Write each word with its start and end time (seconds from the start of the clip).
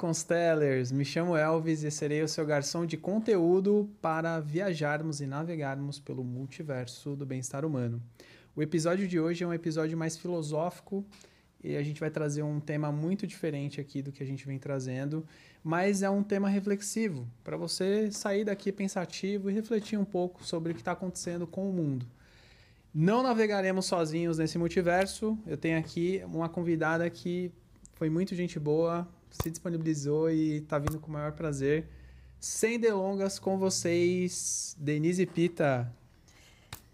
Constellers! 0.00 0.90
Me 0.90 1.04
chamo 1.04 1.36
Elvis 1.36 1.82
e 1.82 1.90
serei 1.90 2.22
o 2.22 2.28
seu 2.28 2.46
garçom 2.46 2.86
de 2.86 2.96
conteúdo 2.96 3.86
para 4.00 4.40
viajarmos 4.40 5.20
e 5.20 5.26
navegarmos 5.26 6.00
pelo 6.00 6.24
multiverso 6.24 7.14
do 7.14 7.26
bem-estar 7.26 7.66
humano. 7.66 8.02
O 8.56 8.62
episódio 8.62 9.06
de 9.06 9.20
hoje 9.20 9.44
é 9.44 9.46
um 9.46 9.52
episódio 9.52 9.98
mais 9.98 10.16
filosófico 10.16 11.04
e 11.62 11.76
a 11.76 11.82
gente 11.82 12.00
vai 12.00 12.10
trazer 12.10 12.42
um 12.42 12.58
tema 12.58 12.90
muito 12.90 13.26
diferente 13.26 13.78
aqui 13.78 14.00
do 14.00 14.10
que 14.10 14.22
a 14.22 14.26
gente 14.26 14.46
vem 14.46 14.58
trazendo, 14.58 15.22
mas 15.62 16.02
é 16.02 16.08
um 16.08 16.22
tema 16.22 16.48
reflexivo 16.48 17.28
para 17.44 17.58
você 17.58 18.10
sair 18.10 18.44
daqui 18.44 18.72
pensativo 18.72 19.50
e 19.50 19.52
refletir 19.52 19.98
um 19.98 20.04
pouco 20.06 20.42
sobre 20.42 20.72
o 20.72 20.74
que 20.74 20.80
está 20.80 20.92
acontecendo 20.92 21.46
com 21.46 21.68
o 21.68 21.72
mundo. 21.74 22.06
Não 22.94 23.22
navegaremos 23.22 23.84
sozinhos 23.84 24.38
nesse 24.38 24.56
multiverso. 24.56 25.38
Eu 25.46 25.58
tenho 25.58 25.78
aqui 25.78 26.22
uma 26.24 26.48
convidada 26.48 27.10
que 27.10 27.52
foi 27.92 28.08
muito 28.08 28.34
gente 28.34 28.58
boa, 28.58 29.06
se 29.30 29.50
disponibilizou 29.50 30.30
e 30.30 30.56
está 30.56 30.78
vindo 30.78 30.98
com 30.98 31.08
o 31.08 31.12
maior 31.12 31.32
prazer. 31.32 31.86
Sem 32.38 32.78
delongas 32.78 33.38
com 33.38 33.58
vocês, 33.58 34.74
Denise 34.78 35.26
Pita. 35.26 35.92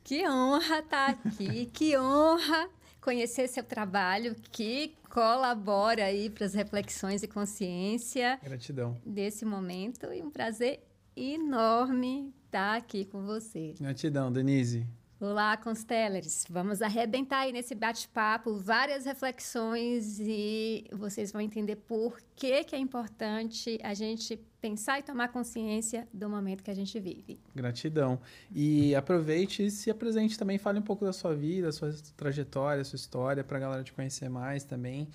Que 0.02 0.28
honra 0.28 0.80
estar 0.80 1.16
tá 1.16 1.18
aqui, 1.24 1.66
que 1.66 1.96
honra 1.96 2.68
conhecer 3.00 3.48
seu 3.48 3.62
trabalho 3.62 4.34
que 4.50 4.94
colabora 5.08 6.04
aí 6.04 6.28
para 6.28 6.44
as 6.44 6.54
reflexões 6.54 7.22
e 7.22 7.28
consciência. 7.28 8.38
Gratidão. 8.42 9.00
Desse 9.06 9.44
momento 9.44 10.12
e 10.12 10.20
um 10.20 10.30
prazer 10.30 10.80
enorme 11.16 12.34
estar 12.46 12.72
tá 12.72 12.76
aqui 12.76 13.04
com 13.04 13.24
você. 13.24 13.74
Gratidão, 13.80 14.32
Denise. 14.32 14.86
Olá, 15.18 15.56
Constellers! 15.56 16.44
Vamos 16.50 16.82
arrebentar 16.82 17.38
aí 17.38 17.52
nesse 17.52 17.74
bate-papo, 17.74 18.58
várias 18.58 19.06
reflexões 19.06 20.20
e 20.20 20.84
vocês 20.92 21.32
vão 21.32 21.40
entender 21.40 21.76
por 21.76 22.20
que, 22.34 22.62
que 22.64 22.76
é 22.76 22.78
importante 22.78 23.78
a 23.82 23.94
gente 23.94 24.38
pensar 24.60 24.98
e 24.98 25.02
tomar 25.02 25.28
consciência 25.28 26.06
do 26.12 26.28
momento 26.28 26.62
que 26.62 26.70
a 26.70 26.74
gente 26.74 27.00
vive. 27.00 27.40
Gratidão. 27.54 28.20
E 28.54 28.94
aproveite 28.94 29.64
e 29.64 29.70
se 29.70 29.90
apresente 29.90 30.38
também, 30.38 30.58
fale 30.58 30.80
um 30.80 30.82
pouco 30.82 31.06
da 31.06 31.14
sua 31.14 31.34
vida, 31.34 31.72
sua 31.72 31.94
trajetória, 32.14 32.84
sua 32.84 32.96
história, 32.96 33.42
para 33.42 33.56
a 33.56 33.60
galera 33.60 33.82
te 33.82 33.94
conhecer 33.94 34.28
mais 34.28 34.64
também. 34.64 35.08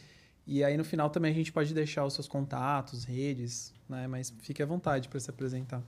E 0.47 0.63
aí 0.63 0.75
no 0.77 0.83
final 0.83 1.11
também 1.11 1.31
a 1.31 1.35
gente 1.35 1.51
pode 1.51 1.75
deixar 1.75 2.03
os 2.05 2.15
seus 2.15 2.27
contatos, 2.27 3.03
redes, 3.03 3.71
né? 3.87 4.07
Mas 4.07 4.33
fique 4.41 4.63
à 4.63 4.65
vontade 4.65 5.07
para 5.07 5.19
se 5.19 5.29
apresentar. 5.29 5.83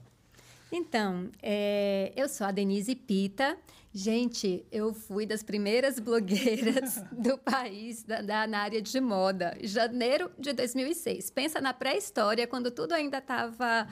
Então, 0.76 1.30
é, 1.40 2.12
eu 2.16 2.28
sou 2.28 2.44
a 2.44 2.50
Denise 2.50 2.96
Pita. 2.96 3.56
Gente, 3.92 4.66
eu 4.72 4.92
fui 4.92 5.24
das 5.24 5.40
primeiras 5.40 6.00
blogueiras 6.00 7.00
do 7.16 7.38
país 7.38 8.02
da, 8.02 8.20
da, 8.20 8.44
na 8.44 8.58
área 8.58 8.82
de 8.82 9.00
moda, 9.00 9.56
janeiro 9.62 10.32
de 10.36 10.52
2006. 10.52 11.30
Pensa 11.30 11.60
na 11.60 11.72
pré-história, 11.72 12.44
quando 12.48 12.72
tudo 12.72 12.90
ainda 12.90 13.18
estava 13.18 13.86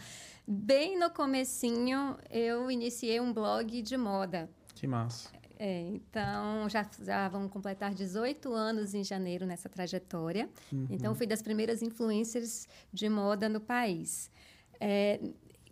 bem 0.44 0.98
no 0.98 1.08
comecinho, 1.08 2.18
eu 2.28 2.68
iniciei 2.68 3.20
um 3.20 3.32
blog 3.32 3.80
de 3.80 3.96
moda. 3.96 4.50
Que 4.74 4.88
massa. 4.88 5.30
É, 5.56 5.82
então, 5.82 6.68
já, 6.68 6.84
já 7.00 7.28
vão 7.28 7.48
completar 7.48 7.94
18 7.94 8.52
anos 8.52 8.92
em 8.92 9.04
janeiro 9.04 9.46
nessa 9.46 9.68
trajetória. 9.68 10.50
Uhum. 10.72 10.88
Então, 10.90 11.14
fui 11.14 11.28
das 11.28 11.42
primeiras 11.42 11.80
influencers 11.80 12.66
de 12.92 13.08
moda 13.08 13.48
no 13.48 13.60
país. 13.60 14.32
É, 14.84 15.20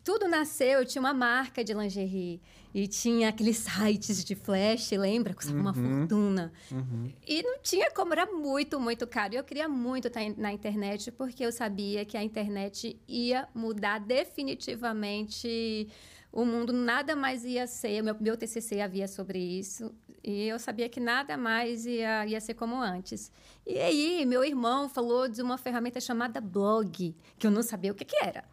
tudo 0.04 0.26
nasceu, 0.28 0.80
eu 0.80 0.84
tinha 0.84 1.00
uma 1.00 1.12
marca 1.12 1.62
de 1.62 1.74
lingerie 1.74 2.40
e 2.74 2.86
tinha 2.86 3.28
aqueles 3.28 3.58
sites 3.68 4.24
de 4.24 4.34
flash, 4.34 4.90
lembra? 4.92 5.34
Custava 5.34 5.56
uhum, 5.56 5.62
uma 5.62 5.74
fortuna. 5.74 6.52
Uhum. 6.70 7.12
E 7.26 7.42
não 7.42 7.58
tinha 7.60 7.90
como, 7.90 8.12
era 8.12 8.26
muito, 8.26 8.80
muito 8.80 9.06
caro. 9.06 9.34
E 9.34 9.36
eu 9.36 9.44
queria 9.44 9.68
muito 9.68 10.08
estar 10.08 10.20
na 10.36 10.52
internet 10.52 11.10
porque 11.10 11.44
eu 11.44 11.52
sabia 11.52 12.04
que 12.04 12.16
a 12.16 12.22
internet 12.22 12.98
ia 13.06 13.48
mudar 13.54 13.98
definitivamente 13.98 15.88
o 16.32 16.44
mundo, 16.44 16.72
nada 16.72 17.16
mais 17.16 17.44
ia 17.44 17.66
ser. 17.66 18.02
Meu, 18.02 18.16
meu 18.20 18.36
TCC 18.36 18.80
havia 18.80 19.08
sobre 19.08 19.38
isso 19.38 19.92
e 20.22 20.46
eu 20.46 20.58
sabia 20.58 20.88
que 20.88 21.00
nada 21.00 21.36
mais 21.36 21.86
ia, 21.86 22.26
ia 22.26 22.40
ser 22.40 22.54
como 22.54 22.80
antes. 22.80 23.32
E 23.66 23.78
aí, 23.78 24.24
meu 24.26 24.44
irmão 24.44 24.88
falou 24.88 25.28
de 25.28 25.42
uma 25.42 25.58
ferramenta 25.58 26.00
chamada 26.00 26.40
blog, 26.40 27.14
que 27.38 27.46
eu 27.46 27.50
não 27.50 27.62
sabia 27.62 27.90
o 27.90 27.94
que, 27.94 28.04
que 28.04 28.16
era. 28.22 28.44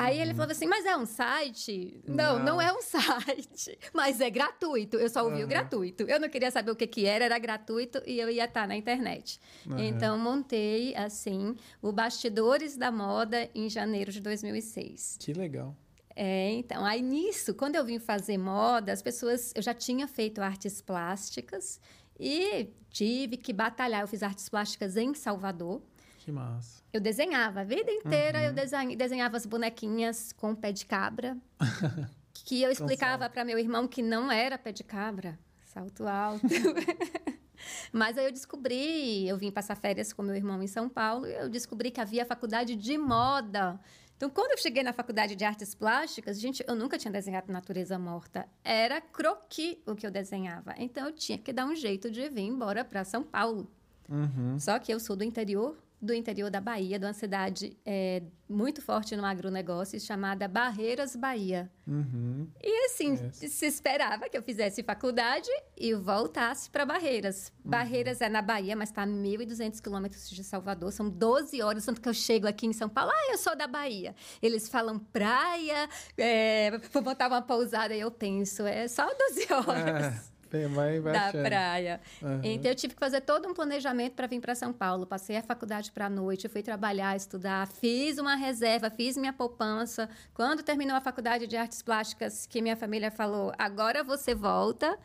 Aí 0.00 0.16
uhum. 0.16 0.22
ele 0.22 0.34
falou 0.34 0.50
assim: 0.50 0.66
Mas 0.66 0.86
é 0.86 0.96
um 0.96 1.04
site? 1.04 2.02
Não, 2.08 2.38
não, 2.38 2.44
não, 2.44 2.60
é 2.60 2.72
um 2.72 2.80
site. 2.82 3.78
Mas 3.92 4.20
é 4.20 4.30
gratuito. 4.30 4.96
Eu 4.96 5.10
só 5.10 5.22
ouvi 5.24 5.38
uhum. 5.38 5.44
o 5.44 5.46
gratuito. 5.46 6.04
Eu 6.04 6.18
não 6.18 6.28
queria 6.30 6.50
saber 6.50 6.70
o 6.70 6.76
que, 6.76 6.86
que 6.86 7.04
era, 7.04 7.26
era 7.26 7.38
gratuito 7.38 8.02
e 8.06 8.18
eu 8.18 8.30
ia 8.30 8.46
estar 8.46 8.66
na 8.66 8.74
internet. 8.74 9.38
Uhum. 9.66 9.78
Então 9.78 10.18
montei, 10.18 10.96
assim, 10.96 11.54
o 11.82 11.92
Bastidores 11.92 12.78
da 12.78 12.90
Moda 12.90 13.50
em 13.54 13.68
janeiro 13.68 14.10
de 14.10 14.20
2006. 14.22 15.18
Que 15.20 15.34
legal. 15.34 15.76
É, 16.16 16.50
então, 16.52 16.84
aí 16.84 17.02
nisso, 17.02 17.54
quando 17.54 17.76
eu 17.76 17.84
vim 17.84 17.98
fazer 17.98 18.38
moda, 18.38 18.92
as 18.92 19.02
pessoas. 19.02 19.52
Eu 19.54 19.62
já 19.62 19.74
tinha 19.74 20.08
feito 20.08 20.40
artes 20.40 20.80
plásticas 20.80 21.78
e 22.18 22.68
tive 22.90 23.36
que 23.36 23.52
batalhar. 23.52 24.00
Eu 24.00 24.08
fiz 24.08 24.22
artes 24.22 24.48
plásticas 24.48 24.96
em 24.96 25.12
Salvador. 25.14 25.82
Que 26.30 26.32
massa. 26.32 26.82
Eu 26.92 27.00
desenhava 27.00 27.60
a 27.60 27.64
vida 27.64 27.90
inteira, 27.90 28.38
uhum. 28.38 28.44
eu 28.44 28.96
desenhava 28.96 29.36
as 29.36 29.44
bonequinhas 29.44 30.32
com 30.32 30.54
pé 30.54 30.70
de 30.70 30.86
cabra. 30.86 31.36
que 32.32 32.62
eu 32.62 32.70
explicava 32.70 33.28
para 33.28 33.44
meu 33.44 33.58
irmão 33.58 33.88
que 33.88 34.00
não 34.00 34.30
era 34.30 34.56
pé 34.56 34.70
de 34.70 34.84
cabra, 34.84 35.38
salto 35.66 36.06
alto. 36.06 36.46
Mas 37.92 38.16
aí 38.16 38.24
eu 38.24 38.32
descobri, 38.32 39.28
eu 39.28 39.36
vim 39.36 39.50
passar 39.50 39.74
férias 39.74 40.12
com 40.12 40.22
meu 40.22 40.34
irmão 40.34 40.62
em 40.62 40.66
São 40.66 40.88
Paulo, 40.88 41.26
e 41.26 41.34
eu 41.34 41.48
descobri 41.48 41.90
que 41.90 42.00
havia 42.00 42.24
faculdade 42.24 42.76
de 42.76 42.96
moda. 42.96 43.78
Então, 44.16 44.30
quando 44.30 44.52
eu 44.52 44.58
cheguei 44.58 44.82
na 44.82 44.92
faculdade 44.92 45.34
de 45.34 45.44
artes 45.44 45.74
plásticas, 45.74 46.40
gente, 46.40 46.64
eu 46.66 46.74
nunca 46.74 46.96
tinha 46.96 47.10
desenhado 47.10 47.52
natureza 47.52 47.98
morta. 47.98 48.46
Era 48.62 49.00
croqui 49.00 49.82
o 49.86 49.94
que 49.94 50.06
eu 50.06 50.10
desenhava. 50.10 50.74
Então, 50.76 51.06
eu 51.06 51.12
tinha 51.12 51.38
que 51.38 51.52
dar 51.52 51.66
um 51.66 51.74
jeito 51.74 52.10
de 52.10 52.28
vir 52.28 52.42
embora 52.42 52.84
para 52.84 53.04
São 53.04 53.22
Paulo. 53.22 53.70
Uhum. 54.08 54.58
Só 54.58 54.78
que 54.78 54.92
eu 54.92 55.00
sou 55.00 55.16
do 55.16 55.24
interior 55.24 55.76
do 56.00 56.14
interior 56.14 56.50
da 56.50 56.60
Bahia, 56.60 56.98
de 56.98 57.04
uma 57.04 57.12
cidade 57.12 57.76
é, 57.84 58.22
muito 58.48 58.80
forte 58.80 59.14
no 59.14 59.24
agronegócio, 59.24 60.00
chamada 60.00 60.48
Barreiras, 60.48 61.14
Bahia. 61.14 61.70
Uhum. 61.86 62.48
E 62.62 62.86
assim, 62.86 63.14
é. 63.14 63.30
se 63.30 63.66
esperava 63.66 64.28
que 64.28 64.36
eu 64.36 64.42
fizesse 64.42 64.82
faculdade 64.82 65.50
e 65.76 65.92
voltasse 65.94 66.70
para 66.70 66.86
Barreiras. 66.86 67.52
Uhum. 67.62 67.70
Barreiras 67.70 68.20
é 68.22 68.28
na 68.28 68.40
Bahia, 68.40 68.74
mas 68.74 68.88
está 68.88 69.02
a 69.02 69.06
1.200 69.06 69.80
quilômetros 69.80 70.30
de 70.30 70.42
Salvador, 70.42 70.90
são 70.90 71.10
12 71.10 71.60
horas, 71.60 71.84
tanto 71.84 72.00
que 72.00 72.08
eu 72.08 72.14
chego 72.14 72.46
aqui 72.46 72.66
em 72.66 72.72
São 72.72 72.88
Paulo, 72.88 73.12
ah, 73.14 73.32
eu 73.32 73.36
sou 73.38 73.54
da 73.54 73.66
Bahia. 73.66 74.14
Eles 74.40 74.68
falam 74.68 74.98
praia, 74.98 75.88
é, 76.16 76.78
vou 76.92 77.02
botar 77.02 77.28
uma 77.28 77.42
pousada, 77.42 77.94
e 77.94 78.00
eu 78.00 78.10
penso, 78.10 78.66
é 78.66 78.88
só 78.88 79.06
12 79.06 79.46
horas. 79.68 80.29
Tem, 80.50 80.66
vai, 80.66 80.98
vai 80.98 81.12
da 81.12 81.26
achando. 81.26 81.44
praia. 81.44 82.00
Uhum. 82.20 82.40
Então 82.42 82.70
eu 82.70 82.74
tive 82.74 82.94
que 82.94 83.00
fazer 83.00 83.20
todo 83.20 83.48
um 83.48 83.54
planejamento 83.54 84.14
para 84.14 84.26
vir 84.26 84.40
para 84.40 84.54
São 84.56 84.72
Paulo. 84.72 85.06
Passei 85.06 85.36
a 85.36 85.42
faculdade 85.42 85.92
para 85.92 86.06
a 86.06 86.10
noite, 86.10 86.48
fui 86.48 86.62
trabalhar, 86.62 87.16
estudar, 87.16 87.68
fiz 87.68 88.18
uma 88.18 88.34
reserva, 88.34 88.90
fiz 88.90 89.16
minha 89.16 89.32
poupança. 89.32 90.08
Quando 90.34 90.62
terminou 90.64 90.96
a 90.96 91.00
faculdade 91.00 91.46
de 91.46 91.56
artes 91.56 91.80
plásticas, 91.82 92.46
que 92.46 92.60
minha 92.60 92.76
família 92.76 93.12
falou: 93.12 93.52
"Agora 93.56 94.02
você 94.02 94.34
volta". 94.34 94.98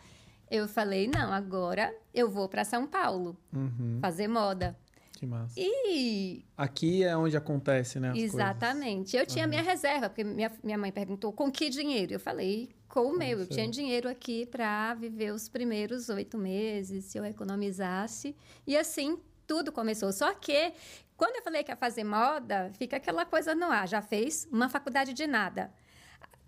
Eu 0.50 0.68
falei: 0.68 1.08
"Não, 1.08 1.32
agora 1.32 1.96
eu 2.12 2.30
vou 2.30 2.50
para 2.50 2.64
São 2.64 2.88
Paulo 2.88 3.38
uhum. 3.54 4.00
fazer 4.02 4.28
moda". 4.28 4.76
Que 5.16 5.26
massa. 5.26 5.54
E. 5.58 6.44
Aqui 6.58 7.04
é 7.04 7.16
onde 7.16 7.38
acontece, 7.38 8.00
né? 8.00 8.14
Exatamente. 8.16 9.12
Coisas. 9.12 9.14
Eu 9.14 9.26
tinha 9.26 9.46
uhum. 9.46 9.50
minha 9.50 9.62
reserva, 9.62 10.10
porque 10.10 10.24
minha, 10.24 10.52
minha 10.64 10.78
mãe 10.78 10.92
perguntou 10.92 11.32
com 11.32 11.52
que 11.52 11.70
dinheiro? 11.70 12.14
Eu 12.14 12.20
falei, 12.20 12.70
com 12.96 13.08
o 13.08 13.18
meu. 13.18 13.40
Eu 13.40 13.46
tinha 13.46 13.68
dinheiro 13.68 14.08
aqui 14.08 14.46
para 14.46 14.94
viver 14.94 15.34
os 15.34 15.50
primeiros 15.50 16.08
oito 16.08 16.38
meses, 16.38 17.04
se 17.04 17.18
eu 17.18 17.26
economizasse. 17.26 18.34
E 18.66 18.78
assim 18.78 19.20
tudo 19.46 19.70
começou. 19.70 20.14
Só 20.14 20.34
que, 20.34 20.72
quando 21.18 21.36
eu 21.36 21.44
falei 21.44 21.62
que 21.62 21.70
ia 21.70 21.76
fazer 21.76 22.06
moda, 22.06 22.72
fica 22.78 22.96
aquela 22.96 23.26
coisa 23.26 23.54
no 23.54 23.66
ar. 23.66 23.86
Já 23.86 24.02
fez 24.02 24.48
uma 24.50 24.70
faculdade 24.70 25.12
de 25.12 25.28
nada. 25.28 25.74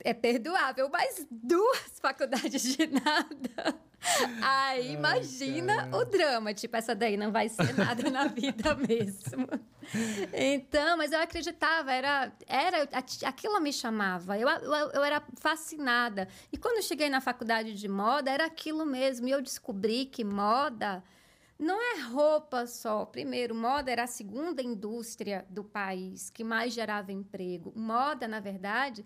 É 0.03 0.13
perdoável, 0.13 0.89
mas 0.89 1.25
duas 1.29 1.99
faculdades 1.99 2.63
de 2.75 2.88
nada. 2.88 3.75
Aí 4.41 4.94
imagina 4.94 5.89
o 5.91 6.05
drama, 6.05 6.53
tipo, 6.53 6.75
essa 6.75 6.95
daí 6.95 7.17
não 7.17 7.31
vai 7.31 7.49
ser 7.49 7.75
nada 7.75 8.09
na 8.09 8.27
vida 8.29 8.75
mesmo. 8.75 9.47
Então, 10.33 10.97
mas 10.97 11.11
eu 11.11 11.19
acreditava, 11.19 11.91
era, 11.91 12.31
era 12.45 12.88
aquilo 13.25 13.59
me 13.59 13.73
chamava, 13.73 14.38
eu, 14.38 14.47
eu, 14.47 14.91
eu 14.91 15.03
era 15.03 15.23
fascinada. 15.35 16.27
E 16.51 16.57
quando 16.57 16.83
cheguei 16.83 17.09
na 17.09 17.19
faculdade 17.19 17.73
de 17.73 17.88
moda, 17.88 18.29
era 18.29 18.45
aquilo 18.45 18.85
mesmo, 18.85 19.27
e 19.27 19.31
eu 19.31 19.41
descobri 19.41 20.05
que 20.05 20.23
moda 20.23 21.03
não 21.59 21.81
é 21.81 22.01
roupa 22.01 22.67
só. 22.67 23.05
Primeiro, 23.05 23.55
moda 23.55 23.91
era 23.91 24.03
a 24.03 24.07
segunda 24.07 24.61
indústria 24.61 25.45
do 25.49 25.63
país 25.63 26.29
que 26.29 26.44
mais 26.44 26.73
gerava 26.73 27.11
emprego. 27.11 27.73
Moda, 27.75 28.27
na 28.27 28.39
verdade, 28.39 29.03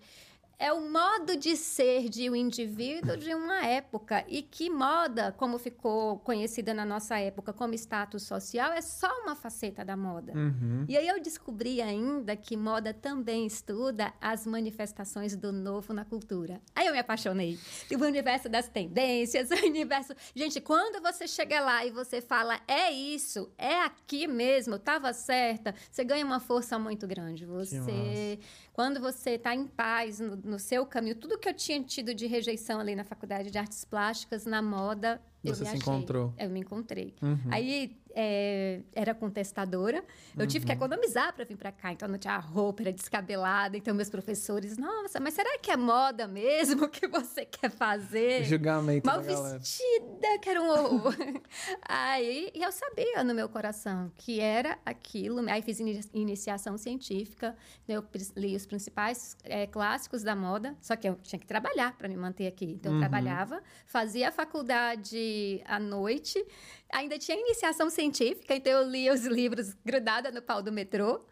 é 0.62 0.72
o 0.72 0.80
modo 0.80 1.36
de 1.36 1.56
ser 1.56 2.08
de 2.08 2.30
um 2.30 2.36
indivíduo 2.36 3.16
de 3.16 3.34
uma 3.34 3.66
época. 3.66 4.24
E 4.28 4.42
que 4.42 4.70
moda, 4.70 5.32
como 5.32 5.58
ficou 5.58 6.20
conhecida 6.20 6.72
na 6.72 6.86
nossa 6.86 7.18
época 7.18 7.52
como 7.52 7.74
status 7.74 8.22
social, 8.22 8.70
é 8.70 8.80
só 8.80 9.08
uma 9.22 9.34
faceta 9.34 9.84
da 9.84 9.96
moda. 9.96 10.32
Uhum. 10.32 10.84
E 10.88 10.96
aí 10.96 11.08
eu 11.08 11.20
descobri 11.20 11.82
ainda 11.82 12.36
que 12.36 12.56
moda 12.56 12.94
também 12.94 13.44
estuda 13.44 14.14
as 14.20 14.46
manifestações 14.46 15.34
do 15.34 15.50
novo 15.50 15.92
na 15.92 16.04
cultura. 16.04 16.60
Aí 16.76 16.86
eu 16.86 16.92
me 16.92 17.00
apaixonei. 17.00 17.58
O 17.90 18.04
universo 18.04 18.48
das 18.48 18.68
tendências, 18.68 19.50
o 19.50 19.66
universo. 19.66 20.14
Gente, 20.32 20.60
quando 20.60 21.02
você 21.02 21.26
chega 21.26 21.60
lá 21.60 21.84
e 21.84 21.90
você 21.90 22.20
fala, 22.20 22.60
é 22.68 22.88
isso, 22.92 23.50
é 23.58 23.80
aqui 23.80 24.28
mesmo, 24.28 24.76
estava 24.76 25.12
certa, 25.12 25.74
você 25.90 26.04
ganha 26.04 26.24
uma 26.24 26.38
força 26.38 26.78
muito 26.78 27.04
grande. 27.04 27.44
Você. 27.46 28.38
Quando 28.72 29.00
você 29.00 29.32
está 29.32 29.54
em 29.54 29.66
paz 29.66 30.18
no, 30.18 30.51
no 30.52 30.58
seu 30.58 30.84
caminho, 30.84 31.16
tudo 31.16 31.38
que 31.38 31.48
eu 31.48 31.54
tinha 31.54 31.82
tido 31.82 32.14
de 32.14 32.26
rejeição 32.26 32.78
ali 32.78 32.94
na 32.94 33.04
faculdade 33.04 33.50
de 33.50 33.56
artes 33.58 33.84
plásticas, 33.84 34.44
na 34.44 34.60
moda, 34.60 35.20
eu 35.42 35.54
Você 35.54 35.62
me 35.64 35.70
se 35.70 35.76
achei. 35.76 35.92
encontrou. 35.94 36.34
Eu 36.38 36.50
me 36.50 36.60
encontrei. 36.60 37.14
Uhum. 37.22 37.38
Aí 37.50 37.98
é, 38.14 38.80
era 38.94 39.14
contestadora. 39.14 40.04
Eu 40.38 40.46
tive 40.46 40.64
Uhum. 40.64 40.66
que 40.66 40.72
economizar 40.72 41.34
para 41.34 41.44
vir 41.44 41.56
para 41.56 41.72
cá. 41.72 41.92
Então 41.92 42.08
não 42.08 42.18
tinha 42.18 42.36
roupa, 42.38 42.82
era 42.82 42.92
descabelada. 42.92 43.76
Então 43.76 43.94
meus 43.94 44.08
professores, 44.10 44.76
nossa, 44.78 45.18
mas 45.20 45.34
será 45.34 45.58
que 45.58 45.70
é 45.70 45.76
moda 45.76 46.26
mesmo 46.26 46.88
que 46.88 47.06
você 47.06 47.44
quer 47.44 47.70
fazer? 47.70 48.44
Julgamento 48.44 49.06
Mal 49.06 49.20
vestida, 49.22 50.38
que 50.40 50.48
era 50.48 50.60
um 50.62 50.68
horror. 50.70 51.14
Aí 51.88 52.50
e 52.54 52.62
eu 52.62 52.72
sabia 52.72 53.24
no 53.24 53.34
meu 53.34 53.48
coração 53.48 54.10
que 54.16 54.40
era 54.40 54.78
aquilo. 54.84 55.40
Aí 55.50 55.62
fiz 55.62 55.80
ini- 55.80 56.00
iniciação 56.14 56.76
científica, 56.78 57.56
eu 57.88 58.02
pres- 58.02 58.32
li 58.36 58.54
os 58.56 58.66
principais 58.66 59.36
eh, 59.44 59.66
clássicos 59.66 60.22
da 60.22 60.34
moda, 60.36 60.76
só 60.80 60.96
que 60.96 61.08
eu 61.08 61.14
tinha 61.22 61.38
que 61.38 61.46
trabalhar 61.46 61.96
para 61.96 62.08
me 62.08 62.16
manter 62.16 62.46
aqui. 62.46 62.64
Então 62.66 62.92
eu 62.92 62.94
Uhum. 62.94 63.00
trabalhava, 63.00 63.62
fazia 63.86 64.28
a 64.28 64.32
faculdade 64.32 65.62
à 65.66 65.78
noite, 65.78 66.44
ainda 66.92 67.18
tinha 67.18 67.38
iniciação 67.38 67.90
científica, 67.90 68.54
então 68.54 68.72
eu 68.72 68.88
lia 68.88 69.12
os 69.12 69.24
livros 69.24 69.74
grudada 69.84 70.30
no 70.30 70.42
pau 70.42 70.62
do 70.62 70.70
metrô. 70.70 71.24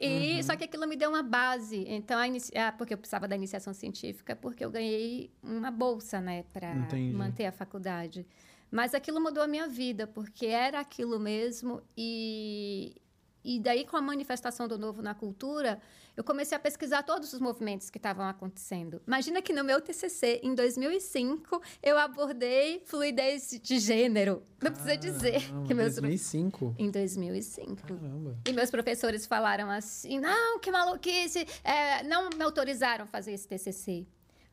E 0.00 0.36
Uhum. 0.36 0.42
só 0.42 0.54
que 0.56 0.64
aquilo 0.64 0.86
me 0.86 0.94
deu 0.96 1.08
uma 1.10 1.22
base. 1.22 1.84
Então, 1.88 2.18
a 2.18 2.26
inici... 2.28 2.52
ah, 2.56 2.70
porque 2.70 2.94
eu 2.94 2.98
precisava 2.98 3.26
da 3.26 3.34
iniciação 3.34 3.72
científica, 3.74 4.36
porque 4.36 4.64
eu 4.64 4.70
ganhei 4.70 5.30
uma 5.42 5.70
bolsa, 5.70 6.20
né, 6.20 6.44
para 6.52 6.72
manter 7.12 7.46
a 7.46 7.52
faculdade. 7.52 8.26
Mas 8.70 8.94
aquilo 8.94 9.20
mudou 9.20 9.42
a 9.42 9.48
minha 9.48 9.66
vida, 9.66 10.06
porque 10.06 10.46
era 10.46 10.78
aquilo 10.78 11.18
mesmo 11.18 11.82
e 11.96 12.94
e 13.56 13.60
daí 13.60 13.84
com 13.86 13.96
a 13.96 14.00
manifestação 14.02 14.68
do 14.68 14.76
novo 14.78 15.00
na 15.00 15.14
cultura, 15.14 15.80
eu 16.16 16.22
comecei 16.24 16.56
a 16.56 16.58
pesquisar 16.60 17.02
todos 17.02 17.32
os 17.32 17.40
movimentos 17.40 17.88
que 17.90 17.96
estavam 17.98 18.26
acontecendo. 18.26 19.00
Imagina 19.06 19.40
que 19.40 19.52
no 19.52 19.62
meu 19.64 19.80
TCC 19.80 20.40
em 20.42 20.54
2005 20.54 21.62
eu 21.82 21.96
abordei 21.96 22.82
fluidez 22.84 23.58
de 23.62 23.78
gênero. 23.78 24.42
Não 24.62 24.70
precisa 24.72 24.96
dizer 24.96 25.40
que 25.66 25.72
meus 25.74 25.94
2005. 25.94 26.74
em 26.78 26.90
2005. 26.90 27.76
Caramba. 27.86 28.36
E 28.46 28.52
meus 28.52 28.70
professores 28.70 29.24
falaram 29.26 29.70
assim: 29.70 30.18
não, 30.18 30.58
que 30.58 30.70
maluquice, 30.70 31.46
é, 31.64 32.02
não 32.02 32.28
me 32.30 32.42
autorizaram 32.44 33.04
a 33.04 33.06
fazer 33.06 33.32
esse 33.32 33.46
TCC. 33.48 34.06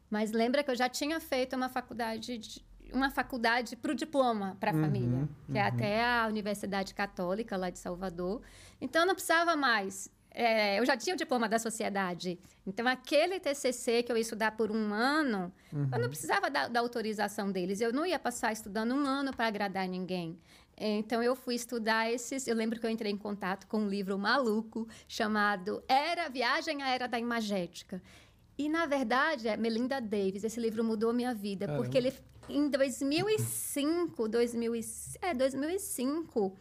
Mas 0.09 0.31
lembra 0.31 0.63
que 0.63 0.69
eu 0.71 0.75
já 0.75 0.87
tinha 0.87 1.19
feito 1.19 1.55
uma 1.55 1.67
faculdade, 1.67 2.37
de- 2.37 2.63
uma 2.95 3.09
faculdade 3.09 3.75
para 3.75 3.91
o 3.91 3.95
diploma 3.95 4.55
para 4.59 4.71
a 4.71 4.73
Uhum, 4.73 4.81
família, 4.81 5.29
que 5.51 5.57
é 5.57 5.61
até 5.61 6.03
a 6.03 6.25
Universidade 6.27 6.93
Católica 6.93 7.55
lá 7.57 7.69
de 7.69 7.77
Salvador. 7.79 8.41
Então 8.81 9.01
eu 9.03 9.07
não 9.07 9.13
precisava 9.15 9.55
mais. 9.55 10.09
é, 10.37 10.77
eu 10.79 10.85
já 10.85 10.97
tinha 10.97 11.13
o 11.15 11.17
diploma 11.17 11.47
da 11.47 11.57
sociedade. 11.57 12.37
Então, 12.67 12.85
aquele 12.87 13.39
TCC 13.39 14.03
que 14.03 14.11
eu 14.11 14.17
ia 14.17 14.21
estudar 14.21 14.51
por 14.57 14.69
um 14.69 14.93
ano, 14.93 15.49
eu 15.71 15.97
não 15.99 16.09
precisava 16.09 16.49
da, 16.49 16.67
da 16.67 16.81
autorização 16.81 17.49
deles. 17.51 17.79
Eu 17.79 17.93
não 17.93 18.05
ia 18.05 18.19
passar 18.19 18.51
estudando 18.51 18.93
um 18.93 19.05
ano 19.05 19.31
para 19.33 19.47
agradar 19.47 19.87
ninguém. 19.87 20.37
Então, 20.77 21.23
eu 21.23 21.37
fui 21.37 21.55
estudar 21.55 22.11
esses. 22.11 22.47
Eu 22.49 22.55
lembro 22.55 22.77
que 22.77 22.85
eu 22.85 22.89
entrei 22.89 23.13
em 23.13 23.17
contato 23.17 23.65
com 23.67 23.77
um 23.79 23.87
livro 23.87 24.17
maluco 24.19 24.85
chamado 25.07 25.81
Era 25.87 26.27
Viagem 26.27 26.83
à 26.83 26.89
Era 26.89 27.07
da 27.07 27.17
Imagética. 27.17 28.01
E, 28.57 28.67
na 28.67 28.85
verdade, 28.85 29.47
é 29.47 29.55
Melinda 29.55 30.01
Davis. 30.01 30.43
Esse 30.43 30.59
livro 30.59 30.83
mudou 30.83 31.13
minha 31.13 31.33
vida, 31.33 31.65
Caramba. 31.65 31.81
porque 31.81 31.97
ele, 31.97 32.13
em 32.49 32.69
2005, 32.69 34.27
2000, 34.27 34.75
e- 34.75 34.85
é, 35.21 35.33
2005, 35.33 36.57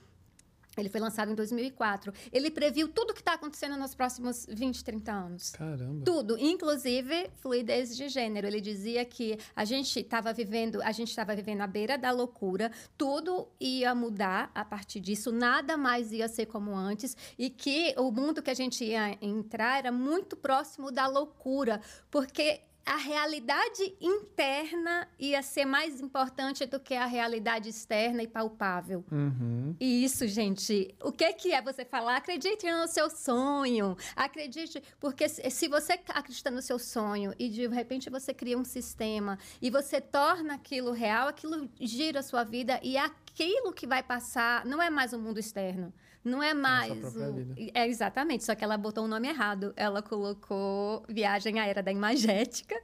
ele 0.76 0.88
foi 0.88 1.00
lançado 1.00 1.30
em 1.30 1.34
2004. 1.34 2.12
Ele 2.32 2.50
previu 2.50 2.88
tudo 2.88 3.10
o 3.10 3.14
que 3.14 3.20
está 3.20 3.34
acontecendo 3.34 3.76
nos 3.76 3.94
próximos 3.94 4.46
20, 4.48 4.82
30 4.82 5.12
anos. 5.12 5.50
Caramba. 5.50 6.04
Tudo, 6.04 6.36
inclusive 6.38 7.30
fluidez 7.36 7.96
de 7.96 8.08
gênero. 8.08 8.46
Ele 8.46 8.60
dizia 8.60 9.04
que 9.04 9.38
a 9.54 9.64
gente 9.64 10.00
estava 10.00 10.32
vivendo, 10.32 10.82
a 10.82 10.90
gente 10.90 11.10
estava 11.10 11.34
vivendo 11.34 11.60
à 11.60 11.66
beira 11.66 11.96
da 11.96 12.10
loucura, 12.10 12.72
tudo 12.98 13.48
ia 13.60 13.94
mudar 13.94 14.50
a 14.54 14.64
partir 14.64 15.00
disso, 15.00 15.30
nada 15.30 15.76
mais 15.76 16.12
ia 16.12 16.26
ser 16.28 16.46
como 16.46 16.74
antes 16.74 17.16
e 17.38 17.48
que 17.50 17.94
o 17.96 18.10
mundo 18.10 18.42
que 18.42 18.50
a 18.50 18.54
gente 18.54 18.84
ia 18.84 19.16
entrar 19.24 19.78
era 19.78 19.92
muito 19.92 20.36
próximo 20.36 20.90
da 20.90 21.06
loucura, 21.06 21.80
porque 22.10 22.62
a 22.86 22.96
realidade 22.96 23.96
interna 24.00 25.08
ia 25.18 25.42
ser 25.42 25.64
mais 25.64 26.00
importante 26.00 26.66
do 26.66 26.78
que 26.78 26.94
a 26.94 27.06
realidade 27.06 27.68
externa 27.68 28.22
e 28.22 28.28
palpável. 28.28 29.04
Uhum. 29.10 29.74
E 29.80 30.04
isso, 30.04 30.26
gente, 30.26 30.94
o 31.02 31.10
que, 31.10 31.32
que 31.32 31.52
é 31.52 31.62
você 31.62 31.84
falar? 31.84 32.16
Acredite 32.16 32.70
no 32.70 32.86
seu 32.86 33.08
sonho. 33.08 33.96
Acredite, 34.14 34.82
porque 35.00 35.28
se 35.28 35.64
se 35.64 35.68
você 35.68 35.98
acredita 36.08 36.50
no 36.50 36.60
seu 36.60 36.78
sonho 36.78 37.32
e 37.38 37.48
de 37.48 37.66
repente 37.68 38.10
você 38.10 38.34
cria 38.34 38.58
um 38.58 38.64
sistema 38.64 39.38
e 39.62 39.70
você 39.70 39.98
torna 39.98 40.54
aquilo 40.54 40.92
real, 40.92 41.28
aquilo 41.28 41.70
gira 41.80 42.20
a 42.20 42.22
sua 42.22 42.44
vida 42.44 42.78
e 42.82 42.98
aquilo 42.98 43.72
que 43.72 43.86
vai 43.86 44.02
passar 44.02 44.66
não 44.66 44.82
é 44.82 44.90
mais 44.90 45.14
o 45.14 45.18
mundo 45.18 45.40
externo. 45.40 45.92
Não 46.24 46.42
é 46.42 46.54
mais. 46.54 47.14
o-. 47.14 47.54
É 47.74 47.86
exatamente, 47.86 48.44
só 48.44 48.54
que 48.54 48.64
ela 48.64 48.76
botou 48.78 49.04
o 49.04 49.08
nome 49.08 49.28
errado. 49.28 49.72
Ela 49.76 50.00
colocou 50.02 51.04
Viagem 51.08 51.60
à 51.60 51.66
Era 51.66 51.82
da 51.82 51.92
Imagética. 51.92 52.74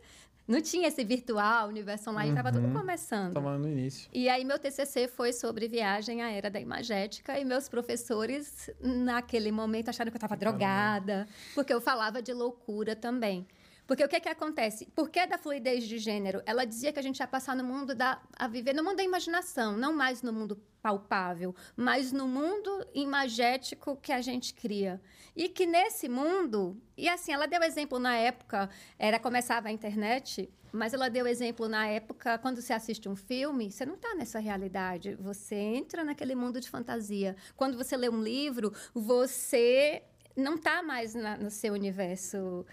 Não 0.46 0.60
tinha 0.60 0.88
esse 0.88 1.04
virtual, 1.04 1.68
universo 1.68 2.10
online, 2.10 2.30
estava 2.30 2.50
tudo 2.50 2.66
Uhum. 2.66 2.72
começando. 2.72 3.34
Tava 3.34 3.56
no 3.56 3.68
início. 3.68 4.08
E 4.12 4.28
aí 4.28 4.44
meu 4.44 4.58
TCC 4.58 5.06
foi 5.06 5.32
sobre 5.32 5.68
viagem 5.68 6.22
à 6.22 6.30
era 6.32 6.50
da 6.50 6.60
imagética 6.60 7.38
e 7.38 7.44
meus 7.44 7.68
professores 7.68 8.68
naquele 8.80 9.52
momento 9.52 9.90
acharam 9.90 10.10
que 10.10 10.16
eu 10.16 10.18
estava 10.18 10.36
drogada, 10.36 11.28
porque 11.54 11.72
eu 11.72 11.80
falava 11.80 12.20
de 12.20 12.32
loucura 12.32 12.96
também. 12.96 13.46
Porque 13.90 14.04
o 14.04 14.08
que 14.08 14.20
que 14.20 14.28
acontece? 14.28 14.86
Por 14.94 15.10
que 15.10 15.26
da 15.26 15.36
fluidez 15.36 15.82
de 15.82 15.98
gênero? 15.98 16.40
Ela 16.46 16.64
dizia 16.64 16.92
que 16.92 17.00
a 17.00 17.02
gente 17.02 17.18
ia 17.18 17.26
passar 17.26 17.56
no 17.56 17.64
mundo 17.64 17.92
da 17.92 18.22
a 18.38 18.46
viver 18.46 18.72
no 18.72 18.84
mundo 18.84 18.98
da 18.98 19.02
imaginação, 19.02 19.76
não 19.76 19.92
mais 19.92 20.22
no 20.22 20.32
mundo 20.32 20.62
palpável, 20.80 21.52
mas 21.76 22.12
no 22.12 22.28
mundo 22.28 22.86
imagético 22.94 23.96
que 23.96 24.12
a 24.12 24.20
gente 24.20 24.54
cria. 24.54 25.00
E 25.34 25.48
que 25.48 25.66
nesse 25.66 26.08
mundo, 26.08 26.80
e 26.96 27.08
assim, 27.08 27.32
ela 27.32 27.48
deu 27.48 27.64
exemplo 27.64 27.98
na 27.98 28.14
época, 28.14 28.70
era 28.96 29.18
começava 29.18 29.66
a 29.66 29.72
internet, 29.72 30.48
mas 30.70 30.94
ela 30.94 31.10
deu 31.10 31.26
exemplo 31.26 31.68
na 31.68 31.88
época, 31.88 32.38
quando 32.38 32.62
você 32.62 32.72
assiste 32.72 33.08
um 33.08 33.16
filme, 33.16 33.72
você 33.72 33.84
não 33.84 33.96
está 33.96 34.14
nessa 34.14 34.38
realidade, 34.38 35.16
você 35.16 35.56
entra 35.56 36.04
naquele 36.04 36.36
mundo 36.36 36.60
de 36.60 36.70
fantasia. 36.70 37.34
Quando 37.56 37.76
você 37.76 37.96
lê 37.96 38.08
um 38.08 38.22
livro, 38.22 38.72
você 38.94 40.04
não 40.36 40.54
está 40.54 40.80
mais 40.80 41.12
na- 41.12 41.36
no 41.36 41.50
seu 41.50 41.74
universo. 41.74 42.64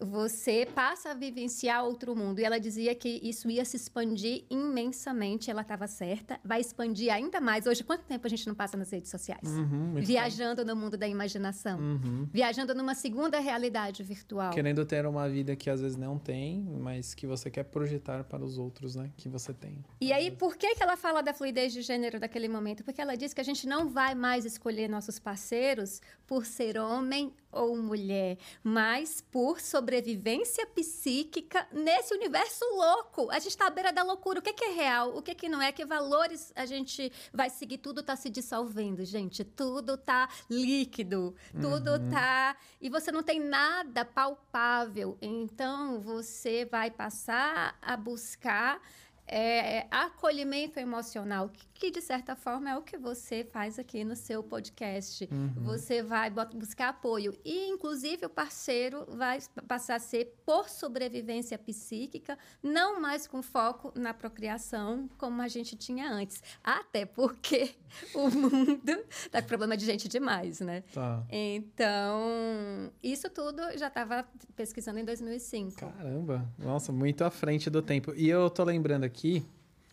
Você 0.00 0.66
passa 0.74 1.10
a 1.10 1.14
vivenciar 1.14 1.84
outro 1.84 2.14
mundo. 2.14 2.38
E 2.38 2.44
ela 2.44 2.58
dizia 2.58 2.94
que 2.94 3.20
isso 3.22 3.50
ia 3.50 3.64
se 3.64 3.76
expandir 3.76 4.44
imensamente. 4.50 5.50
Ela 5.50 5.62
estava 5.62 5.86
certa. 5.86 6.38
Vai 6.44 6.60
expandir 6.60 7.12
ainda 7.12 7.40
mais. 7.40 7.66
Hoje, 7.66 7.82
quanto 7.82 8.04
tempo 8.04 8.26
a 8.26 8.30
gente 8.30 8.46
não 8.46 8.54
passa 8.54 8.76
nas 8.76 8.90
redes 8.90 9.10
sociais? 9.10 9.48
Uhum. 9.48 9.94
Viajando 9.94 10.64
no 10.64 10.76
mundo 10.76 10.96
da 10.96 11.08
imaginação. 11.08 11.78
Uhum. 11.78 12.28
Viajando 12.32 12.74
numa 12.74 12.94
segunda 12.94 13.38
realidade 13.40 14.02
virtual. 14.02 14.52
Querendo 14.52 14.84
ter 14.84 15.06
uma 15.06 15.28
vida 15.28 15.56
que 15.56 15.70
às 15.70 15.80
vezes 15.80 15.96
não 15.96 16.18
tem, 16.18 16.62
mas 16.62 17.14
que 17.14 17.26
você 17.26 17.50
quer 17.50 17.64
projetar 17.64 18.24
para 18.24 18.44
os 18.44 18.58
outros, 18.58 18.94
né? 18.94 19.10
Que 19.16 19.28
você 19.28 19.52
tem. 19.52 19.84
E 20.00 20.12
aí, 20.12 20.30
por 20.30 20.56
que, 20.56 20.74
que 20.74 20.82
ela 20.82 20.96
fala 20.96 21.22
da 21.22 21.32
fluidez 21.32 21.72
de 21.72 21.82
gênero 21.82 22.20
daquele 22.20 22.48
momento? 22.48 22.84
Porque 22.84 23.00
ela 23.00 23.16
diz 23.16 23.32
que 23.32 23.40
a 23.40 23.44
gente 23.44 23.66
não 23.66 23.88
vai 23.88 24.14
mais 24.14 24.44
escolher 24.44 24.88
nossos 24.88 25.18
parceiros 25.18 26.00
por 26.26 26.44
ser 26.44 26.78
homem 26.78 27.32
ou 27.56 27.76
mulher, 27.76 28.36
mas 28.62 29.20
por 29.20 29.60
sobrevivência 29.86 30.66
psíquica 30.66 31.64
nesse 31.70 32.12
universo 32.12 32.64
louco. 32.74 33.30
A 33.30 33.38
gente 33.38 33.50
está 33.50 33.68
à 33.68 33.70
beira 33.70 33.92
da 33.92 34.02
loucura. 34.02 34.40
O 34.40 34.42
que, 34.42 34.52
que 34.52 34.64
é 34.64 34.72
real? 34.72 35.16
O 35.16 35.22
que, 35.22 35.32
que 35.32 35.48
não 35.48 35.62
é? 35.62 35.70
Que 35.70 35.84
valores 35.84 36.52
a 36.56 36.66
gente 36.66 37.12
vai 37.32 37.48
seguir? 37.48 37.78
Tudo 37.78 38.00
está 38.00 38.16
se 38.16 38.28
dissolvendo, 38.28 39.04
gente. 39.04 39.44
Tudo 39.44 39.94
está 39.94 40.28
líquido. 40.50 41.36
Tudo 41.60 41.94
está. 41.94 42.56
E 42.80 42.90
você 42.90 43.12
não 43.12 43.22
tem 43.22 43.38
nada 43.38 44.04
palpável. 44.04 45.16
Então, 45.22 46.00
você 46.00 46.64
vai 46.64 46.90
passar 46.90 47.78
a 47.80 47.96
buscar 47.96 48.82
é, 49.26 49.86
acolhimento 49.90 50.80
emocional. 50.80 51.50
Que 51.78 51.90
de 51.90 52.00
certa 52.00 52.34
forma 52.34 52.70
é 52.70 52.76
o 52.76 52.82
que 52.82 52.96
você 52.96 53.44
faz 53.44 53.78
aqui 53.78 54.04
no 54.04 54.16
seu 54.16 54.42
podcast. 54.42 55.28
Uhum. 55.30 55.64
Você 55.64 56.02
vai 56.02 56.30
buscar 56.30 56.88
apoio 56.88 57.36
e, 57.44 57.68
inclusive, 57.68 58.26
o 58.26 58.30
parceiro 58.30 59.06
vai 59.08 59.38
passar 59.68 59.96
a 59.96 59.98
ser 59.98 60.36
por 60.44 60.68
sobrevivência 60.68 61.58
psíquica, 61.58 62.38
não 62.62 63.00
mais 63.00 63.26
com 63.26 63.42
foco 63.42 63.92
na 63.94 64.14
procriação 64.14 65.08
como 65.18 65.42
a 65.42 65.48
gente 65.48 65.76
tinha 65.76 66.10
antes. 66.10 66.42
Até 66.62 67.04
porque 67.04 67.74
o 68.14 68.28
mundo 68.30 69.04
está 69.10 69.42
com 69.42 69.48
problema 69.48 69.76
de 69.76 69.84
gente 69.84 70.08
demais, 70.08 70.60
né? 70.60 70.82
Tá. 70.92 71.24
Então, 71.30 72.90
isso 73.02 73.28
tudo 73.30 73.62
já 73.76 73.88
estava 73.88 74.24
pesquisando 74.54 74.98
em 74.98 75.04
2005. 75.04 75.76
Caramba, 75.76 76.46
nossa, 76.58 76.92
muito 76.92 77.22
à 77.24 77.30
frente 77.30 77.68
do 77.68 77.82
tempo. 77.82 78.14
E 78.14 78.28
eu 78.28 78.48
tô 78.50 78.64
lembrando 78.64 79.04
aqui 79.04 79.44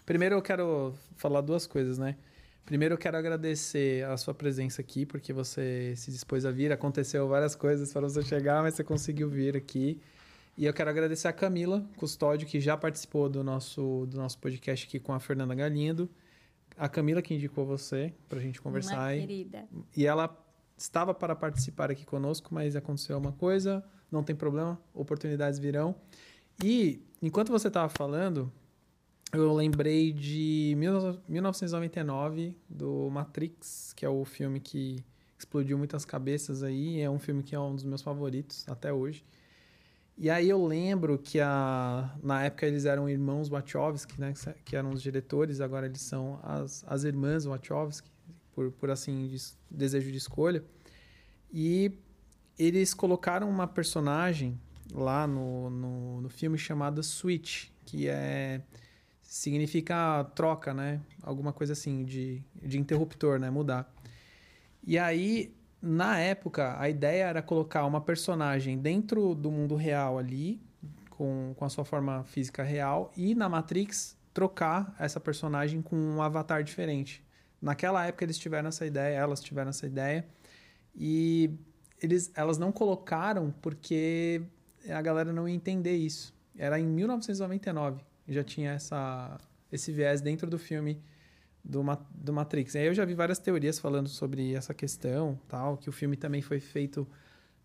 Primeiro 0.05 0.35
eu 0.35 0.41
quero 0.41 0.93
falar 1.15 1.41
duas 1.41 1.65
coisas, 1.65 1.97
né? 1.97 2.15
Primeiro 2.65 2.93
eu 2.93 2.97
quero 2.97 3.17
agradecer 3.17 4.05
a 4.05 4.15
sua 4.15 4.33
presença 4.33 4.81
aqui, 4.81 5.05
porque 5.05 5.33
você 5.33 5.93
se 5.97 6.11
dispôs 6.11 6.45
a 6.45 6.51
vir. 6.51 6.71
Aconteceu 6.71 7.27
várias 7.27 7.55
coisas 7.55 7.91
para 7.91 8.01
você 8.01 8.21
chegar, 8.21 8.61
mas 8.61 8.75
você 8.75 8.83
conseguiu 8.83 9.29
vir 9.29 9.57
aqui. 9.57 9.99
E 10.57 10.65
eu 10.65 10.73
quero 10.73 10.89
agradecer 10.89 11.27
a 11.27 11.33
Camila 11.33 11.83
Custódio, 11.97 12.47
que 12.47 12.59
já 12.59 12.77
participou 12.77 13.27
do 13.27 13.43
nosso, 13.43 14.05
do 14.07 14.17
nosso 14.17 14.37
podcast 14.39 14.87
aqui 14.87 14.99
com 14.99 15.11
a 15.11 15.19
Fernanda 15.19 15.53
Galindo. 15.55 16.09
A 16.77 16.87
Camila 16.87 17.21
que 17.21 17.33
indicou 17.33 17.65
você 17.65 18.13
para 18.29 18.39
a 18.39 18.41
gente 18.41 18.61
conversar. 18.61 19.13
Uma 19.13 19.19
querida. 19.19 19.67
E 19.95 20.05
ela 20.05 20.35
estava 20.77 21.13
para 21.13 21.35
participar 21.35 21.91
aqui 21.91 22.05
conosco, 22.05 22.53
mas 22.53 22.75
aconteceu 22.75 23.17
uma 23.17 23.31
coisa, 23.31 23.83
não 24.11 24.23
tem 24.23 24.35
problema, 24.35 24.79
oportunidades 24.93 25.59
virão. 25.59 25.95
E 26.63 27.01
enquanto 27.21 27.51
você 27.51 27.67
estava 27.67 27.89
falando, 27.89 28.51
eu 29.33 29.53
lembrei 29.53 30.13
de 30.13 30.75
1999, 30.77 32.55
do 32.69 33.09
Matrix, 33.09 33.91
que 33.95 34.05
é 34.05 34.09
o 34.09 34.23
filme 34.23 34.59
que 34.59 35.03
explodiu 35.37 35.77
muitas 35.77 36.05
cabeças 36.05 36.61
aí. 36.61 37.01
É 37.01 37.09
um 37.09 37.17
filme 37.17 37.41
que 37.41 37.55
é 37.55 37.59
um 37.59 37.73
dos 37.73 37.83
meus 37.83 38.01
favoritos 38.01 38.63
até 38.69 38.93
hoje. 38.93 39.25
E 40.15 40.29
aí 40.29 40.47
eu 40.47 40.63
lembro 40.63 41.17
que 41.17 41.39
a, 41.39 42.15
na 42.21 42.43
época 42.43 42.67
eles 42.67 42.85
eram 42.85 43.09
irmãos 43.09 43.49
Wachowski, 43.49 44.19
né? 44.21 44.33
Que 44.63 44.75
eram 44.75 44.91
os 44.91 45.01
diretores, 45.01 45.59
agora 45.59 45.87
eles 45.87 46.01
são 46.01 46.39
as, 46.43 46.85
as 46.87 47.03
irmãs 47.03 47.45
Wachowski, 47.45 48.11
por, 48.53 48.71
por 48.71 48.91
assim, 48.91 49.27
de, 49.27 49.37
desejo 49.69 50.11
de 50.11 50.17
escolha. 50.17 50.63
E 51.51 51.91
eles 52.57 52.93
colocaram 52.93 53.49
uma 53.49 53.67
personagem 53.67 54.59
lá 54.93 55.25
no, 55.25 55.71
no, 55.71 56.21
no 56.21 56.29
filme 56.29 56.57
chamada 56.59 57.01
Switch, 57.01 57.69
que 57.83 58.07
é 58.07 58.61
significa 59.23 60.23
troca, 60.35 60.73
né? 60.73 61.01
Alguma 61.21 61.51
coisa 61.51 61.73
assim 61.73 62.03
de, 62.03 62.43
de 62.61 62.77
interruptor, 62.77 63.39
né? 63.39 63.49
Mudar. 63.49 63.91
E 64.85 64.99
aí, 64.99 65.55
na 65.81 66.19
época, 66.19 66.79
a 66.79 66.89
ideia 66.89 67.25
era 67.25 67.41
colocar 67.41 67.85
uma 67.85 68.01
personagem 68.01 68.77
dentro 68.77 69.33
do 69.33 69.49
mundo 69.49 69.75
real 69.75 70.19
ali, 70.19 70.61
com, 71.09 71.53
com 71.55 71.65
a 71.65 71.69
sua 71.69 71.85
forma 71.85 72.23
física 72.25 72.63
real, 72.63 73.11
e 73.15 73.33
na 73.33 73.47
Matrix 73.47 74.17
trocar 74.33 74.95
essa 74.99 75.19
personagem 75.19 75.81
com 75.81 75.95
um 75.95 76.21
avatar 76.21 76.63
diferente. 76.63 77.25
Naquela 77.61 78.05
época 78.05 78.25
eles 78.25 78.37
tiveram 78.37 78.69
essa 78.69 78.85
ideia, 78.85 79.15
elas 79.15 79.41
tiveram 79.41 79.69
essa 79.69 79.87
ideia, 79.87 80.27
e 80.95 81.49
eles, 82.01 82.31
elas 82.35 82.57
não 82.57 82.71
colocaram 82.71 83.53
porque 83.61 84.41
a 84.89 85.01
galera 85.01 85.31
não 85.31 85.47
ia 85.47 85.55
entender 85.55 85.95
isso. 85.95 86.35
Era 86.57 86.79
em 86.79 86.85
1999 86.85 88.03
já 88.27 88.43
tinha 88.43 88.71
essa, 88.71 89.39
esse 89.71 89.91
viés 89.91 90.21
dentro 90.21 90.49
do 90.49 90.57
filme 90.57 91.01
do, 91.63 91.81
do 92.11 92.33
Matrix. 92.33 92.75
Aí 92.75 92.87
eu 92.87 92.93
já 92.93 93.05
vi 93.05 93.13
várias 93.13 93.39
teorias 93.39 93.79
falando 93.79 94.09
sobre 94.09 94.53
essa 94.53 94.73
questão, 94.73 95.39
tal, 95.47 95.77
que 95.77 95.89
o 95.89 95.91
filme 95.91 96.17
também 96.17 96.41
foi 96.41 96.59
feito 96.59 97.07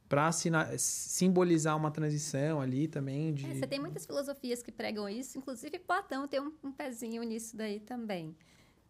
para 0.09 0.31
simbolizar 0.33 1.77
uma 1.77 1.91
transição 1.91 2.61
ali 2.61 2.89
também. 2.89 3.35
De... 3.35 3.45
É, 3.45 3.55
você 3.55 3.67
tem 3.67 3.79
muitas 3.79 4.07
filosofias 4.07 4.63
que 4.63 4.73
pregam 4.73 5.09
isso, 5.09 5.37
inclusive 5.37 5.79
Platão 5.79 6.27
tem 6.27 6.41
um, 6.41 6.53
um 6.65 6.73
pezinho 6.73 7.23
nisso 7.23 7.57
daí 7.57 7.79
também. 7.81 8.35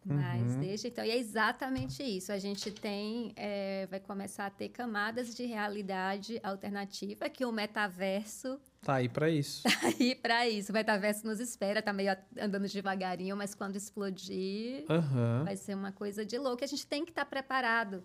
Mas 0.05 0.53
uhum. 0.53 0.59
desde 0.61 0.87
então, 0.87 1.03
e 1.03 1.11
é 1.11 1.17
exatamente 1.17 2.01
isso. 2.01 2.31
A 2.31 2.39
gente 2.39 2.71
tem, 2.71 3.33
é, 3.35 3.85
vai 3.87 3.99
começar 3.99 4.45
a 4.45 4.49
ter 4.49 4.69
camadas 4.69 5.35
de 5.35 5.45
realidade 5.45 6.39
alternativa 6.41 7.29
que 7.29 7.45
o 7.45 7.51
metaverso 7.51 8.59
Tá 8.81 8.95
aí 8.95 9.09
para 9.09 9.29
isso. 9.29 9.63
Tá 9.67 9.87
aí 9.87 10.15
para 10.15 10.47
isso. 10.47 10.71
O 10.71 10.73
metaverso 10.73 11.25
nos 11.25 11.39
espera, 11.39 11.81
tá 11.81 11.91
meio 11.91 12.15
andando 12.39 12.67
devagarinho, 12.67 13.35
mas 13.35 13.53
quando 13.53 13.75
explodir, 13.75 14.85
uhum. 14.89 15.43
vai 15.43 15.57
ser 15.57 15.75
uma 15.75 15.91
coisa 15.91 16.25
de 16.25 16.37
louco. 16.37 16.63
A 16.63 16.67
gente 16.67 16.87
tem 16.87 17.03
que 17.03 17.11
estar 17.11 17.25
tá 17.25 17.29
preparado. 17.29 18.03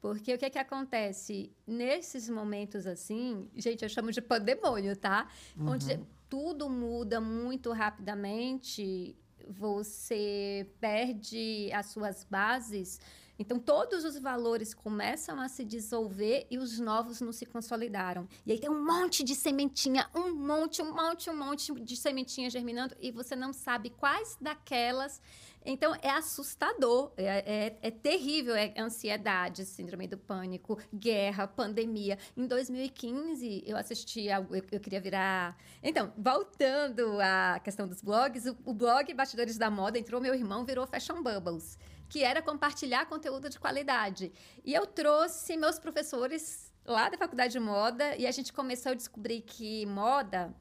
Porque 0.00 0.34
o 0.34 0.38
que, 0.38 0.44
é 0.44 0.50
que 0.50 0.58
acontece? 0.58 1.52
Nesses 1.66 2.28
momentos 2.28 2.86
assim, 2.86 3.48
gente, 3.56 3.82
eu 3.82 3.88
chamo 3.88 4.12
de 4.12 4.20
pandemônio, 4.20 4.96
tá? 4.96 5.28
Uhum. 5.56 5.70
Onde 5.70 6.00
tudo 6.28 6.68
muda 6.68 7.20
muito 7.20 7.72
rapidamente, 7.72 9.16
você 9.48 10.66
perde 10.80 11.70
as 11.72 11.86
suas 11.86 12.24
bases 12.24 13.00
então, 13.38 13.58
todos 13.58 14.04
os 14.04 14.18
valores 14.18 14.72
começam 14.72 15.40
a 15.40 15.48
se 15.48 15.64
dissolver 15.64 16.46
e 16.50 16.56
os 16.56 16.78
novos 16.78 17.20
não 17.20 17.32
se 17.32 17.44
consolidaram. 17.44 18.26
E 18.46 18.52
aí 18.52 18.58
tem 18.58 18.70
um 18.70 18.84
monte 18.84 19.22
de 19.22 19.34
sementinha, 19.34 20.08
um 20.14 20.34
monte, 20.34 20.80
um 20.80 20.94
monte, 20.94 21.28
um 21.28 21.36
monte 21.36 21.72
de 21.74 21.96
sementinha 21.96 22.48
germinando 22.48 22.96
e 23.00 23.10
você 23.10 23.36
não 23.36 23.52
sabe 23.52 23.90
quais 23.90 24.38
daquelas. 24.40 25.20
Então, 25.66 25.94
é 26.00 26.08
assustador, 26.10 27.12
é, 27.16 27.24
é, 27.24 27.78
é 27.82 27.90
terrível, 27.90 28.54
é 28.54 28.72
ansiedade, 28.78 29.66
síndrome 29.66 30.06
do 30.06 30.16
pânico, 30.16 30.78
guerra, 30.94 31.48
pandemia. 31.48 32.16
Em 32.36 32.46
2015, 32.46 33.64
eu 33.66 33.76
assisti, 33.76 34.26
eu, 34.26 34.46
eu 34.70 34.80
queria 34.80 35.00
virar... 35.00 35.56
Então, 35.82 36.12
voltando 36.16 37.18
à 37.20 37.58
questão 37.58 37.88
dos 37.88 38.00
blogs, 38.00 38.46
o, 38.46 38.56
o 38.64 38.72
blog 38.72 39.12
Bastidores 39.12 39.58
da 39.58 39.68
Moda 39.68 39.98
entrou 39.98 40.20
meu 40.20 40.34
irmão, 40.34 40.64
virou 40.64 40.86
Fashion 40.86 41.22
Bubbles 41.22 41.76
que 42.08 42.22
era 42.22 42.40
compartilhar 42.40 43.06
conteúdo 43.06 43.50
de 43.50 43.58
qualidade. 43.58 44.32
E 44.64 44.72
eu 44.72 44.86
trouxe 44.86 45.56
meus 45.56 45.76
professores 45.76 46.72
lá 46.84 47.08
da 47.08 47.18
faculdade 47.18 47.52
de 47.52 47.58
moda 47.58 48.14
e 48.16 48.26
a 48.26 48.30
gente 48.30 48.52
começou 48.52 48.92
a 48.92 48.94
descobrir 48.94 49.40
que 49.40 49.84
moda 49.86 50.54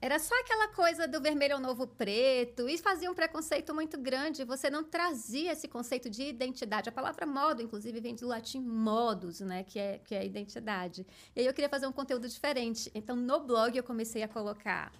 era 0.00 0.18
só 0.18 0.34
aquela 0.40 0.68
coisa 0.68 1.08
do 1.08 1.20
vermelho 1.20 1.54
ao 1.54 1.60
novo 1.60 1.86
preto 1.86 2.68
e 2.68 2.78
fazia 2.78 3.10
um 3.10 3.14
preconceito 3.14 3.74
muito 3.74 3.98
grande. 3.98 4.44
Você 4.44 4.70
não 4.70 4.84
trazia 4.84 5.52
esse 5.52 5.66
conceito 5.66 6.08
de 6.08 6.22
identidade. 6.22 6.88
A 6.88 6.92
palavra 6.92 7.26
modo, 7.26 7.60
inclusive, 7.60 8.00
vem 8.00 8.14
do 8.14 8.26
latim 8.26 8.60
modus, 8.60 9.40
né? 9.40 9.64
Que 9.64 9.78
é, 9.78 9.98
que 9.98 10.14
é 10.14 10.24
identidade. 10.24 11.04
E 11.34 11.40
aí 11.40 11.46
eu 11.46 11.52
queria 11.52 11.68
fazer 11.68 11.86
um 11.88 11.92
conteúdo 11.92 12.28
diferente. 12.28 12.90
Então, 12.94 13.16
no 13.16 13.40
blog, 13.40 13.76
eu 13.76 13.82
comecei 13.82 14.22
a 14.22 14.28
colocar 14.28 14.92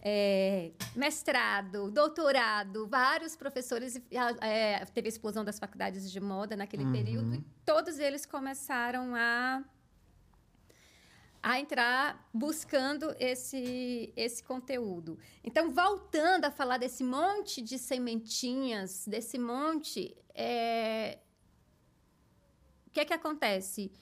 é, 0.00 0.70
mestrado, 0.94 1.90
doutorado, 1.90 2.86
vários 2.86 3.36
professores. 3.36 4.00
É, 4.40 4.84
teve 4.86 5.08
a 5.08 5.10
explosão 5.10 5.44
das 5.44 5.58
faculdades 5.58 6.10
de 6.10 6.20
moda 6.20 6.56
naquele 6.56 6.84
uhum. 6.84 6.92
período 6.92 7.34
e 7.34 7.44
todos 7.64 7.98
eles 7.98 8.24
começaram 8.24 9.14
a 9.14 9.62
a 11.42 11.60
entrar 11.60 12.28
buscando 12.32 13.14
esse, 13.18 14.12
esse 14.16 14.42
conteúdo. 14.42 15.18
Então, 15.44 15.70
voltando 15.70 16.44
a 16.44 16.50
falar 16.50 16.78
desse 16.78 17.04
monte 17.04 17.62
de 17.62 17.78
sementinhas, 17.78 19.06
desse 19.06 19.38
monte, 19.38 20.16
é... 20.34 21.18
o 22.86 22.90
que 22.90 23.00
é 23.00 23.04
que 23.04 23.14
acontece? 23.14 23.92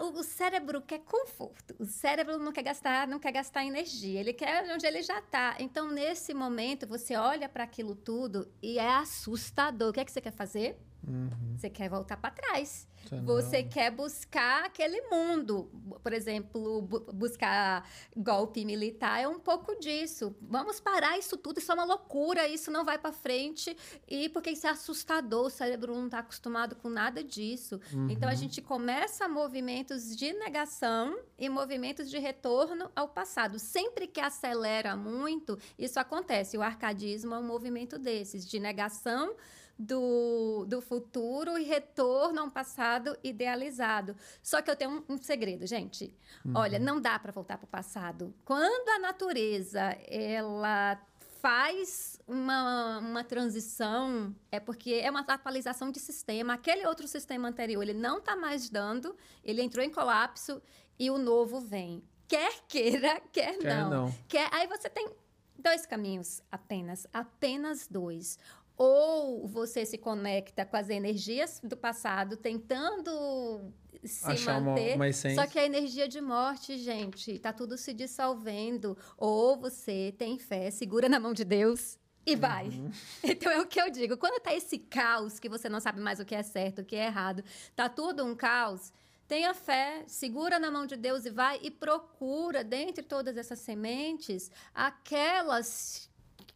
o 0.00 0.22
cérebro 0.22 0.80
quer 0.80 1.00
conforto. 1.00 1.74
O 1.78 1.84
cérebro 1.84 2.38
não 2.38 2.52
quer 2.52 2.62
gastar, 2.62 3.06
não 3.06 3.18
quer 3.18 3.32
gastar 3.32 3.64
energia. 3.64 4.20
Ele 4.20 4.32
quer 4.32 4.64
onde 4.72 4.86
ele 4.86 5.02
já 5.02 5.18
está. 5.18 5.56
Então, 5.58 5.90
nesse 5.90 6.32
momento, 6.32 6.86
você 6.86 7.16
olha 7.16 7.48
para 7.48 7.64
aquilo 7.64 7.94
tudo 7.94 8.50
e 8.62 8.78
é 8.78 8.94
assustador. 8.94 9.90
O 9.90 9.92
que 9.92 10.00
é 10.00 10.04
que 10.04 10.12
você 10.12 10.20
quer 10.20 10.32
fazer? 10.32 10.78
Uhum. 11.06 11.56
Você 11.56 11.68
quer 11.68 11.90
voltar 11.90 12.16
para 12.16 12.30
trás. 12.30 12.88
Você 13.24 13.62
quer 13.62 13.90
buscar 13.90 14.64
aquele 14.64 15.00
mundo. 15.02 15.70
Por 16.02 16.12
exemplo, 16.12 16.82
bu 16.82 17.00
buscar 17.12 17.88
golpe 18.16 18.64
militar 18.64 19.20
é 19.20 19.28
um 19.28 19.38
pouco 19.38 19.78
disso. 19.78 20.34
Vamos 20.40 20.80
parar 20.80 21.18
isso 21.18 21.36
tudo, 21.36 21.58
isso 21.58 21.70
é 21.70 21.74
uma 21.74 21.84
loucura, 21.84 22.48
isso 22.48 22.70
não 22.70 22.84
vai 22.84 22.98
para 22.98 23.12
frente. 23.12 23.76
E 24.08 24.28
porque 24.28 24.50
isso 24.50 24.66
é 24.66 24.70
assustador, 24.70 25.46
o 25.46 25.50
cérebro 25.50 25.94
não 25.94 26.06
está 26.06 26.20
acostumado 26.20 26.74
com 26.76 26.88
nada 26.88 27.22
disso. 27.22 27.80
Uhum. 27.92 28.08
Então 28.10 28.28
a 28.28 28.34
gente 28.34 28.60
começa 28.60 29.28
movimentos 29.28 30.16
de 30.16 30.32
negação 30.32 31.18
e 31.38 31.48
movimentos 31.48 32.10
de 32.10 32.18
retorno 32.18 32.90
ao 32.94 33.08
passado. 33.08 33.58
Sempre 33.58 34.06
que 34.06 34.20
acelera 34.20 34.96
muito, 34.96 35.58
isso 35.78 35.98
acontece. 35.98 36.56
O 36.56 36.62
arcadismo 36.62 37.34
é 37.34 37.38
um 37.38 37.46
movimento 37.46 37.98
desses, 37.98 38.46
de 38.46 38.58
negação 38.58 39.34
do, 39.78 40.64
do 40.66 40.80
futuro 40.80 41.58
e 41.58 41.64
retorno 41.64 42.40
a 42.40 42.44
um 42.44 42.50
passado 42.50 43.16
idealizado. 43.22 44.16
Só 44.42 44.62
que 44.62 44.70
eu 44.70 44.76
tenho 44.76 45.04
um, 45.08 45.14
um 45.14 45.18
segredo, 45.18 45.66
gente. 45.66 46.14
Uhum. 46.44 46.52
Olha, 46.54 46.78
não 46.78 47.00
dá 47.00 47.18
para 47.18 47.32
voltar 47.32 47.58
para 47.58 47.64
o 47.64 47.68
passado. 47.68 48.34
Quando 48.44 48.88
a 48.90 48.98
natureza 48.98 49.96
ela 50.06 51.00
faz 51.42 52.20
uma, 52.24 53.00
uma 53.00 53.24
transição, 53.24 54.34
é 54.50 54.60
porque 54.60 54.94
é 54.94 55.10
uma 55.10 55.20
atualização 55.20 55.90
de 55.90 55.98
sistema. 55.98 56.54
Aquele 56.54 56.86
outro 56.86 57.08
sistema 57.08 57.48
anterior, 57.48 57.82
ele 57.82 57.94
não 57.94 58.18
está 58.18 58.36
mais 58.36 58.70
dando, 58.70 59.16
ele 59.42 59.60
entrou 59.60 59.84
em 59.84 59.90
colapso 59.90 60.62
e 60.96 61.10
o 61.10 61.18
novo 61.18 61.60
vem. 61.60 62.00
Quer 62.28 62.60
queira, 62.68 63.20
quer, 63.32 63.58
Quer 63.58 63.80
não. 63.80 63.90
não. 63.90 64.14
Quer, 64.28 64.48
aí 64.52 64.68
você 64.68 64.88
tem 64.88 65.10
dois 65.58 65.84
caminhos 65.84 66.40
apenas, 66.50 67.06
apenas 67.12 67.88
dois. 67.88 68.38
Ou 68.84 69.46
você 69.46 69.86
se 69.86 69.96
conecta 69.96 70.64
com 70.66 70.76
as 70.76 70.88
energias 70.90 71.60
do 71.62 71.76
passado, 71.76 72.36
tentando 72.36 73.72
se 74.04 74.26
Achar 74.26 74.58
uma- 74.60 74.70
manter. 74.72 74.96
uma 74.96 75.08
essência. 75.08 75.40
Só 75.40 75.48
que 75.48 75.56
a 75.56 75.64
energia 75.64 76.08
de 76.08 76.20
morte, 76.20 76.76
gente, 76.78 77.38
tá 77.38 77.52
tudo 77.52 77.78
se 77.78 77.92
dissolvendo. 77.92 78.98
Ou 79.16 79.56
você 79.56 80.12
tem 80.18 80.36
fé, 80.36 80.68
segura 80.72 81.08
na 81.08 81.20
mão 81.20 81.32
de 81.32 81.44
Deus 81.44 81.96
e 82.26 82.34
vai. 82.34 82.70
Uhum. 82.70 82.90
Então 83.22 83.52
é 83.52 83.60
o 83.60 83.66
que 83.68 83.80
eu 83.80 83.88
digo. 83.88 84.16
Quando 84.16 84.40
tá 84.42 84.52
esse 84.52 84.78
caos 84.78 85.38
que 85.38 85.48
você 85.48 85.68
não 85.68 85.78
sabe 85.78 86.00
mais 86.00 86.18
o 86.18 86.24
que 86.24 86.34
é 86.34 86.42
certo, 86.42 86.80
o 86.80 86.84
que 86.84 86.96
é 86.96 87.06
errado, 87.06 87.44
tá 87.76 87.88
tudo 87.88 88.24
um 88.24 88.34
caos. 88.34 88.92
Tenha 89.28 89.54
fé, 89.54 90.02
segura 90.08 90.58
na 90.58 90.70
mão 90.72 90.84
de 90.86 90.96
Deus 90.96 91.24
e 91.24 91.30
vai 91.30 91.60
e 91.62 91.70
procura, 91.70 92.64
dentre 92.64 93.04
todas 93.04 93.36
essas 93.36 93.60
sementes, 93.60 94.50
aquelas 94.74 96.10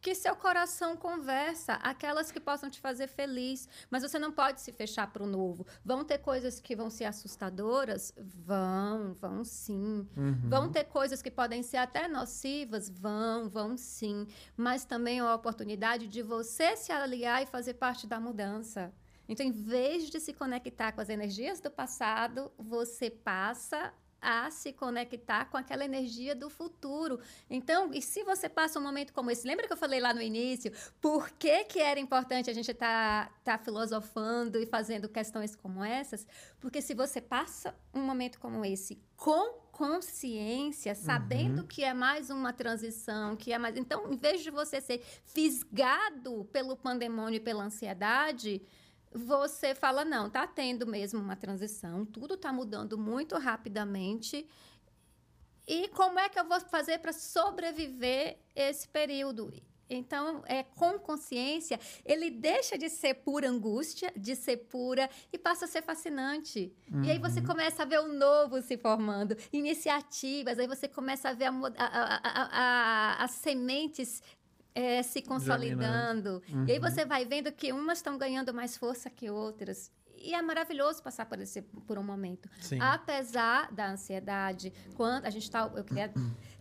que 0.06 0.14
seu 0.14 0.36
coração 0.36 0.96
conversa, 0.96 1.72
aquelas 1.82 2.30
que 2.30 2.38
possam 2.38 2.70
te 2.70 2.78
fazer 2.78 3.08
feliz. 3.08 3.68
Mas 3.90 4.04
você 4.04 4.20
não 4.20 4.30
pode 4.30 4.60
se 4.60 4.70
fechar 4.70 5.12
para 5.12 5.20
o 5.20 5.26
novo. 5.26 5.66
Vão 5.84 6.04
ter 6.04 6.18
coisas 6.18 6.60
que 6.60 6.76
vão 6.76 6.88
ser 6.88 7.06
assustadoras? 7.06 8.14
Vão, 8.16 9.14
vão 9.14 9.42
sim. 9.42 10.08
Vão 10.48 10.70
ter 10.70 10.84
coisas 10.84 11.20
que 11.20 11.28
podem 11.28 11.60
ser 11.60 11.78
até 11.78 12.06
nocivas? 12.06 12.88
Vão, 12.88 13.48
vão 13.48 13.76
sim. 13.76 14.28
Mas 14.56 14.84
também 14.84 15.18
é 15.18 15.22
a 15.22 15.34
oportunidade 15.34 16.06
de 16.06 16.22
você 16.22 16.76
se 16.76 16.92
aliar 16.92 17.42
e 17.42 17.46
fazer 17.46 17.74
parte 17.74 18.06
da 18.06 18.20
mudança. 18.20 18.94
Então, 19.28 19.44
em 19.44 19.50
vez 19.50 20.08
de 20.08 20.20
se 20.20 20.32
conectar 20.32 20.92
com 20.92 21.00
as 21.00 21.08
energias 21.08 21.60
do 21.60 21.68
passado, 21.68 22.52
você 22.56 23.10
passa 23.10 23.92
a 24.26 24.50
se 24.50 24.72
conectar 24.72 25.44
com 25.44 25.56
aquela 25.56 25.84
energia 25.84 26.34
do 26.34 26.50
futuro. 26.50 27.20
Então, 27.48 27.94
e 27.94 28.02
se 28.02 28.24
você 28.24 28.48
passa 28.48 28.76
um 28.80 28.82
momento 28.82 29.12
como 29.12 29.30
esse, 29.30 29.46
lembra 29.46 29.68
que 29.68 29.72
eu 29.72 29.76
falei 29.76 30.00
lá 30.00 30.12
no 30.12 30.20
início, 30.20 30.72
por 31.00 31.30
que, 31.30 31.62
que 31.66 31.78
era 31.78 32.00
importante 32.00 32.50
a 32.50 32.52
gente 32.52 32.72
estar 32.72 33.28
tá, 33.44 33.56
tá 33.56 33.58
filosofando 33.58 34.58
e 34.58 34.66
fazendo 34.66 35.08
questões 35.08 35.54
como 35.54 35.84
essas? 35.84 36.26
Porque 36.58 36.82
se 36.82 36.92
você 36.92 37.20
passa 37.20 37.72
um 37.94 38.00
momento 38.00 38.40
como 38.40 38.64
esse 38.64 39.00
com 39.16 39.64
consciência, 39.70 40.94
sabendo 40.94 41.64
que 41.64 41.84
é 41.84 41.94
mais 41.94 42.28
uma 42.28 42.52
transição, 42.52 43.36
que 43.36 43.52
é 43.52 43.58
mais. 43.58 43.76
Então, 43.76 44.10
em 44.10 44.16
vez 44.16 44.42
de 44.42 44.50
você 44.50 44.80
ser 44.80 45.02
fisgado 45.24 46.46
pelo 46.46 46.74
pandemônio 46.76 47.36
e 47.36 47.40
pela 47.40 47.62
ansiedade, 47.62 48.60
você 49.16 49.74
fala, 49.74 50.04
não, 50.04 50.28
tá 50.28 50.46
tendo 50.46 50.86
mesmo 50.86 51.20
uma 51.20 51.34
transição, 51.36 52.04
tudo 52.04 52.36
tá 52.36 52.52
mudando 52.52 52.98
muito 52.98 53.36
rapidamente. 53.38 54.46
E 55.66 55.88
como 55.88 56.18
é 56.18 56.28
que 56.28 56.38
eu 56.38 56.46
vou 56.46 56.60
fazer 56.60 56.98
para 56.98 57.12
sobreviver 57.12 58.38
esse 58.54 58.86
período? 58.88 59.52
Então, 59.88 60.42
é 60.46 60.64
com 60.64 60.98
consciência, 60.98 61.78
ele 62.04 62.28
deixa 62.28 62.76
de 62.76 62.88
ser 62.88 63.14
pura 63.14 63.48
angústia, 63.48 64.12
de 64.16 64.34
ser 64.34 64.56
pura, 64.56 65.08
e 65.32 65.38
passa 65.38 65.64
a 65.64 65.68
ser 65.68 65.82
fascinante. 65.82 66.72
E 67.04 67.10
aí 67.10 67.18
você 67.18 67.40
começa 67.40 67.84
a 67.84 67.86
ver 67.86 68.00
o 68.00 68.12
novo 68.12 68.60
se 68.62 68.76
formando, 68.76 69.36
iniciativas, 69.52 70.58
aí 70.58 70.66
você 70.66 70.88
começa 70.88 71.28
a 71.28 71.34
ver 71.34 71.50
as 73.18 73.30
sementes 73.30 74.22
é, 74.76 75.02
se 75.02 75.22
consolidando. 75.22 76.42
E 76.68 76.72
aí 76.72 76.78
você 76.78 77.06
vai 77.06 77.24
vendo 77.24 77.50
que 77.50 77.72
umas 77.72 77.98
estão 77.98 78.18
ganhando 78.18 78.52
mais 78.52 78.76
força 78.76 79.08
que 79.08 79.30
outras. 79.30 79.90
E 80.18 80.34
é 80.34 80.42
maravilhoso 80.42 81.02
passar 81.02 81.24
por, 81.24 81.40
esse, 81.40 81.62
por 81.62 81.98
um 81.98 82.02
momento. 82.02 82.48
Sim. 82.60 82.78
Apesar 82.80 83.72
da 83.72 83.90
ansiedade, 83.90 84.72
quando 84.94 85.24
a 85.24 85.30
gente 85.30 85.50
tá. 85.50 85.70
Eu 85.74 85.82
queria 85.82 86.12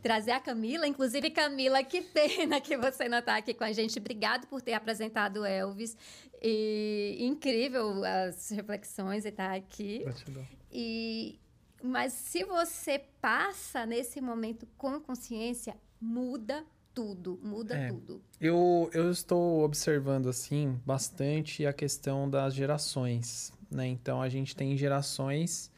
trazer 0.02 0.32
a 0.32 0.40
Camila, 0.40 0.88
inclusive, 0.88 1.30
Camila, 1.30 1.84
que 1.84 2.02
pena 2.02 2.62
que 2.62 2.78
você 2.78 3.10
não 3.10 3.20
está 3.20 3.36
aqui 3.36 3.54
com 3.54 3.66
a 3.66 3.74
gente. 3.74 4.00
Obrigado 4.00 4.48
por 4.48 4.62
ter 4.62 4.74
apresentado 4.74 5.42
o 5.42 5.46
Elvis. 5.46 5.98
E 6.42 7.18
incrível 7.20 8.02
as 8.06 8.50
reflexões 8.50 9.26
e 9.26 9.30
estar 9.30 9.54
aqui. 9.54 10.00
Gratidão. 10.00 10.48
E, 10.72 11.40
mas 11.84 12.14
se 12.14 12.44
você 12.46 13.00
passa 13.20 13.86
nesse 13.86 14.22
momento 14.22 14.68
com 14.78 15.02
consciência, 15.02 15.76
muda 16.00 16.64
tudo, 16.96 17.40
muda 17.44 17.76
É. 17.76 17.90
tudo. 17.90 18.22
Eu, 18.40 18.90
eu 18.94 19.12
estou 19.12 19.64
observando, 19.64 20.30
assim, 20.30 20.80
bastante 20.86 21.66
a 21.66 21.74
questão 21.74 22.28
das 22.30 22.54
gerações, 22.56 23.52
né? 23.70 23.86
Então, 23.86 24.22
a 24.22 24.30
gente 24.30 24.56
tem 24.56 24.76
gerações 24.78 25.70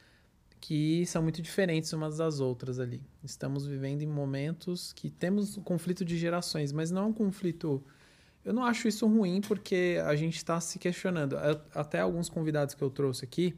que 0.61 1.05
são 1.05 1.21
muito 1.23 1.41
diferentes 1.41 1.91
umas 1.93 2.17
das 2.17 2.39
outras 2.39 2.79
ali. 2.79 3.01
Estamos 3.23 3.65
vivendo 3.67 4.01
em 4.03 4.07
momentos 4.07 4.93
que 4.93 5.09
temos 5.09 5.57
um 5.57 5.61
conflito 5.63 6.05
de 6.05 6.17
gerações, 6.17 6.71
mas 6.71 6.91
não 6.91 7.03
é 7.03 7.05
um 7.05 7.13
conflito... 7.13 7.83
Eu 8.45 8.53
não 8.53 8.63
acho 8.63 8.87
isso 8.87 9.05
ruim, 9.07 9.41
porque 9.41 10.01
a 10.05 10.15
gente 10.15 10.37
está 10.37 10.59
se 10.61 10.79
questionando. 10.79 11.35
Até 11.73 11.99
alguns 11.99 12.29
convidados 12.29 12.73
que 12.73 12.81
eu 12.81 12.89
trouxe 12.89 13.25
aqui, 13.25 13.53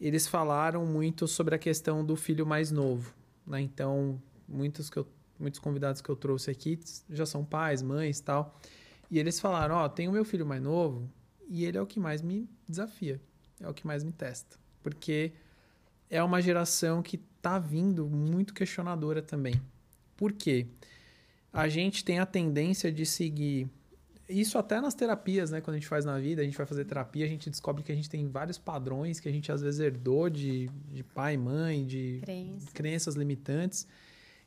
eles 0.00 0.26
falaram 0.26 0.84
muito 0.84 1.28
sobre 1.28 1.54
a 1.54 1.58
questão 1.58 2.04
do 2.04 2.16
filho 2.16 2.44
mais 2.44 2.70
novo, 2.72 3.14
né? 3.46 3.60
Então, 3.60 4.20
muitos 4.48 4.90
que 4.90 4.96
eu 4.98 5.06
muitos 5.40 5.58
convidados 5.58 6.00
que 6.00 6.08
eu 6.08 6.16
trouxe 6.16 6.50
aqui 6.50 6.78
já 7.08 7.26
são 7.26 7.44
pais, 7.44 7.82
mães 7.82 8.18
e 8.18 8.22
tal. 8.22 8.60
E 9.10 9.18
eles 9.18 9.40
falaram: 9.40 9.74
Ó, 9.74 9.88
tem 9.88 10.06
o 10.08 10.12
meu 10.12 10.24
filho 10.24 10.46
mais 10.46 10.62
novo 10.62 11.10
e 11.48 11.64
ele 11.64 11.76
é 11.76 11.82
o 11.82 11.86
que 11.86 11.98
mais 11.98 12.22
me 12.22 12.48
desafia, 12.68 13.20
é 13.60 13.68
o 13.68 13.74
que 13.74 13.86
mais 13.86 14.04
me 14.04 14.12
testa. 14.12 14.56
Porque 14.82 15.32
é 16.08 16.22
uma 16.22 16.40
geração 16.40 17.02
que 17.02 17.18
tá 17.42 17.58
vindo 17.58 18.06
muito 18.08 18.54
questionadora 18.54 19.20
também. 19.22 19.60
Por 20.16 20.32
quê? 20.32 20.66
A 21.52 21.68
gente 21.68 22.04
tem 22.04 22.18
a 22.18 22.26
tendência 22.26 22.92
de 22.92 23.04
seguir. 23.04 23.68
Isso 24.28 24.56
até 24.58 24.80
nas 24.80 24.94
terapias, 24.94 25.50
né? 25.50 25.60
Quando 25.60 25.74
a 25.74 25.78
gente 25.78 25.88
faz 25.88 26.04
na 26.04 26.16
vida, 26.18 26.40
a 26.40 26.44
gente 26.44 26.56
vai 26.56 26.66
fazer 26.66 26.84
terapia, 26.84 27.24
a 27.24 27.28
gente 27.28 27.50
descobre 27.50 27.82
que 27.82 27.90
a 27.90 27.94
gente 27.94 28.08
tem 28.08 28.28
vários 28.28 28.58
padrões 28.58 29.18
que 29.18 29.28
a 29.28 29.32
gente 29.32 29.50
às 29.50 29.60
vezes 29.60 29.80
herdou 29.80 30.30
de, 30.30 30.68
de 30.92 31.02
pai, 31.02 31.36
mãe, 31.36 31.84
de 31.84 32.20
Crença. 32.22 32.70
crenças 32.72 33.14
limitantes. 33.16 33.88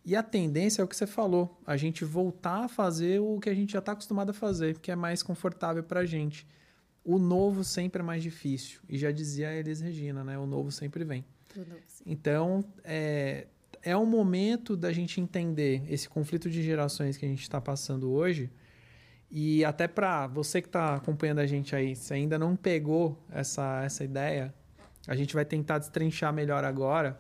E 0.06 0.16
a 0.16 0.24
tendência 0.24 0.82
é 0.82 0.86
o 0.86 0.88
que 0.88 0.96
você 0.96 1.08
falou, 1.08 1.62
a 1.66 1.78
gente 1.78 2.04
voltar 2.04 2.66
a 2.66 2.68
fazer 2.68 3.20
o 3.20 3.40
que 3.40 3.50
a 3.50 3.54
gente 3.54 3.72
já 3.74 3.80
está 3.80 3.94
acostumado 3.94 4.32
a 4.32 4.34
fazer, 4.34 4.78
que 4.80 4.92
é 4.92 4.96
mais 4.96 5.24
confortável 5.24 5.84
para 5.84 6.02
a 6.02 6.06
gente. 6.06 6.46
O 7.06 7.18
novo 7.18 7.64
sempre 7.64 8.02
é 8.02 8.04
mais 8.04 8.22
difícil. 8.22 8.82
E 8.90 8.98
já 8.98 9.12
dizia 9.12 9.50
a 9.50 9.54
Elis 9.54 9.80
Regina, 9.82 10.24
né? 10.24 10.38
O 10.38 10.46
novo 10.46 10.72
sempre 10.72 11.04
vem. 11.04 11.26
Então, 12.06 12.64
é, 12.84 13.48
é 13.82 13.96
um 13.96 14.06
momento 14.06 14.76
da 14.76 14.92
gente 14.92 15.20
entender 15.20 15.84
esse 15.90 16.08
conflito 16.08 16.50
de 16.50 16.64
gerações 16.64 17.18
que 17.18 17.26
a 17.26 17.30
gente 17.30 17.42
está 17.42 17.60
passando 17.62 18.12
hoje. 18.12 18.50
E 19.30 19.66
até 19.66 19.88
para 19.88 20.28
você 20.28 20.62
que 20.62 20.68
está 20.68 20.96
acompanhando 20.96 21.40
a 21.40 21.46
gente 21.46 21.76
aí, 21.76 21.96
se 21.96 22.14
ainda 22.14 22.38
não 22.38 22.56
pegou 22.56 23.22
essa, 23.30 23.84
essa 23.84 24.04
ideia, 24.04 24.54
a 25.08 25.16
gente 25.16 25.34
vai 25.34 25.44
tentar 25.44 25.80
destrinchar 25.80 26.32
melhor 26.32 26.64
agora. 26.64 27.20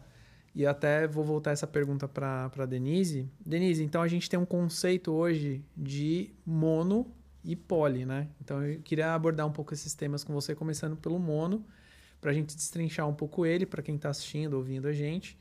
E 0.55 0.65
até 0.65 1.07
vou 1.07 1.23
voltar 1.23 1.51
essa 1.51 1.65
pergunta 1.65 2.07
para 2.07 2.65
Denise. 2.67 3.27
Denise, 3.43 3.83
então 3.83 4.01
a 4.01 4.07
gente 4.07 4.29
tem 4.29 4.39
um 4.39 4.45
conceito 4.45 5.11
hoje 5.11 5.63
de 5.75 6.29
mono 6.45 7.11
e 7.43 7.55
poli, 7.55 8.05
né? 8.05 8.29
Então 8.39 8.63
eu 8.63 8.79
queria 8.81 9.13
abordar 9.13 9.47
um 9.47 9.51
pouco 9.51 9.73
esses 9.73 9.93
temas 9.95 10.23
com 10.23 10.31
você, 10.33 10.53
começando 10.53 10.95
pelo 10.95 11.17
mono, 11.17 11.65
para 12.21 12.31
a 12.31 12.33
gente 12.33 12.55
destrinchar 12.55 13.07
um 13.07 13.13
pouco 13.13 13.45
ele, 13.45 13.65
para 13.65 13.81
quem 13.81 13.95
está 13.95 14.09
assistindo, 14.09 14.53
ouvindo 14.53 14.87
a 14.87 14.93
gente. 14.93 15.37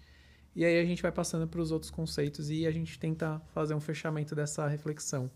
E 0.56 0.64
aí 0.64 0.80
a 0.80 0.84
gente 0.84 1.00
vai 1.00 1.12
passando 1.12 1.46
para 1.46 1.60
os 1.60 1.70
outros 1.70 1.90
conceitos 1.90 2.50
e 2.50 2.66
a 2.66 2.70
gente 2.70 2.98
tenta 2.98 3.40
fazer 3.54 3.74
um 3.74 3.80
fechamento 3.80 4.34
dessa 4.34 4.66
reflexão. 4.66 5.30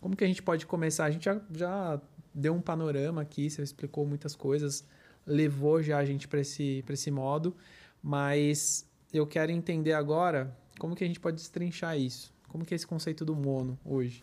Como 0.00 0.14
que 0.14 0.24
a 0.24 0.26
gente 0.26 0.42
pode 0.42 0.66
começar? 0.66 1.06
A 1.06 1.10
gente 1.10 1.24
já, 1.24 1.40
já 1.52 2.00
deu 2.34 2.54
um 2.54 2.60
panorama 2.60 3.22
aqui, 3.22 3.50
você 3.50 3.62
explicou 3.62 4.06
muitas 4.06 4.36
coisas, 4.36 4.86
levou 5.26 5.82
já 5.82 5.98
a 5.98 6.04
gente 6.04 6.28
para 6.28 6.40
esse, 6.40 6.84
esse 6.88 7.10
modo, 7.10 7.56
mas 8.02 8.88
eu 9.16 9.26
quero 9.26 9.52
entender 9.52 9.92
agora 9.92 10.56
como 10.78 10.94
que 10.94 11.04
a 11.04 11.06
gente 11.06 11.20
pode 11.20 11.36
destrinchar 11.36 11.98
isso. 11.98 12.34
Como 12.48 12.64
que 12.64 12.74
é 12.74 12.76
esse 12.76 12.86
conceito 12.86 13.24
do 13.24 13.34
mono 13.34 13.78
hoje? 13.84 14.22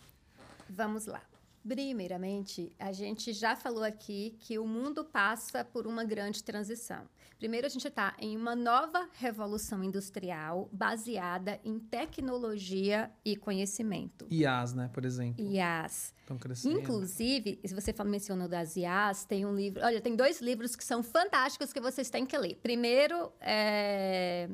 Vamos 0.69 1.05
lá. 1.05 1.21
Primeiramente, 1.67 2.75
a 2.77 2.91
gente 2.91 3.31
já 3.31 3.55
falou 3.55 3.83
aqui 3.83 4.35
que 4.41 4.59
o 4.59 4.67
mundo 4.67 5.05
passa 5.05 5.63
por 5.63 5.87
uma 5.87 6.03
grande 6.03 6.43
transição. 6.43 7.07
Primeiro, 7.39 7.65
a 7.65 7.69
gente 7.69 7.87
está 7.87 8.13
em 8.19 8.35
uma 8.35 8.53
nova 8.53 9.07
revolução 9.13 9.81
industrial 9.81 10.67
baseada 10.73 11.59
em 11.63 11.79
tecnologia 11.79 13.09
e 13.23 13.37
conhecimento. 13.37 14.27
IAs, 14.29 14.73
né, 14.73 14.89
por 14.93 15.05
exemplo, 15.05 15.43
IAs. 15.43 16.13
estão 16.19 16.37
crescendo. 16.37 16.79
Inclusive, 16.79 17.59
se 17.63 17.73
você 17.73 17.93
mencionou 18.03 18.49
das 18.49 18.75
IAs, 18.75 19.23
tem 19.23 19.45
um 19.45 19.55
livro. 19.55 19.83
Olha, 19.85 20.01
tem 20.01 20.17
dois 20.17 20.41
livros 20.41 20.75
que 20.75 20.83
são 20.83 21.01
fantásticos 21.01 21.71
que 21.71 21.79
vocês 21.79 22.09
têm 22.09 22.25
que 22.25 22.37
ler. 22.37 22.55
Primeiro 22.61 23.31
é 23.39 24.49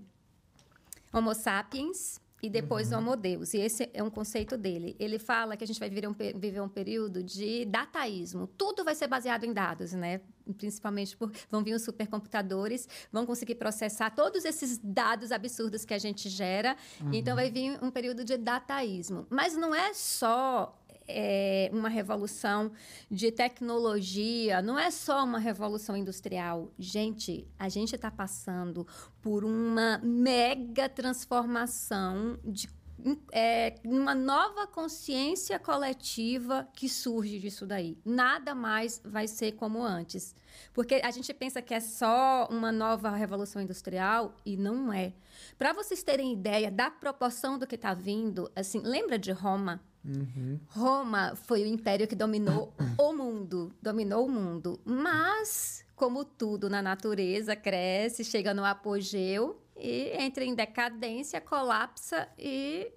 Homo 1.12 1.34
Sapiens 1.34 2.20
e 2.42 2.50
depois 2.50 2.92
uhum. 2.92 2.98
o 2.98 3.02
Homo 3.02 3.16
Deus. 3.16 3.54
E 3.54 3.58
esse 3.58 3.90
é 3.94 4.02
um 4.02 4.10
conceito 4.10 4.58
dele. 4.58 4.96
Ele 5.00 5.20
fala 5.20 5.58
que 5.58 5.64
a 5.64 5.68
gente 5.68 5.80
vai 5.80 5.90
viver 5.90 6.08
um, 6.08 6.14
viver 6.14 6.62
um 6.62 6.70
período 6.70 7.22
de 7.22 7.66
dataísmo. 7.66 8.48
Tudo 8.48 8.84
vai 8.84 8.96
ser 8.96 9.08
baseado 9.08 9.44
em 9.44 9.54
dados, 9.54 9.92
né? 9.94 10.22
Principalmente 10.58 11.18
por 11.18 11.32
vão 11.50 11.64
vir 11.64 11.74
os 11.74 11.84
supercomputadores, 11.84 12.88
vão 13.12 13.26
conseguir 13.26 13.56
processar 13.56 14.10
todos 14.12 14.46
esses 14.46 14.78
dados 14.78 15.32
absurdos 15.32 15.86
que 15.86 15.94
a 15.94 16.00
gente 16.00 16.30
gera. 16.30 16.78
Uhum. 17.02 17.14
Então 17.14 17.36
vai 17.36 17.52
vir 17.52 17.78
um 17.84 17.92
período 17.92 18.24
de 18.24 18.38
dataísmo. 18.38 19.28
Mas 19.30 19.56
não 19.56 19.76
é 19.76 19.94
só 19.94 20.79
é, 21.10 21.70
uma 21.74 21.90
revolução 21.90 22.72
de 23.10 23.32
tecnologia, 23.32 24.62
não 24.62 24.78
é 24.78 24.92
só 24.92 25.24
uma 25.24 25.40
revolução 25.40 25.98
industrial. 25.98 26.72
Gente, 26.78 27.48
a 27.58 27.68
gente 27.68 27.96
está 27.96 28.12
passando 28.12 28.88
por 29.22 29.44
uma 29.44 30.00
mega 30.04 30.88
transformação 30.88 32.38
de 32.44 32.70
é, 33.32 33.76
uma 33.84 34.14
nova 34.14 34.68
consciência 34.68 35.58
coletiva 35.60 36.68
que 36.74 36.90
surge 36.90 37.40
disso 37.40 37.66
daí. 37.66 37.98
Nada 38.04 38.54
mais 38.54 39.02
vai 39.04 39.28
ser 39.28 39.54
como 39.54 39.82
antes. 39.82 40.36
Porque 40.74 40.96
a 41.04 41.12
gente 41.12 41.34
pensa 41.34 41.62
que 41.62 41.74
é 41.74 41.80
só 41.80 42.48
uma 42.52 42.72
nova 42.72 43.10
revolução 43.12 43.62
industrial 43.62 44.36
e 44.46 44.58
não 44.58 44.92
é. 44.92 45.14
Para 45.58 45.74
vocês 45.74 46.04
terem 46.04 46.34
ideia 46.34 46.70
da 46.70 46.90
proporção 46.90 47.58
do 47.58 47.68
que 47.68 47.76
está 47.76 47.94
vindo, 47.94 48.52
assim, 48.56 48.80
lembra 48.80 49.18
de 49.18 49.32
Roma? 49.32 49.82
Uhum. 50.04 50.60
Roma 50.68 51.36
foi 51.36 51.64
o 51.64 51.66
império 51.66 52.08
que 52.08 52.16
dominou 52.16 52.74
o 52.98 53.14
mundo, 53.14 53.72
dominou 53.82 54.26
o 54.26 54.30
mundo. 54.30 54.80
Mas, 54.86 55.86
como 55.96 56.24
tudo 56.24 56.70
na 56.70 56.82
natureza, 56.82 57.56
cresce, 57.56 58.24
chega 58.24 58.54
no 58.54 58.64
apogeu 58.64 59.62
e 59.76 60.12
entra 60.18 60.44
em 60.44 60.56
decadência, 60.56 61.42
colapsa 61.42 62.28
e 62.38 62.92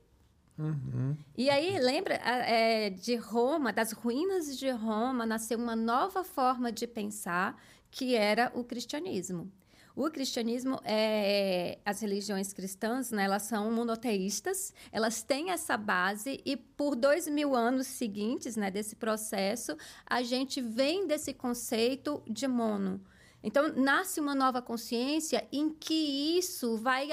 Uhum. 0.59 1.17
E 1.37 1.49
aí, 1.49 1.79
lembra 1.79 2.15
é, 2.15 2.91
de 2.91 3.17
Roma, 3.17 3.73
das 3.73 3.93
ruínas 3.93 4.57
de 4.57 4.71
Roma, 4.71 5.25
nasceu 5.25 5.59
uma 5.59 5.75
nova 5.75 6.23
forma 6.23 6.71
de 6.71 6.87
pensar 6.87 7.61
que 7.91 8.15
era 8.15 8.53
o 8.55 8.63
cristianismo. 8.63 9.51
O 9.95 10.11
cristianismo, 10.11 10.81
é, 10.85 11.79
as 11.85 12.01
religiões 12.01 12.53
cristãs, 12.53 13.11
né, 13.11 13.25
elas 13.25 13.43
são 13.43 13.71
monoteístas, 13.71 14.73
elas 14.91 15.23
têm 15.23 15.51
essa 15.51 15.77
base 15.77 16.41
e 16.47 16.57
por 16.57 16.97
dois 16.97 17.29
mil 17.29 17.55
anos 17.55 17.87
seguintes 17.87 18.57
né, 18.57 18.71
desse 18.71 18.97
processo, 18.97 19.77
a 20.07 20.23
gente 20.23 20.61
vem 20.63 21.07
desse 21.07 21.35
conceito 21.35 22.23
de 22.27 22.49
mono. 22.49 23.01
Então, 23.43 23.73
nasce 23.75 24.21
uma 24.21 24.35
nova 24.35 24.63
consciência 24.63 25.47
em 25.53 25.69
que 25.69 26.39
isso 26.39 26.77
vai 26.77 27.09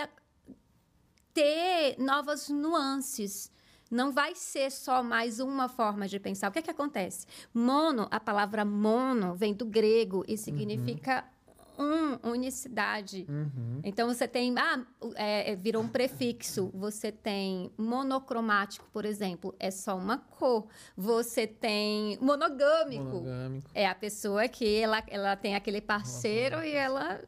ter 1.34 1.96
novas 1.98 2.50
nuances. 2.50 3.52
Não 3.89 4.12
vai 4.12 4.36
ser 4.36 4.72
só 4.72 5.02
mais 5.02 5.39
uma 5.39 5.68
forma 5.68 6.08
de 6.08 6.20
pensar. 6.20 6.50
O 6.50 6.52
que 6.52 6.60
é 6.60 6.62
que 6.62 6.70
acontece? 6.70 7.26
Mono, 7.52 8.08
a 8.12 8.20
palavra 8.20 8.63
mono 8.63 9.34
vem 9.34 9.54
do 9.54 9.65
grego 9.65 10.24
e 10.28 10.38
significa 10.38 11.24
uhum 11.24 11.38
um, 11.80 12.30
unicidade. 12.30 13.26
Uhum. 13.30 13.80
Então 13.84 14.08
você 14.08 14.28
tem. 14.28 14.54
Ah, 14.58 14.86
é, 15.15 15.52
é, 15.52 15.56
virou 15.56 15.82
um 15.82 15.88
prefixo. 15.88 16.70
Você 16.74 17.12
tem 17.12 17.72
monocromático, 17.78 18.88
por 18.92 19.06
exemplo, 19.06 19.56
é 19.58 19.72
só 19.72 19.98
uma 19.98 20.18
cor. 20.18 20.68
Você 20.98 21.48
tem 21.48 22.18
monogâmico. 22.20 23.04
monogâmico. 23.04 23.70
É 23.74 23.88
a 23.88 23.96
pessoa 23.96 24.48
que 24.48 24.76
ela, 24.76 25.02
ela 25.08 25.36
tem 25.36 25.56
aquele 25.56 25.80
parceiro 25.80 26.62
e 26.63 26.74
ela 26.74 27.22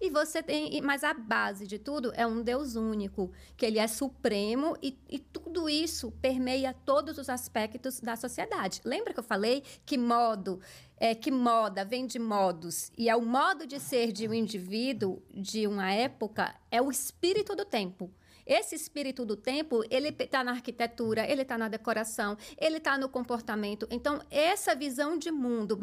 e 0.00 0.10
você 0.10 0.42
tem, 0.42 0.80
mas 0.80 1.04
a 1.04 1.12
base 1.14 1.66
de 1.66 1.78
tudo 1.78 2.12
é 2.14 2.26
um 2.26 2.42
Deus 2.42 2.76
único, 2.76 3.30
que 3.56 3.66
ele 3.66 3.78
é 3.78 3.86
supremo 3.86 4.76
e, 4.82 4.96
e 5.08 5.18
tudo 5.18 5.68
isso 5.68 6.12
permeia 6.20 6.74
todos 6.84 7.18
os 7.18 7.28
aspectos 7.28 8.00
da 8.00 8.16
sociedade. 8.16 8.80
Lembra 8.84 9.12
que 9.12 9.20
eu 9.20 9.24
falei 9.24 9.62
que 9.84 9.98
modo, 9.98 10.60
é, 10.96 11.14
que 11.14 11.30
moda 11.30 11.84
vem 11.84 12.06
de 12.06 12.18
modos 12.18 12.90
e 12.96 13.08
é 13.08 13.16
o 13.16 13.22
modo 13.22 13.66
de 13.66 13.78
ser 13.80 14.12
de 14.12 14.28
um 14.28 14.34
indivíduo 14.34 15.22
de 15.32 15.66
uma 15.66 15.92
época 15.92 16.54
é 16.70 16.80
o 16.80 16.90
espírito 16.90 17.54
do 17.54 17.64
tempo. 17.64 18.10
Esse 18.48 18.74
espírito 18.74 19.26
do 19.26 19.36
tempo, 19.36 19.84
ele 19.90 20.08
está 20.08 20.42
na 20.42 20.52
arquitetura, 20.52 21.30
ele 21.30 21.42
está 21.42 21.58
na 21.58 21.68
decoração, 21.68 22.34
ele 22.56 22.78
está 22.78 22.96
no 22.96 23.06
comportamento. 23.06 23.86
Então, 23.90 24.22
essa 24.30 24.74
visão 24.74 25.18
de 25.18 25.30
mundo 25.30 25.78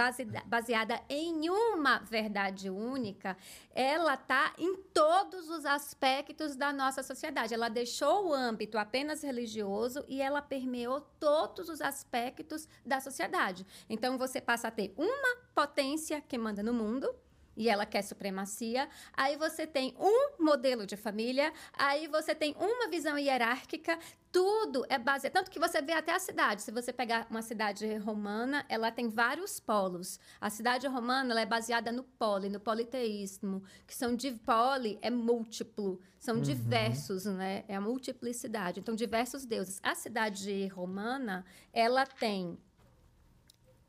baseada 0.47 0.99
em 1.07 1.47
uma 1.47 1.99
verdade 1.99 2.67
única, 2.67 3.37
ela 3.69 4.15
está 4.15 4.51
em 4.57 4.77
todos 4.91 5.47
os 5.47 5.63
aspectos 5.63 6.55
da 6.55 6.73
nossa 6.73 7.03
sociedade. 7.03 7.53
Ela 7.53 7.69
deixou 7.69 8.29
o 8.29 8.33
âmbito 8.33 8.79
apenas 8.79 9.21
religioso 9.21 10.03
e 10.07 10.19
ela 10.19 10.41
permeou 10.41 11.01
todos 11.19 11.69
os 11.69 11.81
aspectos 11.81 12.67
da 12.83 12.99
sociedade. 12.99 13.63
Então, 13.87 14.17
você 14.17 14.41
passa 14.41 14.69
a 14.69 14.71
ter 14.71 14.91
uma 14.97 15.37
potência 15.53 16.19
que 16.19 16.35
manda 16.35 16.63
no 16.63 16.73
mundo, 16.73 17.13
e 17.55 17.69
ela 17.69 17.85
quer 17.85 18.01
supremacia. 18.01 18.87
Aí 19.13 19.37
você 19.37 19.65
tem 19.65 19.95
um 19.99 20.43
modelo 20.43 20.85
de 20.85 20.95
família, 20.95 21.53
aí 21.73 22.07
você 22.07 22.35
tem 22.35 22.55
uma 22.59 22.89
visão 22.89 23.17
hierárquica. 23.17 23.97
Tudo 24.31 24.85
é 24.89 24.97
baseado. 24.97 25.31
Tanto 25.31 25.49
que 25.49 25.57
você 25.57 25.81
vê 25.81 25.93
até 25.93 26.13
a 26.13 26.19
cidade. 26.19 26.61
Se 26.61 26.69
você 26.69 26.91
pegar 26.91 27.25
uma 27.29 27.41
cidade 27.41 27.95
romana, 27.97 28.65
ela 28.67 28.91
tem 28.91 29.07
vários 29.07 29.61
polos. 29.61 30.19
A 30.41 30.49
cidade 30.49 30.85
romana 30.87 31.39
é 31.39 31.45
baseada 31.45 31.89
no 31.89 32.03
poli, 32.03 32.49
no 32.49 32.59
politeísmo, 32.59 33.63
que 33.87 33.95
são 33.95 34.13
de 34.13 34.31
poli 34.31 34.99
é 35.01 35.09
múltiplo, 35.09 36.01
são 36.19 36.35
uhum. 36.35 36.41
diversos, 36.41 37.25
né? 37.25 37.63
É 37.67 37.75
a 37.75 37.81
multiplicidade. 37.81 38.79
Então, 38.79 38.95
diversos 38.95 39.45
deuses. 39.45 39.79
A 39.81 39.95
cidade 39.95 40.67
romana, 40.67 41.45
ela 41.71 42.05
tem 42.05 42.57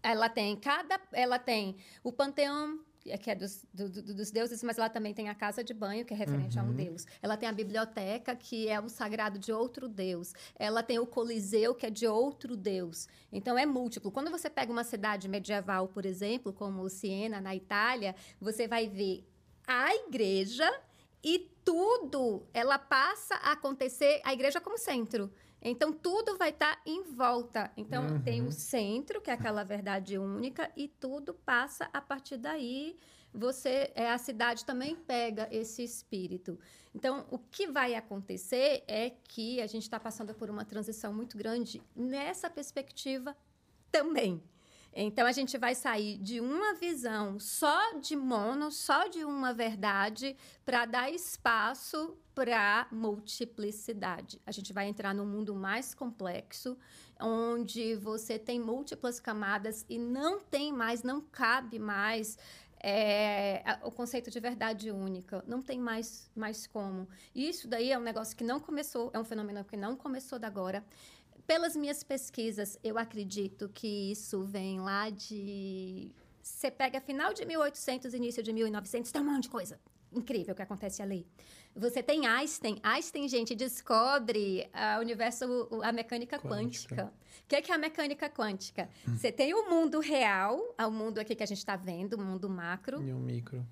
ela 0.02 0.28
tem 0.28 0.54
cada 0.54 1.00
ela 1.12 1.36
tem 1.36 1.76
o 2.04 2.12
panteão 2.12 2.78
que 3.18 3.30
é 3.30 3.34
dos, 3.34 3.64
do, 3.72 3.88
dos 3.88 4.30
deuses, 4.30 4.62
mas 4.62 4.78
ela 4.78 4.88
também 4.88 5.14
tem 5.14 5.28
a 5.28 5.34
casa 5.34 5.62
de 5.62 5.72
banho, 5.74 6.04
que 6.04 6.14
é 6.14 6.16
referente 6.16 6.58
uhum. 6.58 6.64
a 6.64 6.66
um 6.66 6.70
uhum. 6.70 6.76
deus. 6.76 7.06
Ela 7.22 7.36
tem 7.36 7.48
a 7.48 7.52
biblioteca, 7.52 8.34
que 8.34 8.68
é 8.68 8.80
o 8.80 8.88
sagrado 8.88 9.38
de 9.38 9.52
outro 9.52 9.88
deus. 9.88 10.32
Ela 10.58 10.82
tem 10.82 10.98
o 10.98 11.06
coliseu, 11.06 11.74
que 11.74 11.86
é 11.86 11.90
de 11.90 12.06
outro 12.06 12.56
deus. 12.56 13.08
Então, 13.32 13.58
é 13.58 13.66
múltiplo. 13.66 14.10
Quando 14.10 14.30
você 14.30 14.48
pega 14.50 14.72
uma 14.72 14.84
cidade 14.84 15.28
medieval, 15.28 15.88
por 15.88 16.04
exemplo, 16.06 16.52
como 16.52 16.88
Siena, 16.88 17.40
na 17.40 17.54
Itália, 17.54 18.14
você 18.40 18.66
vai 18.66 18.88
ver 18.88 19.24
a 19.66 19.94
igreja 19.94 20.70
e 21.22 21.50
tudo, 21.64 22.46
ela 22.54 22.78
passa 22.78 23.34
a 23.36 23.52
acontecer, 23.52 24.20
a 24.24 24.32
igreja 24.32 24.60
como 24.60 24.78
centro. 24.78 25.32
Então, 25.68 25.92
tudo 25.92 26.36
vai 26.36 26.50
estar 26.50 26.76
tá 26.76 26.82
em 26.86 27.02
volta. 27.02 27.72
Então, 27.76 28.06
uhum. 28.06 28.22
tem 28.22 28.40
o 28.40 28.52
centro, 28.52 29.20
que 29.20 29.30
é 29.30 29.34
aquela 29.34 29.64
verdade 29.64 30.16
única, 30.16 30.70
e 30.76 30.86
tudo 30.86 31.34
passa 31.34 31.90
a 31.92 32.00
partir 32.00 32.36
daí. 32.36 32.96
Você, 33.34 33.90
é, 33.94 34.10
a 34.10 34.16
cidade 34.16 34.64
também 34.64 34.94
pega 34.94 35.48
esse 35.50 35.82
espírito. 35.82 36.58
Então, 36.94 37.26
o 37.30 37.38
que 37.38 37.66
vai 37.66 37.94
acontecer 37.94 38.84
é 38.86 39.10
que 39.10 39.60
a 39.60 39.66
gente 39.66 39.82
está 39.82 39.98
passando 39.98 40.32
por 40.34 40.48
uma 40.48 40.64
transição 40.64 41.12
muito 41.12 41.36
grande 41.36 41.82
nessa 41.94 42.48
perspectiva 42.48 43.36
também. 43.90 44.42
Então 44.98 45.26
a 45.26 45.32
gente 45.32 45.58
vai 45.58 45.74
sair 45.74 46.16
de 46.16 46.40
uma 46.40 46.72
visão 46.72 47.38
só 47.38 47.98
de 48.00 48.16
mono, 48.16 48.72
só 48.72 49.06
de 49.08 49.26
uma 49.26 49.52
verdade, 49.52 50.34
para 50.64 50.86
dar 50.86 51.10
espaço 51.10 52.16
para 52.34 52.88
multiplicidade. 52.90 54.40
A 54.46 54.50
gente 54.50 54.72
vai 54.72 54.88
entrar 54.88 55.14
num 55.14 55.26
mundo 55.26 55.54
mais 55.54 55.94
complexo, 55.94 56.78
onde 57.20 57.94
você 57.96 58.38
tem 58.38 58.58
múltiplas 58.58 59.20
camadas 59.20 59.84
e 59.86 59.98
não 59.98 60.40
tem 60.40 60.72
mais, 60.72 61.02
não 61.02 61.20
cabe 61.20 61.78
mais 61.78 62.38
é, 62.82 63.62
o 63.82 63.90
conceito 63.90 64.30
de 64.30 64.40
verdade 64.40 64.90
única. 64.90 65.44
Não 65.46 65.60
tem 65.60 65.78
mais, 65.78 66.30
mais 66.34 66.66
como. 66.66 67.06
Isso 67.34 67.68
daí 67.68 67.92
é 67.92 67.98
um 67.98 68.02
negócio 68.02 68.34
que 68.34 68.44
não 68.44 68.60
começou, 68.60 69.10
é 69.12 69.18
um 69.18 69.24
fenômeno 69.24 69.62
que 69.62 69.76
não 69.76 69.94
começou 69.94 70.38
da 70.38 70.46
agora 70.46 70.82
pelas 71.46 71.76
minhas 71.76 72.02
pesquisas, 72.02 72.78
eu 72.82 72.98
acredito 72.98 73.68
que 73.68 74.10
isso 74.10 74.44
vem 74.44 74.80
lá 74.80 75.10
de. 75.10 76.12
Você 76.42 76.70
pega 76.70 77.00
final 77.00 77.32
de 77.32 77.44
1800, 77.44 78.14
início 78.14 78.42
de 78.42 78.52
1900, 78.52 79.10
tem 79.10 79.22
um 79.22 79.24
monte 79.24 79.44
de 79.44 79.48
coisa 79.48 79.80
incrível 80.12 80.54
que 80.54 80.62
acontece 80.62 81.02
ali. 81.02 81.26
Você 81.74 82.02
tem 82.02 82.26
Einstein. 82.26 82.78
Einstein, 82.82 83.28
gente, 83.28 83.54
descobre 83.54 84.68
a 84.72 84.98
universo, 84.98 85.68
a 85.82 85.92
mecânica 85.92 86.38
quântica. 86.38 86.94
quântica. 86.96 87.12
O 87.44 87.48
que 87.48 87.56
é, 87.56 87.62
que 87.62 87.70
é 87.70 87.74
a 87.74 87.78
mecânica 87.78 88.30
quântica? 88.30 88.88
Hum. 89.06 89.16
Você 89.16 89.30
tem 89.30 89.52
o 89.52 89.68
mundo 89.68 90.00
real, 90.00 90.74
o 90.78 90.90
mundo 90.90 91.18
aqui 91.18 91.34
que 91.34 91.42
a 91.42 91.46
gente 91.46 91.58
está 91.58 91.76
vendo, 91.76 92.14
o 92.14 92.18
mundo 92.18 92.48
macro. 92.48 93.02
E 93.02 93.12
o 93.12 93.18
micro 93.18 93.66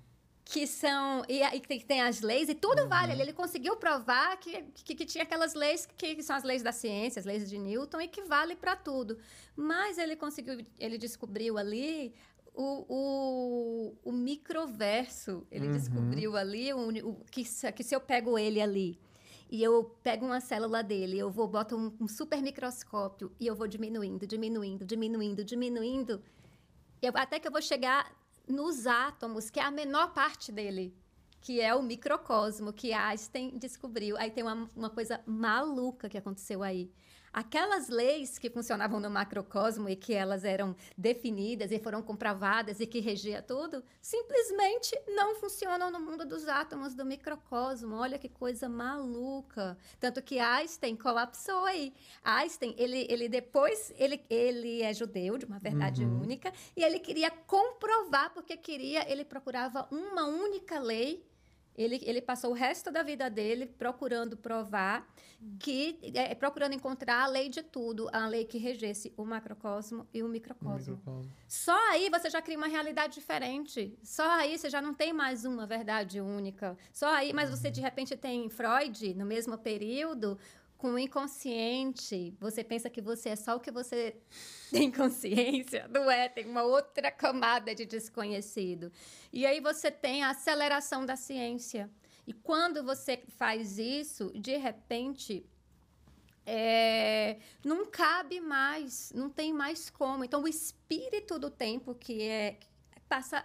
que 0.45 0.67
são 0.67 1.23
e, 1.27 1.41
e 1.41 1.59
tem, 1.59 1.79
tem 1.79 2.01
as 2.01 2.21
leis 2.21 2.47
e 2.47 2.53
tudo 2.53 2.83
uhum. 2.83 2.87
vale. 2.87 3.19
Ele 3.19 3.33
conseguiu 3.33 3.75
provar 3.75 4.37
que, 4.37 4.61
que, 4.75 4.95
que, 4.95 5.05
tinha 5.05 5.23
aquelas 5.23 5.55
leis 5.55 5.87
que, 5.97 6.15
que 6.15 6.23
são 6.23 6.35
as 6.35 6.43
leis 6.43 6.61
da 6.61 6.71
ciência, 6.71 7.19
as 7.19 7.25
leis 7.25 7.49
de 7.49 7.57
Newton 7.57 8.01
e 8.01 8.07
que 8.07 8.21
vale 8.21 8.55
para 8.55 8.75
tudo. 8.75 9.17
Mas 9.55 9.97
ele 9.97 10.15
conseguiu, 10.15 10.63
ele 10.79 10.99
descobriu 10.99 11.57
ali 11.57 12.13
o, 12.53 12.85
o, 12.87 13.95
o 14.03 14.11
microverso. 14.11 15.47
Ele 15.51 15.65
uhum. 15.65 15.73
descobriu 15.73 16.37
ali 16.37 16.71
o, 16.71 17.09
o, 17.09 17.25
que, 17.31 17.43
que 17.73 17.83
se 17.83 17.95
eu 17.95 17.99
pego 17.99 18.37
ele 18.37 18.61
ali 18.61 18.99
e 19.49 19.63
eu 19.63 19.83
pego 20.03 20.25
uma 20.25 20.41
célula 20.41 20.83
dele, 20.83 21.17
eu 21.17 21.29
vou 21.29 21.47
boto 21.47 21.75
um, 21.75 21.95
um 21.99 22.07
super 22.07 22.41
microscópio 22.41 23.31
e 23.39 23.47
eu 23.47 23.55
vou 23.55 23.67
diminuindo, 23.67 24.25
diminuindo, 24.25 24.83
diminuindo, 24.83 25.43
diminuindo, 25.43 26.21
eu, 27.01 27.11
até 27.15 27.39
que 27.39 27.47
eu 27.47 27.51
vou 27.51 27.61
chegar 27.61 28.11
nos 28.47 28.87
átomos, 28.87 29.49
que 29.49 29.59
é 29.59 29.63
a 29.63 29.71
menor 29.71 30.13
parte 30.13 30.51
dele, 30.51 30.95
que 31.41 31.61
é 31.61 31.73
o 31.75 31.83
microcosmo 31.83 32.73
que 32.73 32.93
Einstein 32.93 33.57
descobriu. 33.57 34.17
Aí 34.17 34.31
tem 34.31 34.43
uma, 34.43 34.69
uma 34.75 34.89
coisa 34.89 35.21
maluca 35.25 36.09
que 36.09 36.17
aconteceu 36.17 36.63
aí. 36.63 36.91
Aquelas 37.35 37.89
leis 37.89 38.39
que 38.39 38.49
funcionavam 38.49 38.97
no 38.97 39.09
macrocosmo 39.09 39.89
e 39.89 39.95
que 39.97 40.13
elas 40.13 40.45
eram 40.45 40.73
definidas 40.97 41.69
e 41.69 41.77
foram 41.77 42.01
comprovadas 42.01 42.79
e 42.79 42.87
que 42.87 43.01
regia 43.01 43.41
tudo, 43.41 43.83
simplesmente 44.01 44.97
não 45.09 45.35
funcionam 45.35 45.91
no 45.91 45.99
mundo 45.99 46.25
dos 46.25 46.47
átomos 46.47 46.95
do 46.95 47.03
microcosmo. 47.05 47.97
Olha 47.97 48.17
que 48.17 48.29
coisa 48.29 48.69
maluca. 48.69 49.77
Tanto 49.99 50.21
que 50.21 50.39
Einstein 50.39 50.95
colapsou 50.95 51.65
aí. 51.65 51.93
Einstein, 52.23 52.73
ele, 52.77 53.05
ele 53.09 53.27
depois, 53.27 53.93
ele, 53.97 54.23
ele 54.29 54.81
é 54.81 54.93
judeu, 54.93 55.37
de 55.37 55.43
uma 55.43 55.59
verdade 55.59 56.05
uhum. 56.05 56.21
única, 56.21 56.53
e 56.73 56.85
ele 56.85 56.99
queria 56.99 57.29
comprovar, 57.29 58.33
porque 58.33 58.55
queria, 58.55 59.11
ele 59.11 59.25
procurava 59.25 59.85
uma 59.91 60.25
única 60.25 60.79
lei 60.79 61.21
ele, 61.77 62.01
ele 62.03 62.21
passou 62.21 62.51
o 62.51 62.53
resto 62.53 62.91
da 62.91 63.03
vida 63.03 63.29
dele 63.29 63.65
procurando 63.65 64.37
provar 64.37 65.07
que, 65.59 65.99
é, 66.13 66.33
procurando 66.33 66.73
encontrar 66.73 67.23
a 67.23 67.27
lei 67.27 67.49
de 67.49 67.61
tudo, 67.61 68.09
a 68.11 68.27
lei 68.27 68.45
que 68.45 68.57
regesse 68.57 69.13
o 69.17 69.25
macrocosmo 69.25 70.07
e 70.13 70.23
o 70.23 70.27
microcosmo. 70.27 70.93
o 70.93 70.97
microcosmo. 70.97 71.31
Só 71.47 71.77
aí 71.91 72.09
você 72.09 72.29
já 72.29 72.41
cria 72.41 72.57
uma 72.57 72.67
realidade 72.67 73.15
diferente. 73.15 73.97
Só 74.03 74.27
aí 74.31 74.57
você 74.57 74.69
já 74.69 74.81
não 74.81 74.93
tem 74.93 75.13
mais 75.13 75.45
uma 75.45 75.65
verdade 75.65 76.19
única. 76.19 76.77
Só 76.91 77.07
aí, 77.13 77.33
mas 77.33 77.49
você 77.49 77.69
de 77.69 77.81
repente 77.81 78.15
tem 78.15 78.49
Freud 78.49 79.13
no 79.13 79.25
mesmo 79.25 79.57
período 79.57 80.37
com 80.85 80.93
o 80.93 80.99
inconsciente, 80.99 82.37
você 82.39 82.63
pensa 82.63 82.91
que 82.91 83.01
você 83.01 83.29
é 83.29 83.35
só 83.35 83.55
o 83.55 83.59
que 83.59 83.71
você 83.71 84.15
tem 84.69 84.91
consciência, 84.91 85.87
não 85.87 86.11
é? 86.11 86.29
Tem 86.29 86.45
uma 86.45 86.61
outra 86.61 87.09
camada 87.09 87.73
de 87.73 87.87
desconhecido. 87.87 88.91
E 89.33 89.47
aí 89.47 89.59
você 89.59 89.89
tem 89.89 90.23
a 90.23 90.29
aceleração 90.29 91.03
da 91.03 91.15
ciência. 91.15 91.89
E 92.27 92.33
quando 92.33 92.83
você 92.83 93.23
faz 93.29 93.79
isso, 93.79 94.31
de 94.39 94.57
repente, 94.57 95.43
é, 96.45 97.39
não 97.63 97.87
cabe 97.87 98.39
mais, 98.39 99.11
não 99.11 99.27
tem 99.27 99.51
mais 99.51 99.89
como. 99.89 100.23
Então, 100.23 100.43
o 100.43 100.47
espírito 100.47 101.39
do 101.39 101.49
tempo 101.49 101.95
que 101.95 102.21
é 102.21 102.59
passa 103.09 103.43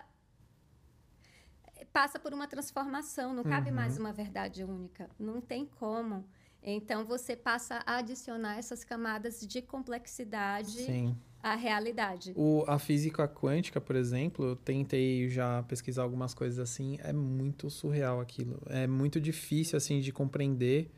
passa 1.90 2.20
por 2.20 2.34
uma 2.34 2.46
transformação, 2.46 3.32
não 3.32 3.42
cabe 3.42 3.70
uhum. 3.70 3.76
mais 3.76 3.96
uma 3.98 4.12
verdade 4.12 4.62
única, 4.62 5.08
não 5.18 5.40
tem 5.40 5.64
como. 5.64 6.28
Então, 6.62 7.04
você 7.04 7.34
passa 7.34 7.82
a 7.86 7.96
adicionar 7.98 8.58
essas 8.58 8.84
camadas 8.84 9.40
de 9.40 9.62
complexidade 9.62 10.72
Sim. 10.72 11.16
à 11.42 11.54
realidade. 11.54 12.32
O, 12.36 12.64
a 12.66 12.78
física 12.78 13.26
quântica, 13.26 13.80
por 13.80 13.96
exemplo, 13.96 14.44
eu 14.44 14.56
tentei 14.56 15.28
já 15.28 15.62
pesquisar 15.62 16.02
algumas 16.02 16.34
coisas 16.34 16.58
assim, 16.58 16.98
é 17.02 17.12
muito 17.12 17.70
surreal 17.70 18.20
aquilo. 18.20 18.60
É 18.66 18.86
muito 18.86 19.20
difícil, 19.20 19.76
assim, 19.76 20.00
de 20.00 20.12
compreender, 20.12 20.90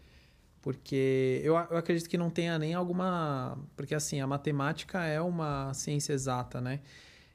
porque 0.60 1.40
eu, 1.44 1.54
eu 1.54 1.76
acredito 1.76 2.08
que 2.08 2.18
não 2.18 2.30
tenha 2.30 2.58
nem 2.58 2.74
alguma... 2.74 3.56
Porque, 3.76 3.94
assim, 3.94 4.20
a 4.20 4.26
matemática 4.26 5.04
é 5.04 5.20
uma 5.20 5.72
ciência 5.74 6.12
exata, 6.12 6.60
né? 6.60 6.80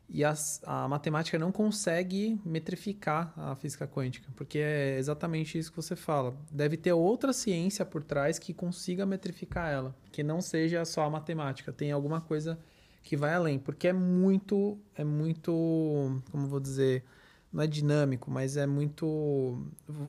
E 0.10 0.24
a 0.24 0.88
matemática 0.88 1.38
não 1.38 1.52
consegue 1.52 2.40
metrificar 2.46 3.34
a 3.36 3.56
física 3.56 3.86
quântica, 3.86 4.30
porque 4.38 4.60
é 4.60 4.98
exatamente 4.98 5.58
isso 5.58 5.70
que 5.70 5.76
você 5.76 5.98
fala. 5.98 6.34
Deve 6.50 6.78
ter 6.78 6.94
outra 6.94 7.34
ciência 7.34 7.86
por 7.86 8.02
trás 8.02 8.40
que 8.40 8.54
consiga 8.54 9.06
metrificar 9.06 9.70
ela, 9.70 9.96
que 10.12 10.24
não 10.24 10.40
seja 10.40 10.86
só 10.86 11.04
a 11.04 11.10
matemática, 11.10 11.74
tem 11.74 11.92
alguma 11.92 12.22
coisa 12.22 12.58
que 13.04 13.18
vai 13.18 13.34
além, 13.34 13.60
porque 13.60 13.90
é 13.90 13.94
muito, 13.94 14.80
é 14.96 15.04
muito, 15.04 16.22
como 16.32 16.48
vou 16.48 16.60
dizer, 16.60 17.04
não 17.52 17.64
é 17.64 17.68
dinâmico, 17.68 18.32
mas 18.32 18.56
é 18.56 18.66
muito 18.66 19.66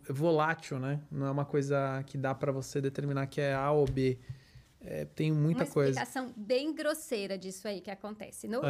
volátil, 0.09 0.79
né? 0.79 1.01
Não 1.11 1.27
é 1.27 1.31
uma 1.31 1.45
coisa 1.45 2.03
que 2.07 2.17
dá 2.17 2.35
para 2.35 2.53
você 2.53 2.81
determinar 2.81 3.27
que 3.27 3.41
é 3.41 3.55
A 3.55 3.71
ou 3.73 3.85
B 3.85 4.19
é, 4.81 5.05
tem 5.05 5.33
muita 5.33 5.67
coisa. 5.67 5.99
Uma 5.99 6.05
explicação 6.05 6.33
bem 6.37 6.73
grosseira 6.73 7.37
disso 7.37 7.67
aí 7.67 7.81
que 7.81 7.91
acontece. 7.91 8.47
No, 8.47 8.61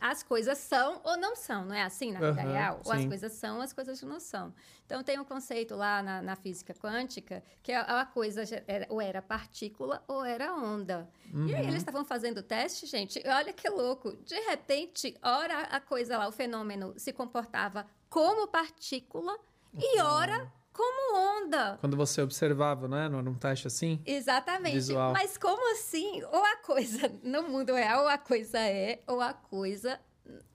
As 0.00 0.22
coisas 0.22 0.58
são 0.58 1.00
ou 1.04 1.16
não 1.16 1.36
são, 1.36 1.64
não 1.64 1.74
é 1.74 1.82
assim 1.82 2.12
na 2.12 2.30
vida 2.30 2.42
real? 2.42 2.80
Sim. 2.82 2.90
Ou 2.90 2.92
as 2.92 3.06
coisas 3.06 3.32
são, 3.32 3.60
as 3.60 3.72
coisas 3.72 4.02
não 4.02 4.18
são. 4.18 4.52
Então, 4.84 5.02
tem 5.02 5.18
um 5.18 5.24
conceito 5.24 5.76
lá 5.76 6.02
na, 6.02 6.20
na 6.20 6.36
física 6.36 6.74
quântica 6.74 7.42
que 7.62 7.72
a, 7.72 8.00
a 8.00 8.06
coisa 8.06 8.42
era, 8.66 8.86
ou 8.88 9.00
era 9.00 9.22
partícula 9.22 10.02
ou 10.08 10.24
era 10.24 10.52
onda. 10.52 11.08
Uhum. 11.32 11.46
E 11.46 11.54
aí, 11.54 11.66
eles 11.66 11.76
estavam 11.76 12.04
fazendo 12.04 12.42
teste, 12.42 12.86
gente, 12.86 13.22
olha 13.24 13.52
que 13.52 13.68
louco. 13.68 14.16
De 14.24 14.38
repente, 14.40 15.16
ora 15.22 15.60
a 15.60 15.80
coisa 15.80 16.18
lá, 16.18 16.26
o 16.26 16.32
fenômeno 16.32 16.92
se 16.96 17.12
comportava 17.12 17.86
como 18.10 18.48
partícula 18.48 19.32
uhum. 19.72 19.80
e 19.80 20.00
ora 20.00 20.52
como 20.72 21.44
onda. 21.44 21.76
Quando 21.80 21.96
você 21.96 22.22
observava, 22.22 22.88
né? 22.88 23.08
Num 23.08 23.34
teste 23.34 23.66
assim? 23.66 24.00
Exatamente. 24.06 24.74
Visual. 24.74 25.12
Mas 25.12 25.36
como 25.36 25.72
assim? 25.72 26.22
Ou 26.24 26.44
a 26.44 26.56
coisa 26.56 27.12
no 27.22 27.42
mundo 27.44 27.74
real, 27.74 28.02
ou 28.02 28.08
a 28.08 28.18
coisa 28.18 28.58
é, 28.58 29.02
ou 29.06 29.20
a 29.20 29.32
coisa 29.32 30.00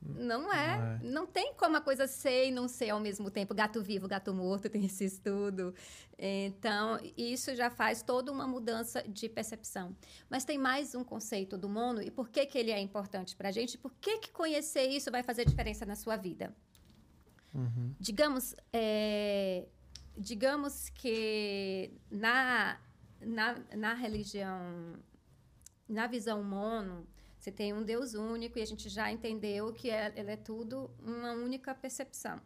não 0.02 0.52
é. 0.52 0.78
não 0.78 0.86
é. 0.86 1.00
Não 1.04 1.28
tem 1.28 1.54
como 1.54 1.78
a 1.78 1.82
coisa 1.82 2.08
ser 2.08 2.48
e 2.48 2.52
não 2.52 2.68
ser 2.68 2.90
ao 2.90 3.00
mesmo 3.00 3.30
tempo. 3.30 3.54
Gato 3.54 3.82
vivo, 3.82 4.08
gato 4.08 4.34
morto, 4.34 4.70
tem 4.70 4.86
esse 4.86 5.06
estudo. 5.06 5.74
Então, 6.18 7.00
isso 7.16 7.56
já 7.56 7.70
faz 7.70 8.02
toda 8.02 8.32
uma 8.32 8.48
mudança 8.48 9.04
de 9.08 9.30
percepção. 9.30 9.96
Mas 10.30 10.46
tem 10.46 10.58
mais 10.58 10.96
um 10.96 11.04
conceito 11.04 11.58
do 11.58 11.70
mono 11.70 12.02
e 12.02 12.10
por 12.10 12.30
que, 12.30 12.46
que 12.46 12.58
ele 12.58 12.72
é 12.72 12.80
importante 12.80 13.36
para 13.36 13.50
a 13.50 13.52
gente? 13.52 13.78
Por 13.78 13.94
que, 14.00 14.18
que 14.20 14.32
conhecer 14.32 14.88
isso 14.88 15.12
vai 15.12 15.22
fazer 15.22 15.46
diferença 15.46 15.86
na 15.86 15.96
sua 15.96 16.16
vida? 16.16 16.56
Uhum. 17.54 17.94
Digamos, 18.00 18.56
é, 18.72 19.68
digamos 20.18 20.90
que 20.90 21.92
na, 22.10 22.80
na, 23.22 23.56
na 23.76 23.94
religião, 23.94 25.00
na 25.88 26.08
visão 26.08 26.44
mono, 26.44 27.08
você 27.38 27.52
tem 27.52 27.74
um 27.74 27.84
Deus 27.84 28.14
único 28.14 28.58
e 28.58 28.62
a 28.62 28.66
gente 28.66 28.90
já 28.90 29.12
entendeu 29.12 29.72
que 29.72 29.90
é, 29.90 30.12
ele 30.16 30.32
é 30.32 30.38
tudo 30.38 30.90
uma 31.02 31.34
única 31.34 31.74
percepção. 31.76 32.42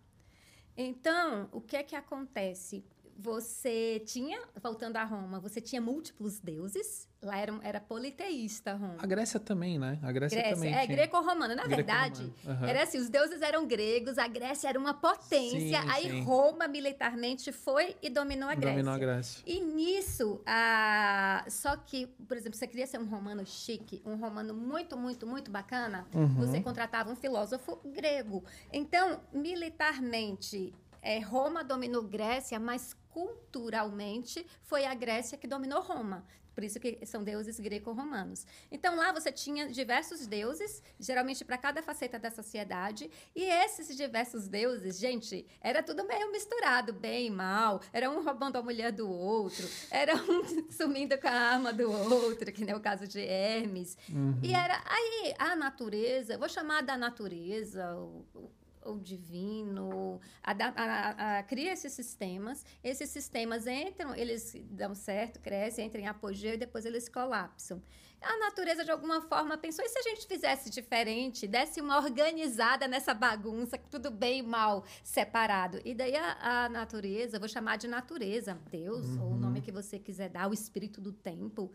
Então, 0.75 1.49
o 1.51 1.61
que 1.61 1.75
é 1.75 1.83
que 1.83 1.95
acontece? 1.95 2.83
Você 3.21 4.01
tinha, 4.03 4.41
voltando 4.61 4.97
a 4.97 5.03
Roma, 5.03 5.39
você 5.39 5.61
tinha 5.61 5.79
múltiplos 5.79 6.39
deuses 6.39 7.07
Lá 7.23 7.37
era, 7.37 7.53
era 7.61 7.79
politeísta, 7.79 8.73
Roma. 8.73 8.95
A 8.97 9.05
Grécia 9.05 9.39
também, 9.39 9.77
né? 9.77 9.99
A 10.01 10.11
Grécia, 10.11 10.41
Grécia 10.41 10.55
também. 10.55 10.73
É, 10.73 10.87
greco-romana. 10.87 11.53
Na 11.53 11.65
verdade, 11.65 12.33
uhum. 12.43 12.65
era 12.65 12.81
assim: 12.81 12.97
os 12.97 13.09
deuses 13.09 13.43
eram 13.43 13.67
gregos, 13.67 14.17
a 14.17 14.27
Grécia 14.27 14.67
era 14.67 14.79
uma 14.79 14.95
potência. 14.95 15.81
Sim, 15.81 15.89
aí 15.89 16.09
sim. 16.09 16.23
Roma, 16.23 16.67
militarmente, 16.67 17.51
foi 17.51 17.95
e 18.01 18.09
dominou 18.09 18.49
a 18.49 18.55
Grécia. 18.55 18.71
Dominou 18.71 18.93
a 18.95 18.97
Grécia. 18.97 19.43
E 19.45 19.59
nisso, 19.59 20.41
a... 20.47 21.45
só 21.47 21.77
que, 21.77 22.07
por 22.27 22.35
exemplo, 22.35 22.57
você 22.57 22.65
queria 22.65 22.87
ser 22.87 22.99
um 22.99 23.05
romano 23.05 23.45
chique, 23.45 24.01
um 24.03 24.15
romano 24.15 24.55
muito, 24.55 24.97
muito, 24.97 25.27
muito 25.27 25.51
bacana, 25.51 26.07
uhum. 26.15 26.33
você 26.33 26.59
contratava 26.59 27.11
um 27.11 27.15
filósofo 27.15 27.79
grego. 27.85 28.43
Então, 28.73 29.19
militarmente, 29.31 30.73
é, 31.01 31.19
Roma 31.19 31.63
dominou 31.63 32.03
Grécia, 32.03 32.59
mas 32.59 32.95
culturalmente 33.09 34.45
foi 34.61 34.85
a 34.85 34.93
Grécia 34.93 35.37
que 35.37 35.47
dominou 35.47 35.81
Roma. 35.81 36.25
Por 36.53 36.63
isso 36.63 36.79
que 36.79 37.05
são 37.05 37.23
deuses 37.23 37.59
greco-romanos. 37.59 38.45
Então 38.69 38.95
lá 38.95 39.11
você 39.11 39.31
tinha 39.31 39.69
diversos 39.69 40.27
deuses, 40.27 40.83
geralmente 40.99 41.45
para 41.45 41.57
cada 41.57 41.81
faceta 41.81 42.19
da 42.19 42.29
sociedade, 42.29 43.09
e 43.35 43.43
esses 43.43 43.95
diversos 43.95 44.47
deuses, 44.47 44.99
gente, 44.99 45.45
era 45.61 45.81
tudo 45.81 46.05
meio 46.05 46.31
misturado, 46.31 46.91
bem 46.91 47.27
e 47.27 47.29
mal. 47.29 47.81
Era 47.93 48.09
um 48.09 48.21
roubando 48.23 48.57
a 48.57 48.61
mulher 48.61 48.91
do 48.91 49.09
outro, 49.09 49.67
era 49.89 50.13
um 50.15 50.69
sumindo 50.69 51.17
com 51.17 51.27
a 51.27 51.31
arma 51.31 51.71
do 51.71 51.89
outro, 51.89 52.51
que 52.51 52.65
nem 52.65 52.75
o 52.75 52.81
caso 52.81 53.07
de 53.07 53.19
Hermes. 53.19 53.97
Uhum. 54.09 54.39
E 54.43 54.53
era 54.53 54.81
aí 54.85 55.33
a 55.39 55.55
natureza, 55.55 56.37
vou 56.37 56.49
chamar 56.49 56.83
da 56.83 56.97
natureza, 56.97 57.95
o, 57.95 58.51
ou 58.83 58.99
divino, 58.99 60.19
a, 60.43 60.51
a, 60.51 61.39
a, 61.39 61.43
cria 61.43 61.73
esses 61.73 61.93
sistemas. 61.93 62.65
Esses 62.83 63.09
sistemas 63.09 63.67
entram, 63.67 64.15
eles 64.15 64.55
dão 64.69 64.95
certo, 64.95 65.39
crescem, 65.39 65.85
entram 65.85 66.01
em 66.01 66.07
apogeu 66.07 66.53
e 66.53 66.57
depois 66.57 66.85
eles 66.85 67.07
colapsam. 67.07 67.81
A 68.21 68.37
natureza, 68.37 68.85
de 68.85 68.91
alguma 68.91 69.21
forma, 69.21 69.57
pensou: 69.57 69.83
e 69.83 69.89
se 69.89 69.97
a 69.97 70.03
gente 70.03 70.27
fizesse 70.27 70.69
diferente, 70.69 71.47
desse 71.47 71.81
uma 71.81 71.97
organizada 71.97 72.87
nessa 72.87 73.15
bagunça, 73.15 73.79
tudo 73.89 74.11
bem 74.11 74.39
e 74.39 74.43
mal 74.43 74.85
separado? 75.03 75.81
E 75.83 75.95
daí 75.95 76.15
a, 76.15 76.65
a 76.65 76.69
natureza, 76.69 77.39
vou 77.39 77.49
chamar 77.49 77.77
de 77.77 77.87
natureza, 77.87 78.59
Deus, 78.69 79.07
uhum. 79.07 79.23
ou 79.23 79.31
o 79.31 79.37
nome 79.37 79.61
que 79.61 79.71
você 79.71 79.97
quiser 79.97 80.29
dar, 80.29 80.47
o 80.47 80.53
espírito 80.53 81.01
do 81.01 81.11
tempo, 81.11 81.71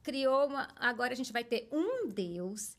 criou 0.00 0.46
uma. 0.46 0.68
Agora 0.76 1.12
a 1.12 1.16
gente 1.16 1.32
vai 1.32 1.42
ter 1.42 1.68
um 1.72 2.08
Deus 2.08 2.76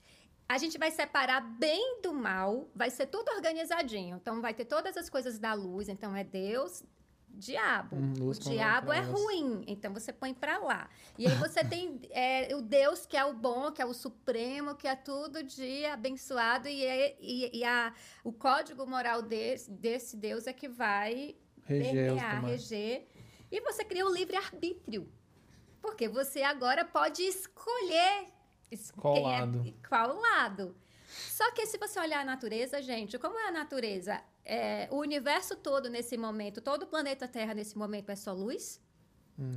a 0.49 0.57
gente 0.57 0.77
vai 0.79 0.89
separar 0.91 1.39
bem 1.41 2.01
do 2.01 2.11
mal, 2.11 2.67
vai 2.75 2.89
ser 2.89 3.05
tudo 3.05 3.29
organizadinho. 3.31 4.17
Então, 4.17 4.41
vai 4.41 4.53
ter 4.53 4.65
todas 4.65 4.97
as 4.97 5.07
coisas 5.09 5.37
da 5.37 5.53
luz. 5.53 5.87
Então, 5.87 6.15
é 6.15 6.23
Deus, 6.23 6.83
diabo. 7.29 7.95
Hum, 7.95 8.13
luz 8.17 8.39
o 8.39 8.49
diabo 8.49 8.91
é 8.91 8.99
ruim, 8.99 9.63
então 9.67 9.93
você 9.93 10.11
põe 10.11 10.33
para 10.33 10.57
lá. 10.57 10.89
E 11.19 11.27
aí 11.27 11.35
você 11.35 11.63
tem 11.63 12.01
é, 12.09 12.53
o 12.55 12.61
Deus 12.63 13.05
que 13.05 13.15
é 13.15 13.23
o 13.23 13.33
bom, 13.33 13.71
que 13.71 13.79
é 13.81 13.85
o 13.85 13.93
supremo, 13.93 14.75
que 14.75 14.87
é 14.87 14.95
tudo 14.95 15.43
de 15.43 15.85
abençoado, 15.85 16.67
e, 16.67 16.83
é- 16.83 17.15
e, 17.19 17.59
e 17.59 17.63
a, 17.63 17.93
o 18.23 18.33
código 18.33 18.85
moral 18.87 19.21
desse, 19.21 19.69
desse 19.71 20.17
Deus 20.17 20.47
é 20.47 20.53
que 20.53 20.67
vai 20.67 21.35
Reger 21.63 21.93
permear, 21.93 22.43
reger. 22.45 23.07
E 23.51 23.61
você 23.61 23.85
cria 23.85 24.05
o 24.05 24.11
livre-arbítrio. 24.11 25.07
Porque 25.81 26.09
você 26.09 26.41
agora 26.41 26.83
pode 26.83 27.21
escolher 27.23 28.23
es- 28.23 28.38
Qual 28.97 29.17
é- 29.17 29.21
lado. 29.21 29.73
qual 29.87 30.15
lado. 30.19 30.75
Só 31.07 31.51
que 31.53 31.65
se 31.65 31.77
você 31.77 31.99
olhar 31.99 32.21
a 32.21 32.25
natureza, 32.25 32.81
gente, 32.81 33.17
como 33.17 33.37
é 33.37 33.47
a 33.47 33.51
natureza? 33.51 34.21
É, 34.45 34.87
o 34.91 34.97
universo 34.97 35.55
todo 35.55 35.89
nesse 35.89 36.17
momento, 36.17 36.61
todo 36.61 36.83
o 36.83 36.87
planeta 36.87 37.27
Terra 37.27 37.53
nesse 37.53 37.77
momento 37.77 38.09
é 38.11 38.15
só 38.15 38.31
luz? 38.33 38.81
Hum, 39.37 39.53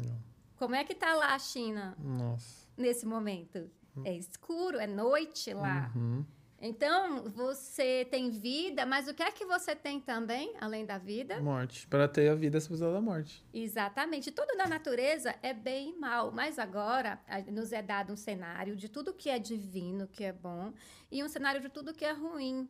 Como 0.56 0.74
é 0.74 0.84
que 0.84 0.94
tá 0.94 1.14
lá 1.14 1.34
a 1.34 1.38
China 1.38 1.94
Nossa. 1.98 2.66
nesse 2.76 3.04
momento? 3.04 3.70
É 4.04 4.14
escuro, 4.14 4.78
é 4.78 4.86
noite 4.86 5.52
lá. 5.52 5.90
Uhum. 5.94 6.24
Então, 6.64 7.24
você 7.24 8.06
tem 8.08 8.30
vida, 8.30 8.86
mas 8.86 9.08
o 9.08 9.14
que 9.14 9.20
é 9.20 9.32
que 9.32 9.44
você 9.44 9.74
tem 9.74 10.00
também, 10.00 10.54
além 10.60 10.86
da 10.86 10.96
vida? 10.96 11.40
Morte. 11.40 11.88
Para 11.88 12.06
ter 12.06 12.28
a 12.28 12.36
vida, 12.36 12.60
você 12.60 12.68
precisa 12.68 12.92
da 12.92 13.00
morte. 13.00 13.44
Exatamente. 13.52 14.30
Tudo 14.30 14.56
na 14.56 14.68
natureza 14.68 15.34
é 15.42 15.52
bem 15.52 15.90
e 15.90 15.98
mal, 15.98 16.30
mas 16.30 16.60
agora 16.60 17.20
nos 17.50 17.72
é 17.72 17.82
dado 17.82 18.12
um 18.12 18.16
cenário 18.16 18.76
de 18.76 18.88
tudo 18.88 19.12
que 19.12 19.28
é 19.28 19.40
divino, 19.40 20.06
que 20.06 20.22
é 20.22 20.32
bom, 20.32 20.72
e 21.10 21.24
um 21.24 21.28
cenário 21.28 21.60
de 21.60 21.68
tudo 21.68 21.92
que 21.92 22.04
é 22.04 22.12
ruim. 22.12 22.68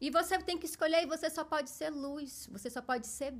E 0.00 0.08
você 0.08 0.38
tem 0.38 0.56
que 0.56 0.66
escolher, 0.66 1.02
e 1.02 1.06
você 1.06 1.28
só 1.28 1.42
pode 1.42 1.68
ser 1.68 1.90
luz, 1.90 2.48
você 2.52 2.70
só 2.70 2.80
pode 2.80 3.08
ser 3.08 3.34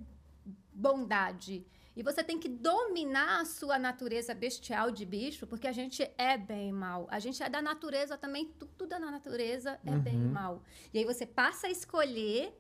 bondade. 0.73 1.65
E 1.95 2.03
você 2.03 2.25
tem 2.25 2.39
que 2.39 2.49
dominar 2.49 3.41
a 3.41 3.45
sua 3.45 3.79
natureza 3.79 4.35
bestial 4.35 4.91
de 4.91 5.05
bicho, 5.05 5.47
porque 5.47 5.69
a 5.69 5.73
gente 5.73 6.03
é 6.17 6.39
bem 6.39 6.71
e 6.71 6.73
mal. 6.73 7.07
A 7.11 7.19
gente 7.19 7.43
é 7.43 7.49
da 7.51 7.61
natureza 7.61 8.17
também, 8.17 8.47
tudo 8.47 8.87
da 8.87 8.99
natureza 8.99 9.79
é 9.85 9.97
bem 9.99 10.15
e 10.15 10.25
Uhum. 10.25 10.33
mal. 10.33 10.63
E 10.93 10.99
aí 10.99 11.05
você 11.05 11.27
passa 11.27 11.67
a 11.67 11.71
escolher 11.71 12.59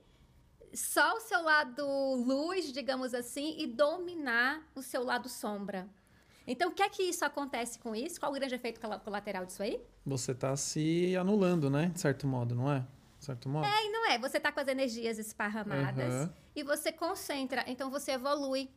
só 0.74 1.16
o 1.16 1.20
seu 1.20 1.42
lado 1.42 1.84
luz, 2.16 2.72
digamos 2.72 3.14
assim, 3.14 3.56
e 3.58 3.66
dominar 3.66 4.62
o 4.74 4.82
seu 4.82 5.02
lado 5.02 5.28
sombra. 5.28 5.88
Então, 6.46 6.70
o 6.70 6.72
que 6.74 6.82
é 6.82 6.88
que 6.88 7.02
isso 7.04 7.24
acontece 7.24 7.78
com 7.78 7.94
isso? 7.94 8.18
Qual 8.18 8.30
o 8.32 8.34
grande 8.34 8.54
efeito 8.54 8.80
colateral 9.04 9.46
disso 9.46 9.62
aí? 9.62 9.80
Você 10.04 10.34
tá 10.34 10.54
se 10.56 11.16
anulando, 11.16 11.70
né? 11.70 11.86
De 11.94 12.00
certo 12.00 12.26
modo, 12.26 12.54
não 12.54 12.70
é? 12.70 12.80
De 13.18 13.24
certo 13.24 13.48
modo. 13.48 13.66
E 13.66 13.88
não 13.90 14.10
é, 14.10 14.18
você 14.18 14.40
tá 14.40 14.50
com 14.50 14.58
as 14.60 14.66
energias 14.68 15.18
esparramadas 15.18 16.12
Aham. 16.14 16.34
e 16.56 16.62
você 16.64 16.90
concentra, 16.90 17.64
então 17.68 17.90
você 17.90 18.12
evolui. 18.12 18.68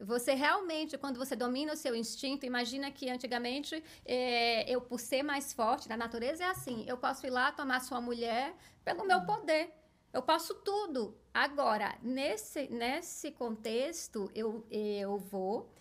Você 0.00 0.34
realmente, 0.34 0.98
quando 0.98 1.18
você 1.18 1.36
domina 1.36 1.72
o 1.72 1.76
seu 1.76 1.94
instinto, 1.94 2.44
imagina 2.44 2.90
que 2.90 3.08
antigamente 3.08 3.82
eh, 4.04 4.64
eu, 4.68 4.80
por 4.80 4.98
ser 4.98 5.22
mais 5.22 5.52
forte, 5.52 5.88
na 5.88 5.96
natureza 5.96 6.44
é 6.44 6.48
assim: 6.48 6.84
eu 6.86 6.96
posso 6.96 7.26
ir 7.26 7.30
lá 7.30 7.52
tomar 7.52 7.80
sua 7.80 8.00
mulher 8.00 8.54
pelo 8.84 9.06
meu 9.06 9.22
poder. 9.22 9.72
Eu 10.12 10.22
posso 10.22 10.54
tudo. 10.54 11.16
Agora, 11.32 11.98
nesse, 12.00 12.68
nesse 12.68 13.32
contexto, 13.32 14.30
eu, 14.34 14.64
eu 14.70 15.18
vou. 15.18 15.72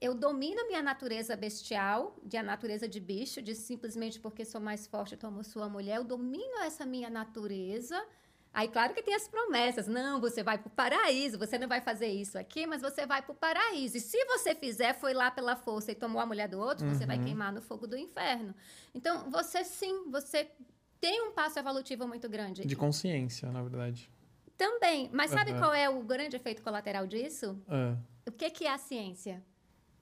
Eu 0.00 0.14
domino 0.14 0.60
a 0.60 0.66
minha 0.66 0.82
natureza 0.82 1.36
bestial, 1.36 2.16
de 2.24 2.36
a 2.36 2.42
natureza 2.42 2.88
de 2.88 2.98
bicho, 2.98 3.40
de 3.40 3.54
simplesmente 3.54 4.18
porque 4.18 4.44
sou 4.44 4.60
mais 4.60 4.86
forte, 4.86 5.16
tomo 5.16 5.42
sua 5.44 5.68
mulher. 5.68 5.96
Eu 5.96 6.04
domino 6.04 6.58
essa 6.60 6.84
minha 6.84 7.08
natureza. 7.08 8.00
Aí, 8.54 8.68
claro 8.68 8.92
que 8.92 9.02
tem 9.02 9.14
as 9.14 9.26
promessas. 9.26 9.86
Não, 9.88 10.20
você 10.20 10.42
vai 10.42 10.58
para 10.58 10.68
o 10.68 10.70
paraíso, 10.70 11.38
você 11.38 11.58
não 11.58 11.66
vai 11.66 11.80
fazer 11.80 12.08
isso 12.08 12.36
aqui, 12.38 12.66
mas 12.66 12.82
você 12.82 13.06
vai 13.06 13.22
para 13.22 13.32
o 13.32 13.34
paraíso. 13.34 13.96
E 13.96 14.00
se 14.00 14.22
você 14.26 14.54
fizer, 14.54 14.92
foi 14.94 15.14
lá 15.14 15.30
pela 15.30 15.56
força 15.56 15.90
e 15.92 15.94
tomou 15.94 16.20
a 16.20 16.26
mulher 16.26 16.48
do 16.48 16.58
outro, 16.58 16.86
você 16.86 17.06
vai 17.06 17.16
Uhum. 17.16 17.24
queimar 17.24 17.50
no 17.52 17.62
fogo 17.62 17.86
do 17.86 17.96
inferno. 17.96 18.54
Então, 18.94 19.30
você 19.30 19.64
sim, 19.64 20.10
você 20.10 20.50
tem 21.00 21.22
um 21.22 21.32
passo 21.32 21.58
evolutivo 21.58 22.06
muito 22.06 22.28
grande. 22.28 22.64
De 22.66 22.76
consciência, 22.76 23.50
na 23.50 23.62
verdade. 23.62 24.10
Também. 24.56 25.08
Mas 25.12 25.30
sabe 25.30 25.52
Aham. 25.52 25.58
qual 25.58 25.74
é 25.74 25.88
o 25.88 26.02
grande 26.02 26.36
efeito 26.36 26.62
colateral 26.62 27.06
disso? 27.06 27.58
É. 27.68 27.96
O 28.28 28.32
que, 28.32 28.50
que 28.50 28.66
é 28.66 28.70
a 28.72 28.78
ciência? 28.78 29.42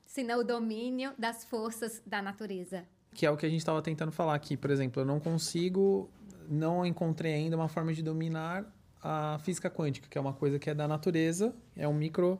Se 0.04 0.24
não 0.24 0.40
o 0.40 0.44
domínio 0.44 1.14
das 1.16 1.44
forças 1.44 2.02
da 2.04 2.20
natureza. 2.20 2.86
Que 3.14 3.24
é 3.24 3.30
o 3.30 3.36
que 3.36 3.46
a 3.46 3.48
gente 3.48 3.60
estava 3.60 3.80
tentando 3.80 4.10
falar 4.12 4.34
aqui. 4.34 4.56
Por 4.56 4.70
exemplo, 4.70 5.00
eu 5.02 5.06
não 5.06 5.18
consigo, 5.20 6.10
não 6.50 6.84
encontrei 6.84 7.32
ainda 7.34 7.56
uma 7.56 7.68
forma 7.68 7.92
de 7.94 8.02
dominar 8.02 8.66
a 9.02 9.38
física 9.42 9.70
quântica, 9.70 10.08
que 10.08 10.18
é 10.18 10.20
uma 10.20 10.34
coisa 10.34 10.58
que 10.58 10.68
é 10.68 10.74
da 10.74 10.86
natureza, 10.86 11.54
é 11.74 11.88
um 11.88 11.94
micro, 11.94 12.38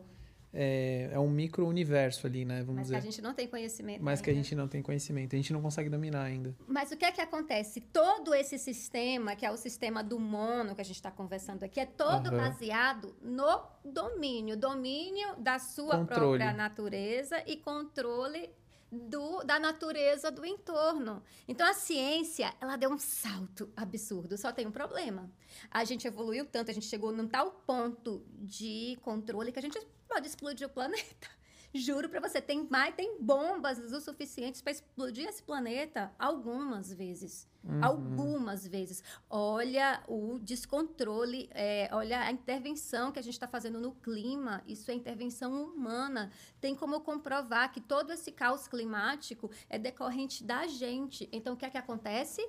é, 0.53 1.09
é 1.12 1.18
um 1.18 1.31
micro 1.31 1.66
universo 1.66 2.27
ali, 2.27 2.44
né? 2.44 2.62
Vamos 2.62 2.75
Mas 2.75 2.88
que 2.88 2.94
dizer. 2.96 2.96
a 2.96 3.01
gente 3.01 3.23
não 3.23 3.33
tem 3.33 3.46
conhecimento. 3.46 4.03
Mas 4.03 4.20
que 4.20 4.29
a 4.29 4.33
ainda. 4.33 4.42
gente 4.42 4.55
não 4.55 4.68
tem 4.68 4.83
conhecimento, 4.83 5.35
a 5.35 5.38
gente 5.38 5.53
não 5.53 5.62
consegue 5.62 5.88
dominar 5.88 6.23
ainda. 6.25 6.55
Mas 6.66 6.90
o 6.90 6.96
que 6.96 7.05
é 7.05 7.12
que 7.12 7.20
acontece? 7.20 7.81
Todo 7.81 8.35
esse 8.35 8.59
sistema, 8.59 9.35
que 9.37 9.46
é 9.46 9.51
o 9.51 9.57
sistema 9.57 10.03
do 10.03 10.18
mono 10.18 10.75
que 10.75 10.81
a 10.81 10.85
gente 10.85 10.96
está 10.96 11.11
conversando 11.11 11.62
aqui, 11.62 11.81
é 11.81 11.87
todo 11.87 12.27
Aham. 12.27 12.37
baseado 12.37 13.14
no 13.23 13.62
domínio. 13.85 14.57
Domínio 14.57 15.37
da 15.38 15.59
sua 15.59 15.99
Controle. 15.99 16.38
própria 16.38 16.53
natureza 16.53 17.42
e 17.46 17.57
controle 17.57 18.51
do, 18.90 19.42
da 19.44 19.59
natureza 19.59 20.31
do 20.31 20.44
entorno. 20.44 21.22
Então, 21.46 21.66
a 21.66 21.74
ciência, 21.74 22.55
ela 22.61 22.76
deu 22.76 22.90
um 22.90 22.98
salto 22.98 23.72
absurdo. 23.76 24.37
Só 24.37 24.53
tem 24.53 24.66
um 24.66 24.72
problema. 24.72 25.31
A 25.70 25.85
gente 25.85 26.07
evoluiu 26.07 26.44
tanto, 26.46 26.70
a 26.70 26.74
gente 26.74 26.87
chegou 26.87 27.12
num 27.12 27.29
tal 27.29 27.53
ponto 27.66 28.24
de 28.29 28.98
controle 29.03 29.53
que 29.53 29.59
a 29.59 29.62
gente 29.62 29.81
pode 30.09 30.26
explodir 30.26 30.66
o 30.66 30.70
planeta. 30.70 31.29
Juro 31.73 32.09
pra 32.09 32.21
você, 32.21 32.41
tem 32.41 32.67
mais, 32.69 32.95
tem 32.95 33.17
bombas 33.21 33.79
o 33.79 34.01
suficientes 34.01 34.61
para 34.61 34.73
explodir 34.73 35.29
esse 35.29 35.43
planeta 35.43 36.13
algumas 36.19 36.93
vezes. 36.93 37.49
Uhum. 37.63 37.85
Algumas 37.85 38.67
vezes. 38.67 39.05
Olha 39.29 40.03
o 40.09 40.39
descontrole, 40.41 41.49
é, 41.53 41.89
olha 41.93 42.21
a 42.23 42.33
intervenção 42.33 43.13
que 43.13 43.19
a 43.19 43.23
gente 43.23 43.35
está 43.35 43.47
fazendo 43.47 43.79
no 43.79 43.93
clima. 43.93 44.63
Isso 44.67 44.91
é 44.91 44.95
intervenção 44.95 45.63
humana. 45.63 46.33
Tem 46.61 46.75
como 46.75 47.01
comprovar 47.03 47.71
que 47.71 47.81
todo 47.81 48.13
esse 48.13 48.33
caos 48.33 48.67
climático 48.67 49.51
é 49.69 49.79
decorrente 49.79 50.43
da 50.43 50.67
gente. 50.67 51.29
Então, 51.31 51.55
o 51.55 51.57
que 51.57 51.67
é 51.67 51.71
que 51.71 51.79
acontece 51.79 52.45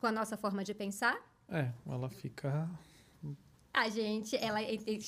com 0.00 0.06
a 0.06 0.12
nossa 0.12 0.36
forma 0.36 0.64
de 0.64 0.74
pensar? 0.74 1.16
É, 1.48 1.72
ela 1.86 2.08
fica. 2.10 2.68
A 3.78 3.88
gente, 3.88 4.36
ela, 4.36 4.58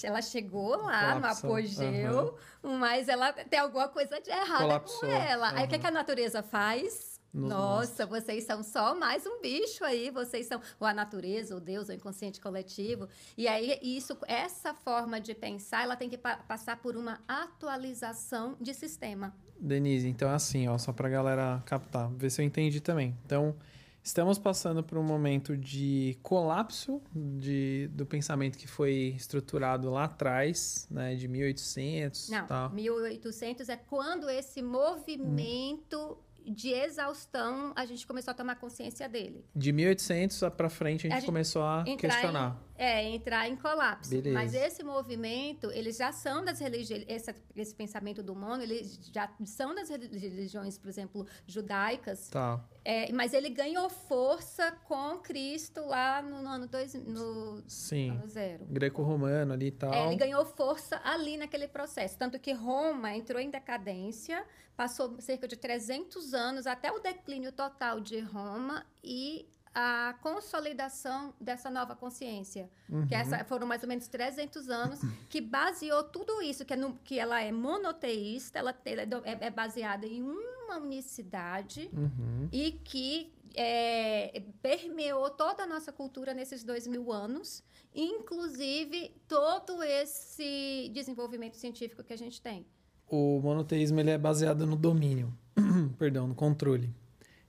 ela 0.04 0.22
chegou 0.22 0.76
lá 0.76 1.14
no 1.16 1.20
Colapsou, 1.22 1.50
apogeu, 1.50 2.38
mas 2.62 3.08
ela 3.08 3.32
tem 3.32 3.58
alguma 3.58 3.88
coisa 3.88 4.20
de 4.20 4.30
errado 4.30 4.60
Colapsou, 4.62 5.00
com 5.00 5.06
ela. 5.06 5.50
Aí 5.50 5.64
o 5.64 5.68
que, 5.68 5.74
aham. 5.74 5.80
que 5.80 5.86
a 5.86 5.90
natureza 5.90 6.42
faz? 6.42 7.18
Nos 7.32 7.48
Nossa, 7.48 8.06
vocês 8.06 8.42
são 8.44 8.60
só 8.62 8.92
mais 8.92 9.24
um 9.24 9.40
bicho 9.40 9.84
aí, 9.84 10.10
vocês 10.10 10.46
são 10.46 10.60
ou 10.80 10.86
a 10.86 10.92
natureza, 10.92 11.56
o 11.56 11.60
Deus, 11.60 11.88
o 11.88 11.92
inconsciente 11.92 12.40
coletivo. 12.40 13.08
E 13.38 13.46
aí 13.46 13.78
isso, 13.82 14.16
essa 14.26 14.74
forma 14.74 15.20
de 15.20 15.32
pensar, 15.34 15.84
ela 15.84 15.94
tem 15.96 16.08
que 16.08 16.18
pa- 16.18 16.38
passar 16.48 16.76
por 16.78 16.96
uma 16.96 17.20
atualização 17.28 18.56
de 18.60 18.74
sistema. 18.74 19.32
Denise, 19.60 20.08
então 20.08 20.28
é 20.30 20.34
assim, 20.34 20.66
ó, 20.68 20.76
só 20.78 20.92
pra 20.92 21.08
galera 21.08 21.62
captar, 21.66 22.08
ver 22.10 22.30
se 22.30 22.40
eu 22.42 22.46
entendi 22.46 22.80
também. 22.80 23.16
Então, 23.24 23.54
estamos 24.02 24.38
passando 24.38 24.82
por 24.82 24.98
um 24.98 25.02
momento 25.02 25.56
de 25.56 26.18
colapso 26.22 27.02
de, 27.14 27.88
do 27.92 28.06
pensamento 28.06 28.56
que 28.56 28.66
foi 28.66 29.14
estruturado 29.16 29.90
lá 29.90 30.04
atrás, 30.04 30.86
né, 30.90 31.14
de 31.14 31.28
1800 31.28 32.28
Não, 32.30 32.46
tal. 32.46 32.70
1800 32.70 33.68
é 33.68 33.76
quando 33.76 34.28
esse 34.28 34.62
movimento 34.62 36.18
de 36.46 36.70
exaustão 36.70 37.72
a 37.76 37.84
gente 37.84 38.06
começou 38.06 38.32
a 38.32 38.34
tomar 38.34 38.56
consciência 38.56 39.08
dele. 39.08 39.44
De 39.54 39.72
1800 39.72 40.40
pra 40.56 40.68
frente 40.68 41.06
a 41.06 41.10
gente, 41.10 41.12
A 41.12 41.20
gente 41.20 41.26
começou 41.26 41.62
a 41.62 41.84
questionar. 41.98 42.58
É, 42.82 43.04
entrar 43.04 43.46
em 43.46 43.56
colapso. 43.56 44.08
Beleza. 44.08 44.32
Mas 44.34 44.54
esse 44.54 44.82
movimento, 44.82 45.70
eles 45.70 45.98
já 45.98 46.12
são 46.12 46.42
das 46.42 46.58
religiões, 46.58 47.04
esse, 47.06 47.34
esse 47.54 47.74
pensamento 47.74 48.22
do 48.22 48.34
mono, 48.34 48.62
eles 48.62 48.98
já 49.12 49.30
são 49.44 49.74
das 49.74 49.90
religiões, 49.90 50.78
por 50.78 50.88
exemplo, 50.88 51.26
judaicas, 51.46 52.30
Tá. 52.30 52.64
é, 52.82 53.12
mas 53.12 53.34
ele 53.34 53.50
ganhou 53.50 53.90
força 53.90 54.72
com 54.88 55.18
Cristo 55.18 55.82
lá 55.84 56.22
no, 56.22 56.40
no 56.40 56.48
ano 56.48 56.66
dois, 56.66 56.94
no 56.94 57.62
Sim. 57.68 58.12
ano 58.12 58.26
zero. 58.28 58.64
Greco-romano 58.64 59.52
ali 59.52 59.66
e 59.66 59.72
tal. 59.72 59.92
É, 59.92 60.06
ele 60.06 60.16
ganhou 60.16 60.42
força 60.46 60.98
ali 61.04 61.36
naquele 61.36 61.68
processo. 61.68 62.16
Tanto 62.16 62.38
que 62.38 62.52
Roma 62.52 63.14
entrou 63.14 63.38
em 63.42 63.50
decadência, 63.50 64.42
passou 64.74 65.20
cerca 65.20 65.46
de 65.46 65.56
300 65.56 66.32
anos 66.32 66.66
até 66.66 66.90
o 66.90 66.98
declínio 66.98 67.52
total 67.52 68.00
de 68.00 68.20
Roma 68.20 68.86
e 69.04 69.46
a 69.74 70.14
consolidação 70.20 71.32
dessa 71.40 71.70
nova 71.70 71.94
consciência. 71.94 72.68
Uhum. 72.88 73.06
Que 73.06 73.14
essa, 73.14 73.44
foram 73.44 73.66
mais 73.66 73.82
ou 73.82 73.88
menos 73.88 74.08
300 74.08 74.68
anos 74.68 75.00
que 75.28 75.40
baseou 75.40 76.02
tudo 76.04 76.42
isso, 76.42 76.64
que, 76.64 76.72
é 76.72 76.76
no- 76.76 76.94
que 77.04 77.18
ela 77.18 77.40
é 77.40 77.52
monoteísta, 77.52 78.58
ela, 78.58 78.74
ela 78.84 79.02
é, 79.02 79.08
é- 79.32 79.38
é 79.46 79.50
baseada 79.50 80.06
em 80.06 80.22
uma 80.22 80.78
unicidade 80.78 81.88
Uhum. 81.92 82.48
e 82.52 82.72
que 82.72 83.32
é, 83.54 84.42
permeou 84.62 85.28
toda 85.30 85.64
a 85.64 85.66
nossa 85.66 85.90
cultura 85.92 86.32
nesses 86.32 86.62
dois 86.62 86.86
mil 86.86 87.10
anos, 87.12 87.64
inclusive 87.92 89.12
todo 89.26 89.82
esse 89.82 90.88
desenvolvimento 90.94 91.56
científico 91.56 92.04
que 92.04 92.12
a 92.12 92.18
gente 92.18 92.40
tem. 92.40 92.64
O 93.08 93.40
monoteísmo 93.40 93.98
ele 93.98 94.10
é 94.10 94.18
baseado 94.18 94.64
no 94.66 94.76
domínio, 94.76 95.36
perdão, 95.98 96.28
no 96.28 96.34
controle. 96.34 96.94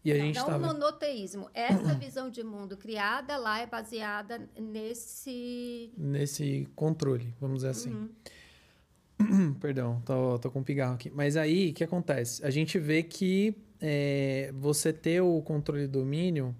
E 0.03 0.11
a 0.11 0.17
não, 0.17 0.25
gente 0.25 0.35
não 0.37 0.45
tava... 0.45 0.67
monoteísmo. 0.67 1.49
Essa 1.53 1.93
visão 1.93 2.29
de 2.29 2.43
mundo 2.43 2.75
criada 2.75 3.37
lá 3.37 3.59
é 3.59 3.67
baseada 3.67 4.49
nesse... 4.59 5.91
Nesse 5.97 6.67
controle, 6.75 7.33
vamos 7.39 7.57
dizer 7.57 7.69
assim. 7.69 8.09
Uhum. 9.19 9.53
Perdão, 9.61 10.01
tô, 10.05 10.39
tô 10.39 10.49
com 10.49 10.59
um 10.59 10.63
pigarro 10.63 10.95
aqui. 10.95 11.11
Mas 11.11 11.37
aí, 11.37 11.69
o 11.69 11.73
que 11.73 11.83
acontece? 11.83 12.43
A 12.43 12.49
gente 12.49 12.79
vê 12.79 13.03
que 13.03 13.55
é, 13.79 14.51
você 14.55 14.91
ter 14.91 15.21
o 15.21 15.41
controle 15.41 15.83
e 15.83 15.87
domínio 15.87 16.55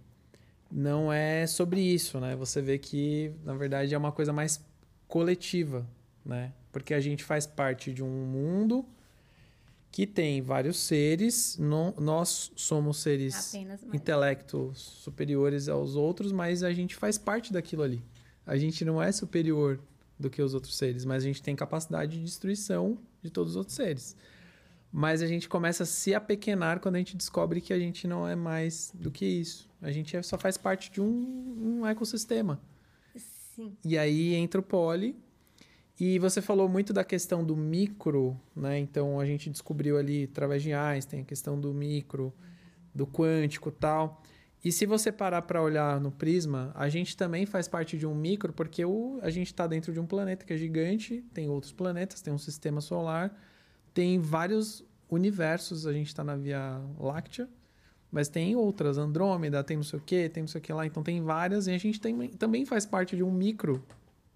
não 0.72 1.12
é 1.12 1.46
sobre 1.48 1.82
isso, 1.82 2.20
né? 2.20 2.36
Você 2.36 2.62
vê 2.62 2.78
que, 2.78 3.32
na 3.44 3.54
verdade, 3.54 3.94
é 3.94 3.98
uma 3.98 4.12
coisa 4.12 4.32
mais 4.32 4.64
coletiva, 5.08 5.86
né? 6.24 6.54
Porque 6.72 6.94
a 6.94 7.00
gente 7.00 7.24
faz 7.24 7.46
parte 7.46 7.92
de 7.92 8.04
um 8.04 8.26
mundo 8.26 8.86
que 9.92 10.08
tem 10.08 10.42
vários 10.42 10.80
seres, 10.80 11.58
nós 11.60 12.52
somos 12.56 12.98
seres 12.98 13.54
intelectos 13.94 14.80
superiores 14.80 15.68
aos 15.68 15.96
outros, 15.96 16.32
mas 16.32 16.64
a 16.64 16.72
gente 16.72 16.96
faz 16.96 17.18
parte 17.18 17.52
daquilo 17.52 17.84
ali. 17.84 18.02
A 18.46 18.56
gente 18.58 18.86
não 18.86 19.02
é 19.02 19.12
superior 19.12 19.80
do 20.18 20.30
que 20.30 20.42
os 20.42 20.54
outros 20.54 20.78
seres, 20.78 21.04
mas 21.04 21.24
a 21.24 21.28
gente 21.28 21.42
tem 21.42 21.56
capacidade 21.56 22.18
de 22.18 22.24
destruição 22.24 22.98
de 23.22 23.30
todos 23.30 23.52
os 23.52 23.58
outros 23.58 23.76
seres. 23.76 24.16
Mas 24.92 25.22
a 25.22 25.28
gente 25.28 25.50
começa 25.50 25.84
a 25.84 25.86
se 25.86 26.14
apequenar 26.16 26.80
quando 26.80 26.96
a 26.96 26.98
gente 27.00 27.18
descobre 27.18 27.60
que 27.60 27.74
a 27.74 27.80
gente 27.80 28.08
não 28.08 28.28
é 28.28 28.36
mais 28.36 28.92
do 28.94 29.12
que 29.12 29.26
isso. 29.26 29.70
A 29.82 29.92
gente 29.92 30.16
é, 30.16 30.22
só 30.22 30.38
faz 30.38 30.58
parte 30.58 30.92
de 30.92 31.02
um, 31.02 31.80
um 31.82 31.88
ecossistema. 31.88 32.62
Sim. 33.56 33.76
E 33.84 33.98
aí 33.98 34.34
entra 34.34 34.60
o 34.60 34.64
poli, 34.64 35.16
e 36.04 36.18
você 36.18 36.42
falou 36.42 36.68
muito 36.68 36.92
da 36.92 37.04
questão 37.04 37.44
do 37.44 37.56
micro, 37.56 38.36
né? 38.56 38.80
Então 38.80 39.20
a 39.20 39.26
gente 39.28 39.52
descobriu 39.52 40.00
ali 40.00 40.24
através 40.24 40.64
de 40.64 40.74
Einstein 40.74 41.22
a 41.22 41.24
questão 41.24 41.62
do 41.62 41.72
micro, 41.72 42.34
do 42.92 43.06
quântico, 43.06 43.70
tal. 43.70 44.20
E 44.66 44.72
se 44.72 44.88
você 44.88 45.12
parar 45.12 45.44
para 45.44 45.62
olhar 45.62 46.02
no 46.02 46.12
prisma, 46.12 46.72
a 46.74 46.90
gente 46.90 47.16
também 47.16 47.46
faz 47.46 47.68
parte 47.68 48.00
de 48.00 48.08
um 48.08 48.16
micro, 48.16 48.52
porque 48.52 48.84
o, 48.84 49.20
a 49.22 49.30
gente 49.30 49.46
está 49.54 49.68
dentro 49.68 49.94
de 49.94 50.00
um 50.00 50.08
planeta 50.08 50.44
que 50.44 50.52
é 50.52 50.58
gigante, 50.58 51.24
tem 51.36 51.48
outros 51.48 51.72
planetas, 51.72 52.20
tem 52.20 52.34
um 52.34 52.40
sistema 52.40 52.82
solar, 52.82 53.40
tem 53.94 54.18
vários 54.18 54.84
universos, 55.08 55.86
a 55.86 55.94
gente 55.94 56.08
está 56.08 56.24
na 56.24 56.36
Via 56.36 56.82
Láctea, 57.00 57.48
mas 58.12 58.28
tem 58.28 58.56
outras, 58.56 58.98
Andrômeda, 58.98 59.64
tem 59.64 59.78
não 59.78 59.84
sei 59.84 60.00
o 60.00 60.02
que, 60.02 60.28
tem 60.30 60.42
não 60.42 60.48
sei 60.48 60.58
o 60.58 60.64
que 60.64 60.74
lá, 60.74 60.84
então 60.84 61.04
tem 61.04 61.22
várias, 61.22 61.68
e 61.68 61.72
a 61.72 61.78
gente 61.78 62.02
tem, 62.02 62.28
também 62.30 62.66
faz 62.66 62.88
parte 62.88 63.16
de 63.16 63.22
um 63.22 63.32
micro 63.32 63.86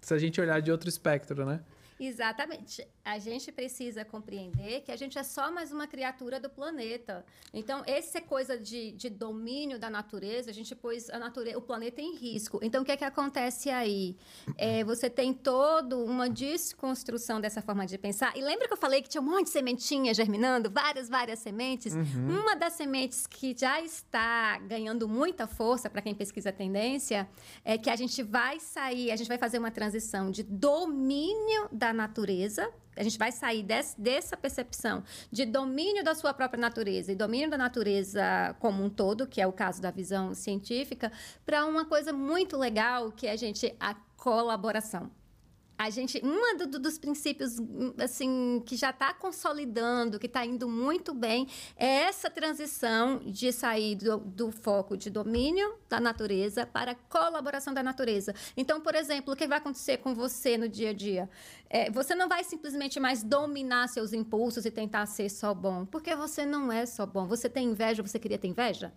se 0.00 0.14
a 0.14 0.18
gente 0.18 0.40
olhar 0.40 0.60
de 0.60 0.70
outro 0.70 0.88
espectro, 0.88 1.44
né? 1.44 1.60
Exatamente. 1.98 2.86
A 3.04 3.18
gente 3.18 3.50
precisa 3.50 4.04
compreender 4.04 4.82
que 4.82 4.92
a 4.92 4.96
gente 4.96 5.18
é 5.18 5.22
só 5.22 5.50
mais 5.50 5.72
uma 5.72 5.86
criatura 5.86 6.38
do 6.38 6.50
planeta. 6.50 7.24
Então, 7.54 7.82
essa 7.86 8.20
coisa 8.20 8.58
de, 8.58 8.92
de 8.92 9.08
domínio 9.08 9.78
da 9.78 9.88
natureza, 9.88 10.50
a 10.50 10.52
gente 10.52 10.74
pôs 10.74 11.08
a 11.10 11.18
natureza, 11.18 11.56
o 11.56 11.62
planeta 11.62 12.00
em 12.00 12.14
risco. 12.14 12.58
Então, 12.62 12.82
o 12.82 12.84
que 12.84 12.92
é 12.92 12.96
que 12.96 13.04
acontece 13.04 13.70
aí? 13.70 14.16
É, 14.56 14.84
você 14.84 15.08
tem 15.08 15.32
toda 15.32 15.96
uma 15.96 16.28
desconstrução 16.28 17.40
dessa 17.40 17.62
forma 17.62 17.86
de 17.86 17.96
pensar. 17.96 18.36
E 18.36 18.42
lembra 18.42 18.66
que 18.66 18.72
eu 18.72 18.76
falei 18.76 19.00
que 19.00 19.08
tinha 19.08 19.22
um 19.22 19.24
monte 19.24 19.44
de 19.44 19.50
sementinha 19.50 20.12
germinando? 20.12 20.70
Várias, 20.70 21.08
várias 21.08 21.38
sementes? 21.38 21.94
Uhum. 21.94 22.40
Uma 22.40 22.54
das 22.54 22.74
sementes 22.74 23.26
que 23.26 23.56
já 23.56 23.80
está 23.80 24.58
ganhando 24.58 25.08
muita 25.08 25.46
força 25.46 25.88
para 25.88 26.02
quem 26.02 26.14
pesquisa 26.14 26.52
tendência 26.52 27.28
é 27.64 27.78
que 27.78 27.88
a 27.88 27.96
gente 27.96 28.22
vai 28.22 28.60
sair, 28.60 29.10
a 29.10 29.16
gente 29.16 29.28
vai 29.28 29.38
fazer 29.38 29.58
uma 29.58 29.70
transição 29.70 30.30
de 30.30 30.42
domínio 30.42 31.68
da 31.72 31.85
da 31.86 31.92
natureza, 31.92 32.68
a 32.96 33.02
gente 33.02 33.18
vai 33.18 33.30
sair 33.30 33.62
desse, 33.62 34.00
dessa 34.00 34.36
percepção 34.36 35.04
de 35.30 35.44
domínio 35.44 36.02
da 36.02 36.14
sua 36.14 36.34
própria 36.34 36.60
natureza 36.60 37.12
e 37.12 37.14
domínio 37.14 37.50
da 37.50 37.58
natureza 37.58 38.56
como 38.58 38.82
um 38.82 38.90
todo, 38.90 39.26
que 39.26 39.40
é 39.40 39.46
o 39.46 39.52
caso 39.52 39.80
da 39.80 39.90
visão 39.90 40.34
científica, 40.34 41.12
para 41.44 41.64
uma 41.66 41.84
coisa 41.84 42.12
muito 42.12 42.56
legal 42.56 43.12
que 43.12 43.26
é 43.26 43.32
a 43.32 43.36
gente 43.36 43.74
a 43.78 43.94
colaboração 44.16 45.10
a 45.78 45.90
gente 45.90 46.20
um 46.24 46.56
do, 46.56 46.78
dos 46.78 46.98
princípios 46.98 47.56
assim 47.98 48.62
que 48.64 48.76
já 48.76 48.90
está 48.90 49.12
consolidando 49.12 50.18
que 50.18 50.26
está 50.26 50.44
indo 50.44 50.68
muito 50.68 51.14
bem 51.14 51.46
é 51.76 52.02
essa 52.02 52.30
transição 52.30 53.18
de 53.18 53.52
sair 53.52 53.94
do, 53.96 54.18
do, 54.18 54.50
foco 54.50 54.96
de 54.96 55.10
domínio 55.10 55.76
da 55.88 56.00
natureza 56.00 56.66
para 56.66 56.94
colaboração 56.94 57.74
da 57.74 57.82
natureza. 57.82 58.34
Então 58.56 58.80
por 58.80 58.94
exemplo 58.94 59.34
o 59.34 59.36
que 59.36 59.46
vai 59.46 59.58
acontecer 59.58 59.98
com 59.98 60.14
você 60.14 60.56
no 60.56 60.68
dia 60.68 60.90
a 60.90 60.92
dia? 60.92 61.28
É, 61.68 61.90
você 61.90 62.14
não 62.14 62.28
vai 62.28 62.44
simplesmente 62.44 62.98
mais 62.98 63.22
dominar 63.22 63.88
seus 63.88 64.12
impulsos 64.12 64.64
e 64.64 64.70
tentar 64.70 65.06
ser 65.06 65.28
só 65.28 65.52
bom 65.52 65.84
porque 65.84 66.14
você 66.14 66.46
não 66.46 66.72
é 66.72 66.86
só 66.86 67.04
bom. 67.04 67.26
Você 67.26 67.48
tem 67.48 67.68
inveja 67.68 68.02
você 68.02 68.18
queria 68.18 68.38
ter 68.38 68.48
inveja 68.48 68.92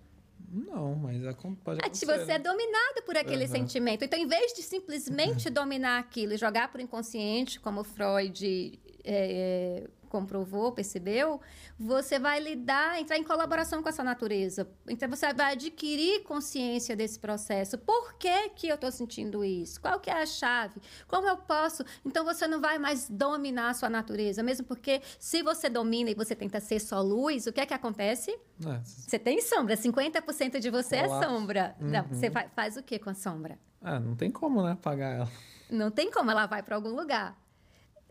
não, 0.52 0.96
mas 0.96 1.22
pode 1.64 1.80
acontecer. 1.80 2.06
Você 2.06 2.32
é 2.32 2.40
dominado 2.40 3.04
por 3.06 3.16
aquele 3.16 3.46
uhum. 3.46 3.52
sentimento. 3.52 4.04
Então, 4.04 4.18
em 4.18 4.28
vez 4.28 4.54
de 4.54 4.64
simplesmente 4.64 5.50
dominar 5.52 6.00
aquilo 6.00 6.34
e 6.34 6.38
jogar 6.38 6.72
para 6.72 6.80
o 6.80 6.82
inconsciente, 6.82 7.60
como 7.60 7.84
Freud 7.84 8.80
é, 9.04 9.88
comprovou, 10.10 10.72
percebeu, 10.72 11.40
você 11.78 12.20
vai 12.20 12.40
lidar, 12.40 13.00
entrar 13.00 13.18
em 13.18 13.24
colaboração 13.24 13.82
com 13.82 13.90
essa 13.90 14.04
natureza. 14.04 14.68
Então 14.88 15.08
você 15.10 15.34
vai 15.34 15.54
adquirir 15.54 16.24
consciência 16.24 16.96
desse 16.96 17.20
processo. 17.20 17.78
Por 17.78 18.14
que, 18.16 18.50
que 18.50 18.68
eu 18.68 18.76
estou 18.76 18.92
sentindo 18.92 19.46
isso? 19.46 19.80
Qual 19.80 20.00
que 20.00 20.10
é 20.10 20.22
a 20.22 20.26
chave? 20.26 20.82
Como 21.08 21.28
eu 21.28 21.38
posso? 21.38 21.84
Então 22.06 22.26
você 22.26 22.48
não 22.48 22.60
vai 22.60 22.78
mais 22.78 23.10
dominar 23.10 23.70
a 23.70 23.74
sua 23.74 23.90
natureza, 23.90 24.44
mesmo 24.44 24.66
porque 24.66 25.02
se 25.18 25.42
você 25.44 25.70
domina 25.70 26.10
e 26.10 26.16
você 26.16 26.36
tenta 26.36 26.60
ser 26.60 26.80
só 26.80 27.02
luz, 27.02 27.48
o 27.48 27.54
que 27.54 27.62
é 27.62 27.66
que 27.66 27.74
acontece? 27.74 28.32
É. 28.32 28.82
Você 28.84 29.20
tem 29.20 29.42
sombra, 29.42 29.76
50% 29.76 30.60
de 30.60 30.70
você 30.70 30.98
é 30.98 31.08
sombra. 31.08 31.76
Uhum. 31.80 31.88
Não, 31.88 32.04
você 32.08 32.30
faz, 32.30 32.50
faz 32.56 32.78
o 32.78 32.84
que 32.84 33.00
com 33.00 33.10
a 33.10 33.14
sombra? 33.14 33.58
Ah, 33.82 34.00
não 34.00 34.16
tem 34.16 34.30
como, 34.30 34.62
né, 34.64 34.72
apagar 34.74 35.16
ela. 35.16 35.30
Não 35.70 35.92
tem 35.92 36.12
como, 36.12 36.32
ela 36.32 36.46
vai 36.46 36.64
para 36.64 36.76
algum 36.76 36.96
lugar. 36.96 37.38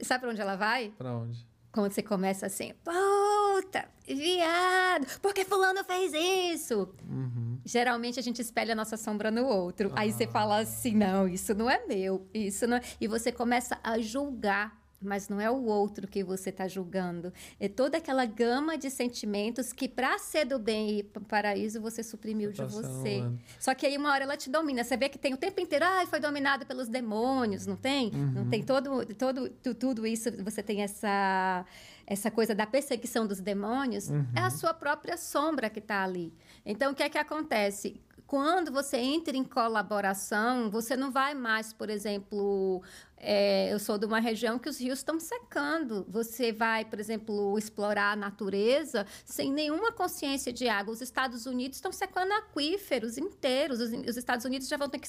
Sabe 0.00 0.20
para 0.20 0.30
onde 0.30 0.40
ela 0.40 0.56
vai? 0.56 0.90
Para 0.96 1.12
onde? 1.12 1.47
Quando 1.72 1.92
você 1.92 2.02
começa 2.02 2.46
assim, 2.46 2.72
puta, 2.82 3.88
viado, 4.06 5.20
por 5.20 5.34
que 5.34 5.44
fulano 5.44 5.84
fez 5.84 6.12
isso? 6.14 6.94
Uhum. 7.08 7.60
Geralmente 7.64 8.18
a 8.18 8.22
gente 8.22 8.40
espelha 8.40 8.72
a 8.72 8.76
nossa 8.76 8.96
sombra 8.96 9.30
no 9.30 9.46
outro. 9.46 9.90
Ah. 9.94 10.00
Aí 10.00 10.12
você 10.12 10.26
fala 10.26 10.58
assim, 10.60 10.94
não, 10.94 11.28
isso 11.28 11.54
não 11.54 11.68
é 11.68 11.84
meu, 11.86 12.26
isso 12.32 12.66
não 12.66 12.78
é... 12.78 12.82
E 13.00 13.06
você 13.06 13.30
começa 13.30 13.78
a 13.82 13.98
julgar 13.98 14.77
mas 15.00 15.28
não 15.28 15.40
é 15.40 15.50
o 15.50 15.64
outro 15.64 16.08
que 16.08 16.24
você 16.24 16.50
está 16.50 16.66
julgando. 16.66 17.32
É 17.60 17.68
toda 17.68 17.98
aquela 17.98 18.24
gama 18.24 18.76
de 18.76 18.90
sentimentos 18.90 19.72
que, 19.72 19.88
para 19.88 20.18
ser 20.18 20.44
do 20.44 20.58
bem 20.58 20.98
e 20.98 21.02
paraíso, 21.02 21.80
você 21.80 22.02
suprimiu 22.02 22.50
de 22.50 22.62
você. 22.64 23.22
Só 23.58 23.74
que 23.74 23.86
aí 23.86 23.96
uma 23.96 24.10
hora 24.12 24.24
ela 24.24 24.36
te 24.36 24.50
domina. 24.50 24.82
Você 24.82 24.96
vê 24.96 25.08
que 25.08 25.18
tem 25.18 25.34
o 25.34 25.36
tempo 25.36 25.60
inteiro, 25.60 25.84
ah, 25.84 26.04
foi 26.06 26.18
dominado 26.18 26.66
pelos 26.66 26.88
demônios, 26.88 27.66
não 27.66 27.76
tem? 27.76 28.10
Uhum. 28.12 28.32
Não 28.32 28.48
tem 28.48 28.62
todo, 28.62 29.06
todo, 29.14 29.48
tudo 29.74 30.06
isso, 30.06 30.30
você 30.42 30.62
tem 30.62 30.82
essa, 30.82 31.64
essa 32.06 32.30
coisa 32.30 32.54
da 32.54 32.66
perseguição 32.66 33.26
dos 33.26 33.40
demônios. 33.40 34.08
Uhum. 34.08 34.26
É 34.34 34.40
a 34.40 34.50
sua 34.50 34.74
própria 34.74 35.16
sombra 35.16 35.70
que 35.70 35.78
está 35.78 36.02
ali. 36.02 36.32
Então, 36.66 36.92
o 36.92 36.94
que 36.94 37.02
é 37.02 37.08
que 37.08 37.18
acontece? 37.18 38.00
Quando 38.28 38.70
você 38.70 38.98
entra 38.98 39.34
em 39.34 39.42
colaboração, 39.42 40.70
você 40.70 40.94
não 40.94 41.10
vai 41.10 41.32
mais, 41.32 41.72
por 41.72 41.88
exemplo, 41.88 42.82
é, 43.16 43.72
eu 43.72 43.78
sou 43.78 43.96
de 43.96 44.04
uma 44.04 44.20
região 44.20 44.58
que 44.58 44.68
os 44.68 44.78
rios 44.78 44.98
estão 44.98 45.18
secando. 45.18 46.04
Você 46.06 46.52
vai, 46.52 46.84
por 46.84 47.00
exemplo, 47.00 47.58
explorar 47.58 48.12
a 48.12 48.16
natureza 48.16 49.06
sem 49.24 49.50
nenhuma 49.50 49.92
consciência 49.92 50.52
de 50.52 50.68
água. 50.68 50.92
Os 50.92 51.00
Estados 51.00 51.46
Unidos 51.46 51.78
estão 51.78 51.90
secando 51.90 52.32
aquíferos 52.32 53.16
inteiros. 53.16 53.80
Os, 53.80 53.92
os 54.06 54.16
Estados 54.18 54.44
Unidos 54.44 54.68
já 54.68 54.76
vão 54.76 54.90
ter 54.90 54.98
que 54.98 55.08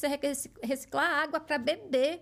reciclar 0.64 1.22
água 1.22 1.42
para 1.42 1.58
beber. 1.58 2.22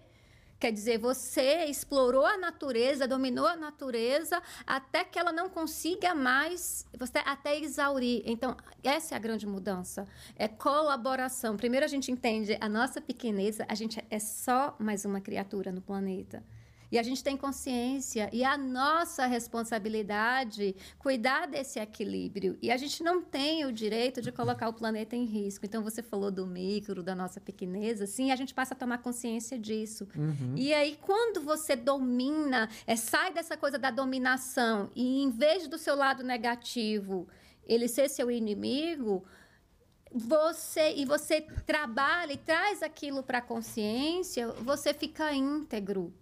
Quer 0.60 0.72
dizer, 0.72 0.98
você 0.98 1.66
explorou 1.66 2.26
a 2.26 2.36
natureza, 2.36 3.08
dominou 3.08 3.46
a 3.46 3.56
natureza 3.56 4.42
até 4.66 5.04
que 5.04 5.20
ela 5.20 5.32
não 5.32 5.50
consiga 5.50 6.16
mais, 6.16 6.86
você 6.98 7.20
até 7.20 7.60
exaurir. 7.60 8.24
Então, 8.26 8.58
essa 8.84 9.14
é 9.14 9.18
a 9.18 9.20
grande 9.20 9.46
mudança. 9.46 10.08
É 10.36 10.48
colaboração. 10.48 11.56
Primeiro 11.56 11.86
a 11.86 11.90
gente 11.90 12.12
entende 12.12 12.58
a 12.60 12.68
nossa 12.68 13.00
pequeneza, 13.00 13.66
a 13.70 13.76
gente 13.76 14.04
é 14.10 14.20
só 14.20 14.76
mais 14.80 15.06
uma 15.06 15.22
criatura 15.22 15.72
no 15.72 15.82
planeta. 15.82 16.44
E 16.92 16.98
a 16.98 17.04
gente 17.04 17.24
tem 17.24 17.36
consciência 17.36 18.30
e 18.32 18.44
a 18.44 18.58
nossa 18.58 19.26
responsabilidade 19.26 20.76
cuidar 20.98 21.48
desse 21.48 21.80
equilíbrio. 21.80 22.58
E 22.62 22.72
a 22.72 22.78
gente 22.78 23.04
não 23.04 23.22
tem 23.22 23.66
o 23.66 23.72
direito 23.72 24.22
de 24.22 24.32
colocar 24.32 24.70
o 24.70 24.74
planeta 24.74 25.16
em 25.16 25.26
risco. 25.26 25.66
Então 25.66 25.84
você 25.84 26.02
falou 26.02 26.32
do 26.32 26.46
micro, 26.46 27.04
da 27.04 27.16
nossa 27.16 27.42
pequeneza, 27.42 28.06
sim, 28.06 28.32
a 28.32 28.36
gente 28.36 28.54
passa 28.54 28.74
a 28.74 28.78
tomar 28.78 29.00
consciência 29.00 29.58
disso. 29.60 30.08
Uhum. 30.16 30.54
E 30.56 30.74
aí 30.74 30.98
quando 31.02 31.42
você 31.42 31.76
domina, 31.76 32.70
é, 32.86 32.96
sai 32.96 33.34
dessa 33.34 33.58
coisa 33.58 33.78
da 33.78 33.92
dominação 33.92 34.90
e 34.96 35.24
em 35.24 35.30
vez 35.30 35.68
do 35.68 35.78
seu 35.78 35.96
lado 35.96 36.24
negativo, 36.24 37.28
ele 37.66 37.88
ser 37.88 38.10
seu 38.10 38.32
inimigo, 38.32 39.26
você 40.14 40.96
e 40.96 41.06
você 41.06 41.42
trabalha 41.66 42.34
e 42.34 42.38
traz 42.38 42.82
aquilo 42.82 43.22
para 43.22 43.40
a 43.40 43.42
consciência, 43.42 44.48
você 44.64 44.94
fica 44.94 45.34
íntegro. 45.34 46.14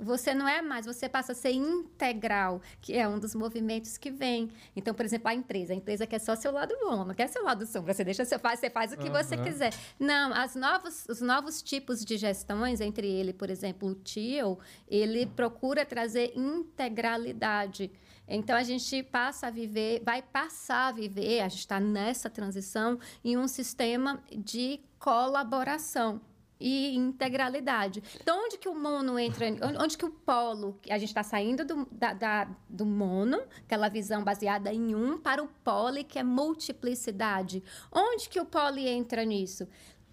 Você 0.00 0.32
não 0.32 0.48
é 0.48 0.62
mais, 0.62 0.86
você 0.86 1.08
passa 1.08 1.32
a 1.32 1.34
ser 1.34 1.50
integral, 1.50 2.62
que 2.80 2.94
é 2.94 3.08
um 3.08 3.18
dos 3.18 3.34
movimentos 3.34 3.98
que 3.98 4.10
vem. 4.10 4.50
Então, 4.76 4.94
por 4.94 5.04
exemplo, 5.04 5.28
a 5.28 5.34
empresa. 5.34 5.72
A 5.72 5.76
empresa 5.76 6.06
quer 6.06 6.20
só 6.20 6.36
seu 6.36 6.52
lado 6.52 6.74
bom, 6.80 7.04
não 7.04 7.14
quer 7.14 7.28
seu 7.28 7.42
lado 7.42 7.66
sombra. 7.66 7.92
Você 7.92 8.04
deixa, 8.04 8.24
você 8.24 8.38
faz, 8.38 8.60
você 8.60 8.70
faz 8.70 8.92
o 8.92 8.96
que 8.96 9.08
uhum. 9.08 9.12
você 9.12 9.36
quiser. 9.36 9.72
Não, 9.98 10.32
as 10.32 10.54
novos, 10.54 11.06
os 11.08 11.20
novos 11.20 11.62
tipos 11.62 12.04
de 12.04 12.16
gestões, 12.16 12.80
entre 12.80 13.08
ele, 13.08 13.32
por 13.32 13.50
exemplo, 13.50 13.88
o 13.88 13.94
TIO, 13.94 14.58
ele 14.88 15.26
procura 15.26 15.84
trazer 15.84 16.32
integralidade. 16.36 17.90
Então, 18.28 18.54
a 18.56 18.62
gente 18.62 19.02
passa 19.02 19.46
a 19.46 19.50
viver, 19.50 20.02
vai 20.04 20.22
passar 20.22 20.88
a 20.88 20.92
viver, 20.92 21.40
a 21.40 21.48
gente 21.48 21.60
está 21.60 21.80
nessa 21.80 22.28
transição, 22.28 23.00
em 23.24 23.36
um 23.36 23.48
sistema 23.48 24.22
de 24.30 24.80
colaboração 24.98 26.20
e 26.60 26.96
integralidade. 26.96 28.02
Então, 28.20 28.44
onde 28.44 28.58
que 28.58 28.68
o 28.68 28.74
mono 28.74 29.18
entra? 29.18 29.46
Onde 29.80 29.96
que 29.96 30.04
o 30.04 30.10
polo? 30.10 30.78
A 30.90 30.98
gente 30.98 31.08
está 31.08 31.22
saindo 31.22 31.64
do, 31.64 31.86
da, 31.92 32.12
da, 32.12 32.48
do 32.68 32.84
mono, 32.84 33.40
aquela 33.64 33.88
visão 33.88 34.24
baseada 34.24 34.72
em 34.72 34.94
um, 34.94 35.18
para 35.18 35.42
o 35.42 35.48
poli, 35.62 36.04
que 36.04 36.18
é 36.18 36.22
multiplicidade. 36.22 37.62
Onde 37.92 38.28
que 38.28 38.40
o 38.40 38.44
poli 38.44 38.88
entra 38.88 39.24
nisso? 39.24 39.68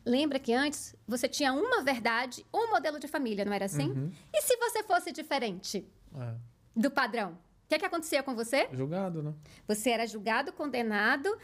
Lembra 0.06 0.38
que 0.38 0.54
antes 0.54 0.96
você 1.08 1.28
tinha 1.28 1.52
uma 1.52 1.82
verdade, 1.82 2.46
um 2.54 2.70
modelo 2.70 3.00
de 3.00 3.08
família, 3.08 3.44
não 3.44 3.54
era 3.54 3.66
assim? 3.66 3.90
Uhum. 3.90 4.12
E 4.32 4.42
se 4.44 4.56
você 4.58 4.84
fosse 4.84 5.12
diferente 5.12 5.84
é. 6.16 6.36
do 6.76 6.92
padrão? 6.92 7.32
O 7.32 7.68
que, 7.68 7.74
é 7.74 7.80
que 7.80 7.86
acontecia 7.86 8.22
com 8.22 8.36
você? 8.36 8.70
Julgado, 8.72 9.24
né? 9.24 9.34
Você 9.68 9.90
era 9.90 10.06
julgado, 10.06 10.54
condenado 10.54 11.36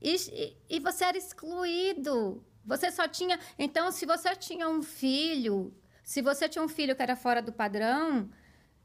e, 0.00 0.16
e, 0.32 0.56
e 0.76 0.80
você 0.80 1.04
era 1.04 1.18
excluído 1.18 2.42
você 2.68 2.90
só 2.90 3.08
tinha. 3.08 3.40
Então, 3.58 3.90
se 3.90 4.04
você 4.04 4.36
tinha 4.36 4.68
um 4.68 4.82
filho, 4.82 5.74
se 6.04 6.20
você 6.20 6.46
tinha 6.46 6.62
um 6.62 6.68
filho 6.68 6.94
que 6.94 7.02
era 7.02 7.16
fora 7.16 7.40
do 7.40 7.50
padrão, 7.50 8.28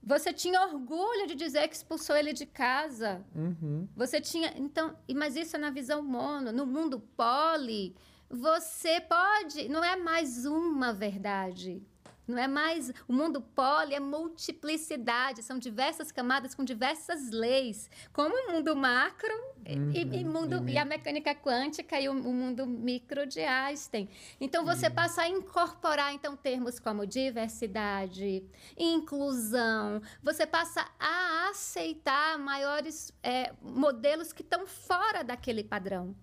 você 0.01 0.31
tinha 0.31 0.61
orgulho 0.61 1.27
de 1.27 1.36
dizer 1.36 1.67
que 1.67 1.75
expulsou 1.75 2.15
ele 2.15 2.31
de 2.31 2.45
casa. 2.45 3.25
Uhum. 3.36 3.86
Você 3.93 4.21
tinha. 4.21 4.53
Então, 4.55 4.97
mas 5.13 5.36
isso 5.36 5.57
é 5.57 5.59
na 5.59 5.69
visão 5.69 6.01
mono. 6.01 6.53
No 6.53 6.65
mundo 6.65 7.01
poli, 7.17 7.93
você 8.29 9.01
pode. 9.01 9.67
Não 9.67 9.84
é 9.84 9.97
mais 9.97 10.45
uma 10.45 10.93
verdade. 10.93 11.84
Não 12.28 12.38
é 12.38 12.47
mais. 12.47 12.91
O 13.07 13.13
mundo 13.13 13.41
poli 13.41 13.93
é 13.93 13.99
multiplicidade, 13.99 15.43
são 15.43 15.59
diversas 15.59 16.11
camadas 16.11 16.55
com 16.55 16.63
diversas 16.63 17.32
leis. 17.32 17.89
Como 18.13 18.34
o 18.34 18.51
mundo 18.53 18.76
macro 18.76 19.34
uhum, 19.67 19.91
e, 19.91 20.01
e, 20.01 20.24
mundo, 20.24 20.69
e, 20.69 20.78
a 20.78 20.86
mecânica 20.86 21.36
quântica 21.36 21.99
e 21.99 22.07
o, 22.07 22.13
o, 22.13 22.34
mundo 22.34 22.65
micro 22.65 23.28
de 23.28 23.41
Einstein. 23.41 24.09
Então 24.39 24.63
você 24.63 24.88
uhum. 24.88 24.93
passa 24.93 25.24
a 25.24 25.30
incorporar 25.30 26.13
então 26.13 26.36
termos 26.36 26.80
como 26.80 27.05
diversidade, 27.05 28.43
inclusão. 28.78 30.01
Você 30.21 30.47
passa 30.47 30.88
a 30.97 31.49
aceitar 31.49 32.39
maiores 32.39 33.11
é, 33.21 33.51
modelos 33.61 34.32
que 34.32 34.41
estão 34.41 34.65
fora 34.65 35.24
daquele 35.24 35.63
padrão. 35.63 36.15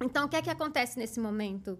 Então 0.00 0.26
o 0.26 0.28
que 0.28 0.36
é 0.36 0.42
que 0.42 0.50
acontece 0.50 0.98
nesse 0.98 1.18
momento? 1.18 1.78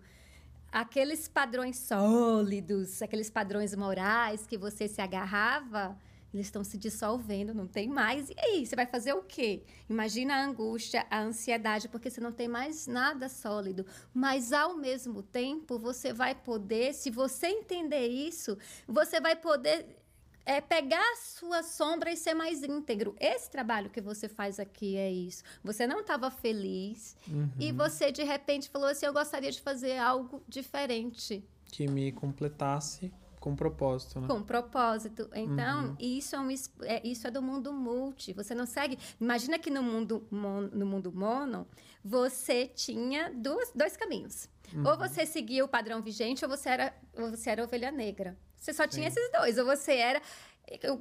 Aqueles 0.72 1.28
padrões 1.28 1.76
sólidos, 1.76 3.02
aqueles 3.02 3.28
padrões 3.28 3.74
morais 3.74 4.46
que 4.46 4.56
você 4.56 4.88
se 4.88 5.02
agarrava, 5.02 5.96
eles 6.32 6.46
estão 6.46 6.64
se 6.64 6.78
dissolvendo, 6.78 7.52
não 7.52 7.66
tem 7.66 7.86
mais. 7.88 8.30
E 8.30 8.34
aí, 8.38 8.64
você 8.64 8.74
vai 8.74 8.86
fazer 8.86 9.12
o 9.12 9.22
quê? 9.22 9.64
Imagina 9.88 10.34
a 10.34 10.44
angústia, 10.44 11.06
a 11.10 11.20
ansiedade, 11.20 11.88
porque 11.88 12.08
você 12.08 12.22
não 12.22 12.32
tem 12.32 12.48
mais 12.48 12.86
nada 12.86 13.28
sólido. 13.28 13.84
Mas, 14.14 14.50
ao 14.50 14.74
mesmo 14.74 15.22
tempo, 15.22 15.78
você 15.78 16.10
vai 16.10 16.34
poder, 16.34 16.94
se 16.94 17.10
você 17.10 17.48
entender 17.48 18.06
isso, 18.06 18.56
você 18.88 19.20
vai 19.20 19.36
poder 19.36 20.01
é 20.45 20.61
pegar 20.61 21.03
a 21.12 21.16
sua 21.16 21.62
sombra 21.62 22.11
e 22.11 22.16
ser 22.16 22.34
mais 22.34 22.62
íntegro. 22.62 23.14
Esse 23.20 23.51
trabalho 23.51 23.90
que 23.90 24.01
você 24.01 24.28
faz 24.28 24.59
aqui 24.59 24.97
é 24.97 25.11
isso. 25.11 25.43
Você 25.62 25.86
não 25.86 26.01
estava 26.01 26.30
feliz 26.30 27.16
uhum. 27.28 27.51
e 27.59 27.72
você 27.72 28.11
de 28.11 28.22
repente 28.22 28.68
falou 28.68 28.88
assim: 28.88 29.07
eu 29.07 29.12
gostaria 29.12 29.51
de 29.51 29.61
fazer 29.61 29.99
algo 29.99 30.43
diferente. 30.49 31.45
Que 31.66 31.86
me 31.86 32.12
completasse 32.12 33.12
com 33.43 33.57
propósito, 33.57 34.20
né? 34.20 34.28
Com 34.28 34.40
propósito. 34.40 35.28
Então, 35.34 35.88
uhum. 35.88 35.97
isso, 35.99 36.36
é 36.36 36.40
um, 36.40 36.49
é, 36.82 37.07
isso 37.07 37.26
é 37.26 37.30
do 37.30 37.43
mundo 37.43 37.72
multi. 37.72 38.32
Você 38.32 38.55
não 38.55 38.66
segue. 38.66 38.97
Imagina 39.20 39.59
que 39.59 39.68
no 39.68 39.82
mundo, 39.82 40.24
mon, 40.30 40.61
no 40.72 40.86
mundo 40.86 41.12
mono, 41.12 41.66
você 42.05 42.68
tinha 42.68 43.32
dois, 43.34 43.72
dois 43.74 43.97
caminhos. 43.97 44.49
Uhum. 44.72 44.86
Ou 44.86 44.97
você 44.97 45.26
seguia 45.26 45.64
o 45.64 45.68
padrão 45.68 46.01
vigente, 46.01 46.45
ou 46.45 46.49
você 46.49 46.68
era, 46.68 46.95
ou 47.14 47.30
você 47.30 47.51
era 47.51 47.64
ovelha 47.64 47.90
negra. 47.90 48.38
Você 48.62 48.72
só 48.72 48.84
Sim. 48.84 48.90
tinha 48.90 49.08
esses 49.08 49.32
dois. 49.32 49.58
Ou 49.58 49.64
você 49.64 49.94
era. 49.94 50.22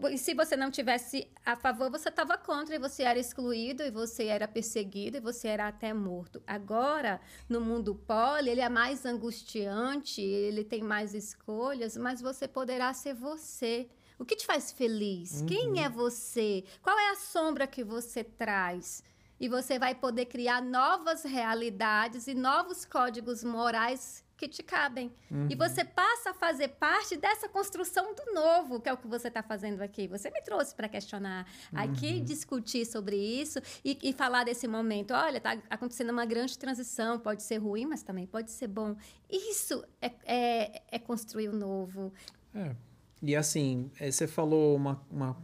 E 0.09 0.17
se 0.17 0.33
você 0.33 0.57
não 0.57 0.71
tivesse 0.71 1.31
a 1.45 1.55
favor, 1.55 1.91
você 1.91 2.09
estava 2.09 2.35
contra 2.35 2.75
e 2.75 2.79
você 2.79 3.03
era 3.03 3.19
excluído 3.19 3.83
e 3.83 3.91
você 3.91 4.25
era 4.25 4.47
perseguido 4.47 5.17
e 5.17 5.21
você 5.21 5.49
era 5.49 5.67
até 5.67 5.93
morto. 5.93 6.41
Agora, 6.47 7.21
no 7.47 7.61
mundo 7.61 7.93
poli, 7.93 8.49
ele 8.49 8.59
é 8.59 8.67
mais 8.67 9.05
angustiante, 9.05 10.19
ele 10.19 10.63
tem 10.63 10.81
mais 10.81 11.13
escolhas, 11.13 11.95
mas 11.95 12.19
você 12.19 12.47
poderá 12.47 12.91
ser 12.93 13.13
você. 13.13 13.87
O 14.17 14.25
que 14.25 14.35
te 14.35 14.47
faz 14.47 14.71
feliz? 14.71 15.41
Uhum. 15.41 15.45
Quem 15.45 15.83
é 15.83 15.87
você? 15.87 16.63
Qual 16.81 16.97
é 16.97 17.11
a 17.11 17.15
sombra 17.15 17.67
que 17.67 17.83
você 17.83 18.23
traz? 18.23 19.03
E 19.39 19.47
você 19.47 19.77
vai 19.77 19.93
poder 19.93 20.25
criar 20.25 20.61
novas 20.61 21.23
realidades 21.23 22.27
e 22.27 22.33
novos 22.33 22.83
códigos 22.83 23.43
morais 23.43 24.23
que 24.41 24.47
te 24.47 24.63
cabem. 24.63 25.11
Uhum. 25.29 25.47
E 25.51 25.55
você 25.55 25.85
passa 25.85 26.31
a 26.31 26.33
fazer 26.33 26.69
parte 26.69 27.15
dessa 27.15 27.47
construção 27.47 28.15
do 28.15 28.33
novo, 28.33 28.79
que 28.79 28.89
é 28.89 28.93
o 28.93 28.97
que 28.97 29.07
você 29.07 29.27
está 29.27 29.43
fazendo 29.43 29.81
aqui. 29.81 30.07
Você 30.07 30.31
me 30.31 30.41
trouxe 30.41 30.73
para 30.73 30.89
questionar 30.89 31.45
aqui, 31.71 32.15
uhum. 32.15 32.23
discutir 32.23 32.83
sobre 32.87 33.15
isso 33.15 33.59
e, 33.85 33.95
e, 34.01 34.11
falar 34.11 34.43
desse 34.43 34.67
momento. 34.67 35.13
Olha, 35.13 35.37
está 35.37 35.55
acontecendo 35.69 36.09
uma 36.09 36.25
grande 36.25 36.57
transição, 36.57 37.19
pode 37.19 37.43
ser 37.43 37.57
ruim, 37.57 37.85
mas 37.85 38.01
também 38.01 38.25
pode 38.25 38.49
ser 38.49 38.67
bom. 38.67 38.95
Isso 39.29 39.85
é, 40.01 40.11
é, 40.25 40.81
é 40.91 40.99
construir 40.99 41.49
o 41.49 41.55
novo. 41.55 42.11
É. 42.55 42.75
E 43.21 43.35
assim, 43.35 43.91
é, 43.99 44.09
você 44.09 44.25
falou 44.25 44.75
uma, 44.75 44.99
uma, 45.11 45.37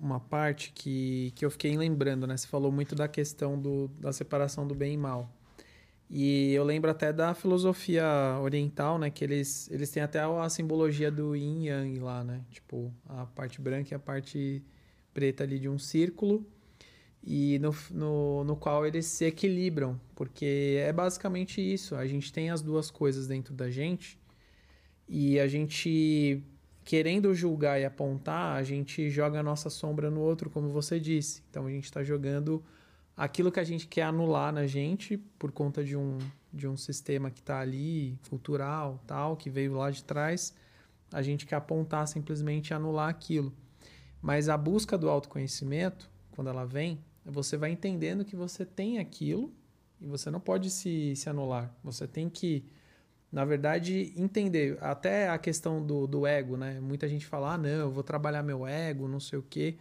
uma 0.00 0.18
parte 0.18 0.72
que, 0.72 1.32
que 1.36 1.44
eu 1.44 1.50
fiquei 1.52 1.76
lembrando, 1.76 2.26
né? 2.26 2.36
Você 2.36 2.48
falou 2.48 2.72
muito 2.72 2.96
da 2.96 3.06
questão 3.06 3.56
do, 3.56 3.86
da 4.00 4.12
separação 4.12 4.66
do 4.66 4.74
bem 4.74 4.94
e 4.94 4.96
mal. 4.96 5.30
E 6.12 6.52
eu 6.52 6.64
lembro 6.64 6.90
até 6.90 7.12
da 7.12 7.32
filosofia 7.34 8.04
oriental, 8.42 8.98
né? 8.98 9.10
Que 9.10 9.22
eles, 9.22 9.70
eles 9.70 9.90
têm 9.90 10.02
até 10.02 10.18
a 10.18 10.48
simbologia 10.48 11.08
do 11.08 11.36
yin 11.36 11.66
yang 11.66 12.00
lá, 12.00 12.24
né? 12.24 12.42
Tipo, 12.50 12.92
a 13.06 13.26
parte 13.26 13.60
branca 13.60 13.94
e 13.94 13.94
a 13.94 13.98
parte 13.98 14.60
preta 15.14 15.44
ali 15.44 15.60
de 15.60 15.68
um 15.68 15.78
círculo. 15.78 16.44
E 17.22 17.60
no, 17.60 17.72
no, 17.92 18.42
no 18.42 18.56
qual 18.56 18.84
eles 18.84 19.06
se 19.06 19.24
equilibram. 19.24 20.00
Porque 20.16 20.78
é 20.80 20.92
basicamente 20.92 21.60
isso. 21.60 21.94
A 21.94 22.04
gente 22.08 22.32
tem 22.32 22.50
as 22.50 22.60
duas 22.60 22.90
coisas 22.90 23.28
dentro 23.28 23.54
da 23.54 23.70
gente. 23.70 24.18
E 25.08 25.38
a 25.38 25.46
gente, 25.46 26.42
querendo 26.84 27.32
julgar 27.34 27.80
e 27.80 27.84
apontar, 27.84 28.56
a 28.56 28.64
gente 28.64 29.08
joga 29.10 29.38
a 29.38 29.42
nossa 29.44 29.70
sombra 29.70 30.10
no 30.10 30.20
outro, 30.20 30.50
como 30.50 30.70
você 30.70 30.98
disse. 30.98 31.44
Então 31.48 31.66
a 31.66 31.70
gente 31.70 31.84
está 31.84 32.02
jogando 32.02 32.64
aquilo 33.20 33.52
que 33.52 33.60
a 33.60 33.64
gente 33.64 33.86
quer 33.86 34.04
anular 34.04 34.50
na 34.50 34.66
gente 34.66 35.18
por 35.38 35.52
conta 35.52 35.84
de 35.84 35.94
um, 35.94 36.16
de 36.50 36.66
um 36.66 36.74
sistema 36.74 37.30
que 37.30 37.40
está 37.40 37.60
ali, 37.60 38.18
cultural, 38.30 38.98
tal, 39.06 39.36
que 39.36 39.50
veio 39.50 39.74
lá 39.74 39.90
de 39.90 40.02
trás, 40.02 40.54
a 41.12 41.20
gente 41.20 41.44
quer 41.44 41.56
apontar 41.56 42.08
simplesmente 42.08 42.72
anular 42.72 43.10
aquilo. 43.10 43.52
Mas 44.22 44.48
a 44.48 44.56
busca 44.56 44.96
do 44.96 45.10
autoconhecimento, 45.10 46.10
quando 46.30 46.48
ela 46.48 46.64
vem, 46.64 46.98
você 47.22 47.58
vai 47.58 47.70
entendendo 47.70 48.24
que 48.24 48.34
você 48.34 48.64
tem 48.64 48.98
aquilo 48.98 49.52
e 50.00 50.06
você 50.06 50.30
não 50.30 50.40
pode 50.40 50.70
se, 50.70 51.14
se 51.14 51.28
anular. 51.28 51.70
Você 51.84 52.08
tem 52.08 52.26
que, 52.30 52.64
na 53.30 53.44
verdade, 53.44 54.14
entender. 54.16 54.78
Até 54.80 55.28
a 55.28 55.36
questão 55.36 55.84
do, 55.84 56.06
do 56.06 56.26
ego, 56.26 56.56
né? 56.56 56.80
Muita 56.80 57.06
gente 57.06 57.26
fala, 57.26 57.52
ah, 57.52 57.58
não, 57.58 57.68
eu 57.68 57.90
vou 57.90 58.02
trabalhar 58.02 58.42
meu 58.42 58.66
ego, 58.66 59.06
não 59.06 59.20
sei 59.20 59.38
o 59.38 59.42
quê 59.42 59.76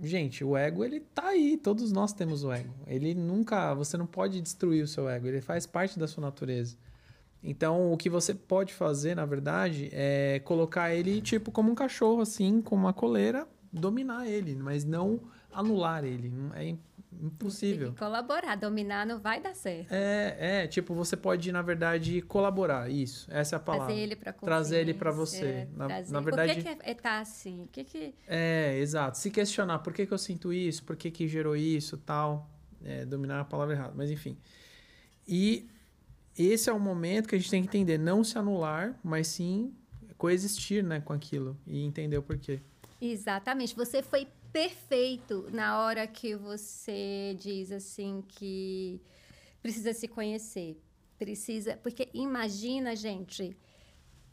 gente, 0.00 0.44
o 0.44 0.56
ego 0.56 0.84
ele 0.84 1.00
tá 1.00 1.28
aí, 1.28 1.56
todos 1.56 1.92
nós 1.92 2.12
temos 2.12 2.44
o 2.44 2.52
ego. 2.52 2.74
Ele 2.86 3.14
nunca, 3.14 3.74
você 3.74 3.96
não 3.96 4.06
pode 4.06 4.40
destruir 4.40 4.82
o 4.82 4.88
seu 4.88 5.08
ego, 5.08 5.26
ele 5.26 5.40
faz 5.40 5.66
parte 5.66 5.98
da 5.98 6.06
sua 6.06 6.22
natureza. 6.22 6.76
Então, 7.42 7.92
o 7.92 7.96
que 7.96 8.08
você 8.08 8.32
pode 8.32 8.72
fazer, 8.72 9.16
na 9.16 9.26
verdade, 9.26 9.90
é 9.92 10.40
colocar 10.44 10.94
ele 10.94 11.20
tipo 11.20 11.50
como 11.50 11.72
um 11.72 11.74
cachorro 11.74 12.20
assim, 12.20 12.62
com 12.62 12.76
uma 12.76 12.92
coleira, 12.92 13.48
dominar 13.72 14.28
ele, 14.28 14.54
mas 14.54 14.84
não 14.84 15.20
anular 15.52 16.04
ele. 16.04 16.32
É 16.54 16.74
impossível. 17.20 17.86
Tem 17.86 17.94
que 17.94 17.98
colaborar, 17.98 18.56
dominar 18.56 19.06
não 19.06 19.18
vai 19.18 19.40
dar 19.40 19.54
certo. 19.54 19.92
É, 19.92 20.62
é, 20.62 20.66
tipo, 20.66 20.94
você 20.94 21.16
pode, 21.16 21.50
na 21.52 21.62
verdade, 21.62 22.22
colaborar, 22.22 22.90
isso, 22.90 23.26
essa 23.30 23.56
é 23.56 23.58
a 23.58 23.60
palavra. 23.60 23.86
Trazer 23.86 24.02
ele 24.02 24.16
para 24.16 24.32
Trazer 24.32 24.80
ele 24.80 24.94
para 24.94 25.10
você. 25.10 25.68
Na, 25.74 25.88
na, 25.88 26.20
verdade... 26.20 26.54
Por 26.54 26.62
que, 26.62 26.74
que 26.74 26.90
é, 26.90 26.94
tá 26.94 27.20
assim? 27.20 27.68
Que 27.70 27.84
que... 27.84 28.14
É, 28.26 28.78
exato. 28.78 29.18
Se 29.18 29.30
questionar, 29.30 29.80
por 29.80 29.92
que, 29.92 30.06
que 30.06 30.12
eu 30.12 30.18
sinto 30.18 30.52
isso? 30.52 30.82
Por 30.84 30.96
que, 30.96 31.10
que 31.10 31.28
gerou 31.28 31.56
isso, 31.56 31.96
tal. 31.98 32.50
É, 32.84 33.04
dominar 33.04 33.40
a 33.40 33.44
palavra 33.44 33.74
errada, 33.74 33.92
mas 33.96 34.10
enfim. 34.10 34.36
E 35.26 35.68
esse 36.36 36.68
é 36.68 36.72
o 36.72 36.80
momento 36.80 37.28
que 37.28 37.34
a 37.34 37.38
gente 37.38 37.50
tem 37.50 37.62
que 37.62 37.68
entender, 37.68 37.98
não 37.98 38.24
se 38.24 38.36
anular, 38.38 38.98
mas 39.04 39.28
sim 39.28 39.72
coexistir 40.16 40.84
né, 40.84 41.00
com 41.00 41.12
aquilo 41.12 41.58
e 41.66 41.84
entender 41.84 42.16
o 42.16 42.22
porquê. 42.22 42.60
Exatamente. 43.00 43.74
Você 43.74 44.02
foi 44.02 44.28
perfeito 44.52 45.48
na 45.50 45.82
hora 45.82 46.06
que 46.06 46.36
você 46.36 47.34
diz 47.40 47.72
assim 47.72 48.22
que 48.28 49.00
precisa 49.62 49.92
se 49.94 50.06
conhecer. 50.06 50.80
Precisa. 51.18 51.76
Porque 51.82 52.08
imagina, 52.12 52.94
gente. 52.94 53.56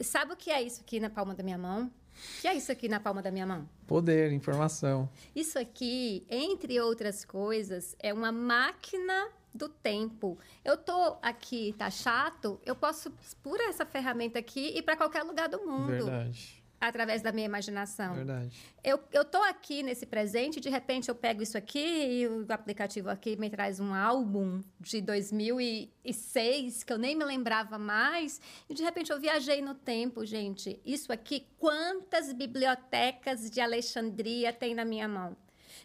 Sabe 0.00 0.32
o 0.32 0.36
que 0.36 0.50
é 0.50 0.62
isso 0.62 0.80
aqui 0.80 0.98
na 0.98 1.10
palma 1.10 1.34
da 1.34 1.42
minha 1.42 1.58
mão? 1.58 1.86
O 1.86 2.40
que 2.40 2.48
é 2.48 2.54
isso 2.54 2.72
aqui 2.72 2.88
na 2.88 2.98
palma 2.98 3.22
da 3.22 3.30
minha 3.30 3.46
mão? 3.46 3.68
Poder, 3.86 4.32
informação. 4.32 5.08
Isso 5.34 5.58
aqui, 5.58 6.26
entre 6.28 6.80
outras 6.80 7.24
coisas, 7.24 7.94
é 7.98 8.12
uma 8.12 8.32
máquina 8.32 9.28
do 9.54 9.68
tempo. 9.68 10.38
Eu 10.64 10.76
tô 10.76 11.16
aqui, 11.22 11.74
tá 11.78 11.90
chato, 11.90 12.60
eu 12.64 12.74
posso 12.74 13.12
por 13.42 13.60
essa 13.60 13.86
ferramenta 13.86 14.38
aqui 14.38 14.72
e 14.74 14.82
para 14.82 14.96
qualquer 14.96 15.22
lugar 15.22 15.48
do 15.48 15.64
mundo. 15.66 15.86
Verdade 15.86 16.59
através 16.80 17.20
da 17.20 17.30
minha 17.30 17.44
imaginação. 17.44 18.14
Verdade. 18.14 18.58
Eu, 18.82 18.98
eu 19.12 19.24
tô 19.24 19.38
aqui 19.42 19.82
nesse 19.82 20.06
presente, 20.06 20.58
de 20.58 20.70
repente 20.70 21.08
eu 21.08 21.14
pego 21.14 21.42
isso 21.42 21.58
aqui 21.58 21.78
e 21.78 22.26
o 22.26 22.46
aplicativo 22.48 23.10
aqui 23.10 23.36
me 23.36 23.50
traz 23.50 23.78
um 23.78 23.92
álbum 23.92 24.62
de 24.80 25.00
2006 25.02 26.82
que 26.82 26.92
eu 26.92 26.98
nem 26.98 27.14
me 27.14 27.24
lembrava 27.24 27.78
mais 27.78 28.40
e 28.68 28.74
de 28.74 28.82
repente 28.82 29.12
eu 29.12 29.20
viajei 29.20 29.60
no 29.60 29.74
tempo, 29.74 30.24
gente. 30.24 30.80
Isso 30.84 31.12
aqui, 31.12 31.46
quantas 31.58 32.32
bibliotecas 32.32 33.50
de 33.50 33.60
Alexandria 33.60 34.52
tem 34.52 34.74
na 34.74 34.84
minha 34.84 35.06
mão? 35.06 35.36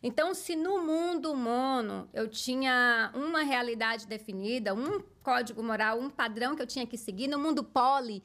Então, 0.01 0.33
se 0.33 0.55
no 0.55 0.83
mundo 0.83 1.35
mono 1.35 2.07
eu 2.13 2.27
tinha 2.27 3.11
uma 3.13 3.41
realidade 3.41 4.07
definida, 4.07 4.73
um 4.73 5.01
código 5.23 5.63
moral, 5.63 5.99
um 5.99 6.09
padrão 6.09 6.55
que 6.55 6.61
eu 6.61 6.67
tinha 6.67 6.85
que 6.85 6.97
seguir, 6.97 7.27
no 7.27 7.39
mundo 7.39 7.63
poli, 7.63 8.21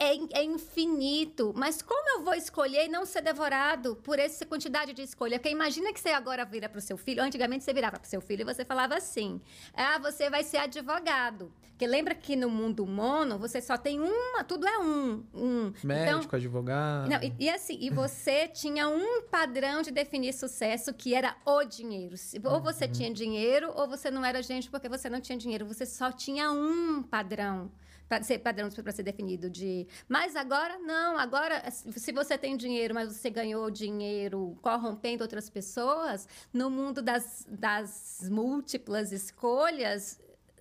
é, 0.00 0.40
é, 0.40 0.42
infinito. 0.42 1.52
Mas 1.54 1.82
como 1.82 2.08
eu 2.16 2.24
vou 2.24 2.32
escolher 2.32 2.86
e 2.86 2.88
não 2.88 3.04
ser 3.04 3.20
devorado 3.20 3.96
por 3.96 4.18
essa 4.18 4.46
quantidade 4.46 4.94
de 4.94 5.02
escolha? 5.02 5.38
Porque 5.38 5.50
imagina 5.50 5.92
que 5.92 6.00
você 6.00 6.08
agora 6.08 6.44
vira 6.44 6.68
para 6.68 6.78
o 6.78 6.80
seu 6.80 6.96
filho. 6.96 7.22
Antigamente 7.22 7.62
você 7.62 7.74
virava 7.74 7.98
para 7.98 8.06
o 8.06 8.08
seu 8.08 8.20
filho 8.22 8.40
e 8.40 8.44
você 8.44 8.64
falava 8.64 8.96
assim: 8.96 9.40
Ah, 9.74 9.98
você 9.98 10.30
vai 10.30 10.42
ser 10.42 10.56
advogado. 10.56 11.52
Porque 11.80 11.86
lembra 11.86 12.14
que 12.14 12.36
no 12.36 12.50
mundo 12.50 12.86
mono 12.86 13.38
você 13.38 13.60
só 13.60 13.76
tem 13.76 14.00
uma, 14.00 14.44
tudo 14.44 14.66
é 14.66 14.78
um. 14.78 15.24
um. 15.34 15.72
Médico, 15.82 16.24
então, 16.24 16.38
advogado. 16.38 17.08
Não, 17.08 17.22
e, 17.22 17.34
e, 17.38 17.50
assim, 17.50 17.76
e 17.80 17.90
você 17.90 18.48
tinha 18.52 18.88
um 18.88 19.22
padrão 19.30 19.82
de 19.82 19.90
definir 19.90 20.32
sucesso 20.32 20.92
que 20.94 21.14
era 21.14 21.36
o 21.44 21.64
dinheiro. 21.64 22.14
Ou 22.44 22.60
você 22.60 22.86
uhum. 22.86 22.92
tinha 22.92 23.12
dinheiro, 23.12 23.72
ou 23.74 23.88
você 23.88 24.10
não 24.10 24.24
era 24.24 24.42
gente 24.42 24.70
porque 24.70 24.88
você 24.88 25.08
não 25.08 25.20
tinha 25.20 25.36
dinheiro. 25.36 25.66
Você 25.66 25.84
só 25.84 26.10
tinha 26.10 26.50
um 26.50 27.02
padrão 27.02 27.70
para 28.10 28.24
ser 28.24 28.40
padrão 28.40 28.68
para 28.68 28.90
ser 28.90 29.04
definido 29.04 29.48
de. 29.48 29.86
Mas 30.08 30.34
agora 30.34 30.80
não, 30.80 31.16
agora 31.16 31.70
se 31.70 32.10
você 32.10 32.36
tem 32.36 32.56
dinheiro, 32.56 32.92
mas 32.92 33.16
você 33.16 33.30
ganhou 33.30 33.70
dinheiro 33.70 34.58
corrompendo 34.60 35.22
outras 35.22 35.48
pessoas, 35.48 36.26
no 36.52 36.68
mundo 36.68 37.00
das, 37.00 37.46
das 37.48 38.28
múltiplas 38.28 39.12
escolhas, 39.12 40.18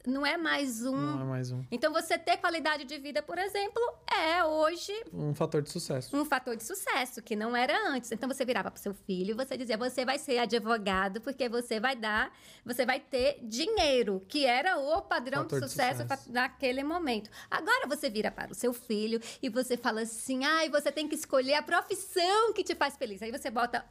não 0.09 0.25
é 0.25 0.37
mais 0.37 0.85
um. 0.85 0.95
Não 0.95 1.21
é 1.21 1.25
mais 1.25 1.51
um. 1.51 1.63
Então, 1.71 1.93
você 1.93 2.17
ter 2.17 2.37
qualidade 2.37 2.83
de 2.83 2.97
vida, 2.97 3.21
por 3.21 3.37
exemplo, 3.37 3.81
é 4.11 4.43
hoje. 4.43 4.91
Um 5.13 5.33
fator 5.33 5.61
de 5.61 5.69
sucesso. 5.69 6.15
Um 6.15 6.25
fator 6.25 6.55
de 6.55 6.63
sucesso, 6.63 7.21
que 7.21 7.35
não 7.35 7.55
era 7.55 7.89
antes. 7.89 8.11
Então, 8.11 8.27
você 8.27 8.43
virava 8.43 8.71
para 8.71 8.81
seu 8.81 8.93
filho 8.93 9.31
e 9.31 9.33
você 9.33 9.55
dizia: 9.55 9.77
você 9.77 10.03
vai 10.03 10.17
ser 10.17 10.39
advogado, 10.39 11.21
porque 11.21 11.47
você 11.47 11.79
vai 11.79 11.95
dar, 11.95 12.33
você 12.65 12.85
vai 12.85 12.99
ter 12.99 13.39
dinheiro, 13.43 14.25
que 14.27 14.45
era 14.45 14.77
o 14.77 15.01
padrão 15.01 15.45
de 15.45 15.59
sucesso, 15.59 16.03
de 16.03 16.09
sucesso, 16.09 16.31
naquele 16.31 16.83
momento. 16.83 17.29
Agora, 17.49 17.87
você 17.87 18.09
vira 18.09 18.31
para 18.31 18.51
o 18.51 18.55
seu 18.55 18.73
filho 18.73 19.19
e 19.41 19.49
você 19.49 19.77
fala 19.77 20.01
assim: 20.01 20.43
ai, 20.43 20.69
você 20.69 20.91
tem 20.91 21.07
que 21.07 21.15
escolher 21.15 21.55
a 21.55 21.63
profissão 21.63 22.53
que 22.53 22.63
te 22.63 22.75
faz 22.75 22.97
feliz. 22.97 23.21
Aí 23.21 23.31
você 23.31 23.49
bota 23.49 23.85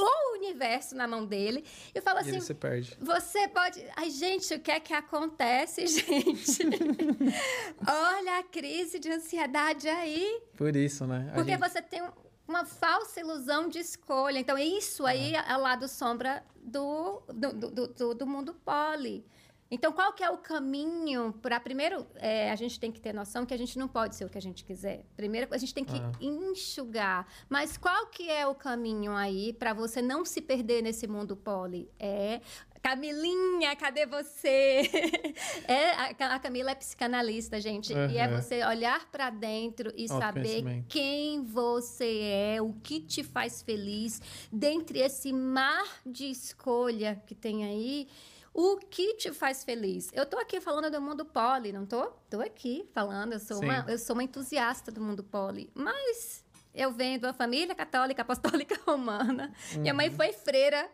o 0.00 0.36
universo 0.38 0.94
na 0.94 1.06
mão 1.06 1.24
dele. 1.24 1.64
E 1.94 2.00
fala 2.00 2.20
assim: 2.20 2.40
você 2.40 2.54
perde. 2.54 2.96
Você 3.00 3.48
pode. 3.48 3.84
Ai, 3.96 4.10
gente, 4.10 4.54
o 4.54 4.60
que 4.60 4.70
é 4.70 4.80
que 4.80 4.94
acontece, 4.94 5.86
gente? 5.88 6.58
Olha 7.86 8.38
a 8.38 8.42
crise 8.42 8.98
de 8.98 9.10
ansiedade 9.10 9.88
aí. 9.88 10.42
Por 10.56 10.74
isso, 10.74 11.06
né? 11.06 11.28
A 11.30 11.34
Porque 11.34 11.52
gente... 11.52 11.60
você 11.60 11.82
tem 11.82 12.02
uma 12.46 12.64
falsa 12.64 13.20
ilusão 13.20 13.68
de 13.68 13.78
escolha. 13.78 14.38
Então, 14.38 14.58
isso 14.58 15.06
aí 15.06 15.34
é, 15.34 15.44
é 15.48 15.56
o 15.56 15.60
lado 15.60 15.88
sombra 15.88 16.44
do, 16.56 17.22
do, 17.28 17.52
do, 17.52 17.86
do, 17.88 18.14
do 18.14 18.26
mundo 18.26 18.54
poli. 18.54 19.24
Então, 19.72 19.90
qual 19.90 20.12
que 20.12 20.22
é 20.22 20.28
o 20.28 20.36
caminho 20.36 21.32
para 21.40 21.58
primeiro? 21.58 22.06
É, 22.16 22.50
a 22.50 22.56
gente 22.56 22.78
tem 22.78 22.92
que 22.92 23.00
ter 23.00 23.14
noção 23.14 23.46
que 23.46 23.54
a 23.54 23.56
gente 23.56 23.78
não 23.78 23.88
pode 23.88 24.14
ser 24.14 24.26
o 24.26 24.28
que 24.28 24.36
a 24.36 24.40
gente 24.40 24.66
quiser. 24.66 25.06
Primeiro, 25.16 25.48
a 25.50 25.56
gente 25.56 25.72
tem 25.72 25.82
que 25.82 25.96
ah. 25.96 26.12
enxugar. 26.20 27.26
Mas 27.48 27.78
qual 27.78 28.08
que 28.08 28.28
é 28.28 28.46
o 28.46 28.54
caminho 28.54 29.12
aí 29.12 29.54
para 29.54 29.72
você 29.72 30.02
não 30.02 30.26
se 30.26 30.42
perder 30.42 30.82
nesse 30.82 31.06
mundo 31.06 31.34
poli? 31.34 31.90
É 31.98 32.42
Camilinha, 32.82 33.76
cadê 33.76 34.04
você? 34.04 34.82
é, 35.68 35.90
a, 35.92 36.34
a, 36.34 36.38
Camila 36.40 36.72
é 36.72 36.74
psicanalista, 36.74 37.60
gente. 37.60 37.94
Uhum. 37.94 38.10
E 38.10 38.18
é 38.18 38.26
você 38.28 38.64
olhar 38.64 39.08
para 39.10 39.30
dentro 39.30 39.92
e 39.96 40.08
saber 40.08 40.84
quem 40.88 41.44
você 41.44 42.56
é, 42.56 42.60
o 42.60 42.72
que 42.72 42.98
te 42.98 43.22
faz 43.22 43.62
feliz, 43.62 44.20
dentre 44.52 44.98
esse 44.98 45.32
mar 45.32 45.84
de 46.04 46.28
escolha 46.28 47.22
que 47.24 47.36
tem 47.36 47.64
aí. 47.64 48.08
O 48.54 48.76
que 48.76 49.14
te 49.14 49.32
faz 49.32 49.64
feliz? 49.64 50.10
Eu 50.12 50.26
tô 50.26 50.38
aqui 50.38 50.60
falando 50.60 50.90
do 50.90 51.00
mundo 51.00 51.24
poli, 51.24 51.72
não 51.72 51.86
tô? 51.86 52.06
Tô 52.28 52.40
aqui 52.40 52.86
falando, 52.92 53.32
eu 53.32 53.40
sou, 53.40 53.62
uma, 53.62 53.86
eu 53.88 53.98
sou 53.98 54.14
uma 54.14 54.22
entusiasta 54.22 54.92
do 54.92 55.00
mundo 55.00 55.24
poli. 55.24 55.70
Mas 55.74 56.44
eu 56.74 56.92
venho 56.92 57.18
de 57.18 57.24
uma 57.24 57.32
família 57.32 57.74
católica, 57.74 58.20
apostólica 58.22 58.78
romana. 58.86 59.52
Uhum. 59.74 59.80
Minha 59.80 59.94
mãe 59.94 60.08
uhum. 60.10 60.16
foi 60.16 60.32
freira 60.34 60.86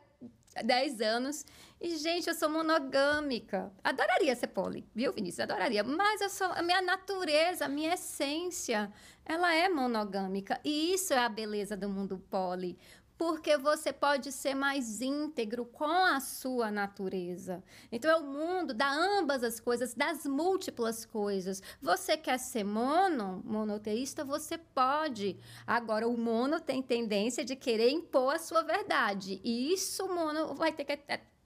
há 0.54 0.62
10 0.62 1.00
anos. 1.00 1.44
E, 1.80 1.96
gente, 1.96 2.28
eu 2.28 2.34
sou 2.34 2.48
monogâmica. 2.48 3.72
Adoraria 3.82 4.36
ser 4.36 4.48
poli, 4.48 4.86
viu, 4.94 5.12
Vinícius? 5.12 5.40
Adoraria. 5.40 5.82
Mas 5.82 6.20
eu 6.20 6.28
sou, 6.28 6.48
a 6.48 6.62
minha 6.62 6.82
natureza, 6.82 7.64
a 7.64 7.68
minha 7.68 7.94
essência, 7.94 8.92
ela 9.24 9.52
é 9.52 9.68
monogâmica. 9.68 10.60
E 10.64 10.94
isso 10.94 11.12
é 11.12 11.18
a 11.18 11.28
beleza 11.28 11.76
do 11.76 11.88
mundo 11.88 12.18
poli 12.30 12.78
porque 13.18 13.58
você 13.58 13.92
pode 13.92 14.30
ser 14.30 14.54
mais 14.54 15.02
íntegro 15.02 15.66
com 15.66 15.84
a 15.84 16.20
sua 16.20 16.70
natureza. 16.70 17.62
Então, 17.90 18.08
é 18.08 18.16
o 18.16 18.24
mundo 18.24 18.72
da 18.72 18.88
ambas 18.88 19.42
as 19.42 19.58
coisas, 19.58 19.92
das 19.92 20.24
múltiplas 20.24 21.04
coisas. 21.04 21.60
Você 21.82 22.16
quer 22.16 22.38
ser 22.38 22.62
mono, 22.62 23.42
monoteísta, 23.44 24.24
você 24.24 24.56
pode. 24.56 25.36
Agora, 25.66 26.06
o 26.06 26.16
mono 26.16 26.60
tem 26.60 26.80
tendência 26.80 27.44
de 27.44 27.56
querer 27.56 27.90
impor 27.90 28.36
a 28.36 28.38
sua 28.38 28.62
verdade. 28.62 29.40
E 29.42 29.72
isso 29.72 30.06
o 30.06 30.14
mono 30.14 30.54
vai 30.54 30.72
ter 30.72 30.84
que 30.84 30.92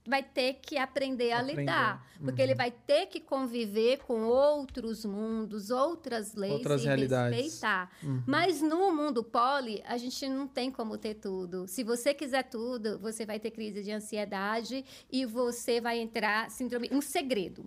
vai 0.07 0.23
ter 0.23 0.55
que 0.55 0.77
aprender 0.77 1.33
a 1.33 1.39
aprender. 1.41 1.61
lidar, 1.61 2.07
porque 2.19 2.43
uhum. 2.43 2.49
ele 2.49 2.55
vai 2.55 2.71
ter 2.71 3.07
que 3.07 3.21
conviver 3.21 3.99
com 3.99 4.23
outros 4.25 5.05
mundos, 5.05 5.71
outras 5.71 6.35
leis 6.35 6.55
outras 6.55 6.83
e 6.83 6.87
realidades. 6.87 7.39
respeitar. 7.39 7.91
Uhum. 8.03 8.23
Mas 8.27 8.61
no 8.61 8.93
mundo 8.93 9.23
poli, 9.23 9.83
a 9.87 9.97
gente 9.97 10.29
não 10.29 10.47
tem 10.47 10.71
como 10.71 10.99
ter 10.99 11.15
tudo. 11.15 11.67
Se 11.69 11.85
você 11.85 12.13
quiser 12.13 12.45
tudo, 12.45 12.99
você 12.99 13.25
vai 13.25 13.39
ter 13.39 13.51
crise 13.51 13.83
de 13.83 13.93
ansiedade 13.93 14.85
e 15.11 15.25
você 15.25 15.81
vai 15.81 15.99
entrar 15.99 16.51
síndrome, 16.51 16.89
um 16.91 17.01
segredo. 17.01 17.65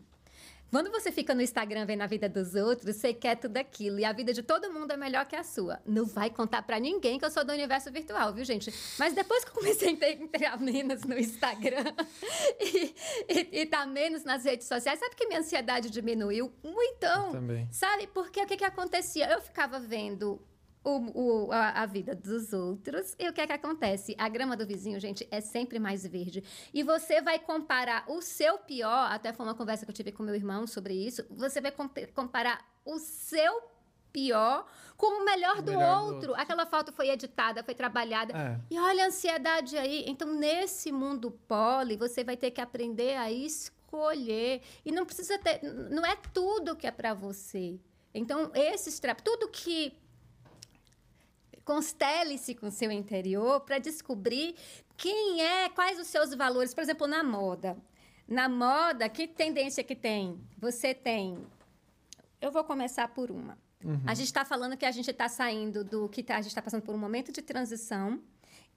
Quando 0.71 0.91
você 0.91 1.11
fica 1.11 1.33
no 1.33 1.41
Instagram 1.41 1.85
vendo 1.85 2.01
a 2.01 2.07
vida 2.07 2.27
dos 2.27 2.53
outros, 2.55 2.95
você 2.95 3.13
quer 3.13 3.35
tudo 3.35 3.57
aquilo. 3.57 3.99
E 3.99 4.05
a 4.05 4.11
vida 4.11 4.33
de 4.33 4.43
todo 4.43 4.71
mundo 4.71 4.91
é 4.91 4.97
melhor 4.97 5.25
que 5.25 5.35
a 5.35 5.43
sua. 5.43 5.79
Não 5.85 6.05
vai 6.05 6.29
contar 6.29 6.61
para 6.63 6.79
ninguém 6.79 7.17
que 7.17 7.25
eu 7.25 7.31
sou 7.31 7.45
do 7.45 7.53
universo 7.53 7.91
virtual, 7.91 8.33
viu, 8.33 8.43
gente? 8.43 8.73
Mas 8.99 9.13
depois 9.13 9.43
que 9.45 9.51
eu 9.51 9.55
comecei 9.55 9.97
a 10.01 10.11
entrar 10.11 10.59
menos 10.59 11.03
no 11.03 11.17
Instagram 11.17 11.93
e, 12.59 12.95
e, 13.29 13.61
e 13.61 13.65
tá 13.65 13.85
menos 13.85 14.23
nas 14.23 14.43
redes 14.43 14.67
sociais, 14.67 14.99
sabe 14.99 15.15
que 15.15 15.27
minha 15.27 15.39
ansiedade 15.39 15.89
diminuiu? 15.89 16.51
Muito. 16.63 17.05
Eu 17.05 17.31
também. 17.31 17.67
Sabe? 17.71 18.07
Porque 18.07 18.41
o 18.41 18.45
que, 18.45 18.57
que 18.57 18.65
acontecia? 18.65 19.29
Eu 19.31 19.41
ficava 19.41 19.79
vendo 19.79 20.41
o, 20.85 21.47
o, 21.47 21.51
a, 21.51 21.81
a, 21.81 21.85
vida 21.87 22.13
dos 22.15 22.53
outros. 22.53 23.15
E 23.17 23.27
o 23.27 23.33
que 23.33 23.41
é 23.41 23.47
que 23.47 23.53
acontece? 23.53 24.15
A 24.17 24.29
grama 24.29 24.55
do 24.55 24.65
vizinho, 24.65 24.99
gente, 24.99 25.27
é 25.31 25.41
sempre 25.41 25.79
mais 25.79 26.05
verde. 26.05 26.43
E 26.73 26.83
você 26.83 27.21
vai 27.21 27.39
comparar 27.39 28.05
o 28.07 28.21
seu 28.21 28.59
pior, 28.59 29.11
até 29.11 29.33
foi 29.33 29.45
uma 29.45 29.55
conversa 29.55 29.85
que 29.85 29.91
eu 29.91 29.95
tive 29.95 30.11
com 30.11 30.21
meu 30.21 30.35
irmão 30.35 30.67
sobre 30.67 30.93
isso, 30.93 31.25
você 31.29 31.59
vai 31.59 31.73
comparar 32.13 32.63
o 32.85 32.99
seu 32.99 33.63
pior 34.13 34.65
com 34.95 35.21
o 35.21 35.25
melhor, 35.25 35.61
do, 35.61 35.71
melhor 35.71 36.03
outro. 36.03 36.11
do, 36.11 36.27
outro. 36.29 36.41
Aquela 36.41 36.65
foto 36.65 36.93
foi 36.93 37.09
editada, 37.09 37.63
foi 37.63 37.73
trabalhada. 37.73 38.33
É. 38.37 38.59
E 38.69 38.79
olha 38.79 39.05
a 39.05 39.07
ansiedade 39.07 39.77
aí. 39.77 40.05
Então, 40.07 40.31
nesse 40.33 40.91
mundo 40.91 41.31
poli, 41.31 41.97
você 41.97 42.23
vai 42.23 42.37
ter 42.37 42.51
que 42.51 42.61
aprender 42.61 43.17
a 43.17 43.29
escolher. 43.31 44.61
E 44.85 44.91
não 44.91 45.05
precisa 45.05 45.37
ter. 45.39 45.61
Não 45.89 46.05
é 46.05 46.15
tudo 46.31 46.75
que 46.75 46.87
é 46.87 46.91
para 46.91 47.13
você. 47.13 47.77
Então, 48.13 48.49
esses 48.55 49.01
tudo 49.21 49.49
que 49.49 49.93
Constele-se 51.65 52.53
com 52.55 52.67
o 52.67 52.71
seu 52.71 52.91
interior 52.91 53.61
para 53.61 53.79
descobrir 53.79 54.55
quem 54.95 55.41
é, 55.41 55.67
quais 55.69 55.99
os 55.99 56.07
seus 56.07 56.33
valores. 56.33 56.73
Por 56.73 56.81
exemplo, 56.81 57.07
na 57.07 57.23
moda. 57.23 57.75
Na 58.27 58.47
moda, 58.47 59.09
que 59.09 59.27
tendência 59.27 59.83
que 59.83 59.95
tem? 59.95 60.39
Você 60.57 60.93
tem. 60.93 61.37
Eu 62.39 62.51
vou 62.51 62.63
começar 62.63 63.07
por 63.07 63.31
uma. 63.31 63.57
Uhum. 63.83 64.01
A 64.05 64.13
gente 64.13 64.27
está 64.27 64.45
falando 64.45 64.77
que 64.77 64.85
a 64.85 64.91
gente 64.91 65.09
está 65.09 65.27
saindo 65.27 65.83
do 65.83 66.07
que 66.07 66.23
tá, 66.23 66.35
a 66.35 66.41
gente 66.41 66.49
está 66.49 66.61
passando 66.61 66.81
por 66.81 66.95
um 66.95 66.97
momento 66.97 67.31
de 67.31 67.41
transição 67.41 68.21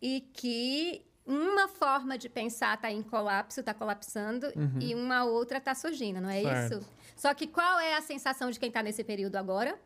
e 0.03 0.21
que 0.33 1.05
uma 1.27 1.69
forma 1.69 2.17
de 2.17 2.29
pensar 2.29 2.75
está 2.75 2.91
em 2.91 3.03
colapso, 3.03 3.61
está 3.61 3.75
colapsando, 3.75 4.47
uhum. 4.57 4.79
e 4.81 4.95
uma 4.95 5.25
outra 5.25 5.59
está 5.59 5.75
surgindo, 5.75 6.23
não 6.23 6.31
é 6.31 6.43
certo. 6.43 6.79
isso? 6.79 6.91
Só 7.15 7.35
que 7.35 7.47
qual 7.47 7.79
é 7.79 7.97
a 7.97 8.01
sensação 8.01 8.51
de 8.51 8.59
quem 8.59 8.69
está 8.69 8.83
nesse 8.83 9.05
período 9.05 9.37
agora? 9.37 9.79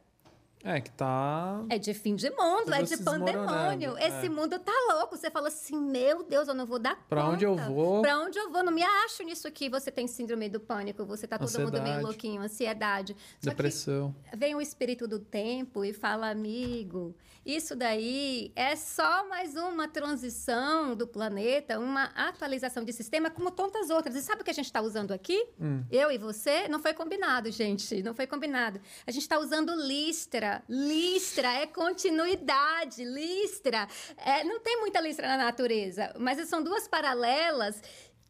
É, 0.64 0.80
que 0.80 0.90
tá. 0.90 1.64
É 1.68 1.78
de 1.78 1.92
fim 1.92 2.14
de 2.14 2.30
mundo, 2.30 2.72
é 2.72 2.82
de 2.82 2.96
pandemônio. 2.98 3.96
É. 3.96 4.08
Esse 4.08 4.28
mundo 4.28 4.58
tá 4.58 4.72
louco. 4.92 5.16
Você 5.16 5.30
fala 5.30 5.48
assim: 5.48 5.76
meu 5.76 6.22
Deus, 6.22 6.46
eu 6.46 6.54
não 6.54 6.66
vou 6.66 6.78
dar 6.78 6.96
pra 7.08 7.22
conta. 7.22 7.34
onde 7.34 7.44
eu 7.44 7.56
vou? 7.56 8.02
Pra 8.02 8.18
onde 8.18 8.38
eu 8.38 8.50
vou? 8.50 8.62
Não 8.62 8.72
me 8.72 8.82
acho 8.82 9.24
nisso 9.24 9.48
aqui. 9.48 9.68
Você 9.68 9.90
tem 9.90 10.06
síndrome 10.06 10.48
do 10.48 10.60
pânico, 10.60 11.04
você 11.04 11.26
tá 11.26 11.36
todo 11.36 11.48
ansiedade. 11.48 11.76
mundo 11.76 11.82
meio 11.82 12.02
louquinho, 12.02 12.40
ansiedade. 12.40 13.16
Só 13.40 13.50
Depressão. 13.50 14.14
vem 14.36 14.54
o 14.54 14.60
espírito 14.60 15.08
do 15.08 15.18
tempo 15.18 15.84
e 15.84 15.92
fala: 15.92 16.30
amigo, 16.30 17.14
isso 17.44 17.74
daí 17.74 18.52
é 18.54 18.76
só 18.76 19.28
mais 19.28 19.56
uma 19.56 19.88
transição 19.88 20.94
do 20.94 21.08
planeta, 21.08 21.78
uma 21.78 22.04
atualização 22.14 22.84
de 22.84 22.92
sistema, 22.92 23.30
como 23.30 23.50
tantas 23.50 23.90
outras. 23.90 24.14
E 24.14 24.22
sabe 24.22 24.42
o 24.42 24.44
que 24.44 24.50
a 24.50 24.54
gente 24.54 24.66
está 24.66 24.80
usando 24.80 25.10
aqui? 25.10 25.44
Hum. 25.60 25.82
Eu 25.90 26.12
e 26.12 26.18
você? 26.18 26.68
Não 26.68 26.78
foi 26.78 26.94
combinado, 26.94 27.50
gente. 27.50 28.00
Não 28.00 28.14
foi 28.14 28.28
combinado. 28.28 28.80
A 29.04 29.10
gente 29.10 29.22
está 29.22 29.40
usando 29.40 29.74
listra. 29.74 30.51
Listra 30.68 31.48
é 31.54 31.66
continuidade. 31.66 33.04
Listra. 33.04 33.86
É, 34.16 34.44
não 34.44 34.60
tem 34.60 34.80
muita 34.80 35.00
listra 35.00 35.28
na 35.28 35.36
natureza, 35.36 36.12
mas 36.18 36.46
são 36.48 36.62
duas 36.62 36.88
paralelas 36.88 37.80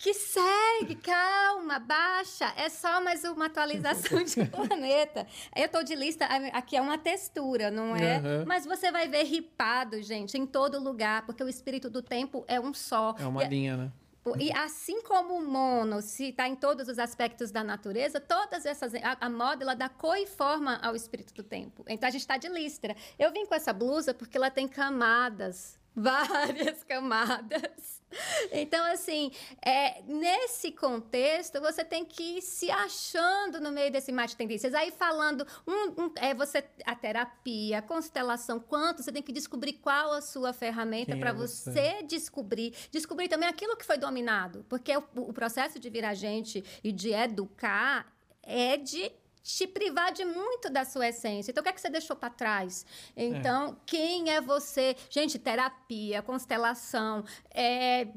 que 0.02 0.12
segue, 0.12 0.96
calma, 0.96 1.78
baixa. 1.78 2.52
É 2.56 2.68
só 2.68 3.00
mais 3.00 3.22
uma 3.22 3.46
atualização 3.46 4.24
de 4.24 4.44
planeta. 4.50 5.24
Eu 5.54 5.68
tô 5.68 5.80
de 5.84 5.94
lista, 5.94 6.26
aqui 6.52 6.76
é 6.76 6.80
uma 6.80 6.98
textura, 6.98 7.70
não 7.70 7.94
é? 7.94 8.18
Uhum. 8.18 8.44
Mas 8.44 8.66
você 8.66 8.90
vai 8.90 9.06
ver 9.06 9.22
ripado, 9.22 10.02
gente, 10.02 10.36
em 10.36 10.44
todo 10.44 10.82
lugar, 10.82 11.24
porque 11.24 11.44
o 11.44 11.48
espírito 11.48 11.88
do 11.88 12.02
tempo 12.02 12.44
é 12.48 12.58
um 12.58 12.74
só. 12.74 13.14
É 13.16 13.24
uma 13.24 13.44
e, 13.44 13.48
linha, 13.48 13.76
né? 13.76 13.92
E 14.38 14.52
assim 14.52 15.02
como 15.02 15.34
o 15.34 15.44
mono 15.44 16.00
se 16.00 16.28
está 16.28 16.46
em 16.46 16.54
todos 16.54 16.88
os 16.88 16.98
aspectos 16.98 17.50
da 17.50 17.64
natureza, 17.64 18.20
todas 18.20 18.64
essas 18.64 18.94
a, 18.94 19.16
a 19.20 19.28
moda 19.28 19.64
ela 19.64 19.74
dá 19.74 19.88
cor 19.88 20.16
e 20.16 20.26
forma 20.26 20.76
ao 20.76 20.94
espírito 20.94 21.34
do 21.34 21.42
tempo. 21.42 21.84
Então 21.88 22.08
a 22.08 22.12
gente 22.12 22.20
está 22.20 22.36
de 22.36 22.48
listra. 22.48 22.94
Eu 23.18 23.32
vim 23.32 23.46
com 23.46 23.54
essa 23.54 23.72
blusa 23.72 24.14
porque 24.14 24.36
ela 24.36 24.50
tem 24.50 24.68
camadas 24.68 25.78
várias 25.94 26.84
camadas. 26.84 28.01
Então, 28.52 28.84
assim, 28.92 29.32
é, 29.64 30.02
nesse 30.02 30.72
contexto, 30.72 31.60
você 31.60 31.84
tem 31.84 32.04
que 32.04 32.38
ir 32.38 32.42
se 32.42 32.70
achando 32.70 33.60
no 33.60 33.70
meio 33.70 33.90
desse 33.90 34.12
mar 34.12 34.26
de 34.26 34.36
tendências. 34.36 34.74
Aí, 34.74 34.90
falando, 34.90 35.46
um, 35.66 36.04
um, 36.04 36.12
é 36.16 36.34
você 36.34 36.64
a 36.84 36.94
terapia, 36.94 37.78
a 37.78 37.82
constelação, 37.82 38.60
quanto, 38.60 39.02
você 39.02 39.12
tem 39.12 39.22
que 39.22 39.32
descobrir 39.32 39.74
qual 39.74 40.12
a 40.12 40.20
sua 40.20 40.52
ferramenta 40.52 41.16
para 41.16 41.30
é 41.30 41.32
você? 41.32 41.70
você? 41.70 42.02
descobrir. 42.02 42.74
Descobrir 42.90 43.28
também 43.28 43.48
aquilo 43.48 43.76
que 43.76 43.84
foi 43.84 43.98
dominado. 43.98 44.64
Porque 44.68 44.96
o, 44.96 45.04
o 45.16 45.32
processo 45.32 45.78
de 45.78 45.88
virar 45.88 46.14
gente 46.14 46.64
e 46.82 46.92
de 46.92 47.10
educar 47.10 48.12
é 48.42 48.76
de 48.76 49.10
te 49.42 49.66
privar 49.66 50.12
de 50.12 50.24
muito 50.24 50.70
da 50.70 50.84
sua 50.84 51.08
essência. 51.08 51.50
Então, 51.50 51.60
o 51.60 51.64
que 51.64 51.70
é 51.70 51.72
que 51.72 51.80
você 51.80 51.90
deixou 51.90 52.14
para 52.14 52.30
trás? 52.30 52.86
Então, 53.16 53.70
é. 53.70 53.76
quem 53.84 54.30
é 54.30 54.40
você? 54.40 54.96
Gente, 55.10 55.38
terapia, 55.38 56.22
constelação, 56.22 57.24
é, 57.50 58.08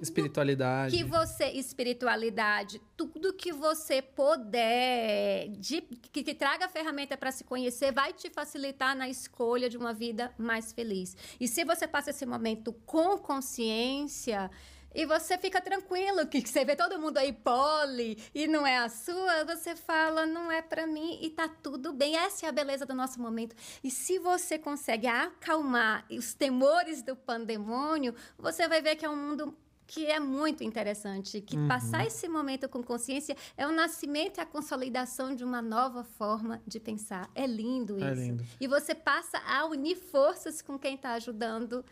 espiritualidade. 0.00 0.96
Que 0.96 1.04
você, 1.04 1.46
espiritualidade, 1.50 2.80
tudo 2.96 3.32
que 3.32 3.52
você 3.52 4.00
puder, 4.00 5.48
de, 5.58 5.80
que, 5.80 6.22
que 6.22 6.34
traga 6.34 6.68
ferramenta 6.68 7.16
para 7.16 7.32
se 7.32 7.44
conhecer, 7.44 7.92
vai 7.92 8.12
te 8.12 8.30
facilitar 8.30 8.96
na 8.96 9.08
escolha 9.08 9.68
de 9.68 9.76
uma 9.76 9.92
vida 9.92 10.32
mais 10.38 10.72
feliz. 10.72 11.16
E 11.40 11.48
se 11.48 11.64
você 11.64 11.88
passa 11.88 12.10
esse 12.10 12.24
momento 12.24 12.72
com 12.86 13.18
consciência, 13.18 14.50
e 14.94 15.06
você 15.06 15.38
fica 15.38 15.60
tranquilo, 15.60 16.26
que 16.26 16.40
você 16.40 16.64
vê 16.64 16.76
todo 16.76 16.98
mundo 16.98 17.18
aí 17.18 17.32
pole 17.32 18.18
e 18.34 18.46
não 18.46 18.66
é 18.66 18.78
a 18.78 18.88
sua, 18.88 19.44
você 19.44 19.74
fala, 19.74 20.26
não 20.26 20.50
é 20.50 20.60
para 20.60 20.86
mim 20.86 21.18
e 21.20 21.30
tá 21.30 21.48
tudo 21.48 21.92
bem. 21.92 22.16
Essa 22.16 22.46
é 22.46 22.48
a 22.48 22.52
beleza 22.52 22.84
do 22.84 22.94
nosso 22.94 23.20
momento. 23.20 23.54
E 23.82 23.90
se 23.90 24.18
você 24.18 24.58
consegue 24.58 25.06
acalmar 25.06 26.06
os 26.10 26.34
temores 26.34 27.02
do 27.02 27.16
pandemônio, 27.16 28.14
você 28.38 28.68
vai 28.68 28.82
ver 28.82 28.96
que 28.96 29.04
é 29.04 29.10
um 29.10 29.16
mundo 29.16 29.56
que 29.86 30.06
é 30.06 30.18
muito 30.18 30.64
interessante, 30.64 31.42
que 31.42 31.54
uhum. 31.54 31.68
passar 31.68 32.06
esse 32.06 32.26
momento 32.26 32.66
com 32.66 32.82
consciência 32.82 33.36
é 33.58 33.66
o 33.66 33.72
nascimento 33.72 34.38
e 34.38 34.40
a 34.40 34.46
consolidação 34.46 35.34
de 35.34 35.44
uma 35.44 35.60
nova 35.60 36.02
forma 36.02 36.62
de 36.66 36.80
pensar. 36.80 37.30
É 37.34 37.46
lindo 37.46 38.02
é 38.02 38.12
isso. 38.12 38.22
É 38.22 38.24
lindo. 38.24 38.44
E 38.58 38.66
você 38.66 38.94
passa 38.94 39.38
a 39.46 39.66
unir 39.66 39.96
forças 39.96 40.62
com 40.62 40.78
quem 40.78 40.94
está 40.94 41.12
ajudando 41.12 41.84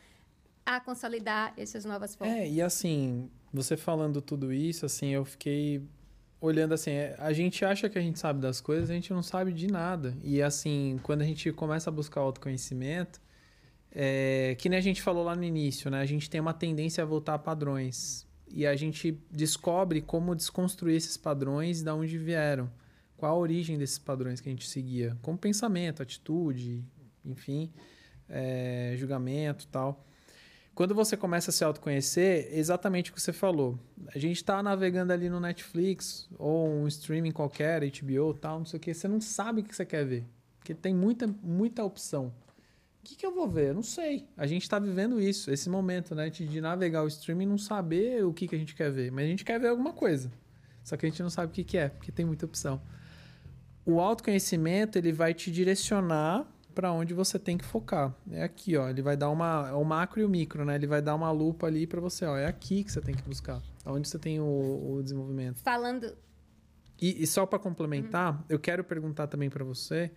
a 0.64 0.80
consolidar 0.80 1.52
essas 1.56 1.84
novas 1.84 2.14
formas. 2.14 2.36
É, 2.36 2.48
e 2.48 2.62
assim, 2.62 3.30
você 3.52 3.76
falando 3.76 4.20
tudo 4.20 4.52
isso, 4.52 4.86
assim, 4.86 5.08
eu 5.08 5.24
fiquei 5.24 5.82
olhando 6.40 6.72
assim, 6.72 6.92
é, 6.92 7.14
a 7.18 7.32
gente 7.32 7.64
acha 7.64 7.88
que 7.88 7.98
a 7.98 8.00
gente 8.00 8.18
sabe 8.18 8.40
das 8.40 8.60
coisas, 8.60 8.88
a 8.90 8.94
gente 8.94 9.12
não 9.12 9.22
sabe 9.22 9.52
de 9.52 9.66
nada. 9.66 10.16
E 10.22 10.40
assim, 10.40 10.98
quando 11.02 11.22
a 11.22 11.24
gente 11.24 11.52
começa 11.52 11.90
a 11.90 11.92
buscar 11.92 12.20
autoconhecimento, 12.20 13.20
é, 13.92 14.54
que 14.58 14.68
nem 14.68 14.78
a 14.78 14.82
gente 14.82 15.02
falou 15.02 15.24
lá 15.24 15.34
no 15.34 15.44
início, 15.44 15.90
né? 15.90 16.00
A 16.00 16.06
gente 16.06 16.30
tem 16.30 16.40
uma 16.40 16.54
tendência 16.54 17.02
a 17.02 17.06
voltar 17.06 17.34
a 17.34 17.38
padrões. 17.38 18.26
E 18.48 18.66
a 18.66 18.74
gente 18.74 19.20
descobre 19.30 20.00
como 20.00 20.34
desconstruir 20.34 20.96
esses 20.96 21.16
padrões 21.16 21.82
de 21.82 21.90
onde 21.90 22.18
vieram. 22.18 22.70
Qual 23.16 23.32
a 23.32 23.38
origem 23.38 23.76
desses 23.76 23.98
padrões 23.98 24.40
que 24.40 24.48
a 24.48 24.52
gente 24.52 24.66
seguia. 24.66 25.16
Como 25.22 25.36
pensamento, 25.36 26.02
atitude, 26.02 26.84
enfim, 27.24 27.70
é, 28.28 28.94
julgamento 28.96 29.66
tal. 29.68 30.04
Quando 30.80 30.94
você 30.94 31.14
começa 31.14 31.50
a 31.50 31.52
se 31.52 31.62
autoconhecer, 31.62 32.48
exatamente 32.52 33.10
o 33.10 33.14
que 33.14 33.20
você 33.20 33.34
falou. 33.34 33.78
A 34.14 34.18
gente 34.18 34.36
está 34.36 34.62
navegando 34.62 35.12
ali 35.12 35.28
no 35.28 35.38
Netflix 35.38 36.26
ou 36.38 36.70
um 36.70 36.88
streaming 36.88 37.32
qualquer, 37.32 37.82
HBO, 37.82 38.32
tal, 38.32 38.60
não 38.60 38.64
sei 38.64 38.78
o 38.78 38.80
que. 38.80 38.94
Você 38.94 39.06
não 39.06 39.20
sabe 39.20 39.60
o 39.60 39.64
que 39.64 39.76
você 39.76 39.84
quer 39.84 40.06
ver, 40.06 40.24
porque 40.58 40.72
tem 40.72 40.94
muita, 40.94 41.26
muita 41.26 41.84
opção. 41.84 42.28
O 42.98 43.04
que, 43.04 43.14
que 43.14 43.26
eu 43.26 43.34
vou 43.34 43.46
ver? 43.46 43.68
Eu 43.68 43.74
não 43.74 43.82
sei. 43.82 44.26
A 44.34 44.46
gente 44.46 44.62
está 44.62 44.78
vivendo 44.78 45.20
isso, 45.20 45.50
esse 45.50 45.68
momento, 45.68 46.14
né? 46.14 46.30
De, 46.30 46.62
navegar 46.62 47.04
o 47.04 47.08
streaming 47.08 47.44
e 47.44 47.48
não 47.48 47.58
saber 47.58 48.24
o 48.24 48.32
que, 48.32 48.48
que 48.48 48.54
a 48.56 48.58
gente 48.58 48.74
quer 48.74 48.90
ver. 48.90 49.12
Mas 49.12 49.26
a 49.26 49.28
gente 49.28 49.44
quer 49.44 49.60
ver 49.60 49.68
alguma 49.68 49.92
coisa. 49.92 50.32
Só 50.82 50.96
que 50.96 51.04
a 51.04 51.10
gente 51.10 51.22
não 51.22 51.28
sabe 51.28 51.52
o 51.52 51.54
que, 51.54 51.62
que 51.62 51.76
é, 51.76 51.90
porque 51.90 52.10
tem 52.10 52.24
muita 52.24 52.46
opção. 52.46 52.80
O 53.84 54.00
autoconhecimento, 54.00 54.96
ele 54.96 55.12
vai 55.12 55.34
te 55.34 55.50
direcionar 55.50 56.50
para 56.74 56.92
onde 56.92 57.14
você 57.14 57.38
tem 57.38 57.58
que 57.58 57.64
focar. 57.64 58.14
É 58.30 58.42
aqui, 58.42 58.76
ó. 58.76 58.88
Ele 58.88 59.02
vai 59.02 59.16
dar 59.16 59.30
uma. 59.30 59.68
É 59.68 59.72
o 59.72 59.84
macro 59.84 60.20
e 60.20 60.24
o 60.24 60.28
micro, 60.28 60.64
né? 60.64 60.74
Ele 60.74 60.86
vai 60.86 61.02
dar 61.02 61.14
uma 61.14 61.30
lupa 61.30 61.66
ali 61.66 61.86
para 61.86 62.00
você, 62.00 62.24
ó. 62.24 62.36
É 62.36 62.46
aqui 62.46 62.84
que 62.84 62.92
você 62.92 63.00
tem 63.00 63.14
que 63.14 63.22
buscar. 63.22 63.62
Onde 63.84 64.08
você 64.08 64.18
tem 64.18 64.40
o, 64.40 64.96
o 64.96 65.02
desenvolvimento. 65.02 65.60
Falando. 65.60 66.16
E, 67.00 67.22
e 67.22 67.26
só 67.26 67.46
para 67.46 67.58
complementar, 67.58 68.34
uhum. 68.34 68.44
eu 68.48 68.58
quero 68.58 68.84
perguntar 68.84 69.26
também 69.26 69.48
para 69.48 69.64
você 69.64 70.10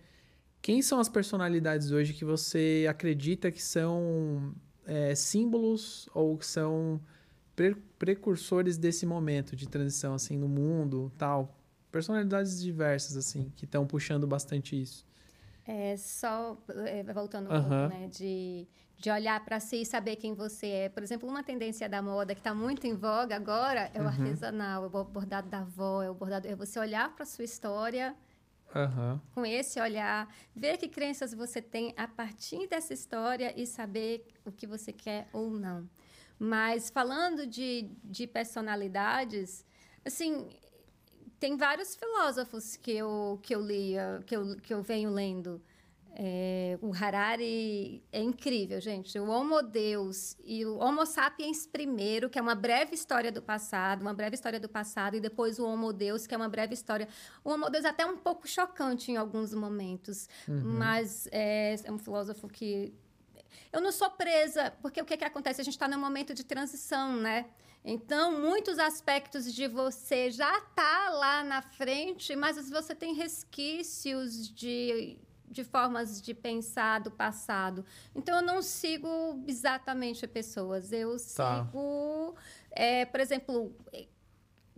quem 0.64 0.80
são 0.80 0.98
as 0.98 1.10
personalidades 1.10 1.90
hoje 1.90 2.14
que 2.14 2.24
você 2.24 2.86
acredita 2.88 3.52
que 3.52 3.62
são 3.62 4.54
é, 4.86 5.14
símbolos 5.14 6.08
ou 6.14 6.38
que 6.38 6.46
são 6.46 6.98
pre 7.54 7.74
precursores 7.98 8.78
desse 8.78 9.04
momento 9.04 9.54
de 9.54 9.68
transição 9.68 10.14
assim 10.14 10.38
no 10.38 10.48
mundo, 10.48 11.12
tal. 11.18 11.54
Personalidades 11.92 12.62
diversas 12.62 13.14
assim 13.14 13.52
que 13.54 13.66
estão 13.66 13.86
puxando 13.86 14.26
bastante 14.26 14.80
isso. 14.80 15.06
É, 15.66 15.96
só 15.96 16.58
é, 16.86 17.02
voltando 17.04 17.46
um 17.46 17.48
pouco, 17.48 17.68
né, 17.68 18.06
de, 18.08 18.68
de 18.98 19.10
olhar 19.10 19.42
para 19.44 19.58
si 19.60 19.82
e 19.82 19.86
saber 19.86 20.16
quem 20.16 20.34
você 20.34 20.66
é. 20.66 20.88
Por 20.88 21.02
exemplo, 21.02 21.28
uma 21.28 21.42
tendência 21.42 21.88
da 21.88 22.02
moda 22.02 22.34
que 22.34 22.40
está 22.40 22.54
muito 22.54 22.86
em 22.86 22.94
voga 22.94 23.34
agora 23.34 23.90
é 23.94 23.98
o 23.98 24.02
uhum. 24.02 24.08
artesanal, 24.08 24.84
é 24.84 24.86
o 24.86 25.04
bordado 25.04 25.48
da 25.48 25.60
avó, 25.60 26.02
é 26.02 26.10
o 26.10 26.14
bordado, 26.14 26.46
é 26.46 26.54
você 26.54 26.78
olhar 26.78 27.14
para 27.14 27.24
sua 27.24 27.44
história 27.44 28.14
uhum. 28.74 29.20
com 29.34 29.46
esse 29.46 29.80
olhar, 29.80 30.28
ver 30.54 30.76
que 30.76 30.88
crenças 30.88 31.32
você 31.32 31.62
tem 31.62 31.94
a 31.96 32.06
partir 32.06 32.66
dessa 32.68 32.92
história 32.92 33.54
e 33.56 33.66
saber 33.66 34.26
o 34.44 34.52
que 34.52 34.66
você 34.66 34.92
quer 34.92 35.28
ou 35.32 35.50
não. 35.50 35.88
Mas 36.38 36.90
falando 36.90 37.46
de, 37.46 37.90
de 38.02 38.26
personalidades, 38.26 39.64
assim, 40.04 40.48
tem 41.38 41.56
vários 41.56 41.94
filósofos 41.94 42.76
que 42.76 42.92
eu, 42.92 43.38
que 43.42 43.54
eu 43.54 43.60
lia, 43.60 44.22
que 44.26 44.36
eu, 44.36 44.56
que 44.56 44.72
eu 44.72 44.82
venho 44.82 45.10
lendo. 45.10 45.60
É, 46.16 46.78
o 46.80 46.92
Harari 46.94 48.00
é 48.12 48.22
incrível, 48.22 48.80
gente. 48.80 49.18
O 49.18 49.28
Homo 49.28 49.60
Deus 49.62 50.36
e 50.44 50.64
o 50.64 50.78
Homo 50.78 51.04
Sapiens 51.04 51.66
primeiro, 51.66 52.30
que 52.30 52.38
é 52.38 52.42
uma 52.42 52.54
breve 52.54 52.94
história 52.94 53.32
do 53.32 53.42
passado, 53.42 54.02
uma 54.02 54.14
breve 54.14 54.34
história 54.36 54.60
do 54.60 54.68
passado, 54.68 55.16
e 55.16 55.20
depois 55.20 55.58
o 55.58 55.66
Homo 55.66 55.92
Deus, 55.92 56.24
que 56.24 56.32
é 56.32 56.36
uma 56.36 56.48
breve 56.48 56.72
história. 56.72 57.08
O 57.42 57.50
Homo 57.50 57.68
Deus 57.68 57.84
é 57.84 57.88
até 57.88 58.06
um 58.06 58.16
pouco 58.16 58.46
chocante 58.46 59.10
em 59.10 59.16
alguns 59.16 59.52
momentos, 59.52 60.28
uhum. 60.46 60.62
mas 60.78 61.28
é, 61.32 61.74
é 61.82 61.90
um 61.90 61.98
filósofo 61.98 62.46
que 62.46 62.94
eu 63.72 63.80
não 63.80 63.90
sou 63.90 64.08
presa, 64.10 64.72
porque 64.80 65.02
o 65.02 65.04
que, 65.04 65.16
que 65.16 65.24
acontece? 65.24 65.60
A 65.60 65.64
gente 65.64 65.74
está 65.74 65.88
num 65.88 65.98
momento 65.98 66.32
de 66.32 66.44
transição, 66.44 67.16
né? 67.16 67.46
Então, 67.84 68.40
muitos 68.40 68.78
aspectos 68.78 69.52
de 69.52 69.68
você 69.68 70.30
já 70.30 70.58
tá 70.74 71.10
lá 71.10 71.44
na 71.44 71.60
frente, 71.60 72.34
mas 72.34 72.70
você 72.70 72.94
tem 72.94 73.12
resquícios 73.12 74.48
de, 74.48 75.18
de 75.50 75.62
formas 75.62 76.22
de 76.22 76.32
pensar 76.32 77.00
do 77.00 77.10
passado. 77.10 77.84
Então, 78.14 78.36
eu 78.36 78.42
não 78.42 78.62
sigo 78.62 79.44
exatamente 79.46 80.26
pessoas. 80.26 80.92
Eu 80.92 81.16
tá. 81.36 81.66
sigo, 81.66 82.34
é, 82.70 83.04
por 83.04 83.20
exemplo, 83.20 83.76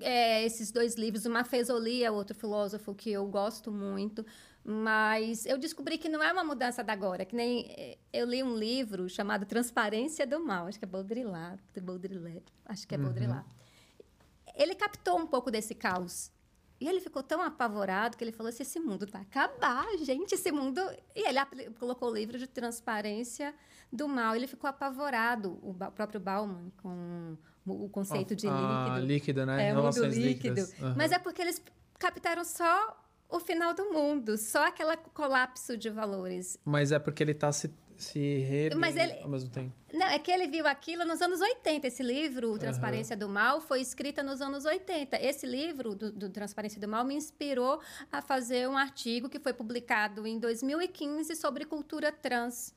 é, 0.00 0.44
esses 0.44 0.72
dois 0.72 0.96
livros, 0.96 1.26
uma 1.26 1.44
Fesolia, 1.44 2.10
outro 2.12 2.36
filósofo 2.36 2.92
que 2.92 3.10
eu 3.10 3.26
gosto 3.26 3.70
muito. 3.70 4.26
Mas 4.68 5.46
eu 5.46 5.56
descobri 5.56 5.96
que 5.96 6.08
não 6.08 6.20
é 6.20 6.32
uma 6.32 6.42
mudança 6.42 6.82
da 6.82 6.92
agora, 6.92 7.24
que 7.24 7.36
nem 7.36 7.66
eh, 7.70 7.98
eu 8.12 8.26
li 8.26 8.42
um 8.42 8.56
livro 8.56 9.08
chamado 9.08 9.46
Transparência 9.46 10.26
do 10.26 10.40
Mal, 10.40 10.66
acho 10.66 10.76
que 10.76 10.84
é 10.84 10.88
Baudrillard, 10.88 11.62
Baudrillard 11.80 12.42
acho 12.64 12.84
que 12.84 12.92
é 12.92 12.98
uhum. 12.98 13.04
Baudrillard. 13.04 13.46
Ele 14.56 14.74
captou 14.74 15.20
um 15.20 15.26
pouco 15.26 15.52
desse 15.52 15.72
caos. 15.72 16.32
E 16.80 16.88
ele 16.88 17.00
ficou 17.00 17.22
tão 17.22 17.40
apavorado 17.40 18.16
que 18.16 18.24
ele 18.24 18.32
falou 18.32 18.50
assim: 18.50 18.64
esse 18.64 18.80
mundo 18.80 19.06
vai 19.06 19.22
acabar, 19.22 19.86
gente, 19.98 20.34
esse 20.34 20.50
mundo. 20.50 20.80
E 21.14 21.26
ele 21.26 21.70
colocou 21.78 22.10
o 22.10 22.14
livro 22.14 22.36
de 22.36 22.48
Transparência 22.48 23.54
do 23.90 24.08
Mal. 24.08 24.34
Ele 24.34 24.48
ficou 24.48 24.68
apavorado, 24.68 25.58
o 25.62 25.74
próprio 25.92 26.18
Bauman, 26.18 26.72
com 26.82 27.36
o 27.64 27.88
conceito 27.88 28.34
de 28.34 28.48
líquido. 28.48 29.06
líquido, 29.06 29.46
né? 29.46 29.68
É, 29.68 29.74
mundo 29.74 30.06
líquido. 30.06 30.60
Uhum. 30.80 30.94
Mas 30.96 31.12
é 31.12 31.18
porque 31.18 31.40
eles 31.40 31.62
captaram 31.98 32.44
só 32.44 33.05
o 33.28 33.40
final 33.40 33.74
do 33.74 33.92
mundo, 33.92 34.36
só 34.38 34.66
aquele 34.66 34.96
colapso 35.12 35.76
de 35.76 35.90
valores. 35.90 36.58
Mas 36.64 36.92
é 36.92 36.98
porque 36.98 37.22
ele 37.22 37.32
está 37.32 37.50
se, 37.50 37.72
se 37.96 38.38
reerguendo 38.38 38.98
ele... 38.98 39.12
ao 39.22 39.28
mesmo 39.28 39.50
tempo. 39.50 39.72
Não, 39.92 40.06
é 40.06 40.18
que 40.18 40.30
ele 40.30 40.46
viu 40.46 40.66
aquilo 40.66 41.04
nos 41.04 41.20
anos 41.20 41.40
80. 41.40 41.86
Esse 41.86 42.02
livro, 42.02 42.58
Transparência 42.58 43.14
uhum. 43.14 43.20
do 43.20 43.28
Mal, 43.28 43.60
foi 43.60 43.80
escrito 43.80 44.22
nos 44.22 44.40
anos 44.40 44.64
80. 44.64 45.16
Esse 45.20 45.46
livro, 45.46 45.94
do, 45.94 46.12
do, 46.12 46.30
Transparência 46.30 46.80
do 46.80 46.86
Mal, 46.86 47.04
me 47.04 47.14
inspirou 47.14 47.80
a 48.12 48.22
fazer 48.22 48.68
um 48.68 48.76
artigo 48.76 49.28
que 49.28 49.40
foi 49.40 49.52
publicado 49.52 50.26
em 50.26 50.38
2015 50.38 51.34
sobre 51.34 51.64
cultura 51.64 52.12
trans. 52.12 52.74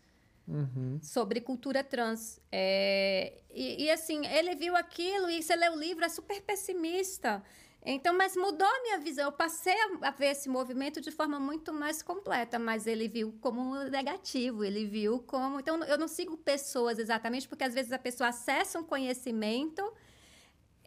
Uhum. 0.47 0.97
Sobre 1.01 1.41
cultura 1.41 1.83
trans. 1.83 2.41
É, 2.51 3.33
e, 3.53 3.83
e, 3.83 3.91
assim, 3.91 4.25
ele 4.25 4.55
viu 4.55 4.75
aquilo 4.75 5.29
e 5.29 5.43
você 5.43 5.55
lê 5.55 5.69
o 5.69 5.75
livro, 5.75 6.03
é 6.03 6.09
super 6.09 6.41
pessimista. 6.41 7.43
Então, 7.85 8.15
mas 8.15 8.35
mudou 8.35 8.67
a 8.67 8.81
minha 8.81 8.99
visão. 8.99 9.25
Eu 9.25 9.31
passei 9.31 9.73
a, 10.01 10.11
ver 10.11 10.31
esse 10.31 10.49
movimento 10.49 10.99
de 10.99 11.11
forma 11.11 11.39
muito 11.39 11.73
mais 11.73 12.01
completa, 12.01 12.59
mas 12.59 12.85
ele 12.85 13.07
viu 13.07 13.33
como 13.39 13.75
negativo, 13.85 14.63
ele 14.63 14.85
viu 14.85 15.19
como. 15.19 15.59
Então, 15.59 15.81
eu 15.83 15.97
não 15.97 16.07
sigo 16.07 16.37
pessoas 16.37 16.99
exatamente, 16.99 17.47
porque 17.47 17.63
às 17.63 17.73
vezes 17.73 17.91
a 17.91 17.99
pessoa 17.99 18.29
acessa 18.29 18.77
um 18.77 18.83
conhecimento. 18.83 19.81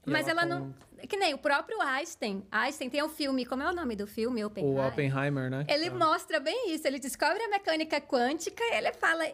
E 0.06 0.10
mas 0.10 0.28
ela, 0.28 0.42
ela 0.42 0.58
não. 0.58 0.74
Que 1.08 1.16
nem 1.16 1.32
o 1.32 1.38
próprio 1.38 1.80
Einstein. 1.80 2.46
Einstein 2.50 2.90
tem 2.90 3.02
um 3.02 3.08
filme, 3.08 3.46
como 3.46 3.62
é 3.62 3.70
o 3.70 3.74
nome 3.74 3.96
do 3.96 4.06
filme? 4.06 4.44
Oppenheimer. 4.44 4.84
O 4.84 4.88
Oppenheimer, 4.88 5.50
né? 5.50 5.64
Ele 5.68 5.88
ah. 5.88 5.94
mostra 5.94 6.40
bem 6.40 6.74
isso. 6.74 6.86
Ele 6.86 6.98
descobre 6.98 7.42
a 7.42 7.48
mecânica 7.48 8.00
quântica 8.00 8.62
e 8.64 8.74
ele 8.76 8.92
fala: 8.92 9.24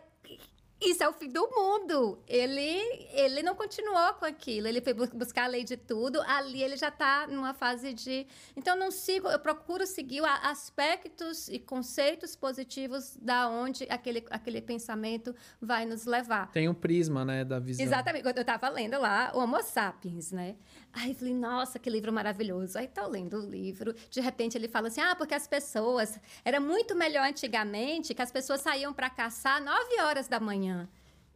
isso 0.81 1.03
é 1.03 1.09
o 1.09 1.13
fim 1.13 1.29
do 1.29 1.49
mundo. 1.51 2.23
Ele, 2.27 2.81
ele 3.13 3.43
não 3.43 3.55
continuou 3.55 4.15
com 4.15 4.25
aquilo. 4.25 4.69
Ele 4.69 4.81
foi 4.81 4.95
buscar 4.95 5.45
a 5.45 5.47
lei 5.49 5.65
de 5.65 5.77
tudo. 5.77 6.21
Ali 6.23 6.63
ele 6.63 6.77
já 6.77 6.89
está 6.89 7.27
numa 7.27 7.53
fase 7.53 7.93
de. 7.93 8.27
Então, 8.57 8.75
eu 8.75 8.81
não 8.81 8.91
sigo, 8.91 9.29
eu 9.29 9.39
procuro 9.41 9.87
seguir 9.87 10.25
aspectos 10.25 11.49
e 11.49 11.59
conceitos 11.59 12.37
positivos 12.37 13.17
da 13.21 13.49
onde 13.49 13.87
aquele, 13.91 14.25
aquele 14.31 14.61
pensamento 14.61 15.35
vai 15.61 15.85
nos 15.85 16.05
levar. 16.07 16.51
Tem 16.53 16.69
um 16.69 16.75
prisma, 16.75 17.25
né, 17.25 17.45
da 17.45 17.59
visão. 17.59 17.85
Exatamente. 17.85 18.25
Eu 18.25 18.41
estava 18.41 18.69
lendo 18.69 18.99
lá, 19.01 19.33
o 19.35 19.39
Homo 19.39 19.61
Sapiens, 19.63 20.31
né? 20.31 20.57
Aí 20.93 21.15
falei, 21.15 21.35
nossa, 21.35 21.79
que 21.79 21.91
livro 21.91 22.13
maravilhoso. 22.13 22.79
Aí 22.79 22.89
tô 22.89 23.07
lendo 23.07 23.39
o 23.39 23.51
livro, 23.51 23.95
de 24.11 24.21
repente 24.21 24.57
ele 24.57 24.69
fala 24.69 24.89
assim: 24.89 25.01
ah, 25.01 25.15
porque 25.15 25.35
as 25.35 25.47
pessoas. 25.47 26.19
Era 26.45 26.61
muito 26.61 26.95
melhor 26.95 27.27
antigamente 27.27 28.15
que 28.15 28.23
as 28.23 28.33
pessoas 28.33 28.61
saíam 28.61 28.93
para 28.93 29.11
caçar 29.11 29.63
nove 29.63 30.01
horas 30.01 30.29
da 30.29 30.41
manhã. 30.41 30.89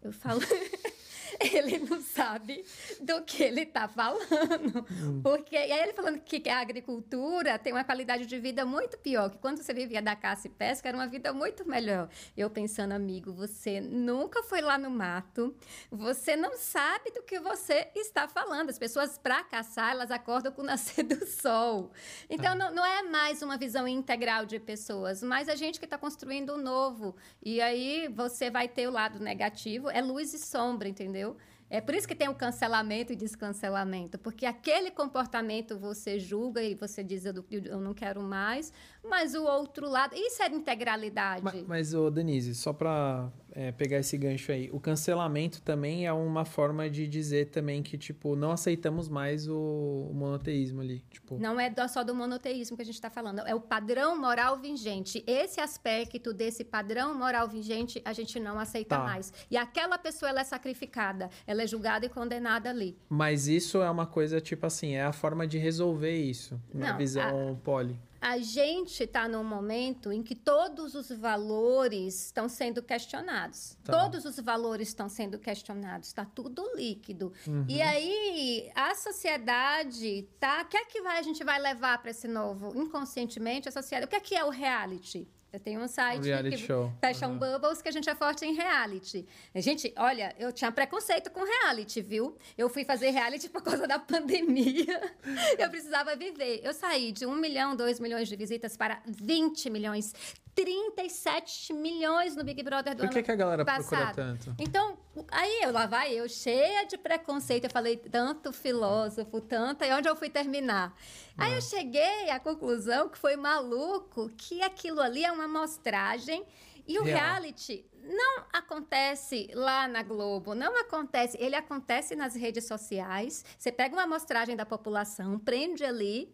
Eu 0.03 0.13
falo. 0.13 0.41
ele 1.53 1.79
não 1.79 2.01
sabe 2.01 2.65
do 3.01 3.23
que 3.23 3.43
ele 3.43 3.63
está 3.63 3.89
falando. 3.89 4.87
Hum. 4.91 5.21
Porque 5.23 5.55
e 5.55 5.73
aí 5.73 5.83
ele 5.83 5.93
falando 5.93 6.21
que 6.21 6.49
a 6.49 6.61
agricultura 6.61 7.59
tem 7.59 7.73
uma 7.73 7.85
qualidade 7.85 8.27
de 8.27 8.39
vida 8.39 8.65
muito 8.65 8.99
pior, 8.99 9.31
que 9.31 9.39
quando 9.39 9.63
você 9.63 9.73
vivia 9.73 10.03
da 10.03 10.15
caça 10.17 10.47
e 10.47 10.51
pesca 10.51 10.89
era 10.89 10.97
uma 10.97 11.07
vida 11.07 11.33
muito 11.33 11.69
melhor. 11.69 12.09
Eu 12.37 12.51
pensando, 12.51 12.93
amigo, 12.93 13.33
você 13.33 13.81
nunca 13.81 14.43
foi 14.43 14.61
lá 14.61 14.79
no 14.79 14.91
mato, 14.91 15.55
você 15.91 16.37
não 16.37 16.57
sabe 16.57 17.11
do 17.11 17.23
que 17.23 17.39
você 17.41 17.89
está 17.95 18.29
falando. 18.29 18.71
As 18.71 18.79
pessoas, 18.79 19.19
para 19.19 19.43
caçar, 19.45 19.93
elas 19.93 20.11
acordam 20.11 20.53
com 20.53 20.63
o 20.63 20.65
nascer 20.65 21.03
do 21.03 21.27
sol. 21.27 21.93
Então, 22.29 22.53
ah. 22.53 22.55
não, 22.55 22.75
não 22.75 22.85
é 22.85 23.03
mais 23.03 23.43
uma 23.43 23.57
visão 23.57 23.87
integral 23.87 24.47
de 24.47 24.59
pessoas, 24.59 25.23
mas 25.23 25.49
a 25.49 25.55
gente 25.55 25.79
que 25.79 25.87
está 25.87 25.99
construindo 25.99 26.51
o 26.51 26.57
um 26.57 26.63
novo. 26.63 27.17
E 27.43 27.61
aí 27.61 28.09
você 28.09 28.51
vai 28.51 28.69
ter 28.69 28.87
o 28.87 28.91
lado 28.91 29.19
negativo, 29.19 29.91
é 29.91 30.01
luz 30.01 30.33
e 30.35 30.39
sombra, 30.39 30.89
entendeu? 30.89 31.32
É 31.73 31.81
por 31.81 31.95
isso 31.95 32.07
que 32.07 32.15
tem 32.15 32.29
o 32.29 32.35
cancelamento 32.35 33.15
e 33.15 33.17
descancelamento, 33.17 34.19
porque 34.19 34.45
aquele 34.45 34.91
comportamento 34.91 35.79
você 35.79 36.21
julga 36.21 36.63
e 36.63 36.75
você 36.75 37.03
diz 37.03 37.25
eu 37.25 37.81
não 37.81 37.95
quero 37.95 38.21
mais, 38.21 38.71
mas 39.05 39.35
o 39.35 39.45
outro 39.45 39.89
lado, 39.89 40.15
isso 40.15 40.43
é 40.43 40.49
integralidade. 40.49 41.43
Mas, 41.43 41.67
mas 41.67 41.95
ô 41.95 42.09
Denise, 42.11 42.55
só 42.55 42.73
para 42.73 43.31
é, 43.51 43.73
pegar 43.73 43.99
esse 43.99 44.17
gancho 44.17 44.53
aí. 44.53 44.71
O 44.73 44.79
cancelamento 44.79 45.61
também 45.61 46.07
é 46.07 46.13
uma 46.13 46.45
forma 46.45 46.89
de 46.89 47.07
dizer 47.09 47.51
também 47.51 47.83
que, 47.83 47.99
tipo, 47.99 48.37
não 48.37 48.53
aceitamos 48.53 49.09
mais 49.09 49.49
o, 49.49 50.09
o 50.11 50.15
monoteísmo 50.15 50.81
ali. 50.81 51.05
Tipo... 51.11 51.39
Não 51.39 51.59
é 51.59 51.73
só 51.89 52.05
do 52.05 52.15
monoteísmo 52.15 52.77
que 52.77 52.83
a 52.83 52.85
gente 52.85 52.95
está 52.95 53.11
falando, 53.11 53.41
é 53.41 53.55
o 53.55 53.61
padrão 53.61 54.19
moral 54.19 54.57
vigente. 54.59 55.23
Esse 55.27 55.61
aspecto 55.61 56.33
desse 56.33 56.65
padrão 56.65 57.15
moral 57.15 57.49
vigente 57.49 58.01
a 58.05 58.13
gente 58.13 58.39
não 58.39 58.59
aceita 58.59 58.97
tá. 58.97 59.03
mais. 59.03 59.33
E 59.51 59.57
aquela 59.57 59.99
pessoa, 59.99 60.31
ela 60.31 60.41
é 60.41 60.45
sacrificada, 60.45 61.29
ela 61.47 61.63
é 61.63 61.67
julgada 61.67 62.07
e 62.07 62.09
condenada 62.09 62.71
ali. 62.71 62.97
Mas 63.09 63.49
isso 63.49 63.83
é 63.83 63.91
uma 63.91 64.07
coisa, 64.07 64.41
tipo 64.41 64.65
assim, 64.65 64.95
é 64.95 65.03
a 65.03 65.13
forma 65.13 65.47
de 65.47 65.59
resolver 65.59 66.17
isso, 66.17 66.61
na 66.73 66.93
visão 66.97 67.53
a... 67.53 67.55
poli 67.65 67.99
a 68.23 68.39
gente 68.39 69.03
está 69.03 69.27
num 69.27 69.43
momento 69.43 70.13
em 70.13 70.23
que 70.23 70.37
todos 70.37 70.95
os 70.95 71.11
valores 71.11 72.27
estão 72.27 72.49
sendo 72.49 72.81
questionados. 72.81 73.77
Tá. 73.83 73.93
Todos 73.93 74.25
os 74.25 74.39
valores 74.39 74.89
estão 74.89 75.09
sendo 75.09 75.41
questionados. 75.41 76.07
Está 76.07 76.25
tudo 76.25 76.65
líquido. 76.77 77.33
Uhum. 77.45 77.67
E 77.69 77.83
aí 77.83 78.71
a 78.77 78.95
sociedade 78.95 80.29
tá. 80.39 80.63
O 80.63 80.67
que 80.67 80.77
é 80.77 80.85
que 80.85 81.03
vai, 81.03 81.19
a 81.19 81.23
gente 81.23 81.43
vai 81.43 81.61
levar 81.61 81.99
para 81.99 82.13
esse 82.13 82.29
novo? 82.29 82.73
Inconscientemente, 82.81 83.69
a 83.69 83.73
sociedade. 83.73 84.07
O 84.07 84.09
que 84.09 84.17
é 84.17 84.21
que 84.21 84.37
é 84.37 84.45
o 84.45 84.51
reality? 84.51 85.27
Eu 85.53 85.61
tenho 85.61 85.83
um 85.83 85.87
site 85.87 86.25
reality 86.25 86.57
que 86.57 86.67
show. 86.67 86.91
Fashion 86.99 87.33
uhum. 87.33 87.39
Bubbles 87.39 87.83
que 87.83 87.89
a 87.89 87.93
gente 87.93 88.09
é 88.09 88.15
forte 88.15 88.43
em 88.47 88.55
reality. 88.55 89.27
Gente, 89.57 89.93
olha, 89.99 90.35
eu 90.39 90.51
tinha 90.51 90.73
preconceito 90.73 91.31
com 91.31 91.45
reality, 91.45 92.01
viu? 92.01 92.35
Eu 92.57 92.71
fui 92.71 92.87
fazer 92.87 93.11
reality 93.11 93.51
por 93.51 93.63
causa 93.63 93.87
da 93.87 93.99
pandemia. 93.99 95.13
eu 95.59 95.69
precisava 95.69 96.17
viver. 96.17 96.63
Eu 96.65 96.73
saí 96.73 97.13
de 97.13 97.27
1 97.27 97.35
milhão, 97.37 97.77
2 97.77 98.01
milhões 98.01 98.29
de 98.29 98.37
visitas 98.37 98.79
para 98.79 99.03
20 99.07 99.69
milhões. 99.69 100.15
37 100.55 101.73
milhões 101.73 102.37
no 102.37 102.45
Big 102.45 102.63
Brother 102.63 102.95
do 102.95 103.01
Por 103.01 103.09
que 103.09 103.19
ano 103.19 103.25
que 103.25 103.33
a 103.33 103.37
galera 103.37 103.65
passado. 103.65 104.15
procura 104.15 104.15
tanto? 104.15 104.55
Então, 104.59 104.99
aí 105.31 105.63
eu 105.63 105.73
lá 105.73 105.87
vai 105.87 106.13
eu, 106.13 106.29
cheia 106.29 106.85
de 106.85 106.99
preconceito, 106.99 107.65
eu 107.65 107.71
falei 107.71 107.97
tanto 107.97 108.53
filósofo, 108.53 109.41
tanto, 109.41 109.85
e 109.85 109.93
onde 109.93 110.09
eu 110.09 110.17
fui 110.17 110.29
terminar? 110.29 110.95
Aí 111.39 111.55
eu 111.55 111.61
cheguei 111.63 112.31
à 112.31 112.39
conclusão 112.39 113.09
que 113.09 113.17
foi 113.17 113.37
maluco, 113.37 114.31
que 114.37 114.63
aquilo 114.63 115.01
ali 115.01 115.25
é 115.25 115.33
uma 115.33 115.45
amostragem 115.45 116.45
e 116.87 116.99
o 116.99 117.03
Real. 117.03 117.17
reality 117.17 117.85
não 118.03 118.45
acontece 118.53 119.49
lá 119.55 119.87
na 119.87 120.03
Globo, 120.03 120.55
não 120.55 120.79
acontece, 120.81 121.37
ele 121.41 121.55
acontece 121.55 122.17
nas 122.17 122.35
redes 122.35 122.67
sociais. 122.67 123.45
Você 123.57 123.71
pega 123.71 123.95
uma 123.95 124.03
amostragem 124.03 124.57
da 124.57 124.67
população, 124.67 125.39
prende 125.39 125.85
ali 125.85 126.33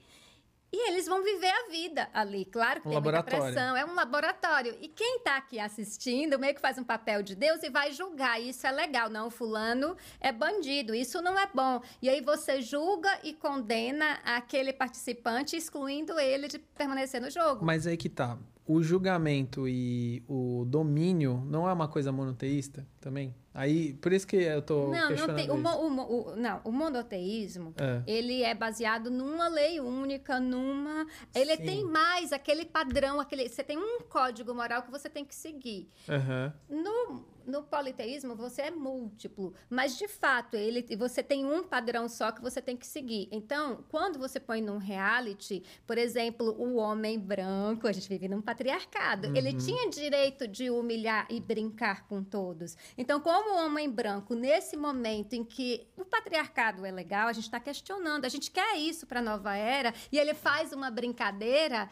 e 0.73 0.89
eles 0.91 1.07
vão 1.07 1.23
viver 1.23 1.51
a 1.51 1.71
vida 1.71 2.09
ali. 2.13 2.45
Claro 2.45 2.81
que 2.81 2.89
um 2.89 2.91
tem 2.91 2.97
laboratório. 2.97 3.45
muita 3.45 3.53
pressão, 3.55 3.77
é 3.77 3.85
um 3.85 3.95
laboratório. 3.95 4.77
E 4.81 4.89
quem 4.89 5.17
está 5.17 5.37
aqui 5.37 5.59
assistindo 5.59 6.39
meio 6.39 6.55
que 6.55 6.61
faz 6.61 6.79
um 6.79 6.85
papel 6.85 7.23
de 7.23 7.35
Deus 7.35 7.63
e 7.63 7.71
vai 7.71 7.93
julgar. 7.93 8.41
Isso 8.41 8.67
é 8.67 8.73
legal. 8.73 9.09
Não, 9.09 9.29
o 9.29 9.31
fulano 9.31 9.97
é 10.21 10.31
bandido, 10.31 10.95
isso 10.95 11.23
não 11.23 11.39
é 11.39 11.49
bom. 11.53 11.81
E 12.03 12.09
aí 12.09 12.21
você 12.21 12.61
julga 12.61 13.09
e 13.25 13.33
condena 13.33 14.21
aquele 14.25 14.73
participante, 14.73 15.57
excluindo 15.57 16.19
ele 16.19 16.49
de 16.49 16.59
permanecer 16.59 17.21
no 17.21 17.31
jogo. 17.31 17.65
Mas 17.65 17.87
aí 17.87 17.97
que 17.97 18.09
tá. 18.09 18.39
O 18.67 18.83
julgamento 18.83 19.67
e 19.67 20.23
o 20.29 20.67
domínio 20.67 21.43
não 21.47 21.67
é 21.67 21.73
uma 21.73 21.89
coisa 21.89 22.13
monoteísta 22.13 22.87
também? 23.01 23.35
Aí, 23.59 23.95
por 23.95 24.13
isso 24.13 24.25
que 24.25 24.37
eu 24.37 24.63
tô 24.63 24.87
não, 24.87 25.11
não 25.11 25.35
tem, 25.35 25.51
o, 25.51 25.55
o, 25.55 26.33
o, 26.33 26.37
não, 26.37 26.61
o 26.63 26.71
monoteísmo, 26.71 27.75
é. 27.77 28.03
ele 28.07 28.45
é 28.45 28.55
baseado 28.55 29.11
numa 29.11 29.49
lei 29.49 29.81
única, 29.81 30.39
numa... 30.39 31.05
Ele 31.35 31.57
Sim. 31.57 31.65
tem 31.65 31.85
mais 31.85 32.33
aquele 32.33 32.65
padrão, 32.65 33.19
aquele... 33.19 33.49
Você 33.49 33.65
tem 33.65 33.77
um 33.77 34.03
código 34.03 34.55
moral 34.55 34.83
que 34.83 34.93
você 34.93 35.11
tem 35.11 35.25
que 35.25 35.35
seguir. 35.35 35.91
Uhum. 36.09 36.83
No, 36.85 37.27
no 37.49 37.63
politeísmo 37.63 38.37
você 38.37 38.63
é 38.63 38.71
múltiplo, 38.71 39.55
mas 39.69 39.97
de 39.97 40.07
fato 40.07 40.55
ele 40.55 40.85
você 40.97 41.23
tem 41.23 41.45
um 41.45 41.63
padrão 41.65 42.09
só 42.09 42.31
que 42.31 42.43
você 42.43 42.61
tem 42.61 42.77
que 42.77 42.87
seguir. 42.87 43.29
Então, 43.33 43.85
quando 43.89 44.19
você 44.19 44.39
põe 44.39 44.61
num 44.61 44.77
reality, 44.79 45.63
por 45.87 45.97
exemplo, 45.97 46.55
o 46.59 46.77
homem 46.77 47.19
branco, 47.19 47.89
a 47.89 47.93
gente 47.93 48.09
vive 48.09 48.29
num 48.29 48.43
patriarcado, 48.43 49.29
uhum. 49.29 49.37
ele 49.37 49.55
tinha 49.55 49.89
direito 49.89 50.47
de 50.47 50.71
humilhar 50.71 51.27
e 51.31 51.41
brincar 51.41 52.07
com 52.07 52.23
todos. 52.23 52.77
Então, 52.97 53.21
como 53.21 53.55
o 53.55 53.65
homem 53.65 53.91
branco 53.91 54.35
nesse 54.35 54.77
momento 54.77 55.33
em 55.33 55.43
que 55.43 55.87
o 55.97 56.05
patriarcado 56.05 56.85
é 56.85 56.91
legal, 56.91 57.29
a 57.29 57.33
gente 57.33 57.45
está 57.45 57.59
questionando, 57.59 58.25
a 58.25 58.29
gente 58.29 58.51
quer 58.51 58.77
isso 58.77 59.07
para 59.07 59.21
a 59.21 59.23
nova 59.23 59.57
era 59.57 59.95
e 60.13 60.19
ele 60.19 60.35
faz 60.35 60.73
uma 60.73 60.91
brincadeira, 60.91 61.89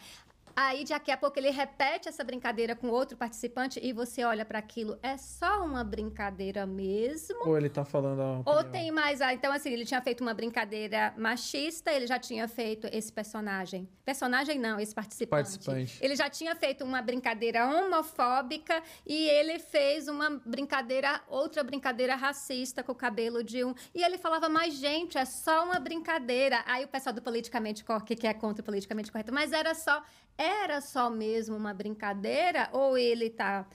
Aí, 0.57 0.87
daqui 0.87 1.11
a 1.11 1.19
pouco, 1.19 1.39
ele 1.39 1.51
repete 1.51 2.09
essa 2.09 2.25
brincadeira 2.25 2.75
com 2.75 2.89
outro 2.89 3.15
participante 3.15 3.79
e 3.83 3.93
você 3.93 4.25
olha 4.25 4.43
para 4.43 4.59
aquilo. 4.59 4.99
É 5.03 5.19
só 5.19 5.63
uma 5.63 5.85
brincadeira 5.85 6.65
mesmo? 6.65 7.47
Ou 7.47 7.59
ele 7.59 7.69
tá 7.69 7.85
falando. 7.85 8.43
Ou 8.47 8.65
tem 8.65 8.91
mais. 8.91 9.21
Ah, 9.21 9.35
então, 9.35 9.53
assim, 9.53 9.71
ele 9.71 9.85
tinha 9.85 10.01
feito 10.01 10.23
uma 10.23 10.33
brincadeira 10.33 11.13
machista, 11.19 11.93
ele 11.93 12.07
já 12.07 12.19
tinha 12.19 12.49
feito 12.49 12.89
esse 12.91 13.13
personagem. 13.13 13.87
Personagem 14.03 14.59
não, 14.59 14.81
esse 14.81 14.95
participante. 14.95 15.43
Participante. 15.43 15.99
Ele 16.01 16.17
já 16.17 16.31
tinha 16.31 16.57
feito 16.57 16.83
uma 16.85 17.03
brincadeira 17.03 17.67
homofóbica 17.69 18.83
e 19.07 19.29
ele 19.29 19.59
fez 19.59 20.09
uma 20.09 20.41
brincadeira, 20.47 21.21
outra 21.29 21.63
brincadeira 21.63 22.15
racista 22.15 22.83
com 22.83 22.93
o 22.93 22.95
cabelo 22.95 23.45
de 23.45 23.63
um. 23.63 23.75
E 23.95 24.03
ele 24.03 24.17
falava, 24.17 24.49
mas, 24.49 24.73
gente, 24.73 25.19
é 25.19 25.27
só 25.27 25.67
uma 25.67 25.79
brincadeira. 25.79 26.65
Aí 26.67 26.83
o 26.83 26.89
pessoal 26.89 27.13
do 27.13 27.21
politicamente 27.21 27.85
correto, 27.85 28.17
que 28.17 28.27
é 28.27 28.33
contra 28.33 28.63
o 28.63 28.65
politicamente 28.65 29.13
correto, 29.13 29.35
mas 29.35 29.53
era 29.53 29.75
só 29.75 30.03
era 30.39 30.81
só 30.81 31.09
mesmo 31.09 31.57
uma 31.57 31.73
brincadeira 31.73 32.69
ou 32.73 32.97
ele 32.97 33.27
está 33.27 33.67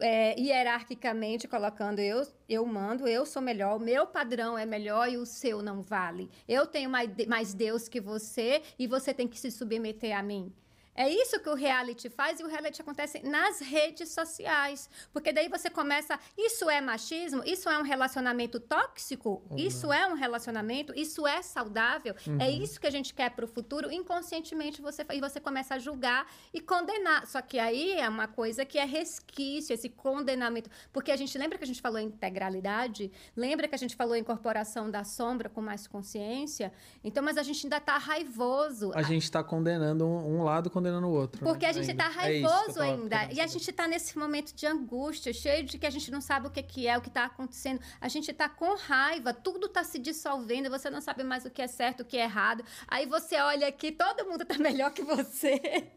é, 0.00 0.38
hierarquicamente 0.40 1.46
colocando 1.46 1.98
eu, 1.98 2.26
eu 2.48 2.64
mando, 2.64 3.06
eu 3.06 3.26
sou 3.26 3.42
melhor, 3.42 3.76
o 3.76 3.80
meu 3.80 4.06
padrão 4.06 4.56
é 4.56 4.64
melhor 4.64 5.08
e 5.08 5.16
o 5.16 5.26
seu 5.26 5.62
não 5.62 5.82
vale. 5.82 6.30
Eu 6.48 6.66
tenho 6.66 6.90
mais, 6.90 7.10
mais 7.26 7.54
Deus 7.54 7.88
que 7.88 8.00
você 8.00 8.62
e 8.78 8.86
você 8.86 9.12
tem 9.12 9.28
que 9.28 9.38
se 9.38 9.50
submeter 9.50 10.16
a 10.16 10.22
mim. 10.22 10.52
É 11.00 11.08
isso 11.08 11.40
que 11.40 11.48
o 11.48 11.54
reality 11.54 12.10
faz 12.10 12.40
e 12.40 12.44
o 12.44 12.46
reality 12.46 12.82
acontece 12.82 13.26
nas 13.26 13.58
redes 13.58 14.10
sociais. 14.10 14.90
Porque 15.14 15.32
daí 15.32 15.48
você 15.48 15.70
começa. 15.70 16.20
Isso 16.36 16.68
é 16.68 16.78
machismo? 16.78 17.42
Isso 17.46 17.70
é 17.70 17.78
um 17.78 17.82
relacionamento 17.82 18.60
tóxico? 18.60 19.42
Uhum. 19.48 19.56
Isso 19.56 19.90
é 19.90 20.06
um 20.06 20.12
relacionamento? 20.12 20.92
Isso 20.94 21.26
é 21.26 21.40
saudável? 21.40 22.14
É 22.14 22.30
uhum. 22.30 22.38
É 22.38 22.50
isso 22.50 22.78
que 22.78 22.86
a 22.86 22.90
gente 22.90 23.14
quer 23.14 23.30
para 23.30 23.46
o 23.46 23.48
futuro? 23.48 23.90
Inconscientemente 23.90 24.82
você 24.82 25.02
e 25.10 25.20
você 25.20 25.40
começa 25.40 25.76
a 25.76 25.78
julgar 25.78 26.26
e 26.52 26.60
condenar. 26.60 27.26
Só 27.26 27.40
que 27.40 27.58
aí 27.58 27.92
é 27.92 28.06
uma 28.06 28.28
coisa 28.28 28.66
que 28.66 28.78
é 28.78 28.84
resquício, 28.84 29.72
esse 29.72 29.88
condenamento. 29.88 30.68
Porque 30.92 31.10
a 31.10 31.16
gente 31.16 31.38
lembra 31.38 31.56
que 31.56 31.64
a 31.64 31.66
gente 31.66 31.80
falou 31.80 31.98
em 31.98 32.08
integralidade? 32.08 33.10
Lembra 33.34 33.66
que 33.66 33.74
a 33.74 33.78
gente 33.78 33.96
falou 33.96 34.14
em 34.16 34.20
incorporação 34.20 34.90
da 34.90 35.02
sombra 35.02 35.48
com 35.48 35.62
mais 35.62 35.86
consciência? 35.86 36.70
Então, 37.02 37.24
mas 37.24 37.38
a 37.38 37.42
gente 37.42 37.64
ainda 37.64 37.78
está 37.78 37.96
raivoso. 37.96 38.92
A 38.94 39.00
gente 39.00 39.22
está 39.22 39.42
condenando 39.42 40.04
um, 40.04 40.40
um 40.40 40.42
lado, 40.42 40.68
condenando 40.68 40.89
condenando 40.90 41.06
o 41.06 41.12
outro. 41.12 41.44
Porque 41.44 41.64
né? 41.64 41.70
a 41.70 41.72
gente 41.72 41.90
está 41.90 42.06
é 42.06 42.08
raivoso 42.08 42.82
é 42.82 42.90
ainda. 42.90 43.28
E 43.32 43.40
a 43.40 43.46
gente 43.46 43.70
está 43.70 43.86
nesse 43.86 44.18
momento 44.18 44.52
de 44.52 44.66
angústia, 44.66 45.32
cheio 45.32 45.64
de 45.64 45.78
que 45.78 45.86
a 45.86 45.90
gente 45.90 46.10
não 46.10 46.20
sabe 46.20 46.48
o 46.48 46.50
que, 46.50 46.62
que 46.62 46.86
é, 46.86 46.98
o 46.98 47.00
que 47.00 47.08
está 47.08 47.24
acontecendo. 47.24 47.80
A 48.00 48.08
gente 48.08 48.30
está 48.30 48.48
com 48.48 48.74
raiva, 48.76 49.32
tudo 49.32 49.66
está 49.66 49.84
se 49.84 49.98
dissolvendo, 49.98 50.68
você 50.68 50.90
não 50.90 51.00
sabe 51.00 51.22
mais 51.22 51.44
o 51.44 51.50
que 51.50 51.62
é 51.62 51.66
certo, 51.66 52.00
o 52.00 52.04
que 52.04 52.16
é 52.16 52.24
errado. 52.24 52.64
Aí 52.88 53.06
você 53.06 53.36
olha 53.36 53.68
aqui, 53.68 53.92
todo 53.92 54.26
mundo 54.26 54.42
está 54.42 54.58
melhor 54.58 54.90
que 54.90 55.02
você. 55.02 55.88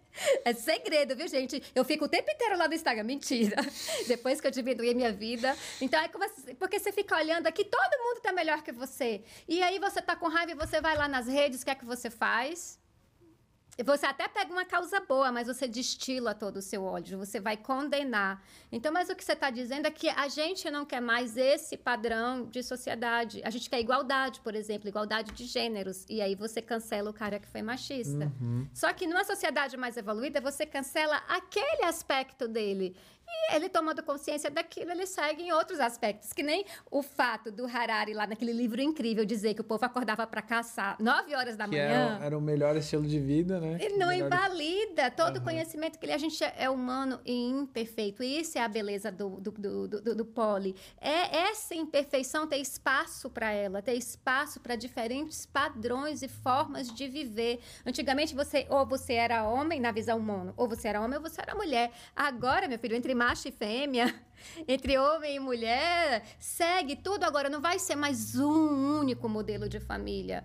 É 0.46 0.54
segredo, 0.54 1.16
viu, 1.16 1.28
gente? 1.28 1.64
Eu 1.74 1.84
fico 1.84 2.06
o 2.06 2.08
tempo 2.08 2.30
inteiro 2.30 2.56
lá 2.56 2.68
no 2.68 2.74
Instagram. 2.76 3.04
Mentira. 3.04 3.56
Depois 4.08 4.40
que 4.40 4.46
eu 4.46 4.52
diminuí 4.52 4.94
minha 4.94 5.12
vida. 5.12 5.58
Então, 5.82 6.00
é 6.00 6.08
você, 6.08 6.54
porque 6.54 6.78
você 6.78 6.92
fica 6.92 7.16
olhando 7.16 7.48
aqui, 7.48 7.66
todo 7.66 8.04
mundo 8.04 8.22
tá 8.22 8.32
melhor 8.32 8.62
que 8.62 8.72
você. 8.72 9.24
E 9.48 9.64
aí 9.64 9.80
você 9.80 10.04
tá 10.04 10.16
com 10.16 10.28
raiva 10.28 10.52
e 10.52 10.56
você 10.56 10.80
vai 10.80 10.96
lá 10.96 11.08
nas 11.08 11.28
redes, 11.28 11.64
o 11.64 11.66
que 11.66 11.72
é 11.72 11.76
que 11.76 11.86
você 11.86 12.12
faz? 12.12 12.78
Você 13.84 14.06
até 14.06 14.28
pega 14.28 14.52
uma 14.52 14.66
causa 14.66 15.00
boa, 15.00 15.32
mas 15.32 15.48
você 15.48 15.68
destila 15.68 16.36
todo 16.36 16.58
o 16.58 16.62
seu 16.62 16.84
ódio, 16.84 17.18
você 17.18 17.40
vai 17.40 17.58
condenar. 17.58 18.44
Então, 18.72 18.92
mas 18.92 19.10
o 19.10 19.16
que 19.16 19.24
você 19.24 19.34
está 19.34 19.50
dizendo 19.50 19.88
é 19.88 19.92
que 19.92 20.10
a 20.10 20.28
gente 20.28 20.70
não 20.70 20.86
quer 20.86 21.02
mais 21.02 21.38
esse 21.38 21.76
padrão 21.76 22.46
de 22.46 22.62
sociedade. 22.62 23.42
A 23.44 23.50
gente 23.50 23.70
quer 23.70 23.80
igualdade, 23.80 24.42
por 24.42 24.54
exemplo, 24.54 24.88
igualdade 24.88 25.32
de 25.32 25.46
gêneros. 25.46 26.06
E 26.08 26.22
aí 26.22 26.36
você 26.36 26.62
cancela 26.62 27.10
o 27.10 27.14
cara 27.14 27.40
que 27.40 27.48
foi 27.48 27.64
machista. 27.64 28.32
Uhum. 28.40 28.68
Só 28.74 28.94
que 28.94 29.08
numa 29.08 29.24
sociedade 29.24 29.76
mais 29.76 29.98
evoluída, 29.98 30.40
você 30.40 30.66
cancela 30.66 31.18
aquele 31.28 31.86
aspecto 31.86 32.48
dele. 32.48 32.96
E 33.34 33.56
ele 33.56 33.68
tomando 33.68 34.02
consciência 34.04 34.50
daquilo, 34.50 34.92
ele 34.92 35.06
segue 35.06 35.44
em 35.44 35.52
outros 35.52 35.80
aspectos. 35.80 36.32
Que 36.32 36.44
nem 36.44 36.66
o 36.90 37.02
fato 37.02 37.52
do 37.52 37.66
Harari, 37.66 38.14
lá 38.14 38.28
naquele 38.28 38.54
livro 38.54 38.82
incrível, 38.82 39.26
dizer 39.26 39.54
que 39.54 39.62
o 39.62 39.64
povo 39.64 39.86
acordava 39.86 40.26
para 40.28 40.42
caçar 40.42 40.96
9 41.00 41.36
horas 41.36 41.56
da 41.56 41.66
que 41.66 41.72
manhã. 41.72 42.16
Era, 42.16 42.26
era, 42.26 42.38
o 42.38 42.42
melhor 42.42 42.76
estilo 42.76 43.04
de 43.04 43.20
vida, 43.20 43.60
né? 43.60 43.78
Ele 43.82 43.98
não 43.98 44.08
melhor... 44.08 44.28
invalida 44.28 45.12
todo 45.12 45.36
uhum. 45.36 45.42
o 45.42 45.44
conhecimento 45.44 45.98
que 46.00 46.06
ele, 46.06 46.14
a 46.14 46.18
gente 46.18 46.44
é 46.44 46.70
humano 46.70 47.20
e 47.26 47.34
imperfeito. 47.50 48.24
E 48.24 48.40
isso 48.40 48.58
é 48.58 48.62
a 48.62 48.68
beleza 48.68 49.12
do, 49.12 49.42
do, 49.42 49.52
do, 49.52 49.88
do, 49.88 50.16
do 50.16 50.26
poli. 50.26 50.76
É 51.02 51.38
essa 51.50 51.76
imperfeição 51.76 52.48
ter 52.48 52.58
espaço 52.58 53.30
para 53.30 53.52
ela, 53.52 53.82
ter 53.82 53.94
espaço 53.94 54.60
para 54.60 54.76
diferentes 54.76 55.46
padrões 55.46 56.22
e 56.22 56.28
formas 56.28 56.92
de 56.94 57.08
viver. 57.08 57.60
Antigamente, 57.86 58.36
você 58.36 58.66
ou 58.70 58.86
você 58.86 59.14
era 59.14 59.44
homem 59.44 59.80
na 59.80 59.92
visão 59.92 60.20
mono, 60.20 60.54
ou 60.56 60.68
você 60.68 60.88
era 60.88 61.02
homem 61.02 61.18
ou 61.18 61.24
você 61.24 61.42
era 61.42 61.56
mulher. 61.56 61.92
Agora, 62.16 62.68
meu 62.68 62.80
filho, 62.80 62.96
entre 62.96 63.14
macho 63.24 63.48
e 63.48 63.52
fêmea, 63.52 64.14
entre 64.68 64.98
homem 64.98 65.38
e 65.38 65.40
mulher, 65.40 66.26
segue 66.40 66.94
tudo 66.96 67.24
agora. 67.24 67.50
Não 67.50 67.62
vai 67.62 67.80
ser 67.80 67.96
mais 67.96 68.38
um 68.38 69.00
único 69.00 69.30
modelo 69.30 69.70
de 69.70 69.80
família. 69.80 70.44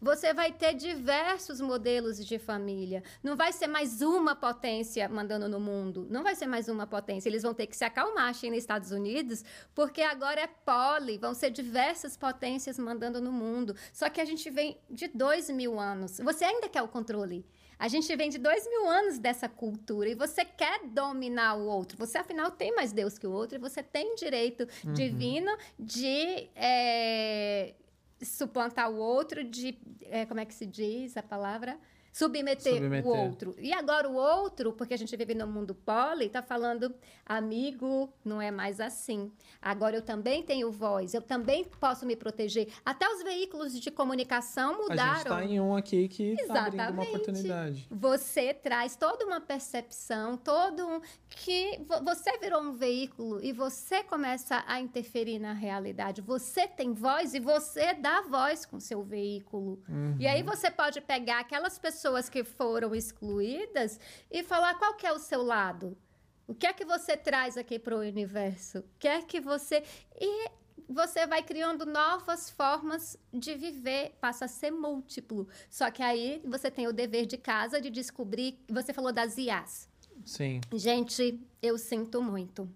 Você 0.00 0.32
vai 0.32 0.52
ter 0.52 0.74
diversos 0.74 1.60
modelos 1.60 2.24
de 2.24 2.38
família. 2.38 3.02
Não 3.22 3.36
vai 3.36 3.52
ser 3.52 3.66
mais 3.66 4.02
uma 4.02 4.34
potência 4.36 5.08
mandando 5.08 5.48
no 5.48 5.60
mundo. 5.60 6.06
Não 6.10 6.22
vai 6.22 6.34
ser 6.34 6.46
mais 6.46 6.68
uma 6.68 6.86
potência. 6.86 7.28
Eles 7.28 7.42
vão 7.42 7.54
ter 7.54 7.66
que 7.66 7.76
se 7.76 7.84
acalmar 7.84 8.32
nos 8.32 8.58
Estados 8.58 8.90
Unidos, 8.90 9.44
porque 9.74 10.02
agora 10.02 10.40
é 10.40 10.46
poli. 10.46 11.18
Vão 11.18 11.34
ser 11.34 11.50
diversas 11.50 12.16
potências 12.16 12.78
mandando 12.78 13.20
no 13.20 13.30
mundo. 13.30 13.76
Só 13.92 14.08
que 14.08 14.20
a 14.20 14.24
gente 14.24 14.48
vem 14.50 14.76
de 14.90 15.06
dois 15.08 15.48
mil 15.50 15.78
anos. 15.78 16.18
Você 16.18 16.44
ainda 16.44 16.68
quer 16.68 16.82
o 16.82 16.88
controle. 16.88 17.44
A 17.82 17.88
gente 17.88 18.14
vem 18.14 18.30
de 18.30 18.38
dois 18.38 18.64
mil 18.68 18.88
anos 18.88 19.18
dessa 19.18 19.48
cultura 19.48 20.08
e 20.08 20.14
você 20.14 20.44
quer 20.44 20.86
dominar 20.86 21.56
o 21.56 21.66
outro. 21.66 21.98
Você, 21.98 22.16
afinal, 22.16 22.48
tem 22.48 22.72
mais 22.72 22.92
Deus 22.92 23.18
que 23.18 23.26
o 23.26 23.32
outro 23.32 23.56
e 23.56 23.58
você 23.58 23.82
tem 23.82 24.14
direito 24.14 24.68
uhum. 24.84 24.92
divino 24.92 25.50
de 25.76 26.48
é, 26.54 27.74
suplantar 28.22 28.88
o 28.88 28.98
outro, 28.98 29.42
de. 29.42 29.76
É, 30.02 30.24
como 30.26 30.38
é 30.38 30.44
que 30.44 30.54
se 30.54 30.64
diz 30.64 31.16
a 31.16 31.24
palavra? 31.24 31.76
Submeter, 32.12 32.74
submeter, 32.74 33.10
o 33.10 33.16
outro. 33.16 33.54
E 33.58 33.72
agora 33.72 34.08
o 34.08 34.14
outro, 34.14 34.72
porque 34.74 34.92
a 34.92 34.98
gente 34.98 35.16
vive 35.16 35.34
no 35.34 35.46
mundo 35.46 35.74
poli, 35.74 36.26
está 36.26 36.42
falando, 36.42 36.94
amigo, 37.24 38.12
não 38.22 38.40
é 38.40 38.50
mais 38.50 38.80
assim. 38.80 39.32
Agora 39.60 39.96
eu 39.96 40.02
também 40.02 40.42
tenho 40.42 40.70
voz, 40.70 41.14
eu 41.14 41.22
também 41.22 41.64
posso 41.80 42.04
me 42.04 42.14
proteger. 42.14 42.68
Até 42.84 43.08
os 43.08 43.22
veículos 43.22 43.80
de 43.80 43.90
comunicação 43.90 44.76
mudaram. 44.76 45.02
A 45.02 45.14
gente 45.14 45.22
está 45.22 45.44
em 45.44 45.60
um 45.60 45.74
aqui 45.74 46.06
que 46.08 46.32
está 46.32 46.66
abrindo 46.66 46.92
uma 46.92 47.02
oportunidade. 47.02 47.86
Você 47.90 48.52
traz 48.52 48.94
toda 48.94 49.24
uma 49.24 49.40
percepção, 49.40 50.36
todo 50.36 50.86
um... 50.86 51.00
que 51.30 51.80
você 52.04 52.36
virou 52.38 52.60
um 52.60 52.74
veículo 52.74 53.42
e 53.42 53.52
você 53.52 54.04
começa 54.04 54.62
a 54.66 54.80
interferir 54.80 55.38
na 55.38 55.54
realidade. 55.54 56.20
Você 56.20 56.68
tem 56.68 56.92
voz 56.92 57.32
e 57.32 57.40
você 57.40 57.94
dá 57.94 58.20
voz 58.20 58.66
com 58.66 58.78
seu 58.78 59.02
veículo. 59.02 59.82
Uhum. 59.88 60.16
E 60.18 60.26
aí 60.26 60.42
você 60.42 60.70
pode 60.70 61.00
pegar 61.00 61.40
aquelas 61.40 61.78
pessoas 61.78 62.01
pessoas 62.02 62.28
que 62.28 62.42
foram 62.42 62.92
excluídas 62.96 64.00
e 64.28 64.42
falar 64.42 64.74
qual 64.74 64.94
que 64.94 65.06
é 65.06 65.12
o 65.12 65.20
seu 65.20 65.40
lado. 65.40 65.96
O 66.48 66.54
que 66.54 66.66
é 66.66 66.72
que 66.72 66.84
você 66.84 67.16
traz 67.16 67.56
aqui 67.56 67.78
para 67.78 67.94
o 67.94 68.00
universo? 68.00 68.78
O 68.78 68.84
que 68.98 69.06
é 69.06 69.22
que 69.22 69.40
você. 69.40 69.84
E 70.20 70.50
você 70.88 71.24
vai 71.28 71.44
criando 71.44 71.86
novas 71.86 72.50
formas 72.50 73.16
de 73.32 73.54
viver, 73.54 74.16
passa 74.20 74.46
a 74.46 74.48
ser 74.48 74.72
múltiplo. 74.72 75.46
Só 75.70 75.92
que 75.92 76.02
aí 76.02 76.42
você 76.44 76.72
tem 76.72 76.88
o 76.88 76.92
dever 76.92 77.24
de 77.24 77.36
casa 77.36 77.80
de 77.80 77.88
descobrir. 77.88 78.58
Você 78.68 78.92
falou 78.92 79.12
das 79.12 79.38
IAs. 79.38 79.88
Sim. 80.24 80.60
Gente, 80.74 81.40
eu 81.62 81.78
sinto 81.78 82.20
muito. 82.20 82.68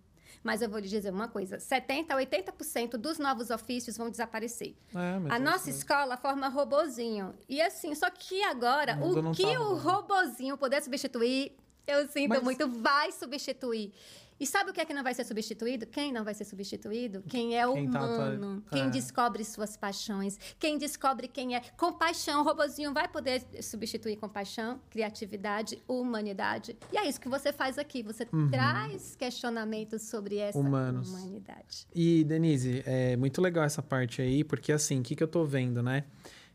Mas 0.47 0.63
eu 0.63 0.69
vou 0.69 0.79
lhe 0.79 0.87
dizer 0.87 1.13
uma 1.13 1.27
coisa: 1.27 1.59
70% 1.59 2.07
a 2.11 2.15
80% 2.15 2.91
dos 2.91 3.19
novos 3.19 3.51
ofícios 3.51 3.97
vão 3.97 4.09
desaparecer. 4.09 4.77
É, 4.95 5.35
a 5.35 5.39
nossa 5.41 5.69
escola 5.69 6.17
forma 6.17 6.47
robozinho. 6.49 7.35
E 7.49 7.61
assim, 7.61 7.93
só 7.97 8.09
que 8.09 8.45
agora, 8.45 8.97
o, 9.03 9.31
o 9.31 9.33
que 9.33 9.43
tá 9.43 9.61
o 9.61 9.75
robozinho 9.75 10.57
puder 10.57 10.81
substituir, 10.81 11.53
eu 11.85 12.07
sinto 12.09 12.29
mas... 12.29 12.43
muito, 12.45 12.69
vai 12.69 13.11
substituir. 13.11 13.93
E 14.39 14.47
sabe 14.47 14.71
o 14.71 14.73
que 14.73 14.81
é 14.81 14.85
que 14.85 14.93
não 14.93 15.03
vai 15.03 15.15
ser 15.15 15.25
substituído? 15.25 15.87
Quem 15.87 16.13
não 16.13 16.25
vai 16.25 16.35
ser 16.35 16.45
substituído? 16.45 17.23
Quem 17.29 17.59
é 17.59 17.67
quem 17.67 17.89
humano, 17.89 18.61
tá, 18.63 18.71
quem 18.77 18.87
é. 18.87 18.91
descobre 18.91 19.45
suas 19.45 19.77
paixões, 19.77 20.39
quem 20.59 20.77
descobre 20.79 21.27
quem 21.29 21.57
é. 21.57 21.63
Compaixão, 21.77 22.41
o 22.41 22.45
robozinho 22.45 22.93
vai 22.93 23.09
poder 23.09 23.43
substituir 23.63 24.17
compaixão, 24.17 24.81
criatividade, 24.91 25.83
humanidade. 25.89 26.77
E 26.93 26.99
é 26.99 27.09
isso 27.09 27.21
que 27.21 27.29
você 27.29 27.53
faz 27.53 27.79
aqui. 27.79 28.03
Você 28.03 28.27
uhum. 28.33 28.51
traz 28.51 29.17
questionamentos 29.17 30.03
sobre 30.03 30.37
essa 30.37 30.59
Humanos. 30.59 31.09
humanidade. 31.09 31.87
E, 31.95 32.25
Denise, 32.25 32.83
é 32.85 33.17
muito 33.17 33.41
legal 33.41 33.65
essa 33.65 33.83
parte 33.83 34.21
aí, 34.21 34.45
porque 34.45 34.73
assim, 34.73 35.01
o 35.01 35.03
que, 35.03 35.17
que 35.17 35.23
eu 35.23 35.29
tô 35.29 35.45
vendo, 35.45 35.83
né? 35.83 36.05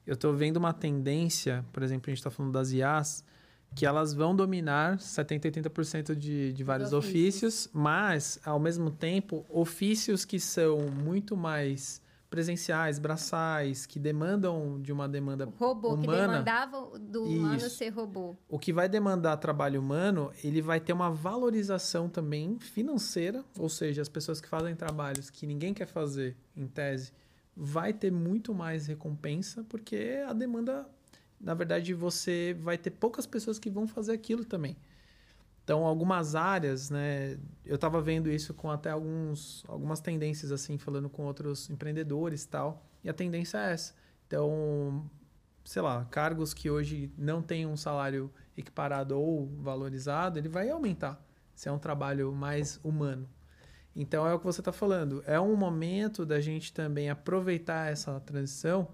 Eu 0.05 0.15
tô 0.15 0.33
vendo 0.33 0.57
uma 0.57 0.73
tendência, 0.73 1.65
por 1.71 1.83
exemplo, 1.83 2.11
a 2.11 2.13
gente 2.13 2.23
tá 2.23 2.29
falando 2.29 2.51
das 2.51 2.71
IAs, 2.71 3.23
que 3.75 3.85
elas 3.85 4.13
vão 4.13 4.35
dominar 4.35 4.97
70%, 4.97 5.69
80% 5.69 6.15
de, 6.15 6.51
de 6.53 6.63
vários 6.63 6.93
ofícios. 6.93 7.67
ofícios, 7.67 7.69
mas, 7.73 8.39
ao 8.45 8.59
mesmo 8.59 8.91
tempo, 8.91 9.45
ofícios 9.49 10.25
que 10.25 10.39
são 10.39 10.79
muito 10.89 11.37
mais 11.37 12.01
presenciais, 12.29 12.97
braçais, 12.97 13.85
que 13.85 13.99
demandam 13.99 14.79
de 14.81 14.93
uma 14.93 15.07
demanda 15.07 15.45
o 15.45 15.49
robô, 15.49 15.89
humana. 15.89 16.01
que 16.01 16.21
demandava 16.21 16.97
do 16.97 17.23
humano 17.25 17.57
isso. 17.57 17.69
ser 17.71 17.89
robô. 17.89 18.37
O 18.47 18.57
que 18.57 18.71
vai 18.71 18.87
demandar 18.87 19.35
trabalho 19.35 19.81
humano, 19.81 20.31
ele 20.41 20.61
vai 20.61 20.79
ter 20.79 20.93
uma 20.93 21.11
valorização 21.11 22.07
também 22.07 22.57
financeira, 22.57 23.43
ou 23.59 23.67
seja, 23.67 24.01
as 24.01 24.07
pessoas 24.07 24.39
que 24.39 24.47
fazem 24.47 24.73
trabalhos 24.75 25.29
que 25.29 25.45
ninguém 25.45 25.73
quer 25.73 25.87
fazer, 25.87 26.37
em 26.55 26.67
tese, 26.67 27.11
vai 27.53 27.91
ter 27.91 28.11
muito 28.11 28.53
mais 28.53 28.87
recompensa, 28.87 29.65
porque 29.67 30.23
a 30.25 30.31
demanda 30.31 30.87
na 31.41 31.53
verdade, 31.53 31.93
você 31.93 32.55
vai 32.59 32.77
ter 32.77 32.91
poucas 32.91 33.25
pessoas 33.25 33.57
que 33.57 33.69
vão 33.69 33.87
fazer 33.87 34.13
aquilo 34.13 34.45
também. 34.45 34.77
Então, 35.63 35.85
algumas 35.85 36.35
áreas, 36.35 36.89
né? 36.89 37.37
Eu 37.65 37.75
estava 37.75 38.01
vendo 38.01 38.29
isso 38.29 38.53
com 38.53 38.69
até 38.69 38.91
alguns, 38.91 39.63
algumas 39.67 39.99
tendências, 39.99 40.51
assim, 40.51 40.77
falando 40.77 41.09
com 41.09 41.23
outros 41.23 41.69
empreendedores 41.69 42.43
e 42.43 42.47
tal. 42.47 42.85
E 43.03 43.09
a 43.09 43.13
tendência 43.13 43.57
é 43.57 43.73
essa. 43.73 43.93
Então, 44.27 45.09
sei 45.63 45.81
lá, 45.81 46.05
cargos 46.05 46.53
que 46.53 46.69
hoje 46.69 47.11
não 47.17 47.41
têm 47.41 47.65
um 47.65 47.77
salário 47.77 48.31
equiparado 48.57 49.19
ou 49.19 49.47
valorizado, 49.61 50.37
ele 50.37 50.49
vai 50.49 50.69
aumentar. 50.69 51.23
Se 51.55 51.69
é 51.69 51.71
um 51.71 51.79
trabalho 51.79 52.31
mais 52.33 52.79
humano. 52.83 53.27
Então, 53.95 54.27
é 54.27 54.33
o 54.33 54.39
que 54.39 54.45
você 54.45 54.61
está 54.61 54.71
falando. 54.71 55.23
É 55.25 55.39
um 55.39 55.55
momento 55.55 56.25
da 56.25 56.39
gente 56.39 56.73
também 56.73 57.09
aproveitar 57.09 57.91
essa 57.91 58.19
transição 58.19 58.89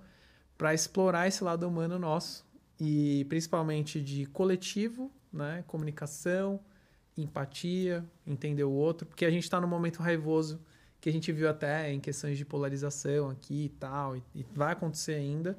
para 0.57 0.73
explorar 0.73 1.27
esse 1.27 1.43
lado 1.43 1.67
humano 1.67 1.99
nosso 1.99 2.45
e 2.79 3.25
principalmente 3.29 4.01
de 4.01 4.25
coletivo, 4.25 5.11
né, 5.31 5.63
comunicação, 5.67 6.59
empatia, 7.17 8.05
entender 8.25 8.63
o 8.63 8.71
outro, 8.71 9.07
porque 9.07 9.25
a 9.25 9.29
gente 9.29 9.43
está 9.43 9.59
num 9.59 9.67
momento 9.67 9.97
raivoso 10.01 10.59
que 10.99 11.09
a 11.09 11.11
gente 11.11 11.31
viu 11.31 11.49
até 11.49 11.91
em 11.91 11.99
questões 11.99 12.37
de 12.37 12.45
polarização 12.45 13.29
aqui 13.29 13.65
e 13.65 13.69
tal, 13.69 14.17
e, 14.17 14.23
e 14.33 14.45
vai 14.53 14.73
acontecer 14.73 15.13
ainda. 15.13 15.57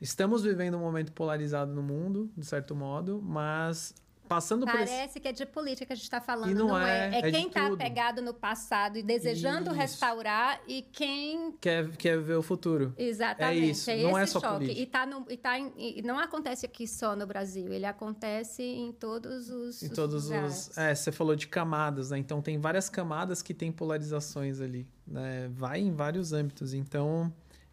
Estamos 0.00 0.42
vivendo 0.42 0.76
um 0.76 0.80
momento 0.80 1.12
polarizado 1.12 1.72
no 1.72 1.82
mundo, 1.82 2.30
de 2.36 2.44
certo 2.44 2.74
modo, 2.74 3.20
mas 3.22 3.94
passando 4.34 4.64
Parece 4.66 4.92
por 4.92 5.04
esse... 5.04 5.20
que 5.20 5.28
é 5.28 5.32
de 5.32 5.46
política 5.46 5.86
que 5.86 5.92
a 5.92 5.96
gente 5.96 6.04
está 6.04 6.20
falando, 6.20 6.50
e 6.50 6.54
não, 6.54 6.68
não 6.68 6.78
é. 6.78 7.10
É, 7.10 7.14
é, 7.14 7.28
é 7.28 7.30
quem 7.30 7.46
está 7.46 7.66
apegado 7.66 8.22
no 8.22 8.32
passado 8.32 8.96
e 8.96 9.02
desejando 9.02 9.70
isso. 9.70 9.78
restaurar 9.78 10.60
e 10.66 10.82
quem... 10.82 11.52
Quer, 11.60 11.90
quer 11.96 12.18
ver 12.20 12.36
o 12.36 12.42
futuro. 12.42 12.94
Exatamente. 12.96 13.62
É 13.62 13.66
isso, 13.66 13.90
é 13.90 14.02
não 14.02 14.18
é 14.18 14.26
só 14.26 14.40
choque. 14.40 14.54
política. 14.54 14.80
E, 14.80 14.86
tá 14.86 15.06
no, 15.06 15.26
e, 15.28 15.36
tá 15.36 15.58
em, 15.58 15.72
e 15.76 16.02
não 16.02 16.18
acontece 16.18 16.64
aqui 16.64 16.86
só 16.86 17.14
no 17.14 17.26
Brasil, 17.26 17.72
ele 17.72 17.86
acontece 17.86 18.62
em 18.62 18.92
todos 18.92 19.50
os 19.50 19.82
Em 19.82 19.88
todos 19.88 20.24
lugares. 20.24 20.68
os... 20.68 20.78
É, 20.78 20.94
você 20.94 21.12
falou 21.12 21.36
de 21.36 21.46
camadas, 21.46 22.10
né? 22.10 22.18
Então 22.18 22.40
tem 22.40 22.58
várias 22.58 22.88
camadas 22.88 23.42
que 23.42 23.52
tem 23.52 23.70
polarizações 23.70 24.60
ali, 24.60 24.86
né? 25.06 25.50
Vai 25.52 25.80
em 25.80 25.92
vários 25.92 26.32
âmbitos, 26.32 26.74
então 26.74 27.32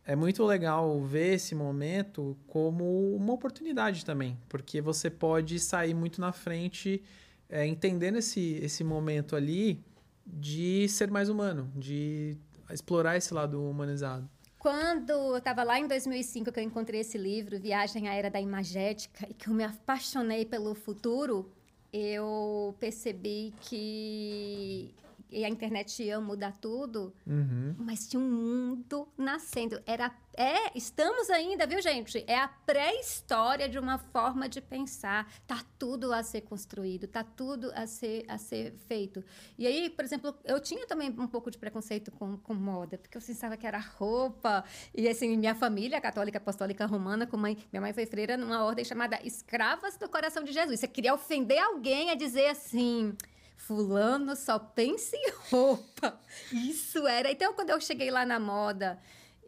é 0.10 0.16
muito 0.16 0.44
legal 0.44 1.00
ver 1.04 1.36
esse 1.36 1.54
momento 1.54 2.36
como 2.48 3.16
uma 3.16 3.32
oportunidade 3.32 4.04
também, 4.04 4.36
porque 4.50 4.82
você 4.82 5.08
pode 5.08 5.60
sair 5.60 5.94
muito 5.94 6.20
na 6.20 6.32
frente 6.32 7.04
é, 7.48 7.64
entendendo 7.68 8.18
esse, 8.18 8.56
esse 8.56 8.84
momento 8.84 9.36
ali 9.36 9.86
de 10.26 10.90
ser 10.90 11.12
mais 11.12 11.30
humano, 11.30 11.72
de 11.76 12.36
explorar 12.72 13.18
esse 13.18 13.32
lado 13.36 13.64
humanizado. 13.64 14.28
Quando 14.58 15.12
eu 15.12 15.38
estava 15.38 15.62
lá 15.62 15.80
em 15.80 15.88
2005 15.88 16.52
que 16.52 16.60
eu 16.60 16.64
encontrei 16.64 17.02
esse 17.02 17.18
livro, 17.18 17.60
Viagem 17.60 18.10
à 18.10 18.16
Era 18.16 18.32
da 18.32 18.42
Imagética, 18.42 19.28
e 19.30 19.34
que 19.36 19.48
eu 19.48 19.54
me 19.54 19.64
apaixonei 19.64 20.44
pelo 20.44 20.74
futuro, 20.74 21.52
eu 21.94 22.76
percebi 22.80 23.54
que 23.62 24.92
e 25.32 25.46
a 25.46 25.50
internet 25.50 26.02
ia 26.04 26.20
mudar 26.20 26.54
tudo, 26.60 27.14
uhum. 27.26 27.76
mas 27.78 28.08
tinha 28.08 28.20
um 28.20 28.30
mundo 28.30 29.08
nascendo. 29.18 29.82
Era, 29.86 30.12
é, 30.36 30.76
estamos 30.76 31.30
ainda, 31.30 31.68
viu, 31.68 31.82
gente? 31.82 32.24
É 32.28 32.38
a 32.38 32.48
pré-história 32.48 33.70
de 33.70 33.78
uma 33.78 33.98
forma 33.98 34.50
de 34.50 34.60
pensar. 34.60 35.32
Tá 35.46 35.64
tudo 35.78 36.12
a 36.12 36.24
ser 36.24 36.42
construído, 36.42 37.08
tá 37.08 37.24
tudo 37.24 37.72
a 37.76 37.86
ser, 37.86 38.26
a 38.28 38.38
ser 38.38 38.74
feito. 38.88 39.24
E 39.58 39.68
aí, 39.68 39.90
por 39.90 40.04
exemplo, 40.04 40.36
eu 40.44 40.60
tinha 40.60 40.88
também 40.88 41.10
um 41.10 41.28
pouco 41.28 41.52
de 41.52 41.58
preconceito 41.58 42.12
com, 42.12 42.38
com 42.38 42.54
moda, 42.54 42.98
porque 42.98 43.18
eu 43.18 43.22
pensava 43.22 43.56
que 43.56 43.68
era 43.68 43.80
roupa. 43.80 44.64
E 44.96 45.08
assim, 45.08 45.38
minha 45.38 45.54
família 45.54 46.02
católica 46.02 46.40
apostólica 46.40 46.86
romana, 46.86 47.28
com 47.28 47.38
mãe, 47.38 47.58
minha 47.72 47.82
mãe 47.82 47.94
foi 47.94 48.06
freira 48.06 48.36
numa 48.36 48.64
ordem 48.64 48.84
chamada 48.84 49.20
Escravas 49.24 49.98
do 49.98 50.10
Coração 50.10 50.44
de 50.44 50.52
Jesus. 50.52 50.80
Você 50.80 50.88
queria 50.88 51.14
ofender 51.14 51.60
alguém 51.60 52.10
a 52.10 52.16
dizer 52.16 52.48
assim 52.48 53.16
Fulano 53.60 54.36
só 54.36 54.58
pensa 54.58 55.16
em 55.16 55.32
roupa. 55.52 56.20
Isso 56.52 57.06
era. 57.06 57.30
Então, 57.30 57.54
quando 57.54 57.70
eu 57.70 57.80
cheguei 57.80 58.10
lá 58.10 58.26
na 58.26 58.40
moda 58.40 58.98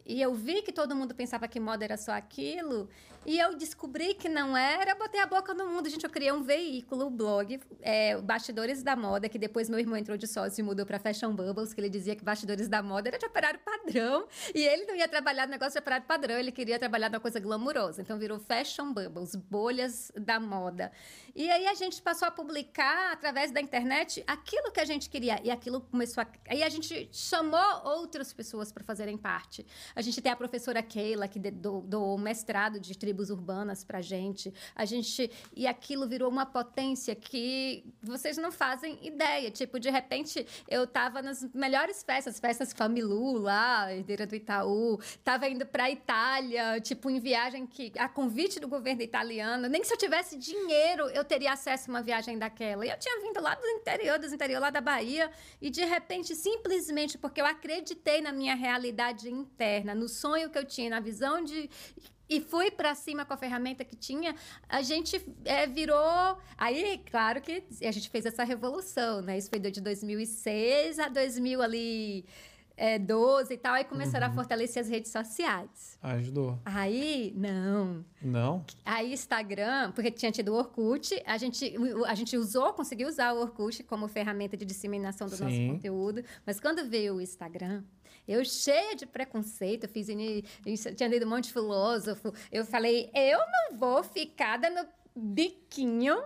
e 0.04 0.20
eu 0.20 0.34
vi 0.34 0.62
que 0.62 0.72
todo 0.72 0.94
mundo 0.96 1.14
pensava 1.14 1.46
que 1.48 1.60
moda 1.60 1.84
era 1.84 1.96
só 1.96 2.12
aquilo, 2.12 2.88
e 3.24 3.38
eu 3.38 3.54
descobri 3.54 4.14
que 4.14 4.28
não 4.28 4.56
era, 4.56 4.96
botei 4.96 5.20
a 5.20 5.26
boca 5.26 5.54
no 5.54 5.68
mundo. 5.68 5.88
Gente, 5.88 6.02
eu 6.02 6.10
criei 6.10 6.32
um 6.32 6.42
veículo, 6.42 7.06
um 7.06 7.10
blog, 7.10 7.60
é, 7.80 8.20
Bastidores 8.20 8.82
da 8.82 8.96
Moda, 8.96 9.28
que 9.28 9.38
depois 9.38 9.70
meu 9.70 9.78
irmão 9.78 9.96
entrou 9.96 10.18
de 10.18 10.26
sócio 10.26 10.60
e 10.60 10.62
mudou 10.64 10.84
para 10.84 10.98
Fashion 10.98 11.32
Bubbles, 11.32 11.72
que 11.72 11.80
ele 11.80 11.88
dizia 11.88 12.16
que 12.16 12.24
Bastidores 12.24 12.68
da 12.68 12.82
Moda 12.82 13.10
era 13.10 13.18
de 13.18 13.26
operário 13.26 13.60
padrão. 13.60 14.26
E 14.52 14.64
ele 14.64 14.86
não 14.86 14.96
ia 14.96 15.06
trabalhar 15.06 15.46
no 15.46 15.52
negócio 15.52 15.74
de 15.74 15.78
operário 15.78 16.04
padrão, 16.04 16.36
ele 16.36 16.50
queria 16.50 16.80
trabalhar 16.80 17.10
numa 17.10 17.20
coisa 17.20 17.38
glamurosa. 17.38 18.02
Então 18.02 18.18
virou 18.18 18.40
Fashion 18.40 18.92
Bubbles, 18.92 19.36
bolhas 19.36 20.10
da 20.16 20.40
moda. 20.40 20.90
E 21.34 21.48
aí 21.48 21.68
a 21.68 21.74
gente 21.74 22.02
passou 22.02 22.26
a 22.26 22.30
publicar 22.30 23.12
através 23.12 23.52
da 23.52 23.60
internet 23.60 24.24
aquilo 24.26 24.72
que 24.72 24.80
a 24.80 24.84
gente 24.84 25.08
queria. 25.08 25.40
E 25.44 25.50
aquilo 25.50 25.80
começou 25.80 26.22
a. 26.22 26.26
Aí 26.48 26.62
a 26.64 26.68
gente 26.68 27.08
chamou 27.12 27.82
outras 27.84 28.32
pessoas 28.32 28.72
para 28.72 28.82
fazerem 28.82 29.16
parte. 29.16 29.64
A 29.94 30.02
gente 30.02 30.20
tem 30.20 30.32
a 30.32 30.36
professora 30.36 30.82
Keila, 30.82 31.28
que 31.28 31.38
doou 31.38 32.18
mestrado 32.18 32.80
de 32.80 32.96
tribos 32.96 33.30
urbanas 33.30 33.84
para 33.84 34.00
gente. 34.00 34.52
A 34.74 34.84
gente 34.84 35.30
e 35.54 35.66
aquilo 35.66 36.06
virou 36.06 36.30
uma 36.30 36.46
potência 36.46 37.14
que 37.14 37.84
vocês 38.02 38.36
não 38.36 38.50
fazem 38.52 38.98
ideia. 39.02 39.50
Tipo, 39.50 39.78
de 39.78 39.90
repente 39.90 40.46
eu 40.68 40.84
estava 40.84 41.22
nas 41.22 41.42
melhores 41.54 42.02
festas, 42.02 42.38
festas 42.38 42.72
Familu 42.72 43.38
lá, 43.38 43.92
herdeira 43.92 44.26
do 44.26 44.34
Itaú, 44.34 44.98
estava 45.00 45.48
indo 45.48 45.66
para 45.66 45.90
Itália, 45.90 46.80
tipo 46.80 47.10
em 47.10 47.20
viagem 47.20 47.66
que 47.66 47.92
a 47.98 48.08
convite 48.08 48.58
do 48.58 48.68
governo 48.68 49.02
italiano. 49.02 49.68
Nem 49.68 49.84
se 49.84 49.92
eu 49.92 49.98
tivesse 49.98 50.36
dinheiro 50.36 51.08
eu 51.10 51.24
teria 51.24 51.52
acesso 51.52 51.90
a 51.90 51.94
uma 51.94 52.02
viagem 52.02 52.38
daquela. 52.38 52.86
E 52.86 52.90
eu 52.90 52.98
tinha 52.98 53.20
vindo 53.20 53.40
lá 53.40 53.54
do 53.54 53.66
interior, 53.66 54.18
dos 54.18 54.32
interior 54.32 54.60
lá 54.60 54.70
da 54.70 54.80
Bahia 54.80 55.30
e 55.60 55.70
de 55.70 55.84
repente 55.84 56.34
simplesmente 56.34 57.18
porque 57.18 57.40
eu 57.40 57.46
acreditei 57.46 58.20
na 58.20 58.32
minha 58.32 58.54
realidade 58.54 59.30
interna, 59.30 59.81
no 59.82 60.08
sonho 60.08 60.50
que 60.50 60.58
eu 60.58 60.64
tinha, 60.64 60.90
na 60.90 61.00
visão 61.00 61.42
de 61.42 61.68
e 62.32 62.40
fui 62.40 62.70
para 62.70 62.94
cima 62.94 63.24
com 63.26 63.34
a 63.34 63.36
ferramenta 63.36 63.84
que 63.84 63.94
tinha, 63.94 64.34
a 64.66 64.80
gente 64.80 65.22
é, 65.44 65.66
virou. 65.66 66.38
Aí, 66.56 66.98
claro 67.10 67.42
que 67.42 67.62
a 67.82 67.92
gente 67.92 68.08
fez 68.08 68.24
essa 68.24 68.42
revolução, 68.42 69.20
né? 69.20 69.36
Isso 69.36 69.50
foi 69.50 69.58
de 69.58 69.80
2006 69.80 70.98
a 70.98 71.08
2000 71.08 71.62
ali. 71.62 72.24
É, 72.74 72.98
12 72.98 73.52
e 73.52 73.58
tal, 73.58 73.74
aí 73.74 73.84
começaram 73.84 74.26
uhum. 74.26 74.32
a 74.32 74.34
fortalecer 74.34 74.82
as 74.82 74.88
redes 74.88 75.12
sociais. 75.12 75.98
Ajudou. 76.02 76.58
Aí, 76.64 77.30
não. 77.36 78.02
Não? 78.20 78.64
Aí, 78.82 79.12
Instagram, 79.12 79.92
porque 79.92 80.10
tinha 80.10 80.32
tido 80.32 80.54
o 80.54 80.56
Orkut, 80.56 81.22
a 81.26 81.36
gente, 81.36 81.74
a 82.06 82.14
gente 82.14 82.34
usou, 82.34 82.72
conseguiu 82.72 83.08
usar 83.08 83.34
o 83.34 83.42
Orkut 83.42 83.82
como 83.84 84.08
ferramenta 84.08 84.56
de 84.56 84.64
disseminação 84.64 85.28
do 85.28 85.36
Sim. 85.36 85.44
nosso 85.44 85.74
conteúdo, 85.74 86.24
mas 86.46 86.58
quando 86.58 86.88
veio 86.88 87.16
o 87.16 87.20
Instagram, 87.20 87.84
eu, 88.26 88.44
cheia 88.44 88.94
de 88.94 89.06
preconceito, 89.06 89.88
fiz 89.88 90.06
tinha 90.96 91.08
lido 91.08 91.26
um 91.26 91.28
monte 91.28 91.44
de 91.44 91.52
filósofo. 91.52 92.32
Eu 92.50 92.64
falei, 92.64 93.10
eu 93.14 93.38
não 93.38 93.78
vou 93.78 94.02
ficar 94.02 94.58
dando 94.58 94.86
biquinho 95.14 96.22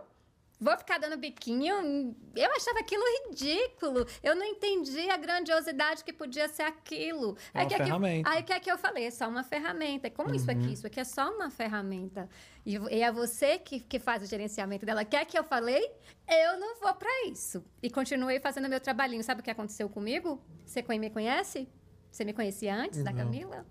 vou 0.60 0.77
ficar 0.77 0.98
dando 0.98 1.16
biquinho. 1.16 2.16
Eu 2.35 2.52
achava 2.52 2.81
aquilo 2.81 3.02
ridículo. 3.28 4.06
Eu 4.23 4.35
não 4.35 4.44
entendi 4.44 5.09
a 5.10 5.16
grandiosidade 5.16 6.02
que 6.02 6.12
podia 6.12 6.48
ser 6.48 6.62
aquilo. 6.62 7.36
É 7.52 7.60
uma 7.60 7.68
que 7.68 7.77
ferramenta. 7.77 8.28
Aqui, 8.28 8.39
aí 8.39 8.43
que 8.43 8.52
é 8.52 8.60
que 8.60 8.70
eu 8.70 8.78
falei, 8.78 9.05
é 9.05 9.10
só 9.10 9.28
uma 9.28 9.44
ferramenta. 9.44 10.10
Como 10.10 10.31
uhum. 10.31 10.35
isso 10.35 10.51
aqui? 10.51 10.73
Isso 10.73 10.86
aqui 10.86 11.01
é 11.01 11.05
só 11.05 11.31
uma 11.35 11.51
ferramenta. 11.51 12.28
E, 12.64 12.77
e, 12.77 13.02
é 13.02 13.12
você 13.12 13.59
que, 13.59 13.81
que 13.81 13.98
faz 13.98 14.23
o 14.23 14.27
gerenciamento 14.27 14.85
dela. 14.86 15.05
Quer 15.05 15.24
que 15.27 15.39
eu 15.39 15.44
falei? 15.44 15.90
Eu 16.28 16.59
não 16.59 16.81
vou 16.81 16.94
para 16.94 17.28
isso. 17.28 17.64
E 17.82 17.90
continuei 17.90 18.40
fazendo 18.40 18.68
meu 18.68 18.81
trabalhinho. 18.81 19.23
Sabe 19.23 19.40
o 19.40 19.44
que 19.44 19.51
aconteceu 19.51 19.89
comigo? 19.89 20.40
Você 20.64 20.82
me 20.82 21.10
conhece? 21.10 21.68
Você 22.11 22.24
me 22.24 22.33
conhecia 22.33 22.74
antes 22.74 22.99
não. 22.99 23.05
da 23.05 23.12
Camila? 23.12 23.66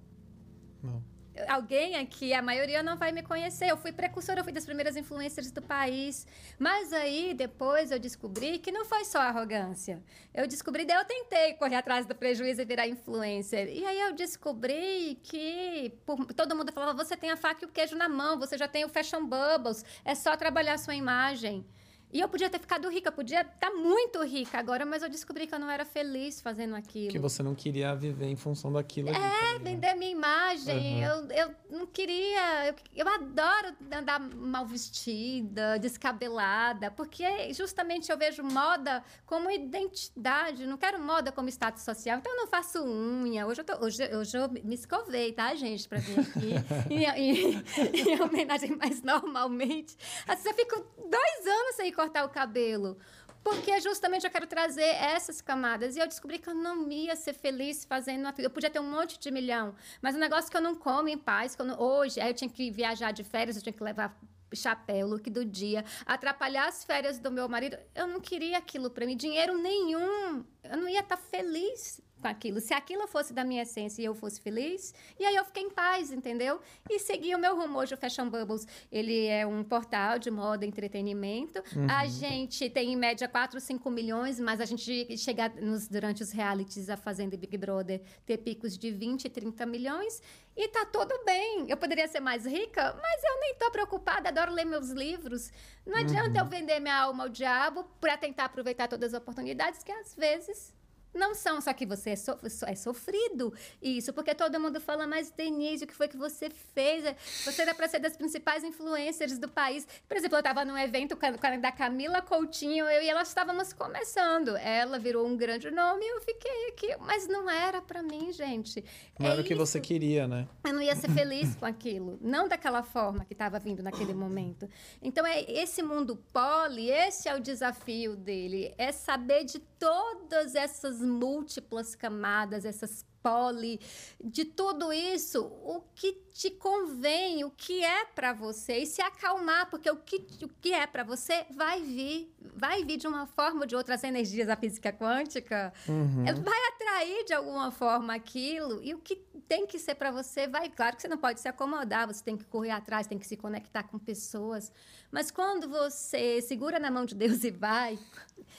Não 0.81 1.15
alguém 1.47 1.95
aqui, 1.95 2.33
a 2.33 2.41
maioria 2.41 2.81
não 2.81 2.95
vai 2.95 3.11
me 3.11 3.21
conhecer. 3.21 3.69
Eu 3.69 3.77
fui 3.77 3.91
precursora, 3.91 4.39
eu 4.39 4.43
fui 4.43 4.53
das 4.53 4.65
primeiras 4.65 4.95
influencers 4.95 5.51
do 5.51 5.61
país. 5.61 6.25
Mas 6.57 6.93
aí, 6.93 7.33
depois, 7.33 7.91
eu 7.91 7.99
descobri 7.99 8.59
que 8.59 8.71
não 8.71 8.85
foi 8.85 9.03
só 9.05 9.19
arrogância. 9.19 10.01
Eu 10.33 10.47
descobri, 10.47 10.85
daí 10.85 10.97
eu 10.97 11.05
tentei 11.05 11.53
correr 11.53 11.75
atrás 11.75 12.05
do 12.05 12.15
prejuízo 12.15 12.61
e 12.61 12.65
virar 12.65 12.87
influencer. 12.87 13.67
E 13.67 13.85
aí 13.85 13.99
eu 14.01 14.13
descobri 14.13 15.19
que 15.23 15.93
por, 16.05 16.25
todo 16.33 16.55
mundo 16.55 16.71
falava, 16.71 16.93
você 16.93 17.17
tem 17.17 17.31
a 17.31 17.37
faca 17.37 17.65
e 17.65 17.67
o 17.67 17.71
queijo 17.71 17.95
na 17.95 18.07
mão, 18.07 18.39
você 18.39 18.57
já 18.57 18.67
tem 18.67 18.85
o 18.85 18.89
fashion 18.89 19.25
bubbles, 19.25 19.83
é 20.03 20.15
só 20.15 20.35
trabalhar 20.37 20.73
a 20.73 20.77
sua 20.77 20.95
imagem. 20.95 21.65
E 22.15 22.21
eu 22.21 22.29
podia 22.29 22.49
ter 22.49 22.59
ficado 22.59 22.87
rica, 22.87 23.11
podia 23.11 23.41
estar 23.41 23.69
tá 23.69 23.71
muito 23.71 24.23
rica 24.23 24.57
agora, 24.57 24.85
mas 24.85 25.03
eu 25.03 25.09
descobri 25.09 25.45
que 25.45 25.53
eu 25.53 25.59
não 25.59 25.69
era 25.69 25.83
feliz 25.83 26.39
fazendo 26.39 26.73
aquilo. 26.73 27.11
Que 27.11 27.19
você 27.19 27.43
não 27.43 27.53
queria 27.53 27.93
viver 27.93 28.27
em 28.27 28.37
função 28.37 28.71
daquilo. 28.71 29.09
É, 29.09 29.11
ali, 29.11 29.19
né? 29.19 29.59
vender 29.59 29.95
minha 29.95 30.11
imagem. 30.11 31.03
Uhum. 31.03 31.03
Eu, 31.03 31.31
eu 31.31 31.55
não 31.69 31.85
queria. 31.85 32.67
Eu, 32.67 32.75
eu 32.95 33.09
adoro 33.09 33.75
andar 33.91 34.17
mal 34.21 34.65
vestida, 34.65 35.77
descabelada, 35.77 36.89
porque 36.89 37.53
justamente 37.53 38.09
eu 38.09 38.17
vejo 38.17 38.41
moda 38.43 39.03
como 39.25 39.51
identidade. 39.51 40.65
Não 40.65 40.77
quero 40.77 40.97
moda 41.01 41.33
como 41.33 41.49
status 41.49 41.83
social. 41.83 42.19
Então 42.19 42.31
eu 42.31 42.37
não 42.37 42.47
faço 42.47 42.81
unha. 42.81 43.45
Hoje 43.45 43.59
eu, 43.59 43.65
tô, 43.65 43.83
hoje, 43.83 44.15
hoje 44.15 44.37
eu 44.37 44.47
me 44.63 44.75
escovei, 44.75 45.33
tá, 45.33 45.53
gente, 45.53 45.85
pra 45.89 45.99
vir 45.99 46.17
aqui. 46.17 46.53
em, 46.89 47.03
em, 47.03 48.13
em, 48.13 48.21
homenagem 48.21 48.73
mais 48.77 49.01
normalmente. 49.01 49.97
Assim, 50.25 50.47
eu 50.47 50.55
fico 50.55 50.75
dois 51.09 51.45
anos 51.45 51.75
sem 51.75 51.91
cortar 51.91 52.04
o 52.07 52.29
cabelo. 52.29 52.97
Porque 53.43 53.79
justamente 53.79 54.25
eu 54.25 54.31
quero 54.31 54.47
trazer 54.47 54.95
essas 54.95 55.39
camadas. 55.39 55.95
E 55.95 55.99
eu 55.99 56.07
descobri 56.07 56.39
que 56.39 56.49
eu 56.49 56.55
não 56.55 56.91
ia 56.91 57.15
ser 57.15 57.33
feliz 57.33 57.85
fazendo 57.85 58.25
aquilo. 58.27 58.47
Eu 58.47 58.49
podia 58.49 58.71
ter 58.71 58.79
um 58.79 58.89
monte 58.89 59.19
de 59.19 59.29
milhão, 59.29 59.75
mas 60.01 60.15
um 60.15 60.19
negócio 60.19 60.49
que 60.49 60.57
eu 60.57 60.61
não 60.61 60.73
como 60.73 61.09
em 61.09 61.17
paz. 61.17 61.55
Não... 61.57 61.79
Hoje, 61.79 62.19
aí 62.19 62.29
eu 62.29 62.33
tinha 62.33 62.49
que 62.49 62.71
viajar 62.71 63.11
de 63.11 63.23
férias, 63.23 63.55
eu 63.55 63.61
tinha 63.61 63.73
que 63.73 63.83
levar 63.83 64.19
chapéu, 64.55 65.07
look 65.07 65.29
do 65.29 65.43
dia, 65.43 65.83
atrapalhar 66.05 66.67
as 66.67 66.83
férias 66.83 67.19
do 67.19 67.29
meu 67.29 67.47
marido. 67.47 67.77
Eu 67.93 68.07
não 68.07 68.19
queria 68.19 68.57
aquilo 68.57 68.89
para 68.89 69.05
mim, 69.05 69.15
dinheiro 69.15 69.57
nenhum. 69.57 70.43
Eu 70.63 70.77
não 70.77 70.89
ia 70.89 71.01
estar 71.01 71.17
tá 71.17 71.23
feliz 71.29 72.01
com 72.25 72.29
aquilo. 72.29 72.59
Se 72.59 72.73
aquilo 72.73 73.07
fosse 73.07 73.31
da 73.33 73.43
minha 73.43 73.61
essência 73.61 74.01
e 74.01 74.05
eu 74.05 74.15
fosse 74.15 74.41
feliz, 74.41 74.93
e 75.19 75.25
aí 75.25 75.35
eu 75.35 75.45
fiquei 75.45 75.61
em 75.61 75.69
paz, 75.69 76.11
entendeu? 76.11 76.59
E 76.89 76.97
segui 76.97 77.35
o 77.35 77.37
meu 77.37 77.55
rumo. 77.55 77.77
Hoje 77.77 77.93
o 77.93 77.97
Fashion 77.97 78.27
Bubbles, 78.27 78.67
ele 78.91 79.27
é 79.27 79.45
um 79.45 79.63
portal 79.63 80.17
de 80.17 80.31
moda 80.31 80.65
e 80.65 80.67
entretenimento. 80.67 81.59
Uhum. 81.75 81.85
A 81.87 82.07
gente 82.07 82.67
tem 82.67 82.93
em 82.93 82.95
média 82.95 83.27
4, 83.27 83.59
5 83.59 83.91
milhões, 83.91 84.39
mas 84.39 84.59
a 84.59 84.65
gente 84.65 85.15
chega 85.17 85.49
nos, 85.61 85.87
durante 85.87 86.23
os 86.23 86.31
realities, 86.31 86.89
a 86.89 86.97
Fazenda 86.97 87.35
e 87.35 87.37
Big 87.37 87.55
Brother, 87.57 88.01
ter 88.25 88.39
picos 88.39 88.75
de 88.75 88.89
20, 88.89 89.29
30 89.29 89.63
milhões. 89.67 90.19
E 90.57 90.67
tá 90.69 90.83
tudo 90.85 91.13
bem. 91.25 91.65
Eu 91.69 91.77
poderia 91.77 92.07
ser 92.07 92.21
mais 92.21 92.45
rica, 92.45 92.97
mas 92.99 93.23
eu 93.23 93.39
nem 93.41 93.55
tô 93.55 93.69
preocupada, 93.69 94.29
adoro 94.29 94.51
ler 94.51 94.65
meus 94.65 94.89
livros. 94.89 95.51
Não 95.85 95.99
adianta 95.99 96.39
uhum. 96.39 96.45
eu 96.45 96.45
vender 96.45 96.79
minha 96.79 96.97
alma 96.97 97.25
ao 97.25 97.29
diabo 97.29 97.83
para 98.01 98.17
tentar 98.17 98.45
aproveitar 98.45 98.87
todas 98.87 99.13
as 99.13 99.21
oportunidades 99.21 99.83
que 99.83 99.91
às 99.91 100.15
vezes 100.15 100.73
não 101.15 101.33
são, 101.33 101.61
só 101.61 101.73
que 101.73 101.85
você 101.85 102.11
é, 102.11 102.15
so, 102.15 102.37
é 102.65 102.75
sofrido 102.75 103.53
isso, 103.81 104.13
porque 104.13 104.33
todo 104.35 104.59
mundo 104.59 104.79
fala, 104.79 105.07
mas 105.07 105.31
Denise, 105.31 105.85
o 105.85 105.87
que 105.87 105.95
foi 105.95 106.07
que 106.07 106.17
você 106.17 106.49
fez? 106.49 107.03
Você 107.43 107.61
era 107.61 107.73
para 107.73 107.87
ser 107.87 107.99
das 107.99 108.15
principais 108.15 108.63
influencers 108.63 109.37
do 109.37 109.47
país. 109.47 109.87
Por 110.07 110.17
exemplo, 110.17 110.35
eu 110.35 110.39
estava 110.39 110.65
num 110.65 110.77
evento 110.77 111.15
com 111.15 111.25
a, 111.25 111.57
da 111.57 111.71
Camila 111.71 112.21
Coutinho, 112.21 112.85
eu 112.85 113.01
e 113.01 113.09
ela 113.09 113.21
estávamos 113.21 113.73
começando. 113.73 114.55
Ela 114.57 114.99
virou 114.99 115.25
um 115.25 115.35
grande 115.35 115.71
nome 115.71 116.05
e 116.05 116.09
eu 116.09 116.21
fiquei 116.21 116.69
aqui, 116.69 116.95
mas 116.99 117.27
não 117.27 117.49
era 117.49 117.81
para 117.81 118.01
mim, 118.01 118.31
gente. 118.31 118.83
Não 119.19 119.27
é 119.27 119.31
era 119.31 119.41
o 119.41 119.43
que 119.43 119.55
você 119.55 119.79
queria, 119.79 120.27
né? 120.27 120.47
Eu 120.63 120.73
não 120.73 120.81
ia 120.81 120.95
ser 120.95 121.09
feliz 121.11 121.55
com 121.55 121.65
aquilo, 121.65 122.17
não 122.21 122.47
daquela 122.47 122.83
forma 122.83 123.25
que 123.25 123.33
estava 123.33 123.59
vindo 123.59 123.83
naquele 123.83 124.13
momento. 124.13 124.67
Então, 125.01 125.25
é 125.25 125.41
esse 125.51 125.81
mundo 125.81 126.17
poli, 126.33 126.89
esse 126.89 127.29
é 127.29 127.35
o 127.35 127.39
desafio 127.39 128.15
dele, 128.15 128.73
é 128.77 128.91
saber 128.91 129.43
de 129.43 129.59
todas 129.59 130.55
essas 130.55 131.01
múltiplas 131.05 131.95
camadas, 131.95 132.65
essas 132.65 133.05
poli, 133.25 133.79
de 134.23 134.45
tudo 134.45 134.93
isso, 134.93 135.43
o 135.43 135.81
que 135.95 136.13
te 136.31 136.51
convém, 136.51 137.43
o 137.43 137.49
que 137.49 137.83
é 137.83 138.05
para 138.05 138.33
você 138.33 138.79
e 138.79 138.85
se 138.85 139.01
acalmar, 139.01 139.67
porque 139.67 139.89
o 139.89 139.95
que, 139.95 140.27
o 140.43 140.49
que 140.61 140.71
é 140.71 140.85
para 140.85 141.03
você 141.03 141.43
vai 141.55 141.81
vir, 141.81 142.31
vai 142.55 142.83
vir 142.83 142.97
de 142.97 143.07
uma 143.07 143.25
forma 143.25 143.61
ou 143.61 143.65
de 143.65 143.75
outra, 143.75 143.95
as 143.95 144.03
energias 144.03 144.45
da 144.45 144.55
física 144.55 144.93
quântica, 144.93 145.73
uhum. 145.87 146.23
vai 146.43 146.67
atrair 146.73 147.25
de 147.25 147.33
alguma 147.33 147.71
forma 147.71 148.13
aquilo 148.13 148.79
e 148.83 148.93
o 148.93 148.99
que 148.99 149.15
tem 149.47 149.65
que 149.65 149.79
ser 149.79 149.95
para 149.95 150.11
você 150.11 150.47
vai, 150.47 150.69
claro 150.69 150.95
que 150.95 151.01
você 151.01 151.07
não 151.07 151.17
pode 151.17 151.39
se 151.39 151.47
acomodar, 151.47 152.05
você 152.05 152.23
tem 152.23 152.37
que 152.37 152.45
correr 152.45 152.71
atrás, 152.71 153.07
tem 153.07 153.17
que 153.17 153.25
se 153.25 153.37
conectar 153.37 153.83
com 153.83 153.97
pessoas, 153.97 154.71
mas 155.11 155.31
quando 155.31 155.67
você 155.67 156.41
segura 156.41 156.77
na 156.77 156.91
mão 156.91 157.05
de 157.05 157.15
Deus 157.15 157.43
e 157.43 157.51
vai, 157.51 157.97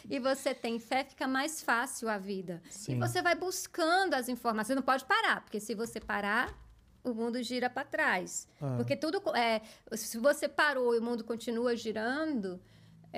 e 0.09 0.19
você 0.19 0.55
tem 0.55 0.79
fé, 0.79 1.05
fica 1.05 1.27
mais 1.29 1.63
fácil 1.63 2.09
a 2.09 2.17
vida. 2.17 2.63
Sim. 2.71 2.93
E 2.93 2.99
você 2.99 3.21
vai 3.21 3.35
buscando 3.35 4.15
as 4.15 4.29
informações. 4.29 4.56
Você 4.65 4.75
não 4.75 4.83
pode 4.83 5.05
parar, 5.05 5.43
porque 5.43 5.61
se 5.61 5.75
você 5.75 6.01
parar, 6.01 6.55
o 7.03 7.15
mundo 7.15 7.43
gira 7.43 7.71
para 7.71 7.85
trás. 7.85 8.49
Ah. 8.61 8.75
Porque 8.77 8.97
tudo. 8.97 9.23
É, 9.37 9.63
se 9.93 10.19
você 10.19 10.49
parou 10.49 10.95
e 10.95 10.99
o 10.99 11.03
mundo 11.03 11.25
continua 11.25 11.77
girando, 11.77 12.61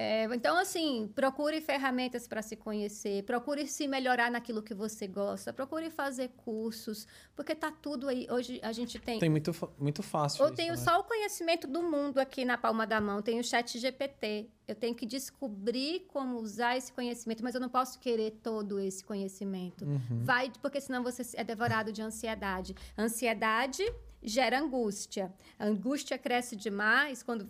é, 0.00 0.32
então, 0.32 0.56
assim, 0.56 1.10
procure 1.12 1.60
ferramentas 1.60 2.28
para 2.28 2.40
se 2.40 2.54
conhecer, 2.54 3.24
procure 3.24 3.66
se 3.66 3.88
melhorar 3.88 4.30
naquilo 4.30 4.62
que 4.62 4.72
você 4.72 5.08
gosta, 5.08 5.52
procure 5.52 5.90
fazer 5.90 6.28
cursos, 6.36 7.04
porque 7.34 7.52
tá 7.52 7.72
tudo 7.72 8.08
aí. 8.08 8.24
Hoje 8.30 8.60
a 8.62 8.70
gente 8.70 8.96
tem. 9.00 9.18
Tem 9.18 9.28
muito, 9.28 9.50
muito 9.76 10.00
fácil. 10.00 10.44
Eu 10.44 10.46
isso, 10.46 10.54
tenho 10.54 10.74
né? 10.74 10.76
só 10.76 11.00
o 11.00 11.02
conhecimento 11.02 11.66
do 11.66 11.82
mundo 11.82 12.18
aqui 12.18 12.44
na 12.44 12.56
palma 12.56 12.86
da 12.86 13.00
mão, 13.00 13.20
tenho 13.20 13.40
o 13.40 13.44
chat 13.44 13.76
GPT. 13.76 14.48
Eu 14.68 14.76
tenho 14.76 14.94
que 14.94 15.04
descobrir 15.04 16.06
como 16.06 16.36
usar 16.36 16.76
esse 16.76 16.92
conhecimento, 16.92 17.42
mas 17.42 17.56
eu 17.56 17.60
não 17.60 17.68
posso 17.68 17.98
querer 17.98 18.38
todo 18.40 18.78
esse 18.78 19.02
conhecimento. 19.02 19.84
Uhum. 19.84 20.22
Vai, 20.22 20.52
porque 20.62 20.80
senão 20.80 21.02
você 21.02 21.22
é 21.34 21.42
devorado 21.42 21.90
de 21.90 22.02
ansiedade. 22.02 22.72
Ansiedade 22.96 23.82
gera 24.22 24.60
angústia. 24.60 25.32
A 25.58 25.66
angústia 25.66 26.18
cresce 26.18 26.56
demais 26.56 27.22
quando 27.22 27.46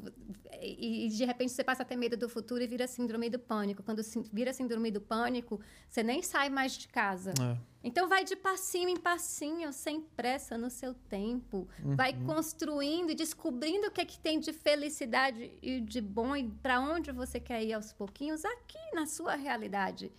e, 0.61 1.09
de 1.09 1.24
repente 1.24 1.53
você 1.53 1.62
passa 1.62 1.82
a 1.82 1.86
ter 1.86 1.97
medo 1.97 2.16
do 2.16 2.28
futuro 2.28 2.62
e 2.62 2.66
vira 2.66 2.86
síndrome 2.86 3.31
do 3.31 3.39
pânico. 3.39 3.82
Quando 3.82 4.03
vira 4.32 4.53
síndrome 4.53 4.90
do 4.90 5.01
pânico, 5.01 5.61
você 5.89 6.03
nem 6.03 6.23
sai 6.23 6.49
mais 6.49 6.73
de 6.73 6.89
casa. 6.89 7.32
É. 7.40 7.57
Então 7.82 8.09
vai 8.09 8.24
de 8.24 8.35
passinho 8.35 8.89
em 8.89 8.97
passinho, 8.97 9.73
sem 9.73 10.01
pressa, 10.01 10.59
no 10.59 10.69
seu 10.69 10.95
tempo. 10.95 11.69
Uhum. 11.85 11.95
Vai 11.95 12.12
construindo 12.12 13.11
e 13.11 13.15
descobrindo 13.15 13.86
o 13.86 13.90
que 13.90 14.01
é 14.01 14.05
que 14.05 14.19
tem 14.19 14.40
de 14.40 14.53
felicidade 14.53 15.53
e 15.62 15.81
de 15.81 16.01
bom 16.01 16.35
e 16.35 16.49
para 16.49 16.81
onde 16.81 17.12
você 17.12 17.39
quer 17.39 17.62
ir 17.62 17.73
aos 17.73 17.93
pouquinhos 17.93 18.45
aqui 18.45 18.95
na 18.95 19.07
sua 19.07 19.36
realidade. 19.36 20.12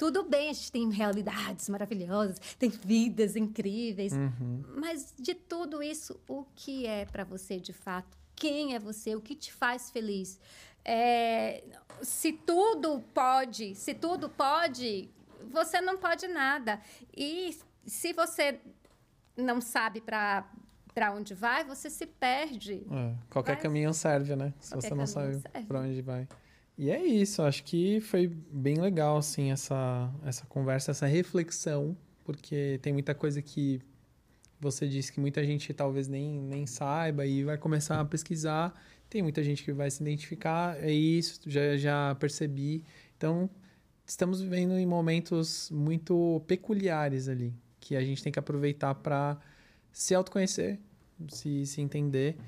Tudo 0.00 0.22
bem, 0.22 0.48
a 0.48 0.52
gente 0.54 0.72
tem 0.72 0.90
realidades 0.90 1.68
maravilhosas, 1.68 2.38
tem 2.58 2.70
vidas 2.70 3.36
incríveis, 3.36 4.14
uhum. 4.14 4.64
mas 4.78 5.12
de 5.18 5.34
tudo 5.34 5.82
isso, 5.82 6.18
o 6.26 6.46
que 6.56 6.86
é 6.86 7.04
para 7.04 7.22
você 7.22 7.60
de 7.60 7.74
fato? 7.74 8.16
Quem 8.34 8.74
é 8.74 8.78
você? 8.78 9.14
O 9.14 9.20
que 9.20 9.34
te 9.34 9.52
faz 9.52 9.90
feliz? 9.90 10.40
É, 10.82 11.62
se 12.00 12.32
tudo 12.32 13.04
pode, 13.12 13.74
se 13.74 13.92
tudo 13.92 14.30
pode, 14.30 15.10
você 15.50 15.82
não 15.82 15.98
pode 15.98 16.26
nada. 16.28 16.80
E 17.14 17.58
se 17.84 18.14
você 18.14 18.58
não 19.36 19.60
sabe 19.60 20.00
para 20.00 20.50
para 20.94 21.12
onde 21.12 21.34
vai, 21.34 21.62
você 21.62 21.90
se 21.90 22.06
perde. 22.06 22.86
É, 22.90 23.14
qualquer 23.28 23.54
vai, 23.54 23.62
caminho 23.62 23.92
serve, 23.92 24.34
né? 24.34 24.52
Se 24.58 24.74
você 24.74 24.94
não 24.94 25.06
sabe 25.06 25.40
para 25.68 25.80
onde 25.80 26.00
vai. 26.00 26.26
E 26.80 26.90
é 26.90 27.04
isso, 27.04 27.42
acho 27.42 27.62
que 27.64 28.00
foi 28.00 28.26
bem 28.26 28.80
legal, 28.80 29.18
assim, 29.18 29.50
essa, 29.50 30.10
essa 30.24 30.46
conversa, 30.46 30.92
essa 30.92 31.04
reflexão, 31.04 31.94
porque 32.24 32.80
tem 32.80 32.90
muita 32.90 33.14
coisa 33.14 33.42
que 33.42 33.82
você 34.58 34.88
disse 34.88 35.12
que 35.12 35.20
muita 35.20 35.44
gente 35.44 35.74
talvez 35.74 36.08
nem, 36.08 36.40
nem 36.40 36.66
saiba 36.66 37.26
e 37.26 37.44
vai 37.44 37.58
começar 37.58 38.00
a 38.00 38.04
pesquisar. 38.06 38.72
Tem 39.10 39.20
muita 39.20 39.44
gente 39.44 39.62
que 39.62 39.74
vai 39.74 39.90
se 39.90 40.02
identificar, 40.02 40.82
é 40.82 40.90
isso, 40.90 41.42
já, 41.50 41.76
já 41.76 42.14
percebi. 42.14 42.82
Então, 43.14 43.50
estamos 44.06 44.40
vivendo 44.40 44.72
em 44.78 44.86
momentos 44.86 45.70
muito 45.70 46.42
peculiares 46.46 47.28
ali, 47.28 47.52
que 47.78 47.94
a 47.94 48.02
gente 48.02 48.22
tem 48.22 48.32
que 48.32 48.38
aproveitar 48.38 48.94
para 48.94 49.38
se 49.92 50.14
autoconhecer, 50.14 50.78
se, 51.28 51.66
se 51.66 51.82
entender. 51.82 52.38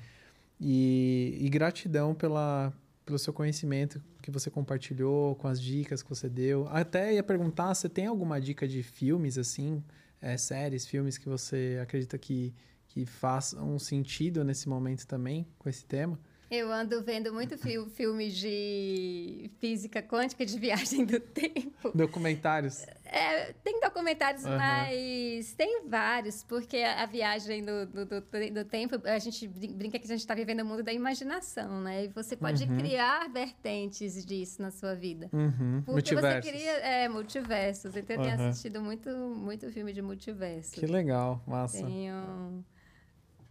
E, 0.59 1.37
e 1.39 1.49
gratidão 1.49 2.15
pela, 2.15 2.73
pelo 3.05 3.19
seu 3.19 3.33
conhecimento 3.33 4.01
que 4.21 4.31
você 4.31 4.49
compartilhou, 4.49 5.35
com 5.35 5.47
as 5.47 5.61
dicas 5.61 6.01
que 6.01 6.09
você 6.09 6.29
deu. 6.29 6.67
Até 6.69 7.13
ia 7.13 7.23
perguntar, 7.23 7.73
você 7.73 7.89
tem 7.89 8.05
alguma 8.05 8.39
dica 8.39 8.67
de 8.67 8.81
filmes, 8.81 9.37
assim, 9.37 9.83
é, 10.21 10.37
séries, 10.37 10.85
filmes 10.85 11.17
que 11.17 11.27
você 11.27 11.79
acredita 11.81 12.17
que, 12.17 12.53
que 12.87 13.05
façam 13.05 13.77
sentido 13.77 14.43
nesse 14.43 14.69
momento 14.69 15.05
também, 15.05 15.45
com 15.59 15.69
esse 15.69 15.85
tema? 15.85 16.19
Eu 16.49 16.71
ando 16.71 17.01
vendo 17.01 17.33
muito 17.33 17.57
fi 17.57 17.83
filmes 17.91 18.35
de 18.35 19.49
física 19.59 20.01
quântica, 20.01 20.45
de 20.45 20.57
viagem 20.59 21.05
do 21.05 21.19
tempo. 21.19 21.91
Documentários? 21.95 22.85
É, 23.05 23.53
tem 23.63 23.79
documentários, 23.79 24.43
uhum. 24.43 24.57
mas 24.57 25.53
tem 25.53 25.87
vários, 25.87 26.43
porque 26.43 26.77
a, 26.77 27.05
viagem 27.05 27.63
do, 27.63 27.85
do, 27.85 28.05
do, 28.05 28.21
do, 28.21 28.65
tempo, 28.65 28.99
a 29.05 29.19
gente 29.19 29.47
brinca 29.47 29.99
que 29.99 30.05
a 30.05 30.07
gente 30.07 30.19
está 30.19 30.33
vivendo 30.33 30.61
o 30.61 30.65
mundo 30.65 30.81
da 30.81 30.91
imaginação, 30.91 31.81
né? 31.81 32.05
E 32.05 32.07
você 32.07 32.35
pode 32.35 32.63
uhum. 32.63 32.77
criar 32.77 33.29
vertentes 33.29 34.25
disso 34.25 34.61
na 34.61 34.71
sua 34.71 34.95
vida. 34.95 35.29
Uhum. 35.31 35.83
Porque 35.85 35.91
multiversos. 35.91 36.45
você 36.45 36.51
cria 36.51 36.71
é, 36.79 37.07
multiversos. 37.07 37.95
Então, 37.95 38.15
eu 38.15 38.21
tenho 38.23 38.49
assistido 38.49 38.81
muito, 38.81 39.09
muito 39.09 39.71
filme 39.71 39.93
de 39.93 40.01
multiverso. 40.01 40.71
Que 40.71 40.87
legal, 40.87 41.39
massa. 41.45 41.85
Tenho... 41.85 42.65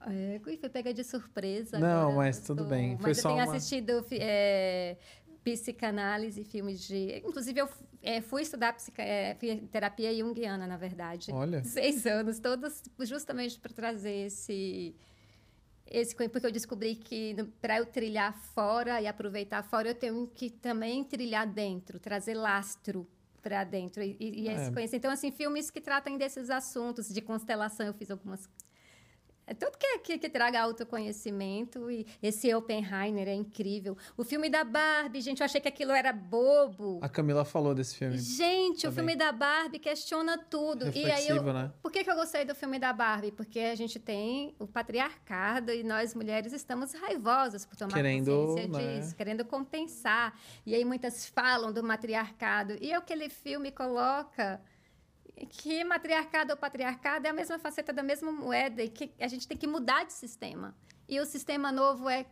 É, 0.06 0.40
foi 0.42 0.56
pega 0.56 0.92
de 0.92 1.04
surpresa. 1.04 1.78
Não, 1.78 2.02
agora, 2.02 2.16
mas 2.16 2.40
tudo 2.40 2.64
tô... 2.64 2.70
bem. 2.70 2.96
Foi 2.96 3.10
mas 3.10 3.18
só 3.18 3.30
eu 3.30 3.34
tenho 3.36 3.48
uma... 3.48 3.56
assistido 3.56 4.06
é, 4.12 4.96
psicanálise, 5.44 6.44
filmes 6.44 6.80
de. 6.80 7.18
Inclusive, 7.18 7.60
eu 7.60 7.68
é, 8.02 8.20
fui 8.20 8.42
estudar 8.42 8.72
psica... 8.72 9.02
é, 9.02 9.34
terapia 9.70 10.14
junguiana, 10.14 10.66
na 10.66 10.76
verdade. 10.76 11.30
Olha. 11.32 11.62
Seis 11.64 12.06
anos, 12.06 12.38
todos 12.38 12.82
justamente 13.00 13.58
para 13.58 13.72
trazer 13.72 14.26
esse. 14.26 14.94
Esse, 15.84 16.14
porque 16.16 16.46
eu 16.46 16.52
descobri 16.52 16.94
que 16.94 17.36
para 17.60 17.78
eu 17.78 17.84
trilhar 17.84 18.32
fora 18.54 19.00
e 19.02 19.06
aproveitar 19.06 19.62
fora, 19.62 19.88
eu 19.88 19.94
tenho 19.94 20.26
que 20.26 20.48
também 20.48 21.04
trilhar 21.04 21.46
dentro, 21.46 22.00
trazer 22.00 22.34
lastro 22.34 23.06
para 23.42 23.62
dentro. 23.62 24.02
E, 24.02 24.16
e 24.18 24.48
é. 24.48 24.54
esse 24.54 24.72
conhecimento. 24.72 24.94
Então, 24.94 25.10
assim, 25.10 25.30
filmes 25.30 25.70
que 25.70 25.80
tratam 25.80 26.16
desses 26.16 26.48
assuntos 26.48 27.12
de 27.12 27.20
constelação, 27.20 27.84
eu 27.84 27.92
fiz 27.92 28.10
algumas 28.10 28.46
é 28.46 28.48
tudo 29.54 29.76
que, 29.76 29.98
que, 29.98 30.18
que, 30.18 30.28
traga 30.28 30.60
autoconhecimento 30.60 31.90
e 31.90 32.06
esse 32.22 32.52
Oppenheimer 32.54 33.28
é 33.28 33.34
incrível. 33.34 33.96
O 34.16 34.24
filme 34.24 34.48
da 34.48 34.64
Barbie, 34.64 35.20
gente, 35.20 35.40
eu 35.40 35.44
achei 35.44 35.60
que 35.60 35.68
aquilo 35.68 35.92
era 35.92 36.12
bobo. 36.12 36.98
A 37.02 37.08
Camila 37.08 37.44
falou 37.44 37.74
desse 37.74 37.96
filme. 37.96 38.18
Gente, 38.18 38.86
o 38.86 38.92
filme 38.92 39.16
da 39.16 39.32
Barbie 39.32 39.78
questiona 39.78 40.38
tudo. 40.38 40.86
Reflexivo, 40.86 41.08
e 41.08 41.12
aí 41.12 41.28
eu, 41.28 41.42
né? 41.52 41.72
Por 41.82 41.90
que, 41.90 42.04
que 42.04 42.10
eu 42.10 42.14
gostei 42.14 42.44
do 42.44 42.54
filme 42.54 42.78
da 42.78 42.92
Barbie? 42.92 43.32
Porque 43.32 43.58
a 43.60 43.74
gente 43.74 43.98
tem 43.98 44.54
o 44.58 44.66
patriarcado 44.66 45.72
e 45.72 45.82
nós 45.82 46.14
mulheres 46.14 46.52
estamos 46.52 46.92
raivosas 46.92 47.64
por 47.64 47.76
tomar 47.76 47.94
querendo, 47.94 48.30
consciência 48.30 48.68
né? 48.68 48.98
disso, 48.98 49.16
querendo 49.16 49.44
compensar. 49.44 50.38
E 50.64 50.74
aí 50.74 50.84
muitas 50.84 51.26
falam 51.26 51.72
do 51.72 51.82
matriarcado. 51.82 52.76
E 52.80 52.92
aquele 52.92 53.28
filme 53.28 53.70
coloca 53.70 54.60
que 55.48 55.82
matriarcado 55.84 56.52
ou 56.52 56.56
patriarcado 56.56 57.26
é 57.26 57.30
a 57.30 57.32
mesma 57.32 57.58
faceta 57.58 57.92
da 57.92 58.02
mesma 58.02 58.30
moeda 58.30 58.82
e 58.82 58.88
que 58.88 59.10
a 59.18 59.28
gente 59.28 59.48
tem 59.48 59.56
que 59.56 59.66
mudar 59.66 60.04
de 60.04 60.12
sistema. 60.12 60.74
E 61.08 61.20
o 61.20 61.26
sistema 61.26 61.72
novo 61.72 62.08
é 62.08 62.26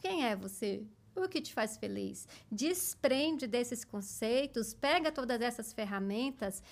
quem 0.00 0.26
é 0.26 0.36
você? 0.36 0.84
O 1.14 1.28
que 1.28 1.40
te 1.40 1.52
faz 1.52 1.76
feliz? 1.76 2.28
Desprende 2.50 3.46
desses 3.46 3.84
conceitos, 3.84 4.72
pega 4.72 5.10
todas 5.10 5.40
essas 5.40 5.72
ferramentas 5.72 6.62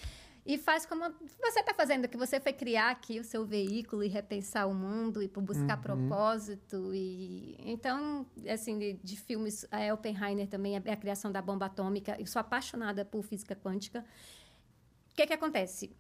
e 0.47 0.57
faz 0.57 0.87
como 0.87 1.05
você 1.43 1.59
está 1.59 1.75
fazendo, 1.75 2.07
que 2.07 2.17
você 2.17 2.39
foi 2.39 2.53
criar 2.53 2.91
aqui 2.91 3.19
o 3.19 3.25
seu 3.25 3.45
veículo 3.45 4.05
e 4.05 4.09
repensar 4.09 4.69
o 4.69 4.75
mundo 4.75 5.21
e 5.21 5.27
buscar 5.27 5.77
uhum. 5.77 5.83
propósito. 5.83 6.95
e 6.95 7.57
Então, 7.59 8.25
assim, 8.49 8.79
de, 8.79 8.93
de 9.03 9.17
filmes, 9.17 9.67
a 9.73 9.93
Oppenheimer 9.93 10.47
também, 10.47 10.77
a, 10.77 10.79
a 10.79 10.97
criação 10.97 11.33
da 11.33 11.43
bomba 11.43 11.67
atômica. 11.67 12.17
Eu 12.17 12.27
sou 12.27 12.39
apaixonada 12.39 13.05
por 13.05 13.25
física 13.25 13.57
quântica 13.57 14.05
que 15.17 15.27
que 15.27 15.33
acontece? 15.33 15.91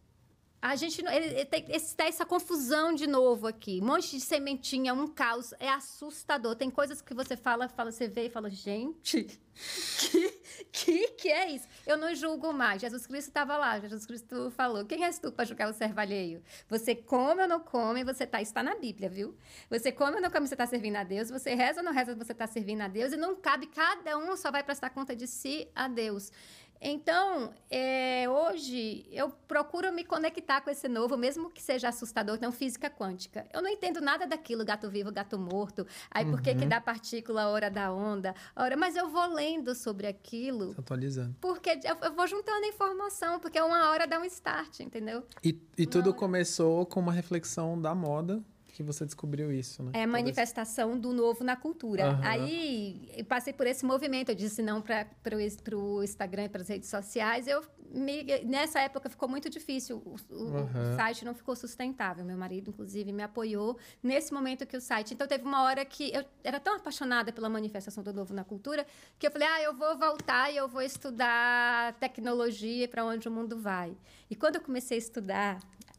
A 0.60 0.74
gente 0.74 1.00
ele, 1.00 1.26
ele 1.26 1.44
tem 1.44 1.64
esse, 1.68 1.94
essa 1.98 2.24
confusão 2.26 2.92
de 2.94 3.06
novo 3.06 3.46
aqui. 3.46 3.80
Um 3.80 3.86
monte 3.86 4.10
de 4.10 4.20
sementinha, 4.20 4.92
um 4.92 5.06
caos. 5.06 5.52
É 5.60 5.68
assustador. 5.68 6.56
Tem 6.56 6.70
coisas 6.70 7.00
que 7.00 7.14
você 7.14 7.36
fala, 7.36 7.68
fala, 7.68 7.92
você 7.92 8.08
vê 8.08 8.26
e 8.26 8.30
fala, 8.30 8.50
gente, 8.50 9.38
que, 9.54 10.30
que, 10.72 11.08
que 11.08 11.28
é 11.28 11.50
isso? 11.50 11.68
Eu 11.86 11.96
não 11.96 12.14
julgo 12.14 12.52
mais. 12.52 12.80
Jesus 12.80 13.06
Cristo 13.06 13.28
estava 13.28 13.56
lá. 13.56 13.78
Jesus 13.80 14.06
Cristo 14.06 14.50
falou: 14.50 14.84
quem 14.84 15.04
és 15.04 15.18
tu 15.18 15.30
para 15.30 15.44
julgar 15.44 15.70
o 15.70 15.72
servo 15.72 16.00
alheio? 16.00 16.42
Você 16.68 16.94
come 16.94 17.42
ou 17.42 17.48
não 17.48 17.60
come, 17.60 18.02
você 18.02 18.26
tá, 18.26 18.42
está 18.42 18.62
na 18.62 18.74
Bíblia, 18.74 19.08
viu? 19.08 19.36
Você 19.70 19.92
come 19.92 20.16
ou 20.16 20.22
não 20.22 20.30
come, 20.30 20.46
você 20.46 20.54
está 20.54 20.66
servindo 20.66 20.96
a 20.96 21.04
Deus. 21.04 21.30
Você 21.30 21.54
reza 21.54 21.80
ou 21.80 21.84
não 21.84 21.92
reza, 21.92 22.14
você 22.14 22.32
está 22.32 22.46
servindo 22.46 22.80
a 22.82 22.88
Deus. 22.88 23.12
E 23.12 23.16
não 23.16 23.36
cabe, 23.36 23.66
cada 23.66 24.18
um 24.18 24.36
só 24.36 24.50
vai 24.50 24.62
prestar 24.62 24.90
conta 24.90 25.14
de 25.14 25.26
si 25.26 25.68
a 25.74 25.88
Deus. 25.88 26.30
Então, 26.80 27.52
é, 27.70 28.28
hoje 28.28 29.06
eu 29.10 29.30
procuro 29.48 29.92
me 29.92 30.04
conectar 30.04 30.60
com 30.60 30.70
esse 30.70 30.88
novo, 30.88 31.16
mesmo 31.16 31.50
que 31.50 31.62
seja 31.62 31.88
assustador, 31.88 32.36
então 32.36 32.52
física 32.52 32.90
quântica. 32.90 33.46
Eu 33.52 33.62
não 33.62 33.70
entendo 33.70 34.00
nada 34.00 34.26
daquilo, 34.26 34.64
gato 34.64 34.88
vivo, 34.90 35.12
gato 35.12 35.38
morto. 35.38 35.86
Aí 36.10 36.24
uhum. 36.24 36.32
por 36.32 36.42
que 36.42 36.54
que 36.54 36.62
uhum. 36.62 36.68
dá 36.68 36.80
partícula 36.80 37.48
hora 37.48 37.70
da 37.70 37.92
onda? 37.92 38.34
Hora, 38.54 38.76
mas 38.76 38.96
eu 38.96 39.08
vou 39.08 39.26
lendo 39.32 39.74
sobre 39.74 40.06
aquilo. 40.06 40.72
Se 40.74 40.80
atualizando. 40.80 41.36
Porque 41.40 41.78
eu, 41.84 42.14
vou 42.14 42.26
juntando 42.26 42.66
informação, 42.66 43.38
porque 43.40 43.60
uma 43.60 43.90
hora 43.90 44.06
dá 44.06 44.18
um 44.18 44.24
start, 44.24 44.80
entendeu? 44.80 45.24
E, 45.42 45.58
e 45.76 45.86
tudo 45.86 46.10
hora... 46.10 46.18
começou 46.18 46.86
com 46.86 47.00
uma 47.00 47.12
reflexão 47.12 47.80
da 47.80 47.94
moda 47.94 48.42
que 48.76 48.82
você 48.82 49.06
descobriu 49.06 49.50
isso, 49.50 49.82
né? 49.82 49.92
É 49.94 50.02
a 50.02 50.06
manifestação 50.06 50.98
do 50.98 51.10
novo 51.10 51.42
na 51.42 51.56
cultura. 51.56 52.10
Uhum. 52.10 52.20
Aí 52.22 53.10
eu 53.16 53.24
passei 53.24 53.54
por 53.54 53.66
esse 53.66 53.86
movimento, 53.86 54.28
eu 54.28 54.34
disse 54.34 54.60
não 54.60 54.82
para 54.82 55.06
o 55.74 56.02
Instagram 56.02 56.44
e 56.44 56.48
para 56.50 56.60
as 56.60 56.68
redes 56.68 56.90
sociais. 56.90 57.46
Eu 57.46 57.64
me, 57.90 58.22
nessa 58.44 58.80
época 58.80 59.08
ficou 59.08 59.30
muito 59.30 59.48
difícil, 59.48 60.02
o, 60.04 60.16
uhum. 60.34 60.92
o, 60.92 60.96
site 60.96 61.24
não 61.24 61.34
ficou 61.34 61.56
sustentável. 61.56 62.22
Meu 62.22 62.36
marido, 62.36 62.68
inclusive, 62.68 63.10
me 63.12 63.22
apoiou 63.22 63.78
nesse 64.02 64.34
momento 64.34 64.66
que 64.66 64.76
o 64.76 64.80
site. 64.80 65.14
Então 65.14 65.26
teve 65.26 65.44
uma 65.44 65.62
hora 65.62 65.82
que 65.82 66.14
eu 66.14 66.22
era 66.44 66.60
tão 66.60 66.76
apaixonada 66.76 67.32
pela 67.32 67.48
manifestação 67.48 68.04
do 68.04 68.12
novo 68.12 68.34
na 68.34 68.44
cultura 68.44 68.86
que 69.18 69.26
eu 69.26 69.30
falei: 69.30 69.48
ah, 69.48 69.62
eu 69.62 69.74
vou 69.74 69.96
voltar 69.96 70.52
e 70.52 70.56
eu 70.58 70.68
vou 70.68 70.82
estudar 70.82 71.94
tecnologia 71.94 72.86
para 72.86 73.06
onde 73.06 73.26
o 73.26 73.30
mundo 73.30 73.56
vai. 73.56 73.96
E 74.28 74.36
quando 74.36 74.56
eu 74.56 74.60
comecei 74.60 74.98
a 74.98 75.00
estudar 75.00 75.58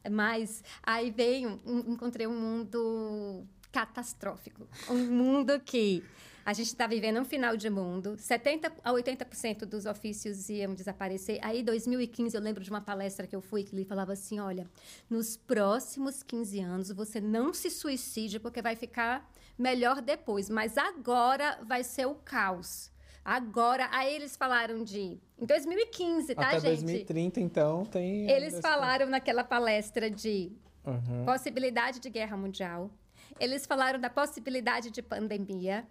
mas 0.10 0.64
aí 0.84 1.12
veio, 1.12 1.60
encontrei 1.66 2.28
um 2.28 2.40
mundo 2.40 3.46
catastrófico. 3.72 4.68
Um 4.90 5.06
mundo 5.06 5.60
que 5.60 6.04
a 6.48 6.54
gente 6.54 6.68
está 6.68 6.88
vivendo 6.88 7.20
um 7.20 7.26
final 7.26 7.58
de 7.58 7.70
mundo, 7.70 8.16
70 8.18 8.72
a 8.82 8.94
80% 8.94 9.66
dos 9.66 9.86
ofícios 9.86 10.50
iam 10.50 10.74
desaparecer. 10.74 11.40
Aí, 11.42 11.60
em 11.60 11.64
2015, 11.64 12.38
eu 12.38 12.42
lembro 12.42 12.64
de 12.64 12.70
uma 12.70 12.80
palestra 12.80 13.28
que 13.28 13.36
eu 13.36 13.42
fui 13.42 13.66
que 13.66 13.76
ele 13.76 13.84
falava 13.84 14.14
assim: 14.14 14.40
olha, 14.40 14.66
nos 15.10 15.36
próximos 15.36 16.24
15 16.24 16.60
anos 16.62 16.92
você 16.92 17.20
não 17.20 17.54
se 17.54 17.70
suicide 17.70 18.40
porque 18.40 18.62
vai 18.62 18.78
ficar 18.78 19.30
melhor 19.58 20.02
depois, 20.02 20.50
mas 20.50 20.78
agora 20.78 21.60
vai 21.64 21.84
ser 21.84 22.06
o 22.06 22.16
caos. 22.16 22.90
Agora, 23.28 23.90
aí 23.92 24.16
eles 24.16 24.38
falaram 24.38 24.86
de. 24.86 25.20
Em 25.38 25.46
2015, 25.46 26.34
tá, 26.34 26.48
Até 26.48 26.62
gente? 26.62 26.80
2030, 26.80 27.42
então, 27.42 27.86
tem. 27.86 28.32
Eles 28.32 28.58
falaram 28.62 29.08
naquela 29.08 29.44
palestra 29.44 30.10
de 30.10 30.54
uhum. 30.86 31.26
possibilidade 31.26 32.00
de 32.00 32.10
guerra 32.10 32.38
mundial. 32.38 32.90
Eles 33.38 33.66
falaram 33.66 34.00
da 34.00 34.10
possibilidade 34.10 34.92
de 34.92 35.02
pandemia. 35.02 35.86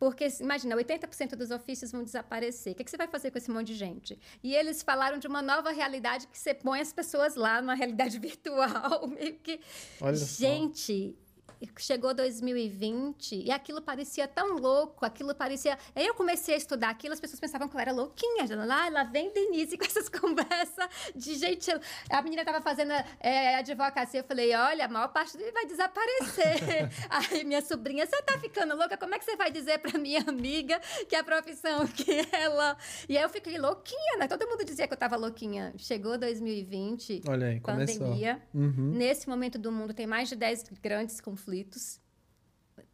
Porque, 0.00 0.26
imagina, 0.40 0.74
80% 0.74 1.36
dos 1.36 1.52
ofícios 1.52 1.92
vão 1.92 2.02
desaparecer. 2.02 2.72
O 2.72 2.76
que, 2.76 2.82
que, 2.82 2.90
você 2.90 2.96
vai 2.96 3.06
fazer 3.06 3.30
com 3.30 3.38
esse 3.38 3.50
monte 3.50 3.68
de 3.68 3.74
gente? 3.74 4.18
E 4.42 4.56
eles 4.56 4.82
falaram 4.82 5.18
de 5.18 5.28
uma 5.28 5.42
nova 5.42 5.70
realidade 5.70 6.26
que 6.26 6.38
você 6.38 6.54
põe 6.54 6.80
as 6.80 6.92
pessoas 6.92 7.36
lá 7.36 7.60
numa 7.60 7.74
realidade 7.74 8.18
virtual. 8.18 9.06
Meio 9.06 9.34
que. 9.34 9.60
Olha 10.00 10.16
gente, 10.16 11.14
só 11.14 11.29
chegou 11.78 12.14
2020 12.14 13.44
e 13.46 13.50
aquilo 13.50 13.80
parecia 13.82 14.26
tão 14.28 14.56
louco, 14.56 15.04
aquilo 15.04 15.34
parecia. 15.34 15.78
Aí 15.94 16.06
eu 16.06 16.14
comecei 16.14 16.54
a 16.54 16.58
estudar 16.58 16.90
aquilo, 16.90 17.14
as 17.14 17.20
pessoas 17.20 17.40
pensavam 17.40 17.68
que 17.68 17.76
eu 17.76 17.80
era 17.80 17.92
louquinha. 17.92 18.46
Lá, 18.64 18.88
lá 18.88 19.04
vem 19.04 19.32
Denise 19.32 19.76
com 19.76 19.84
essas 19.84 20.08
conversas 20.10 20.88
de 21.14 21.34
gente. 21.34 21.70
A 22.08 22.22
menina 22.22 22.42
estava 22.42 22.60
fazendo 22.60 22.92
é, 23.20 23.56
advocacia, 23.56 24.20
eu 24.20 24.24
falei: 24.24 24.54
olha, 24.54 24.84
a 24.84 24.88
maior 24.88 25.08
parte 25.08 25.36
dele 25.36 25.52
vai 25.52 25.66
desaparecer. 25.66 26.90
Aí 27.10 27.44
minha 27.44 27.62
sobrinha, 27.62 28.06
você 28.06 28.22
tá 28.22 28.38
ficando 28.38 28.76
louca? 28.76 28.96
Como 28.96 29.14
é 29.14 29.18
que 29.18 29.24
você 29.24 29.36
vai 29.36 29.50
dizer 29.50 29.78
para 29.78 29.98
minha 29.98 30.20
amiga 30.26 30.80
que 31.08 31.16
a 31.16 31.24
profissão 31.24 31.86
que 31.94 32.26
ela. 32.32 32.76
E 33.08 33.16
aí 33.16 33.22
eu 33.22 33.28
fiquei 33.28 33.58
louquinha, 33.58 34.18
né? 34.18 34.28
Todo 34.28 34.46
mundo 34.48 34.64
dizia 34.64 34.86
que 34.86 34.92
eu 34.92 34.96
estava 34.96 35.16
louquinha. 35.16 35.72
Chegou 35.76 36.16
2020, 36.18 37.22
olha 37.28 37.48
aí, 37.48 37.60
pandemia. 37.60 38.40
Uhum. 38.54 38.92
Nesse 38.94 39.28
momento 39.28 39.58
do 39.58 39.72
mundo 39.72 39.92
tem 39.92 40.06
mais 40.06 40.28
de 40.28 40.36
10 40.36 40.70
grandes 40.82 41.20
conflitos 41.20 41.39
conflitos. 41.40 42.00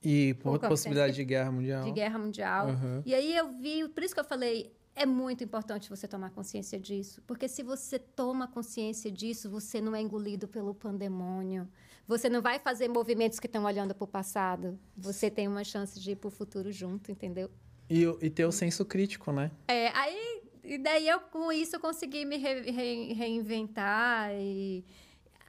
E 0.02 0.34
por 0.34 0.58
possibilidade 0.58 1.14
de 1.14 1.24
guerra 1.24 1.50
mundial. 1.50 1.84
De 1.84 1.90
guerra 1.90 2.18
mundial. 2.18 2.68
Uhum. 2.68 3.02
E 3.04 3.14
aí 3.14 3.36
eu 3.36 3.52
vi, 3.58 3.88
por 3.88 4.02
isso 4.02 4.14
que 4.14 4.20
eu 4.20 4.24
falei, 4.24 4.72
é 4.94 5.04
muito 5.04 5.42
importante 5.42 5.90
você 5.90 6.06
tomar 6.06 6.30
consciência 6.30 6.78
disso. 6.78 7.22
Porque 7.26 7.48
se 7.48 7.62
você 7.62 7.98
toma 7.98 8.46
consciência 8.46 9.10
disso, 9.10 9.50
você 9.50 9.80
não 9.80 9.94
é 9.94 10.00
engolido 10.00 10.46
pelo 10.46 10.74
pandemônio. 10.74 11.68
Você 12.06 12.28
não 12.28 12.40
vai 12.40 12.58
fazer 12.58 12.88
movimentos 12.88 13.40
que 13.40 13.46
estão 13.46 13.64
olhando 13.64 13.94
para 13.94 14.04
o 14.04 14.08
passado. 14.08 14.78
Você 14.96 15.30
tem 15.30 15.48
uma 15.48 15.64
chance 15.64 15.98
de 15.98 16.12
ir 16.12 16.16
para 16.16 16.28
o 16.28 16.30
futuro 16.30 16.70
junto, 16.70 17.10
entendeu? 17.10 17.50
E, 17.90 18.02
e 18.20 18.30
ter 18.30 18.44
o 18.44 18.52
senso 18.52 18.84
crítico, 18.84 19.32
né? 19.32 19.50
É, 19.66 19.88
aí 19.88 20.42
e 20.62 20.78
daí 20.78 21.08
eu 21.08 21.20
com 21.20 21.52
isso 21.52 21.78
consegui 21.78 22.24
me 22.24 22.36
re, 22.36 22.70
re, 22.72 23.12
reinventar 23.12 24.32
e 24.34 24.84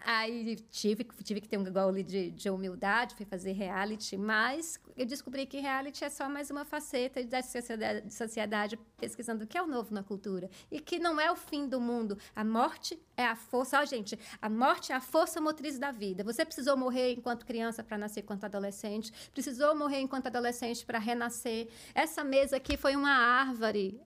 Aí 0.10 0.56
tive, 0.72 1.04
tive 1.22 1.42
que 1.42 1.50
ter 1.50 1.58
um 1.58 1.66
gole 1.66 2.02
de, 2.02 2.32
de 2.32 2.50
humildade, 2.50 3.14
fui 3.14 3.26
fazer 3.26 3.52
reality, 3.52 4.16
mas 4.16 4.80
eu 4.96 5.06
descobri 5.06 5.46
que 5.46 5.60
reality 5.60 6.06
é 6.06 6.10
só 6.10 6.30
mais 6.30 6.50
uma 6.50 6.64
faceta 6.64 7.22
da 7.26 7.44
sociedade, 7.44 8.14
sociedade 8.14 8.80
pesquisando 8.96 9.44
o 9.44 9.48
que 9.48 9.58
é 9.58 9.62
o 9.62 9.68
novo 9.68 9.94
na 9.94 10.02
cultura. 10.02 10.50
E 10.72 10.80
que 10.80 10.98
não 10.98 11.20
é 11.20 11.30
o 11.30 11.36
fim 11.36 11.68
do 11.68 11.82
mundo. 11.82 12.18
A 12.34 12.46
morte 12.46 12.98
é 13.18 13.26
a 13.26 13.36
força. 13.36 13.82
Ó, 13.82 13.84
gente, 13.84 14.18
a 14.42 14.50
morte 14.50 14.94
é 14.94 14.96
a 14.96 15.02
força 15.02 15.42
motriz 15.42 15.78
da 15.78 15.92
vida. 15.92 16.24
Você 16.24 16.46
precisou 16.46 16.78
morrer 16.78 17.12
enquanto 17.12 17.46
criança 17.46 17.84
para 17.84 17.98
nascer 17.98 18.22
enquanto 18.22 18.46
adolescente, 18.46 19.12
precisou 19.34 19.76
morrer 19.76 20.00
enquanto 20.00 20.28
adolescente 20.28 20.86
para 20.86 21.00
renascer. 21.00 21.68
Essa 21.94 22.24
mesa 22.24 22.56
aqui 22.56 22.78
foi 22.78 22.96
uma 22.96 23.12
árvore 23.12 24.00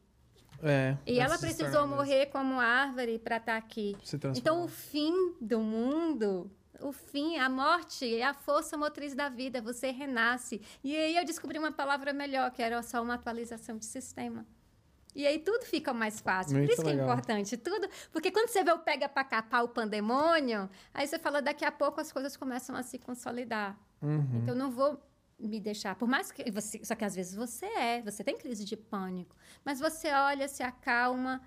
é, 0.63 0.97
e 1.05 1.19
ela 1.19 1.37
precisou 1.37 1.87
morrer 1.87 2.27
como 2.27 2.59
árvore 2.59 3.17
para 3.17 3.37
estar 3.37 3.53
tá 3.53 3.57
aqui. 3.57 3.95
Então, 4.35 4.63
o 4.63 4.67
fim 4.67 5.33
do 5.41 5.59
mundo, 5.59 6.51
o 6.79 6.91
fim, 6.91 7.37
a 7.37 7.49
morte 7.49 8.15
é 8.15 8.23
a 8.23 8.33
força 8.33 8.77
motriz 8.77 9.15
da 9.15 9.29
vida. 9.29 9.61
Você 9.61 9.91
renasce. 9.91 10.61
E 10.83 10.95
aí 10.95 11.15
eu 11.15 11.25
descobri 11.25 11.57
uma 11.57 11.71
palavra 11.71 12.13
melhor, 12.13 12.51
que 12.51 12.61
era 12.61 12.81
só 12.83 13.01
uma 13.01 13.15
atualização 13.15 13.77
de 13.77 13.85
sistema. 13.85 14.45
E 15.13 15.27
aí 15.27 15.39
tudo 15.39 15.65
fica 15.65 15.93
mais 15.93 16.21
fácil. 16.21 16.57
Muito 16.57 16.67
Por 16.67 16.73
isso 16.73 16.81
legal. 16.83 16.95
que 16.95 17.01
é 17.01 17.03
importante 17.03 17.57
tudo. 17.57 17.87
Porque 18.11 18.31
quando 18.31 18.47
você 18.47 18.63
vê 18.63 18.71
o 18.71 18.79
pega 18.79 19.09
para 19.09 19.23
capar 19.23 19.63
o 19.63 19.67
pandemônio, 19.67 20.69
aí 20.93 21.07
você 21.07 21.19
fala, 21.19 21.41
daqui 21.41 21.65
a 21.65 21.71
pouco 21.71 21.99
as 21.99 22.11
coisas 22.11 22.37
começam 22.37 22.75
a 22.75 22.83
se 22.83 22.97
consolidar. 22.97 23.77
Uhum. 24.01 24.41
Então, 24.41 24.55
não 24.55 24.71
vou 24.71 24.99
me 25.41 25.59
deixar. 25.59 25.95
Por 25.95 26.07
mais 26.07 26.31
que 26.31 26.49
você. 26.51 26.79
Só 26.83 26.95
que 26.95 27.05
às 27.05 27.15
vezes 27.15 27.35
você 27.35 27.65
é, 27.65 28.01
você 28.01 28.23
tem 28.23 28.37
crise 28.37 28.63
de 28.65 28.77
pânico. 28.77 29.35
Mas 29.65 29.79
você 29.79 30.11
olha, 30.11 30.47
se 30.47 30.63
acalma 30.63 31.41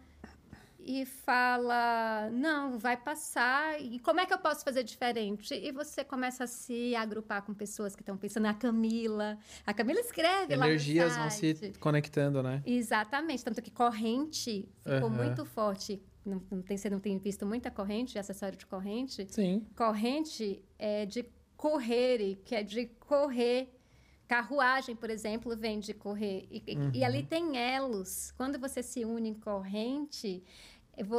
e 0.85 1.05
fala: 1.05 2.29
não, 2.31 2.79
vai 2.79 2.97
passar. 2.97 3.81
E 3.81 3.99
como 3.99 4.21
é 4.21 4.27
que 4.27 4.35
eu 4.35 4.39
posso 4.39 4.63
fazer 4.63 4.85
diferente? 4.85 5.55
E 5.55 5.73
você 5.73 6.05
começa 6.05 6.45
a 6.45 6.47
se 6.47 6.95
agrupar 6.95 7.43
com 7.43 7.55
pessoas 7.55 7.97
que 7.97 8.03
estão 8.03 8.17
pensando. 8.17 8.47
A 8.47 8.55
Camila. 8.55 9.39
A 9.67 9.73
Camila 9.73 10.01
escreve 10.01 10.55
Energias 10.55 10.59
lá. 10.59 10.67
Energias 10.67 11.17
vão 11.17 11.71
se 11.73 11.79
conectando, 11.79 12.43
né? 12.43 12.63
Exatamente. 12.67 13.45
Tanto 13.45 13.63
que 13.63 13.71
corrente 13.71 14.69
ficou 14.83 15.09
uhum. 15.09 15.17
muito 15.17 15.45
forte. 15.45 16.03
Não, 16.25 16.43
não, 16.51 16.63
tem, 16.63 16.77
você 16.77 16.89
não 16.89 17.01
tem 17.01 17.19
visto 17.19 17.45
muita 17.45 17.71
corrente, 17.71 18.19
acessório 18.19 18.57
de 18.57 18.65
corrente? 18.65 19.27
Sim. 19.31 19.67
Corrente 19.77 20.63
é 20.79 21.05
de 21.05 21.27
correr, 21.57 22.41
que 22.45 22.55
é 22.55 22.63
de 22.63 22.87
correr 22.99 23.74
Carruagem, 24.27 24.97
por 24.97 25.11
exemplo, 25.11 25.57
vem 25.57 25.79
de 25.81 25.93
correr. 25.93 26.47
E, 26.51 26.77
uhum. 26.77 26.91
e, 26.95 27.05
ali 27.05 27.23
tem 27.23 27.57
elos. 27.57 28.33
Quando 28.37 28.59
você 28.59 28.83
se 28.83 29.05
une 29.05 29.29
em 29.29 29.35
corrente, 29.35 30.43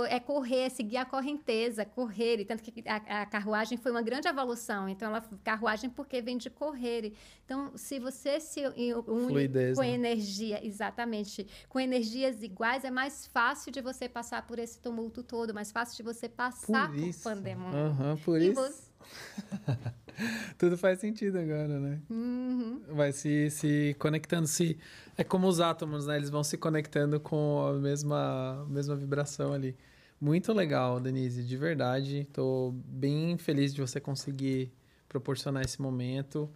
é 0.10 0.20
correr, 0.20 0.62
é 0.62 0.70
seguir 0.70 0.98
a 0.98 1.06
correnteza, 1.06 1.86
correr. 1.86 2.40
E 2.40 2.46
tanto 2.46 2.64
que 2.64 2.84
a, 2.88 3.22
a, 3.22 3.26
carruagem 3.26 3.78
foi 3.78 3.92
uma 3.92 4.02
grande 4.02 4.28
evolução. 4.28 4.88
Então, 4.88 5.10
ela 5.10 5.22
carruagem 5.44 5.90
porque 5.90 6.22
vem 6.22 6.38
de 6.38 6.50
correr. 6.50 7.14
Então, 7.44 7.72
se 7.76 8.00
você 8.00 8.40
se 8.40 8.62
une 8.66 9.28
Fluidez, 9.28 9.78
com 9.78 9.82
né? 9.82 9.90
energia, 9.90 10.66
exatamente, 10.66 11.48
com 11.68 11.80
energias 11.80 12.42
iguais, 12.42 12.86
é 12.86 12.92
mais 12.92 13.28
fácil 13.28 13.72
de 13.72 13.82
você 13.82 14.08
passar 14.08 14.46
por 14.48 14.60
esse 14.60 14.80
tumulto 14.80 15.24
todo, 15.24 15.54
mais 15.54 15.72
fácil 15.72 15.98
de 15.98 16.04
você 16.04 16.30
passar 16.30 16.92
por, 16.92 17.00
por 17.00 17.24
pandemônio. 17.24 17.78
Uhum, 17.78 18.18
por 18.18 18.42
e 18.42 18.48
isso. 18.48 18.62
Você... 18.62 18.85
Tudo 20.58 20.78
faz 20.78 21.00
sentido 21.00 21.38
agora, 21.38 21.80
né? 21.80 22.00
Uhum. 22.10 22.82
Vai 22.90 23.12
se, 23.12 23.50
se 23.50 23.96
conectando. 24.00 24.48
Se, 24.48 24.78
é 25.18 25.24
como 25.24 25.48
os 25.48 25.60
átomos, 25.60 26.08
né? 26.08 26.18
Eles 26.18 26.30
vão 26.30 26.44
se 26.44 26.58
conectando 26.58 27.20
com 27.20 27.66
a 27.68 27.74
mesma, 27.74 28.66
mesma 28.70 28.96
vibração 28.96 29.54
ali. 29.54 29.76
Muito 30.20 30.54
legal, 30.54 31.00
Denise, 31.00 31.44
de 31.44 31.58
verdade. 31.58 32.20
Estou 32.20 32.72
bem 32.72 33.38
feliz 33.38 33.74
de 33.74 33.82
você 33.82 34.00
conseguir 34.00 34.72
proporcionar 35.10 35.64
esse 35.64 35.82
momento. 35.82 36.50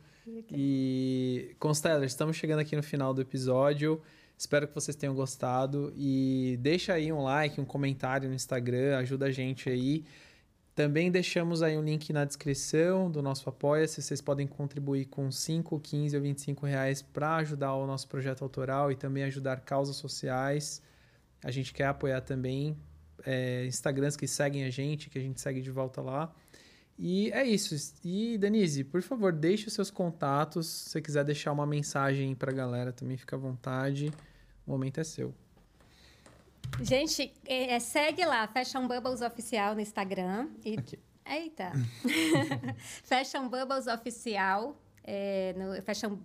E, 0.51 1.55
Constellers, 1.59 2.11
estamos 2.11 2.37
chegando 2.37 2.59
aqui 2.59 2.75
no 2.75 2.83
final 2.83 3.13
do 3.13 3.21
episódio. 3.21 4.01
Espero 4.37 4.67
que 4.67 4.73
vocês 4.73 4.95
tenham 4.95 5.13
gostado. 5.13 5.91
E 5.97 6.57
deixa 6.61 6.93
aí 6.93 7.11
um 7.11 7.23
like, 7.23 7.59
um 7.59 7.65
comentário 7.65 8.29
no 8.29 8.35
Instagram, 8.35 8.97
ajuda 8.97 9.25
a 9.25 9.31
gente 9.31 9.69
aí. 9.69 10.05
Também 10.79 11.11
deixamos 11.11 11.61
aí 11.61 11.77
um 11.77 11.83
link 11.83 12.13
na 12.13 12.23
descrição 12.23 13.11
do 13.11 13.21
nosso 13.21 13.49
Apoia-se. 13.49 14.01
Vocês 14.01 14.21
podem 14.21 14.47
contribuir 14.47 15.07
com 15.07 15.29
5, 15.29 15.77
15 15.77 16.15
ou 16.15 16.23
25 16.23 16.65
reais 16.65 17.01
para 17.01 17.35
ajudar 17.35 17.73
o 17.75 17.85
nosso 17.85 18.07
projeto 18.07 18.43
autoral 18.43 18.89
e 18.89 18.95
também 18.95 19.25
ajudar 19.25 19.59
causas 19.59 19.97
sociais. 19.97 20.81
A 21.43 21.51
gente 21.51 21.73
quer 21.73 21.87
apoiar 21.87 22.21
também 22.21 22.77
é, 23.25 23.65
Instagrams 23.65 24.15
que 24.15 24.25
seguem 24.25 24.63
a 24.63 24.69
gente, 24.69 25.09
que 25.09 25.19
a 25.19 25.21
gente 25.21 25.41
segue 25.41 25.59
de 25.59 25.69
volta 25.69 25.99
lá. 25.99 26.33
E 26.97 27.29
é 27.31 27.43
isso. 27.43 27.75
E, 28.01 28.37
Denise, 28.37 28.85
por 28.85 29.01
favor, 29.01 29.33
deixe 29.33 29.67
os 29.67 29.73
seus 29.73 29.91
contatos. 29.91 30.65
Se 30.65 30.91
você 30.91 31.01
quiser 31.01 31.25
deixar 31.25 31.51
uma 31.51 31.65
mensagem 31.65 32.33
para 32.33 32.51
a 32.51 32.55
galera, 32.55 32.93
também 32.93 33.17
fica 33.17 33.35
à 33.35 33.39
vontade. 33.39 34.13
O 34.65 34.71
momento 34.71 35.01
é 35.01 35.03
seu. 35.03 35.35
Gente, 36.81 37.33
é, 37.45 37.73
é, 37.73 37.79
segue 37.79 38.25
lá, 38.25 38.47
Fashion 38.47 38.87
Bubbles 38.87 39.21
Oficial 39.21 39.75
no 39.75 39.81
Instagram. 39.81 40.49
E... 40.63 40.77
Aqui. 40.77 40.99
Eita! 41.25 41.71
Fashion 43.03 43.49
Bubbles 43.49 43.85
Oficial 43.87 44.75
é, 45.03 45.53
no 45.57 45.81
Fashion 45.83 46.17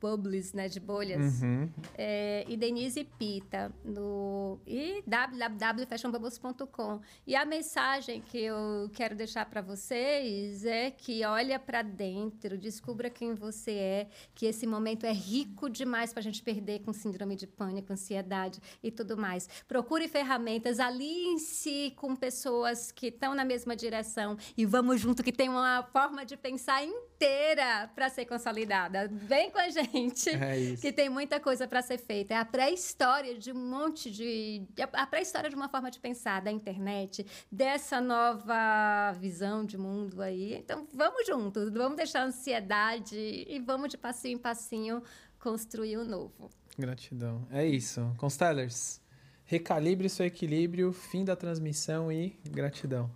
Bubbles, 0.00 0.52
né, 0.52 0.68
de 0.68 0.80
bolhas, 0.80 1.42
uhum. 1.42 1.68
é, 1.96 2.44
e 2.48 2.56
Denise 2.56 3.04
Pita, 3.18 3.72
no 3.84 4.58
e 4.66 5.02
www.fashionbubbles.com. 5.06 7.00
E 7.26 7.34
a 7.36 7.44
mensagem 7.44 8.20
que 8.20 8.38
eu 8.38 8.90
quero 8.92 9.14
deixar 9.14 9.46
para 9.46 9.60
vocês 9.60 10.64
é 10.64 10.90
que 10.90 11.24
olha 11.24 11.58
para 11.58 11.82
dentro, 11.82 12.56
descubra 12.56 13.10
quem 13.10 13.34
você 13.34 13.72
é, 13.72 14.08
que 14.34 14.46
esse 14.46 14.66
momento 14.66 15.04
é 15.04 15.12
rico 15.12 15.68
demais 15.68 16.12
para 16.12 16.20
a 16.20 16.22
gente 16.22 16.42
perder 16.42 16.80
com 16.80 16.92
síndrome 16.92 17.36
de 17.36 17.46
pânico, 17.46 17.92
ansiedade 17.92 18.60
e 18.82 18.90
tudo 18.90 19.16
mais. 19.16 19.48
Procure 19.66 20.08
ferramentas, 20.08 20.80
aliem-se 20.80 21.92
com 21.96 22.14
pessoas 22.14 22.90
que 22.92 23.08
estão 23.08 23.34
na 23.34 23.44
mesma 23.44 23.74
direção 23.74 24.36
e 24.56 24.64
vamos 24.64 25.00
junto, 25.00 25.22
que 25.22 25.32
tem 25.32 25.48
uma 25.48 25.82
forma 25.92 26.24
de 26.24 26.36
pensar 26.36 26.82
inteira 27.18 27.90
para 27.94 28.08
ser 28.08 28.24
consolidada. 28.24 29.08
Vem 29.08 29.50
com 29.50 29.58
a 29.58 29.68
gente, 29.68 30.30
é 30.30 30.76
que 30.80 30.92
tem 30.92 31.08
muita 31.08 31.40
coisa 31.40 31.66
para 31.66 31.82
ser 31.82 31.98
feita. 31.98 32.32
É 32.34 32.36
a 32.36 32.44
pré-história 32.44 33.36
de 33.36 33.50
um 33.50 33.56
monte 33.56 34.10
de. 34.10 34.62
A 34.92 35.06
pré-história 35.06 35.50
de 35.50 35.56
uma 35.56 35.68
forma 35.68 35.90
de 35.90 35.98
pensar 35.98 36.40
da 36.40 36.52
internet, 36.52 37.26
dessa 37.50 38.00
nova 38.00 39.12
visão 39.18 39.64
de 39.64 39.76
mundo 39.76 40.22
aí. 40.22 40.54
Então, 40.54 40.86
vamos 40.94 41.26
juntos, 41.26 41.72
vamos 41.72 41.96
deixar 41.96 42.20
a 42.20 42.26
ansiedade 42.26 43.16
e 43.16 43.58
vamos 43.58 43.88
de 43.90 43.98
passinho 43.98 44.34
em 44.34 44.38
passinho 44.38 45.02
construir 45.40 45.96
o 45.96 46.04
novo. 46.04 46.48
Gratidão. 46.78 47.46
É 47.50 47.66
isso. 47.66 48.14
Constellers, 48.16 49.00
recalibre 49.44 50.08
seu 50.08 50.24
equilíbrio, 50.24 50.92
fim 50.92 51.24
da 51.24 51.34
transmissão 51.34 52.12
e 52.12 52.38
gratidão. 52.48 53.10